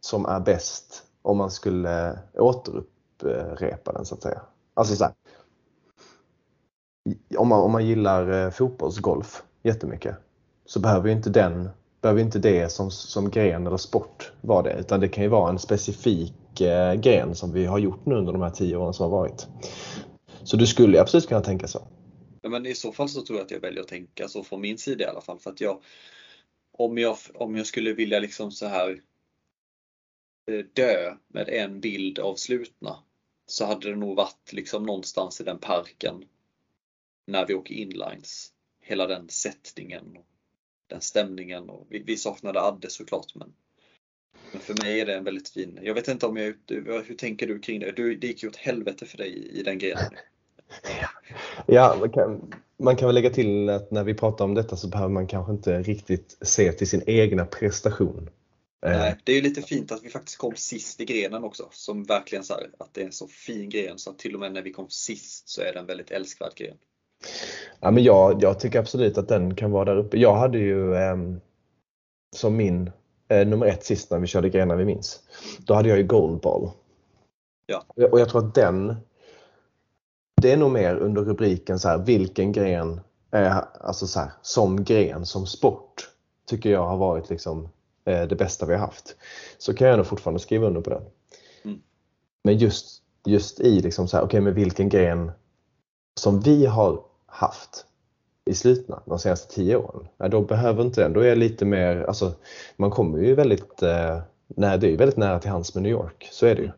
som 0.00 0.26
är 0.26 0.40
bäst 0.40 1.02
om 1.24 1.38
man 1.38 1.50
skulle 1.50 2.18
återupprepa 2.34 3.92
den 3.92 4.04
så 4.04 4.14
att 4.14 4.22
säga. 4.22 4.42
Alltså 4.74 4.96
så 4.96 5.04
här, 5.04 5.14
om, 7.36 7.48
man, 7.48 7.62
om 7.62 7.72
man 7.72 7.86
gillar 7.86 8.44
eh, 8.44 8.50
fotbollsgolf 8.50 9.42
jättemycket 9.62 10.16
så 10.66 10.80
behöver 10.80 11.08
ju 11.08 11.14
inte 11.14 11.30
den 11.30 11.68
behöver 12.04 12.22
inte 12.22 12.38
det 12.38 12.72
som, 12.72 12.90
som 12.90 13.30
gren 13.30 13.66
eller 13.66 13.76
sport 13.76 14.32
vara 14.40 14.62
det 14.62 14.76
utan 14.80 15.00
det 15.00 15.08
kan 15.08 15.24
ju 15.24 15.30
vara 15.30 15.50
en 15.50 15.58
specifik 15.58 16.60
eh, 16.60 16.94
gren 16.94 17.34
som 17.34 17.52
vi 17.52 17.66
har 17.66 17.78
gjort 17.78 18.06
nu 18.06 18.14
under 18.14 18.32
de 18.32 18.42
här 18.42 18.50
tio 18.50 18.76
åren 18.76 18.94
som 18.94 19.10
har 19.10 19.18
varit. 19.18 19.46
Så 20.42 20.56
du 20.56 20.66
skulle 20.66 21.00
absolut 21.00 21.28
kunna 21.28 21.40
tänka 21.40 21.66
så. 21.66 21.86
Ja, 22.42 22.48
Men 22.48 22.66
i 22.66 22.74
så 22.74 22.92
fall 22.92 23.08
så 23.08 23.22
tror 23.22 23.38
jag 23.38 23.44
att 23.44 23.50
jag 23.50 23.60
väljer 23.60 23.80
att 23.80 23.88
tänka 23.88 24.28
så 24.28 24.44
från 24.44 24.60
min 24.60 24.78
sida 24.78 25.04
i 25.04 25.06
alla 25.06 25.20
fall. 25.20 25.38
För 25.38 25.50
att 25.50 25.60
jag, 25.60 25.78
om, 26.78 26.98
jag, 26.98 27.16
om 27.34 27.56
jag 27.56 27.66
skulle 27.66 27.92
vilja 27.92 28.18
liksom 28.18 28.50
så 28.50 28.66
här 28.66 29.00
dö 30.74 31.14
med 31.28 31.48
en 31.48 31.80
bild 31.80 32.18
av 32.18 32.34
slutna 32.34 32.98
så 33.46 33.64
hade 33.64 33.90
det 33.90 33.96
nog 33.96 34.16
varit 34.16 34.52
liksom 34.52 34.82
någonstans 34.82 35.40
i 35.40 35.44
den 35.44 35.58
parken 35.58 36.24
när 37.26 37.46
vi 37.46 37.54
åker 37.54 37.74
inlines. 37.74 38.50
Hela 38.80 39.06
den 39.06 39.28
sättningen 39.28 40.16
och 40.16 40.26
den 40.86 41.00
stämningen. 41.00 41.70
Och 41.70 41.86
vi, 41.90 42.02
vi 42.06 42.16
saknade 42.16 42.60
Adde 42.60 42.90
såklart 42.90 43.34
men, 43.34 43.52
men 44.52 44.60
för 44.60 44.82
mig 44.82 45.00
är 45.00 45.06
det 45.06 45.14
en 45.14 45.24
väldigt 45.24 45.48
fin. 45.48 45.78
Jag 45.82 45.94
vet 45.94 46.08
inte 46.08 46.26
om 46.26 46.36
jag 46.36 46.54
hur 47.04 47.14
tänker 47.14 47.46
du 47.46 47.58
kring 47.58 47.80
det? 47.80 47.92
Du, 47.92 48.16
det 48.16 48.26
gick 48.26 48.42
ju 48.42 48.48
åt 48.48 48.56
helvete 48.56 49.06
för 49.06 49.18
dig 49.18 49.48
i 49.48 49.62
den 49.62 49.78
grejen. 49.78 49.98
Ja, 51.66 51.96
man 52.00 52.10
kan, 52.10 52.52
man 52.76 52.96
kan 52.96 53.08
väl 53.08 53.14
lägga 53.14 53.30
till 53.30 53.68
att 53.68 53.90
när 53.90 54.04
vi 54.04 54.14
pratar 54.14 54.44
om 54.44 54.54
detta 54.54 54.76
så 54.76 54.88
behöver 54.88 55.12
man 55.12 55.26
kanske 55.26 55.52
inte 55.52 55.82
riktigt 55.82 56.36
se 56.40 56.72
till 56.72 56.88
sin 56.88 57.02
egna 57.06 57.46
prestation. 57.46 58.30
Eh, 58.84 58.90
Nej, 58.90 59.16
det 59.24 59.32
är 59.32 59.36
ju 59.36 59.42
lite 59.42 59.62
fint 59.62 59.92
att 59.92 60.02
vi 60.02 60.08
faktiskt 60.10 60.38
kom 60.38 60.54
sist 60.56 61.00
i 61.00 61.04
grenen 61.04 61.44
också. 61.44 61.68
Som 61.70 62.04
verkligen 62.04 62.44
så 62.44 62.54
här, 62.54 62.70
att 62.78 62.94
det 62.94 63.00
är 63.00 63.04
en 63.06 63.12
så 63.12 63.28
fin 63.28 63.68
gren 63.70 63.98
så 63.98 64.10
att 64.10 64.18
till 64.18 64.34
och 64.34 64.40
med 64.40 64.52
när 64.52 64.62
vi 64.62 64.72
kom 64.72 64.86
sist 64.90 65.48
så 65.48 65.62
är 65.62 65.72
det 65.72 65.78
en 65.78 65.86
väldigt 65.86 66.10
älskvärd 66.10 66.54
gren. 66.56 66.76
Ja, 67.80 67.90
men 67.90 68.02
jag, 68.04 68.42
jag 68.42 68.60
tycker 68.60 68.78
absolut 68.78 69.18
att 69.18 69.28
den 69.28 69.54
kan 69.54 69.70
vara 69.70 69.84
där 69.84 69.96
uppe. 69.96 70.18
Jag 70.18 70.34
hade 70.34 70.58
ju 70.58 70.94
ehm, 70.96 71.40
som 72.36 72.56
min 72.56 72.90
eh, 73.28 73.46
nummer 73.46 73.66
ett 73.66 73.84
sist 73.84 74.10
när 74.10 74.18
vi 74.18 74.26
körde 74.26 74.48
grenar 74.48 74.76
vi 74.76 74.84
minns. 74.84 75.20
Då 75.58 75.74
hade 75.74 75.88
jag 75.88 75.98
ju 75.98 76.04
Goldball. 76.04 76.70
Ja. 77.66 77.84
Och 78.10 78.20
jag- 78.20 78.28
tror 78.28 78.46
att 78.48 78.54
den, 78.54 78.96
det 80.42 80.52
är 80.52 80.56
nog 80.56 80.70
mer 80.70 80.96
under 80.96 81.22
rubriken 81.22 81.78
så 81.78 81.88
här, 81.88 81.98
vilken 81.98 82.52
gren 82.52 83.00
är, 83.30 83.64
alltså 83.80 84.06
så 84.06 84.20
här, 84.20 84.30
som 84.42 84.84
gren, 84.84 85.26
som 85.26 85.46
sport, 85.46 86.10
tycker 86.46 86.70
jag 86.70 86.86
har 86.86 86.96
varit 86.96 87.30
liksom 87.30 87.62
eh, 87.62 87.68
det 88.04 88.38
bästa 88.38 88.66
vi 88.66 88.74
har 88.74 88.80
haft. 88.80 89.16
Så 89.58 89.74
kan 89.74 89.88
jag 89.88 89.96
nog 89.96 90.06
fortfarande 90.06 90.40
skriva 90.40 90.66
under 90.66 90.80
på 90.80 90.90
den. 90.90 91.02
Mm. 91.64 91.80
Men 92.44 92.58
just, 92.58 93.02
just 93.26 93.60
i 93.60 93.80
liksom 93.80 94.08
så 94.08 94.16
här, 94.16 94.24
okej 94.24 94.40
men 94.40 94.54
vilken 94.54 94.88
gren 94.88 95.32
som 96.20 96.40
vi 96.40 96.66
har 96.66 97.00
haft 97.26 97.86
i 98.50 98.54
slutna 98.54 99.02
de 99.06 99.18
senaste 99.18 99.54
tio 99.54 99.76
åren, 99.76 100.08
ja, 100.16 100.28
då 100.28 100.40
behöver 100.40 100.82
inte 100.82 101.02
den, 101.02 101.12
då 101.12 101.20
är 101.20 101.28
jag 101.28 101.38
lite 101.38 101.64
mer, 101.64 102.04
alltså 102.08 102.32
man 102.76 102.90
kommer 102.90 103.18
ju 103.18 103.34
väldigt, 103.34 103.82
eh, 103.82 104.20
nej, 104.46 104.78
det 104.78 104.86
är 104.86 104.90
ju 104.90 104.96
väldigt 104.96 105.16
nära 105.16 105.38
till 105.38 105.50
hands 105.50 105.74
med 105.74 105.82
New 105.82 105.92
York, 105.92 106.28
så 106.32 106.46
är 106.46 106.54
det 106.54 106.62
ju. 106.62 106.70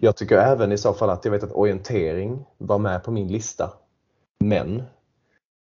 Jag 0.00 0.16
tycker 0.16 0.38
även 0.38 0.72
i 0.72 0.78
så 0.78 0.94
fall 0.94 1.10
att 1.10 1.24
jag 1.24 1.32
vet 1.32 1.42
att 1.42 1.52
orientering 1.52 2.44
var 2.58 2.78
med 2.78 3.04
på 3.04 3.10
min 3.10 3.28
lista. 3.28 3.72
Men 4.44 4.82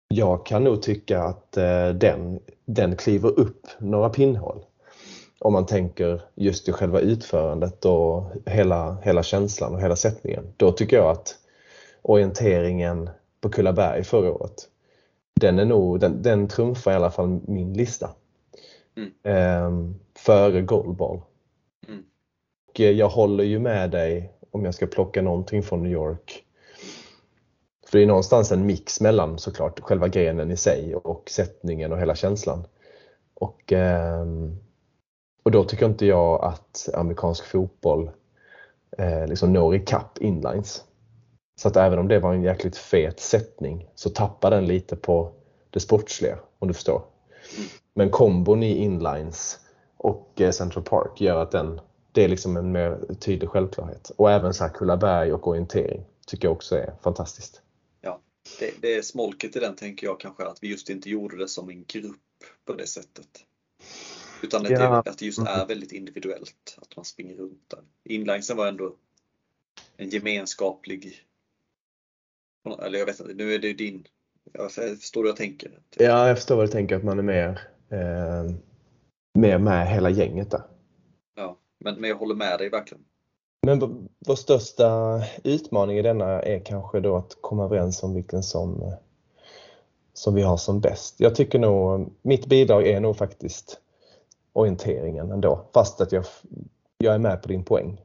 jag 0.08 0.46
kan 0.46 0.64
nog 0.64 0.82
tycka 0.82 1.22
att 1.22 1.56
eh, 1.56 1.88
den, 1.88 2.40
den 2.64 2.96
kliver 2.96 3.38
upp 3.40 3.66
några 3.78 4.08
pinnhål. 4.08 4.64
Om 5.38 5.52
man 5.52 5.66
tänker 5.66 6.22
just 6.34 6.68
i 6.68 6.72
själva 6.72 7.00
utförandet 7.00 7.84
och 7.84 8.24
hela, 8.46 8.96
hela 9.02 9.22
känslan 9.22 9.74
och 9.74 9.80
hela 9.80 9.96
sättningen. 9.96 10.44
Då 10.56 10.72
tycker 10.72 10.96
jag 10.96 11.10
att 11.10 11.34
orienteringen 12.02 13.10
på 13.40 13.48
Kullaberg 13.48 14.04
förra 14.04 14.32
året, 14.32 14.68
den, 15.40 15.58
är 15.58 15.64
nog, 15.64 16.00
den, 16.00 16.22
den 16.22 16.48
trumfar 16.48 16.92
i 16.92 16.94
alla 16.94 17.10
fall 17.10 17.40
min 17.46 17.72
lista. 17.72 18.10
Mm. 18.96 19.12
Ehm, 19.22 19.94
före 20.14 20.62
Goalball. 20.62 21.20
Mm. 21.88 22.02
Och 22.68 22.80
jag 22.80 23.08
håller 23.08 23.44
ju 23.44 23.58
med 23.58 23.90
dig 23.90 24.32
om 24.50 24.64
jag 24.64 24.74
ska 24.74 24.86
plocka 24.86 25.22
någonting 25.22 25.62
från 25.62 25.82
New 25.82 25.92
York. 25.92 26.42
För 27.86 27.98
det 27.98 28.04
är 28.04 28.06
någonstans 28.06 28.52
en 28.52 28.66
mix 28.66 29.00
mellan 29.00 29.38
såklart 29.38 29.80
själva 29.80 30.08
grenen 30.08 30.50
i 30.50 30.56
sig 30.56 30.94
och 30.94 31.30
sättningen 31.30 31.92
och 31.92 31.98
hela 31.98 32.14
känslan. 32.14 32.66
Och, 33.34 33.72
ehm, 33.72 34.58
och 35.46 35.52
då 35.52 35.64
tycker 35.64 35.86
inte 35.86 36.06
jag 36.06 36.44
att 36.44 36.88
amerikansk 36.94 37.46
fotboll 37.46 38.10
eh, 38.98 39.26
liksom 39.26 39.52
når 39.52 39.74
ikapp 39.74 40.18
inlines. 40.18 40.84
Så 41.60 41.68
att 41.68 41.76
även 41.76 41.98
om 41.98 42.08
det 42.08 42.18
var 42.18 42.34
en 42.34 42.42
jäkligt 42.42 42.76
fet 42.76 43.20
sättning 43.20 43.88
så 43.94 44.10
tappar 44.10 44.50
den 44.50 44.66
lite 44.66 44.96
på 44.96 45.32
det 45.70 45.80
sportsliga 45.80 46.38
om 46.58 46.68
du 46.68 46.74
förstår. 46.74 47.02
Men 47.94 48.10
kombon 48.10 48.62
i 48.62 48.76
inlines 48.76 49.58
och 49.96 50.40
eh, 50.40 50.50
Central 50.50 50.84
Park 50.84 51.20
gör 51.20 51.42
att 51.42 51.50
den, 51.50 51.80
det 52.12 52.24
är 52.24 52.28
liksom 52.28 52.56
en 52.56 52.72
mer 52.72 53.14
tydlig 53.20 53.48
självklarhet. 53.48 54.10
Och 54.16 54.30
även 54.30 54.54
så 54.54 54.64
här 54.64 54.70
Kullaberg 54.70 55.32
och 55.32 55.48
orientering 55.48 56.04
tycker 56.26 56.48
jag 56.48 56.52
också 56.52 56.76
är 56.76 56.94
fantastiskt. 57.02 57.62
Det, 58.58 58.72
det 58.80 58.96
är 58.96 59.02
smolket 59.02 59.56
i 59.56 59.60
den 59.60 59.76
tänker 59.76 60.06
jag 60.06 60.20
kanske 60.20 60.46
att 60.46 60.58
vi 60.62 60.70
just 60.70 60.90
inte 60.90 61.10
gjorde 61.10 61.36
det 61.36 61.48
som 61.48 61.70
en 61.70 61.84
grupp 61.84 62.16
på 62.64 62.72
det 62.72 62.86
sättet. 62.86 63.28
Utan 64.42 64.62
att, 64.64 64.70
Ja. 64.70 64.78
det, 64.78 65.10
att 65.10 65.18
det 65.18 65.26
just 65.26 65.38
är 65.38 65.66
väldigt 65.66 65.92
individuellt, 65.92 66.78
att 66.82 66.96
man 66.96 67.04
springer 67.04 67.36
runt 67.36 67.62
där. 67.68 67.80
Inlinesen 68.04 68.56
var 68.56 68.66
ändå 68.66 68.94
en 69.96 70.08
gemenskaplig, 70.08 71.14
eller 72.82 72.98
jag 72.98 73.06
vet 73.06 73.20
inte, 73.20 73.34
nu 73.34 73.54
är 73.54 73.58
det 73.58 73.66
ju 73.68 73.74
din, 73.74 74.06
jag 74.52 74.72
förstår 74.72 75.22
du 75.22 75.28
vad 75.28 75.30
jag 75.30 75.36
tänker? 75.36 75.80
Ja, 75.96 76.28
jag 76.28 76.36
förstår 76.36 76.56
vad 76.56 76.66
du 76.66 76.72
tänker, 76.72 76.96
att 76.96 77.04
man 77.04 77.18
är 77.18 77.22
mer, 77.22 77.60
eh, 77.90 78.54
mer 79.34 79.58
med 79.58 79.88
hela 79.88 80.10
gänget 80.10 80.50
där. 80.50 80.62
Ja, 81.36 81.56
men, 81.78 82.00
men 82.00 82.10
jag 82.10 82.16
håller 82.16 82.34
med 82.34 82.58
dig 82.58 82.68
verkligen. 82.70 83.04
Men 83.66 84.08
vår 84.26 84.34
största 84.36 85.20
utmaning 85.44 85.98
i 85.98 86.02
denna 86.02 86.42
är 86.42 86.60
kanske 86.64 87.00
då 87.00 87.16
att 87.16 87.36
komma 87.40 87.64
överens 87.64 88.02
om 88.02 88.14
vilken 88.14 88.42
som, 88.42 88.94
som 90.12 90.34
vi 90.34 90.42
har 90.42 90.56
som 90.56 90.80
bäst. 90.80 91.14
Jag 91.18 91.34
tycker 91.34 91.58
nog, 91.58 92.12
mitt 92.22 92.46
bidrag 92.46 92.86
är 92.86 93.00
nog 93.00 93.16
faktiskt 93.16 93.80
orienteringen 94.56 95.30
ändå, 95.30 95.68
fast 95.74 96.00
att 96.00 96.12
jag, 96.12 96.24
jag 96.98 97.14
är 97.14 97.18
med 97.18 97.42
på 97.42 97.48
din 97.48 97.64
poäng. 97.64 98.00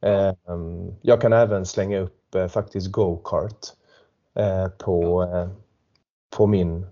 Eh, 0.00 0.34
Jag 1.02 1.20
kan 1.20 1.32
även 1.32 1.66
slänga 1.66 1.98
upp 1.98 2.34
eh, 2.34 2.48
faktiskt 2.48 2.92
go-kart 2.92 3.66
eh, 4.34 4.68
på, 4.68 5.22
eh, 5.22 5.48
på 6.36 6.46
min 6.46 6.86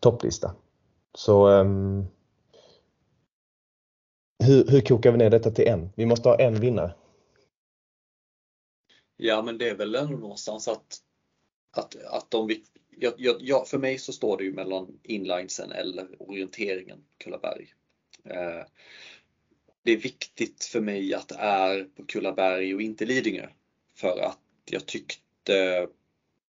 topplista. 0.00 0.54
Så 1.14 1.46
ehm, 1.46 2.04
hur, 4.44 4.66
hur 4.66 4.80
kokar 4.80 5.12
vi 5.12 5.18
ner 5.18 5.30
detta 5.30 5.50
till 5.50 5.68
en? 5.68 5.90
Vi 5.94 6.06
måste 6.06 6.28
ha 6.28 6.36
en 6.40 6.54
vinnare. 6.54 6.94
Ja, 9.16 9.42
men 9.42 9.58
det 9.58 9.68
är 9.68 9.76
väl 9.76 9.94
ändå 9.94 10.16
någonstans 10.16 10.68
att, 10.68 10.98
att, 11.76 11.96
att 12.04 12.34
om 12.34 12.46
vi, 12.46 12.64
jag, 12.90 13.14
jag, 13.40 13.68
för 13.68 13.78
mig 13.78 13.98
så 13.98 14.12
står 14.12 14.36
det 14.38 14.44
ju 14.44 14.52
mellan 14.52 14.98
inlinesen 15.02 15.72
eller 15.72 16.22
orienteringen 16.22 17.04
Kullaberg. 17.18 17.74
Eh, 18.24 18.64
det 19.82 19.92
är 19.92 19.96
viktigt 19.96 20.64
för 20.64 20.80
mig 20.80 21.14
att 21.14 21.28
det 21.28 21.34
är 21.34 21.84
på 21.84 22.06
Kullaberg 22.06 22.74
och 22.74 22.82
inte 22.82 23.04
Lidingö. 23.04 23.48
För 23.94 24.18
att 24.20 24.38
jag 24.64 24.86
tyckte 24.86 25.88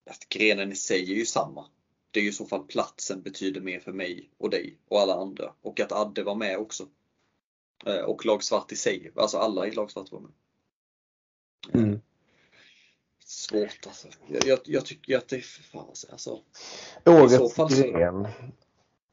att 0.10 0.30
grenen 0.30 0.72
i 0.72 0.76
sig 0.76 1.12
är 1.12 1.16
ju 1.16 1.26
samma. 1.26 1.66
Det 2.12 2.20
är 2.20 2.24
ju 2.24 2.30
i 2.30 2.34
så 2.34 2.46
fall 2.46 2.64
platsen 2.64 3.22
betyder 3.22 3.62
mer 3.62 3.80
för 3.80 3.92
mig 3.92 4.30
och 4.38 4.50
dig 4.50 4.78
och 4.88 5.00
alla 5.00 5.14
andra. 5.14 5.54
Och 5.62 5.80
att 5.80 5.92
Adde 5.92 6.24
var 6.24 6.36
med 6.36 6.58
också. 6.58 6.88
Eh, 7.86 8.02
och 8.02 8.26
lag 8.26 8.44
svart 8.44 8.72
i 8.72 8.76
sig, 8.76 9.12
alltså 9.16 9.38
alla 9.38 9.68
i 9.68 9.72
lag 9.72 9.92
svart 9.92 10.12
var 10.12 10.20
med. 10.20 10.32
Mm. 11.74 12.02
Svårt 13.26 13.88
alltså. 13.88 14.08
Jag, 14.28 14.46
jag, 14.46 14.60
jag 14.66 14.86
tycker 14.86 15.18
att 15.18 15.28
det 15.28 15.36
är 15.36 15.42
för 15.42 15.64
fan 15.64 15.86
alltså. 15.90 16.18
Så 16.18 16.44
Årets 17.06 17.56
fall 17.56 17.70
gren 17.70 18.28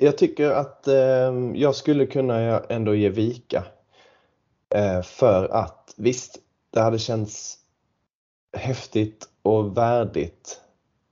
jag 0.03 0.19
tycker 0.19 0.51
att 0.51 0.89
eh, 0.89 1.33
jag 1.55 1.75
skulle 1.75 2.07
kunna 2.07 2.61
ändå 2.61 2.95
ge 2.95 3.09
vika. 3.09 3.65
Eh, 4.75 5.03
för 5.03 5.49
att 5.49 5.95
visst, 5.97 6.39
det 6.71 6.81
hade 6.81 6.99
känts 6.99 7.59
häftigt 8.57 9.29
och 9.43 9.77
värdigt, 9.77 10.61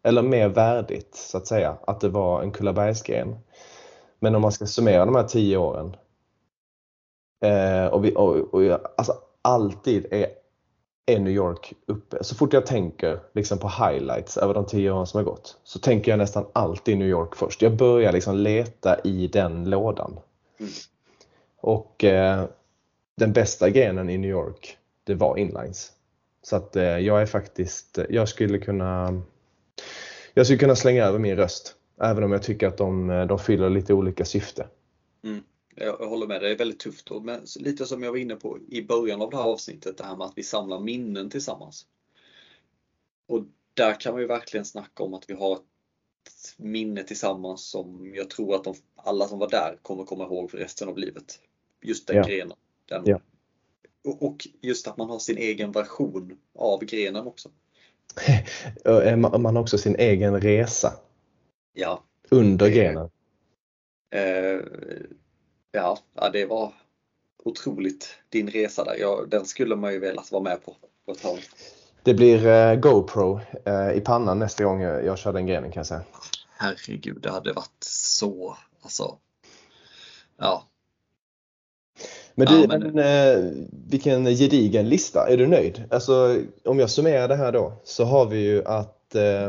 eller 0.02 0.22
mer 0.22 0.48
värdigt 0.48 1.14
så 1.14 1.38
att 1.38 1.46
säga, 1.46 1.76
att 1.86 2.00
det 2.00 2.08
var 2.08 2.42
en 2.42 2.52
Kullabergsgren. 2.52 3.38
Men 4.18 4.34
om 4.34 4.42
man 4.42 4.52
ska 4.52 4.66
summera 4.66 5.04
de 5.04 5.14
här 5.14 5.28
tio 5.28 5.56
åren 5.56 5.96
eh, 7.44 7.86
och, 7.86 8.04
vi, 8.04 8.14
och, 8.16 8.54
och 8.54 8.80
alltså, 8.96 9.14
alltid 9.42 10.06
är, 10.12 10.26
är 11.14 11.18
New 11.18 11.32
York 11.32 11.72
uppe. 11.86 12.24
Så 12.24 12.34
fort 12.34 12.52
jag 12.52 12.66
tänker 12.66 13.20
liksom 13.32 13.58
på 13.58 13.68
highlights 13.68 14.36
över 14.36 14.54
de 14.54 14.66
tio 14.66 14.90
åren 14.90 15.06
som 15.06 15.18
har 15.18 15.24
gått 15.24 15.58
så 15.64 15.78
tänker 15.78 16.12
jag 16.12 16.18
nästan 16.18 16.46
alltid 16.52 16.98
New 16.98 17.08
York 17.08 17.36
först. 17.36 17.62
Jag 17.62 17.76
börjar 17.76 18.12
liksom 18.12 18.36
leta 18.36 18.98
i 19.04 19.26
den 19.26 19.70
lådan. 19.70 20.18
Mm. 20.60 20.72
Och 21.60 22.04
eh, 22.04 22.44
den 23.16 23.32
bästa 23.32 23.70
grenen 23.70 24.10
i 24.10 24.18
New 24.18 24.30
York, 24.30 24.76
det 25.04 25.14
var 25.14 25.36
inlines. 25.36 25.92
Så 26.42 26.56
att 26.56 26.76
eh, 26.76 26.98
jag 26.98 27.22
är 27.22 27.26
faktiskt, 27.26 27.98
jag 28.08 28.28
skulle 28.28 28.58
kunna 28.58 29.22
jag 30.34 30.46
skulle 30.46 30.58
kunna 30.58 30.76
slänga 30.76 31.04
över 31.04 31.18
min 31.18 31.36
röst. 31.36 31.74
Även 32.00 32.24
om 32.24 32.32
jag 32.32 32.42
tycker 32.42 32.68
att 32.68 32.76
de, 32.76 33.10
eh, 33.10 33.26
de 33.26 33.38
fyller 33.38 33.70
lite 33.70 33.94
olika 33.94 34.24
syfte. 34.24 34.66
Mm. 35.24 35.42
Jag 35.74 35.96
håller 35.96 36.26
med, 36.26 36.40
det 36.42 36.50
är 36.50 36.56
väldigt 36.56 36.78
tufft. 36.78 37.10
Men 37.22 37.46
lite 37.56 37.86
som 37.86 38.02
jag 38.02 38.10
var 38.10 38.18
inne 38.18 38.36
på 38.36 38.58
i 38.68 38.82
början 38.82 39.22
av 39.22 39.30
det 39.30 39.36
här 39.36 39.44
avsnittet, 39.44 39.98
det 39.98 40.04
här 40.04 40.16
med 40.16 40.26
att 40.26 40.38
vi 40.38 40.42
samlar 40.42 40.80
minnen 40.80 41.30
tillsammans. 41.30 41.86
Och 43.26 43.44
där 43.74 44.00
kan 44.00 44.12
man 44.12 44.22
ju 44.22 44.26
verkligen 44.26 44.64
snacka 44.64 45.02
om 45.02 45.14
att 45.14 45.30
vi 45.30 45.34
har 45.34 45.54
ett 45.54 46.54
minne 46.56 47.02
tillsammans 47.02 47.70
som 47.70 48.12
jag 48.14 48.30
tror 48.30 48.54
att 48.54 48.64
de, 48.64 48.74
alla 48.96 49.28
som 49.28 49.38
var 49.38 49.50
där 49.50 49.78
kommer 49.82 50.04
komma 50.04 50.24
ihåg 50.24 50.50
för 50.50 50.58
resten 50.58 50.88
av 50.88 50.98
livet. 50.98 51.40
Just 51.82 52.06
den 52.06 52.16
ja. 52.16 52.22
grenen. 52.22 52.56
Den. 52.88 53.02
Ja. 53.04 53.20
Och 54.02 54.48
just 54.60 54.88
att 54.88 54.96
man 54.96 55.10
har 55.10 55.18
sin 55.18 55.38
egen 55.38 55.72
version 55.72 56.38
av 56.54 56.84
grenen 56.84 57.26
också. 57.26 57.50
man 59.38 59.56
har 59.56 59.62
också 59.62 59.78
sin 59.78 59.96
egen 59.96 60.40
resa. 60.40 60.92
Ja. 61.72 62.04
Under 62.30 62.68
grenen. 62.68 63.10
Eh, 64.10 64.60
ja, 65.72 65.98
ja, 66.14 66.28
det 66.28 66.46
var 66.46 66.72
otroligt 67.44 68.08
din 68.28 68.50
resa 68.50 68.84
där. 68.84 68.96
Ja, 68.98 69.24
den 69.28 69.44
skulle 69.44 69.76
man 69.76 69.92
ju 69.92 69.98
velat 69.98 70.32
vara 70.32 70.42
med 70.42 70.64
på. 70.64 70.76
på 71.06 71.12
ett 71.12 71.22
tag. 71.22 71.38
Det 72.02 72.14
blir 72.14 72.46
eh, 72.46 72.74
GoPro 72.74 73.40
eh, 73.64 73.92
i 73.92 74.00
pannan 74.00 74.38
nästa 74.38 74.64
gång 74.64 74.80
jag, 74.80 75.04
jag 75.04 75.18
kör 75.18 75.32
den 75.32 75.46
grenen 75.46 75.70
kan 75.70 75.80
jag 75.80 75.86
säga. 75.86 76.02
Herregud, 76.58 77.20
det 77.22 77.30
hade 77.30 77.52
varit 77.52 77.84
så, 77.84 78.56
alltså. 78.82 79.16
Ja. 80.36 80.64
Men 82.34 82.46
du, 82.46 82.60
ja, 82.60 82.78
men... 82.78 82.98
Eh, 82.98 83.52
vilken 83.70 84.24
gedigen 84.24 84.88
lista. 84.88 85.28
Är 85.28 85.36
du 85.36 85.46
nöjd? 85.46 85.84
Alltså, 85.90 86.42
om 86.64 86.78
jag 86.78 86.90
summerar 86.90 87.28
det 87.28 87.36
här 87.36 87.52
då 87.52 87.72
så 87.84 88.04
har 88.04 88.26
vi 88.26 88.38
ju 88.38 88.64
att 88.64 89.14
eh, 89.14 89.48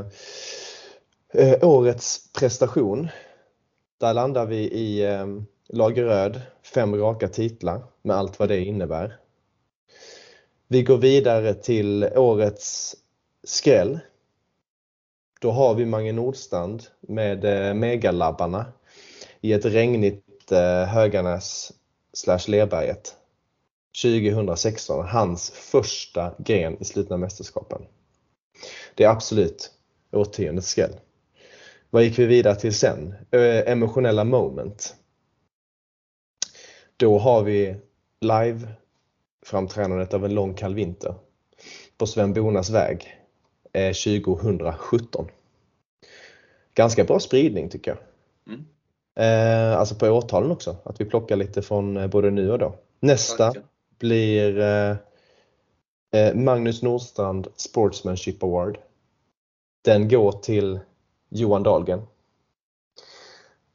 eh 1.34 1.64
årets 1.68 2.34
prestation, 2.34 3.08
där 3.98 4.14
landar 4.14 4.46
vi 4.46 4.58
i 4.58 5.04
Lag 5.74 6.02
Röd, 6.02 6.42
fem 6.74 6.96
raka 6.96 7.28
titlar 7.28 7.84
med 8.02 8.16
allt 8.16 8.40
vad 8.40 8.50
det 8.50 8.60
innebär. 8.60 9.18
Vi 10.68 10.84
går 10.84 10.98
vidare 10.98 11.54
till 11.54 12.04
årets 12.16 12.96
skräll. 13.44 14.00
Då 15.42 15.52
har 15.52 15.74
vi 15.76 15.86
Mange 15.86 16.12
Nordstrand 16.12 16.84
med 17.00 17.46
eh, 17.46 17.74
Megalabbarna 17.74 18.66
i 19.42 19.54
ett 19.54 19.66
regnigt 19.66 20.52
eh, 20.52 20.84
Höganäs 20.84 21.72
slash 22.14 22.48
Lerberget 22.48 23.16
2016. 24.04 25.06
Hans 25.08 25.50
första 25.50 26.34
gren 26.38 26.78
i 26.82 26.86
slutna 26.86 27.18
mästerskapen. 27.18 27.82
Det 28.96 29.04
är 29.04 29.10
absolut 29.10 29.72
årtiondets 30.12 30.68
skräll. 30.68 30.96
Vad 31.90 32.04
gick 32.04 32.20
vi 32.20 32.26
vidare 32.26 32.56
till 32.56 32.76
sen? 32.76 33.16
Emotionella 33.66 34.24
moment. 34.24 34.96
Då 37.02 37.18
har 37.18 37.44
vi 37.44 37.76
live 38.20 38.68
framträdandet 39.46 40.14
av 40.14 40.26
en 40.26 40.34
lång 40.34 40.54
kall 40.54 40.76
vinter 40.76 41.16
på 41.98 42.08
Sven 42.08 42.34
Bonas 42.34 42.70
väg 42.70 43.18
2017. 43.74 45.28
Ganska 46.76 47.04
bra 47.04 47.20
spridning 47.20 47.70
tycker 47.70 47.92
jag. 47.92 48.00
Mm. 48.54 48.66
Eh, 49.16 49.80
alltså 49.80 49.96
på 49.96 50.08
årtalen 50.08 50.52
också, 50.52 50.78
att 50.84 51.02
vi 51.02 51.06
plockar 51.06 51.36
lite 51.36 51.62
från 51.62 51.98
eh, 51.98 52.08
både 52.08 52.32
nu 52.32 52.52
och 52.52 52.60
då. 52.60 52.76
Nästa 53.00 53.46
Verkligen. 53.46 53.68
blir 54.00 54.60
eh, 54.60 54.96
eh, 56.12 56.36
Magnus 56.36 56.82
Nordstrand 56.82 57.48
Sportsmanship 57.56 58.44
Award. 58.44 58.78
Den 59.82 60.10
går 60.10 60.32
till 60.32 60.80
Johan 61.30 61.64
Dahlgren. 61.64 62.02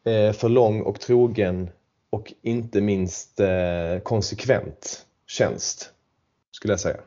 Eh, 0.05 0.33
för 0.33 0.49
lång 0.49 0.83
och 0.83 1.01
trogen 1.01 1.71
och 2.17 2.33
inte 2.43 2.81
minst 2.81 3.41
eh, 3.41 3.99
konsekvent 4.03 5.07
tjänst, 5.27 5.91
skulle 6.51 6.73
jag 6.73 6.81
säga. 6.81 7.01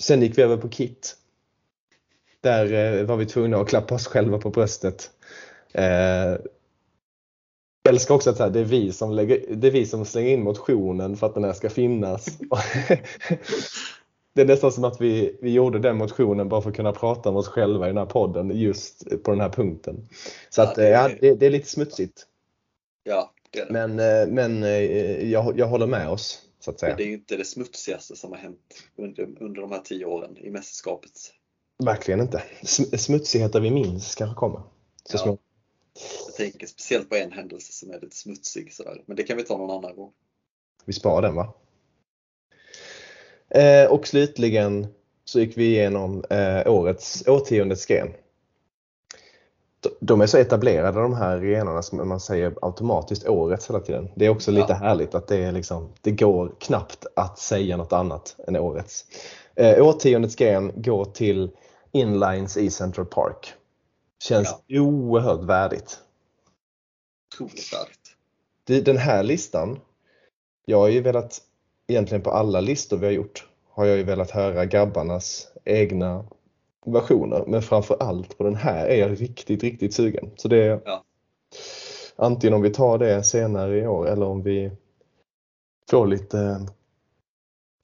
Sen 0.00 0.22
gick 0.22 0.38
vi 0.38 0.42
över 0.42 0.56
på 0.56 0.70
KIT. 0.70 1.16
Där 2.40 3.04
var 3.04 3.16
vi 3.16 3.26
tvungna 3.26 3.56
att 3.56 3.68
klappa 3.68 3.94
oss 3.94 4.06
själva 4.06 4.38
på 4.38 4.50
bröstet 4.50 5.10
Eh, 5.76 6.38
jag 7.82 7.94
älskar 7.94 8.14
också 8.14 8.30
att 8.30 8.52
det, 8.52 8.60
är 8.60 8.64
vi 8.64 8.92
som 8.92 9.12
lägger, 9.12 9.56
det 9.56 9.66
är 9.66 9.70
vi 9.70 9.86
som 9.86 10.04
slänger 10.04 10.30
in 10.30 10.42
motionen 10.42 11.16
för 11.16 11.26
att 11.26 11.34
den 11.34 11.44
här 11.44 11.52
ska 11.52 11.70
finnas. 11.70 12.26
det 14.34 14.42
är 14.42 14.46
nästan 14.46 14.72
som 14.72 14.84
att 14.84 15.00
vi, 15.00 15.38
vi 15.40 15.52
gjorde 15.52 15.78
den 15.78 15.96
motionen 15.96 16.48
bara 16.48 16.62
för 16.62 16.70
att 16.70 16.76
kunna 16.76 16.92
prata 16.92 17.28
om 17.28 17.36
oss 17.36 17.48
själva 17.48 17.86
i 17.86 17.88
den 17.88 17.98
här 17.98 18.06
podden 18.06 18.50
just 18.54 19.22
på 19.22 19.30
den 19.30 19.40
här 19.40 19.48
punkten. 19.48 20.08
Så 20.50 20.62
att, 20.62 20.74
det, 20.74 20.88
ja, 20.88 21.10
det, 21.20 21.34
det 21.34 21.46
är 21.46 21.50
lite 21.50 21.68
smutsigt. 21.68 22.26
Ja, 23.06 23.32
det 23.50 23.60
är 23.60 23.66
det. 23.66 23.72
Men, 23.72 23.90
eh, 23.98 24.26
men 24.26 24.62
eh, 24.62 25.30
jag, 25.30 25.58
jag 25.58 25.66
håller 25.66 25.86
med 25.86 26.08
oss. 26.08 26.42
Så 26.60 26.70
att 26.70 26.80
säga. 26.80 26.90
Men 26.90 26.96
det 26.96 27.04
är 27.04 27.06
ju 27.06 27.14
inte 27.14 27.36
det 27.36 27.44
smutsigaste 27.44 28.16
som 28.16 28.32
har 28.32 28.38
hänt 28.38 28.82
under, 28.96 29.28
under 29.40 29.60
de 29.60 29.72
här 29.72 29.80
tio 29.80 30.04
åren 30.04 30.36
i 30.38 30.50
mästerskapet. 30.50 31.12
Verkligen 31.84 32.20
inte. 32.20 32.42
Smutsigheter 32.98 33.60
vi 33.60 33.70
minns 33.70 34.14
kanske 34.14 34.34
kommer. 34.34 34.62
Så 35.04 35.18
ja. 35.18 35.38
Jag 36.26 36.34
tänker 36.34 36.66
speciellt 36.66 37.08
på 37.08 37.16
en 37.16 37.32
händelse 37.32 37.72
som 37.72 37.90
är 37.90 38.00
lite 38.00 38.16
smutsig 38.16 38.72
sådär. 38.72 39.02
Men 39.06 39.16
det 39.16 39.22
kan 39.22 39.36
vi 39.36 39.42
ta 39.42 39.56
någon 39.56 39.84
annan 39.84 39.96
gång. 39.96 40.12
Vi 40.84 40.92
sparar 40.92 41.22
den 41.22 41.34
va? 41.34 41.54
Eh, 43.48 43.92
och 43.92 44.06
slutligen 44.06 44.86
så 45.24 45.40
gick 45.40 45.56
vi 45.56 45.64
igenom 45.64 46.24
eh, 46.30 46.72
årets, 46.72 47.28
årtiondets 47.28 47.86
gren. 47.86 48.08
De 50.00 50.20
är 50.20 50.26
så 50.26 50.38
etablerade 50.38 51.00
de 51.00 51.14
här 51.14 51.40
grenarna 51.40 51.82
som 51.82 52.08
man 52.08 52.20
säger 52.20 52.54
automatiskt 52.62 53.28
årets 53.28 53.70
hela 53.70 53.80
tiden. 53.80 54.08
Det 54.14 54.26
är 54.26 54.30
också 54.30 54.50
lite 54.50 54.72
ja. 54.72 54.74
härligt 54.74 55.14
att 55.14 55.28
det, 55.28 55.36
är 55.36 55.52
liksom, 55.52 55.88
det 56.00 56.10
går 56.10 56.52
knappt 56.58 57.06
att 57.16 57.38
säga 57.38 57.76
något 57.76 57.92
annat 57.92 58.36
än 58.46 58.56
årets. 58.56 59.04
Eh, 59.54 59.86
årtiondets 59.86 60.36
gren 60.36 60.72
går 60.76 61.04
till 61.04 61.50
inlines 61.92 62.56
i 62.56 62.70
Central 62.70 63.06
Park. 63.06 63.54
Känns 64.22 64.54
ja. 64.66 64.80
oerhört 64.80 65.42
värdigt. 65.42 65.98
Otroligt 67.34 67.72
värdigt. 67.72 68.86
Den 68.86 68.96
här 68.96 69.22
listan, 69.22 69.80
jag 70.64 70.78
har 70.78 70.88
ju 70.88 71.00
velat, 71.00 71.40
egentligen 71.86 72.22
på 72.22 72.30
alla 72.30 72.60
listor 72.60 72.96
vi 72.96 73.06
har 73.06 73.12
gjort, 73.12 73.46
har 73.70 73.84
jag 73.84 73.96
ju 73.96 74.02
velat 74.02 74.30
höra 74.30 74.64
grabbarnas 74.64 75.48
egna 75.64 76.24
versioner. 76.86 77.44
Men 77.46 77.62
framför 77.62 77.96
allt 78.00 78.38
på 78.38 78.44
den 78.44 78.56
här 78.56 78.86
är 78.86 78.96
jag 78.96 79.20
riktigt, 79.20 79.62
riktigt 79.62 79.94
sugen. 79.94 80.30
Så 80.36 80.48
det 80.48 80.64
är 80.64 80.80
ja. 80.84 81.04
antingen 82.16 82.54
om 82.54 82.62
vi 82.62 82.70
tar 82.70 82.98
det 82.98 83.22
senare 83.22 83.78
i 83.78 83.86
år 83.86 84.08
eller 84.08 84.26
om 84.26 84.42
vi 84.42 84.70
får 85.90 86.06
lite 86.06 86.66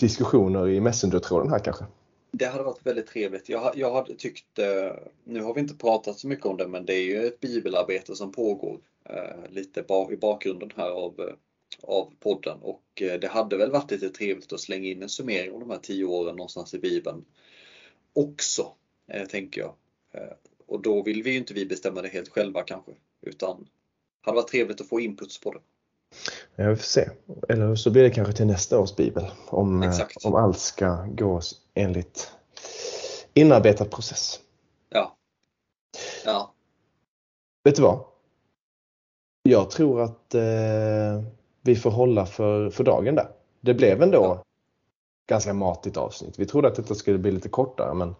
diskussioner 0.01 0.69
i 0.69 0.81
Messenger-tråden 0.81 1.51
här 1.51 1.59
kanske. 1.59 1.85
Det 2.33 2.47
hade 2.47 2.65
varit 2.65 2.87
väldigt 2.87 3.07
trevligt. 3.07 3.49
Jag, 3.49 3.77
jag 3.77 3.95
hade 3.95 4.15
tyckt, 4.15 4.59
eh, 4.59 4.93
nu 5.25 5.43
har 5.43 5.55
vi 5.55 5.61
inte 5.61 5.75
pratat 5.75 6.19
så 6.19 6.29
mycket 6.29 6.47
om 6.47 6.57
det, 6.57 6.69
men 6.69 6.87
det 6.87 6.95
är 6.95 7.05
ju 7.05 7.27
ett 7.27 7.41
bibelarbete 7.41 8.17
som 8.17 8.33
pågår 8.33 8.81
eh, 9.05 9.51
lite 9.51 9.85
i 10.11 10.17
bakgrunden 10.17 10.73
här 10.77 10.91
av, 10.91 11.21
eh, 11.21 11.35
av 11.83 12.13
podden 12.21 12.59
och 12.63 12.83
det 12.95 13.29
hade 13.31 13.57
väl 13.57 13.71
varit 13.71 13.91
lite 13.91 14.09
trevligt 14.09 14.53
att 14.53 14.61
slänga 14.61 14.89
in 14.89 15.03
en 15.03 15.09
summering 15.09 15.53
av 15.53 15.61
de 15.61 15.71
här 15.71 15.79
tio 15.79 16.05
åren 16.05 16.37
någonstans 16.37 16.75
i 16.75 16.79
Bibeln 16.79 17.25
också, 18.13 18.73
tänker 19.31 19.61
jag. 19.61 19.75
Och 20.67 20.83
då 20.83 21.03
vill 21.03 21.23
vi 21.23 21.31
ju 21.31 21.39
inte 21.39 21.55
vi 21.55 21.67
bestämma 21.67 22.03
det 22.03 22.09
helt 22.09 22.29
själva 22.29 22.63
kanske, 22.63 22.93
utan 23.21 23.57
det 23.61 23.67
hade 24.31 24.37
varit 24.37 24.49
trevligt 24.49 24.81
att 24.81 24.89
få 24.89 25.01
inputs 25.01 25.41
på 25.41 25.53
det. 25.53 25.61
Ja, 26.57 26.69
vi 26.71 26.77
får 26.77 26.83
se. 26.85 27.09
Eller 27.49 27.75
så 27.75 27.91
blir 27.91 28.03
det 28.03 28.11
kanske 28.11 28.33
till 28.33 28.47
nästa 28.47 28.79
års 28.79 28.97
bibel. 28.97 29.25
Om, 29.47 29.83
eh, 29.83 30.01
om 30.25 30.35
allt 30.35 30.59
ska 30.59 31.07
gå 31.07 31.41
enligt 31.75 32.33
inarbetad 33.35 33.85
process. 33.85 34.41
Ja. 34.89 35.17
ja. 36.25 36.55
Vet 37.65 37.77
du 37.77 37.83
vad? 37.83 38.05
Jag 39.43 39.71
tror 39.71 40.01
att 40.01 40.35
eh, 40.35 41.23
vi 41.63 41.77
får 41.77 41.91
hålla 41.91 42.27
för, 42.27 42.71
för 42.71 42.85
dagen 42.85 43.15
där. 43.15 43.29
Det 43.61 43.75
blev 43.75 44.03
ändå 44.03 44.19
Ja. 44.23 44.43
ganska 45.29 45.55
matigt 45.55 45.97
avsnitt. 45.97 46.39
Vi 46.39 46.47
trodde 46.47 46.69
att 46.69 46.75
detta 46.75 46.95
skulle 46.95 47.19
bli 47.19 47.31
lite 47.31 47.49
kortare 47.49 47.95
men 47.95 48.15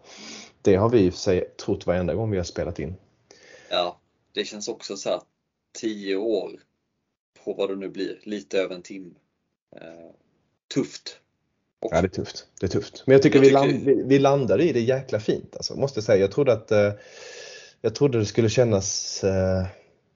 det 0.63 0.75
har 0.75 0.89
vi 0.89 0.99
i 0.99 1.09
och 1.09 1.13
för 1.13 1.19
sig 1.19 1.49
trott 1.65 1.85
varenda 1.87 2.13
gång 2.13 2.31
vi 2.31 2.37
har 2.37 2.43
spelat 2.43 2.79
in. 2.79 2.95
Ja, 3.69 3.99
det 4.31 4.45
känns 4.45 4.67
också 4.67 4.97
så 4.97 5.09
här 5.09 5.21
tio 5.79 6.15
år 6.15 6.51
på 7.43 7.53
vad 7.53 7.69
det 7.69 7.75
nu 7.75 7.89
blir, 7.89 8.19
lite 8.23 8.59
över 8.59 8.75
en 8.75 8.81
timme. 8.81 9.13
Eh, 9.75 10.11
tufft. 10.73 11.19
Ja, 11.91 12.01
det 12.01 12.07
är 12.07 12.09
tufft. 12.09 12.47
Det 12.59 12.65
är 12.65 12.69
tufft. 12.69 13.03
Men 13.05 13.13
jag 13.13 13.21
tycker, 13.21 13.35
Jag 13.37 13.41
vi, 13.41 13.47
tycker- 13.47 13.59
land, 13.59 13.85
vi, 13.85 14.03
vi 14.03 14.19
landade 14.19 14.63
i 14.63 14.73
det 14.73 14.79
jäkla 14.81 15.19
fint. 15.19 15.55
Alltså, 15.55 15.75
måste 15.75 15.97
jag 15.97 16.03
säga. 16.03 16.21
Jag 16.21 16.31
trodde 16.31 16.53
att 16.53 16.71
eh, 16.71 16.91
jag 17.81 17.95
trodde 17.95 18.19
det 18.19 18.25
skulle 18.25 18.49
kännas 18.49 19.23
eh, 19.23 19.65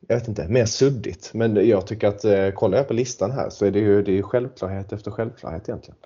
jag 0.08 0.16
vet 0.20 0.28
inte, 0.28 0.48
mer 0.48 0.66
suddigt. 0.66 1.32
Men 1.34 1.68
jag 1.68 1.88
tycker 1.88 2.08
att 2.08 2.26
eh, 2.26 2.52
kollar 2.52 2.78
jag 2.78 2.88
på 2.88 2.94
listan 2.94 3.32
här 3.32 3.50
så 3.50 3.66
är 3.66 3.72
det 3.72 3.80
ju 3.80 4.02
det 4.04 4.18
är 4.18 4.22
självklarhet 4.22 4.94
efter 4.94 5.12
självklarhet 5.12 5.70
egentligen. 5.70 5.98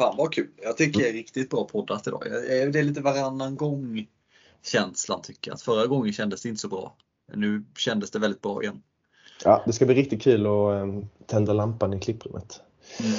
Fan 0.00 0.16
vad 0.16 0.32
kul! 0.34 0.48
Jag 0.62 0.76
tycker 0.76 1.00
det 1.00 1.08
är 1.08 1.12
riktigt 1.12 1.50
bra 1.50 1.64
poddat 1.64 2.06
idag. 2.06 2.22
Det 2.72 2.78
är 2.78 2.82
lite 2.82 3.00
varannan 3.00 3.56
gång 3.56 4.06
känslan 4.62 5.22
tycker 5.22 5.50
jag. 5.50 5.54
Att 5.54 5.62
förra 5.62 5.86
gången 5.86 6.12
kändes 6.12 6.42
det 6.42 6.48
inte 6.48 6.60
så 6.60 6.68
bra. 6.68 6.96
Nu 7.34 7.64
kändes 7.76 8.10
det 8.10 8.18
väldigt 8.18 8.40
bra 8.42 8.62
igen. 8.62 8.82
Ja, 9.44 9.62
det 9.66 9.72
ska 9.72 9.86
bli 9.86 9.94
riktigt 9.94 10.22
kul 10.22 10.40
att 10.46 10.72
eh, 10.74 11.04
tända 11.26 11.52
lampan 11.52 11.94
i 11.94 12.00
klipprummet. 12.00 12.60
Mm. 13.00 13.12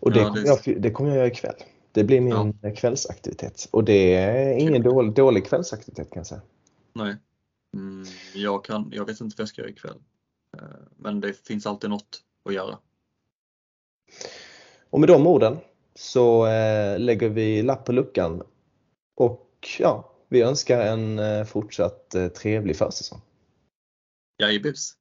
Och 0.00 0.12
det, 0.12 0.20
Ja, 0.20 0.26
kommer 0.28 0.40
det- 0.42 0.66
jag, 0.72 0.82
det 0.82 0.90
kommer 0.90 1.10
jag 1.10 1.16
göra 1.16 1.26
ikväll. 1.26 1.54
Det 1.92 2.04
blir 2.04 2.20
min 2.20 2.76
kvällsaktivitet. 2.76 3.68
Och 3.70 3.84
det 3.84 4.14
är 4.14 4.52
ingen 4.58 4.82
dålig, 4.82 5.12
dålig 5.14 5.46
kvällsaktivitet 5.46 6.10
kan 6.10 6.20
jag 6.20 6.26
säga. 6.26 6.40
Nej. 6.92 7.16
Mm, 7.76 8.04
jag, 8.34 8.64
kan, 8.64 8.90
jag 8.94 9.04
vet 9.06 9.20
inte 9.20 9.34
vad 9.38 9.42
jag 9.42 9.48
ska 9.48 9.60
göra 9.62 9.70
ikväll. 9.70 9.96
Eh, 10.58 10.64
Men 10.96 11.20
det 11.20 11.46
finns 11.46 11.66
alltid 11.66 11.90
något 11.90 12.22
att 12.44 12.54
göra. 12.54 12.78
Och 14.90 15.00
med 15.00 15.08
de 15.08 15.26
orden 15.26 15.58
så 15.94 16.46
eh, 16.46 16.98
lägger 16.98 17.28
vi 17.28 17.62
lapp 17.62 17.84
på 17.84 17.92
luckan 17.92 18.42
och 19.16 19.68
ja, 19.78 20.12
vi 20.28 20.42
önskar 20.42 20.80
en 20.80 21.18
eh, 21.18 21.44
fortsatt 21.44 22.14
eh, 22.14 22.28
trevlig 22.28 22.76
försäsong. 22.76 23.20
Jajebus! 24.38 24.94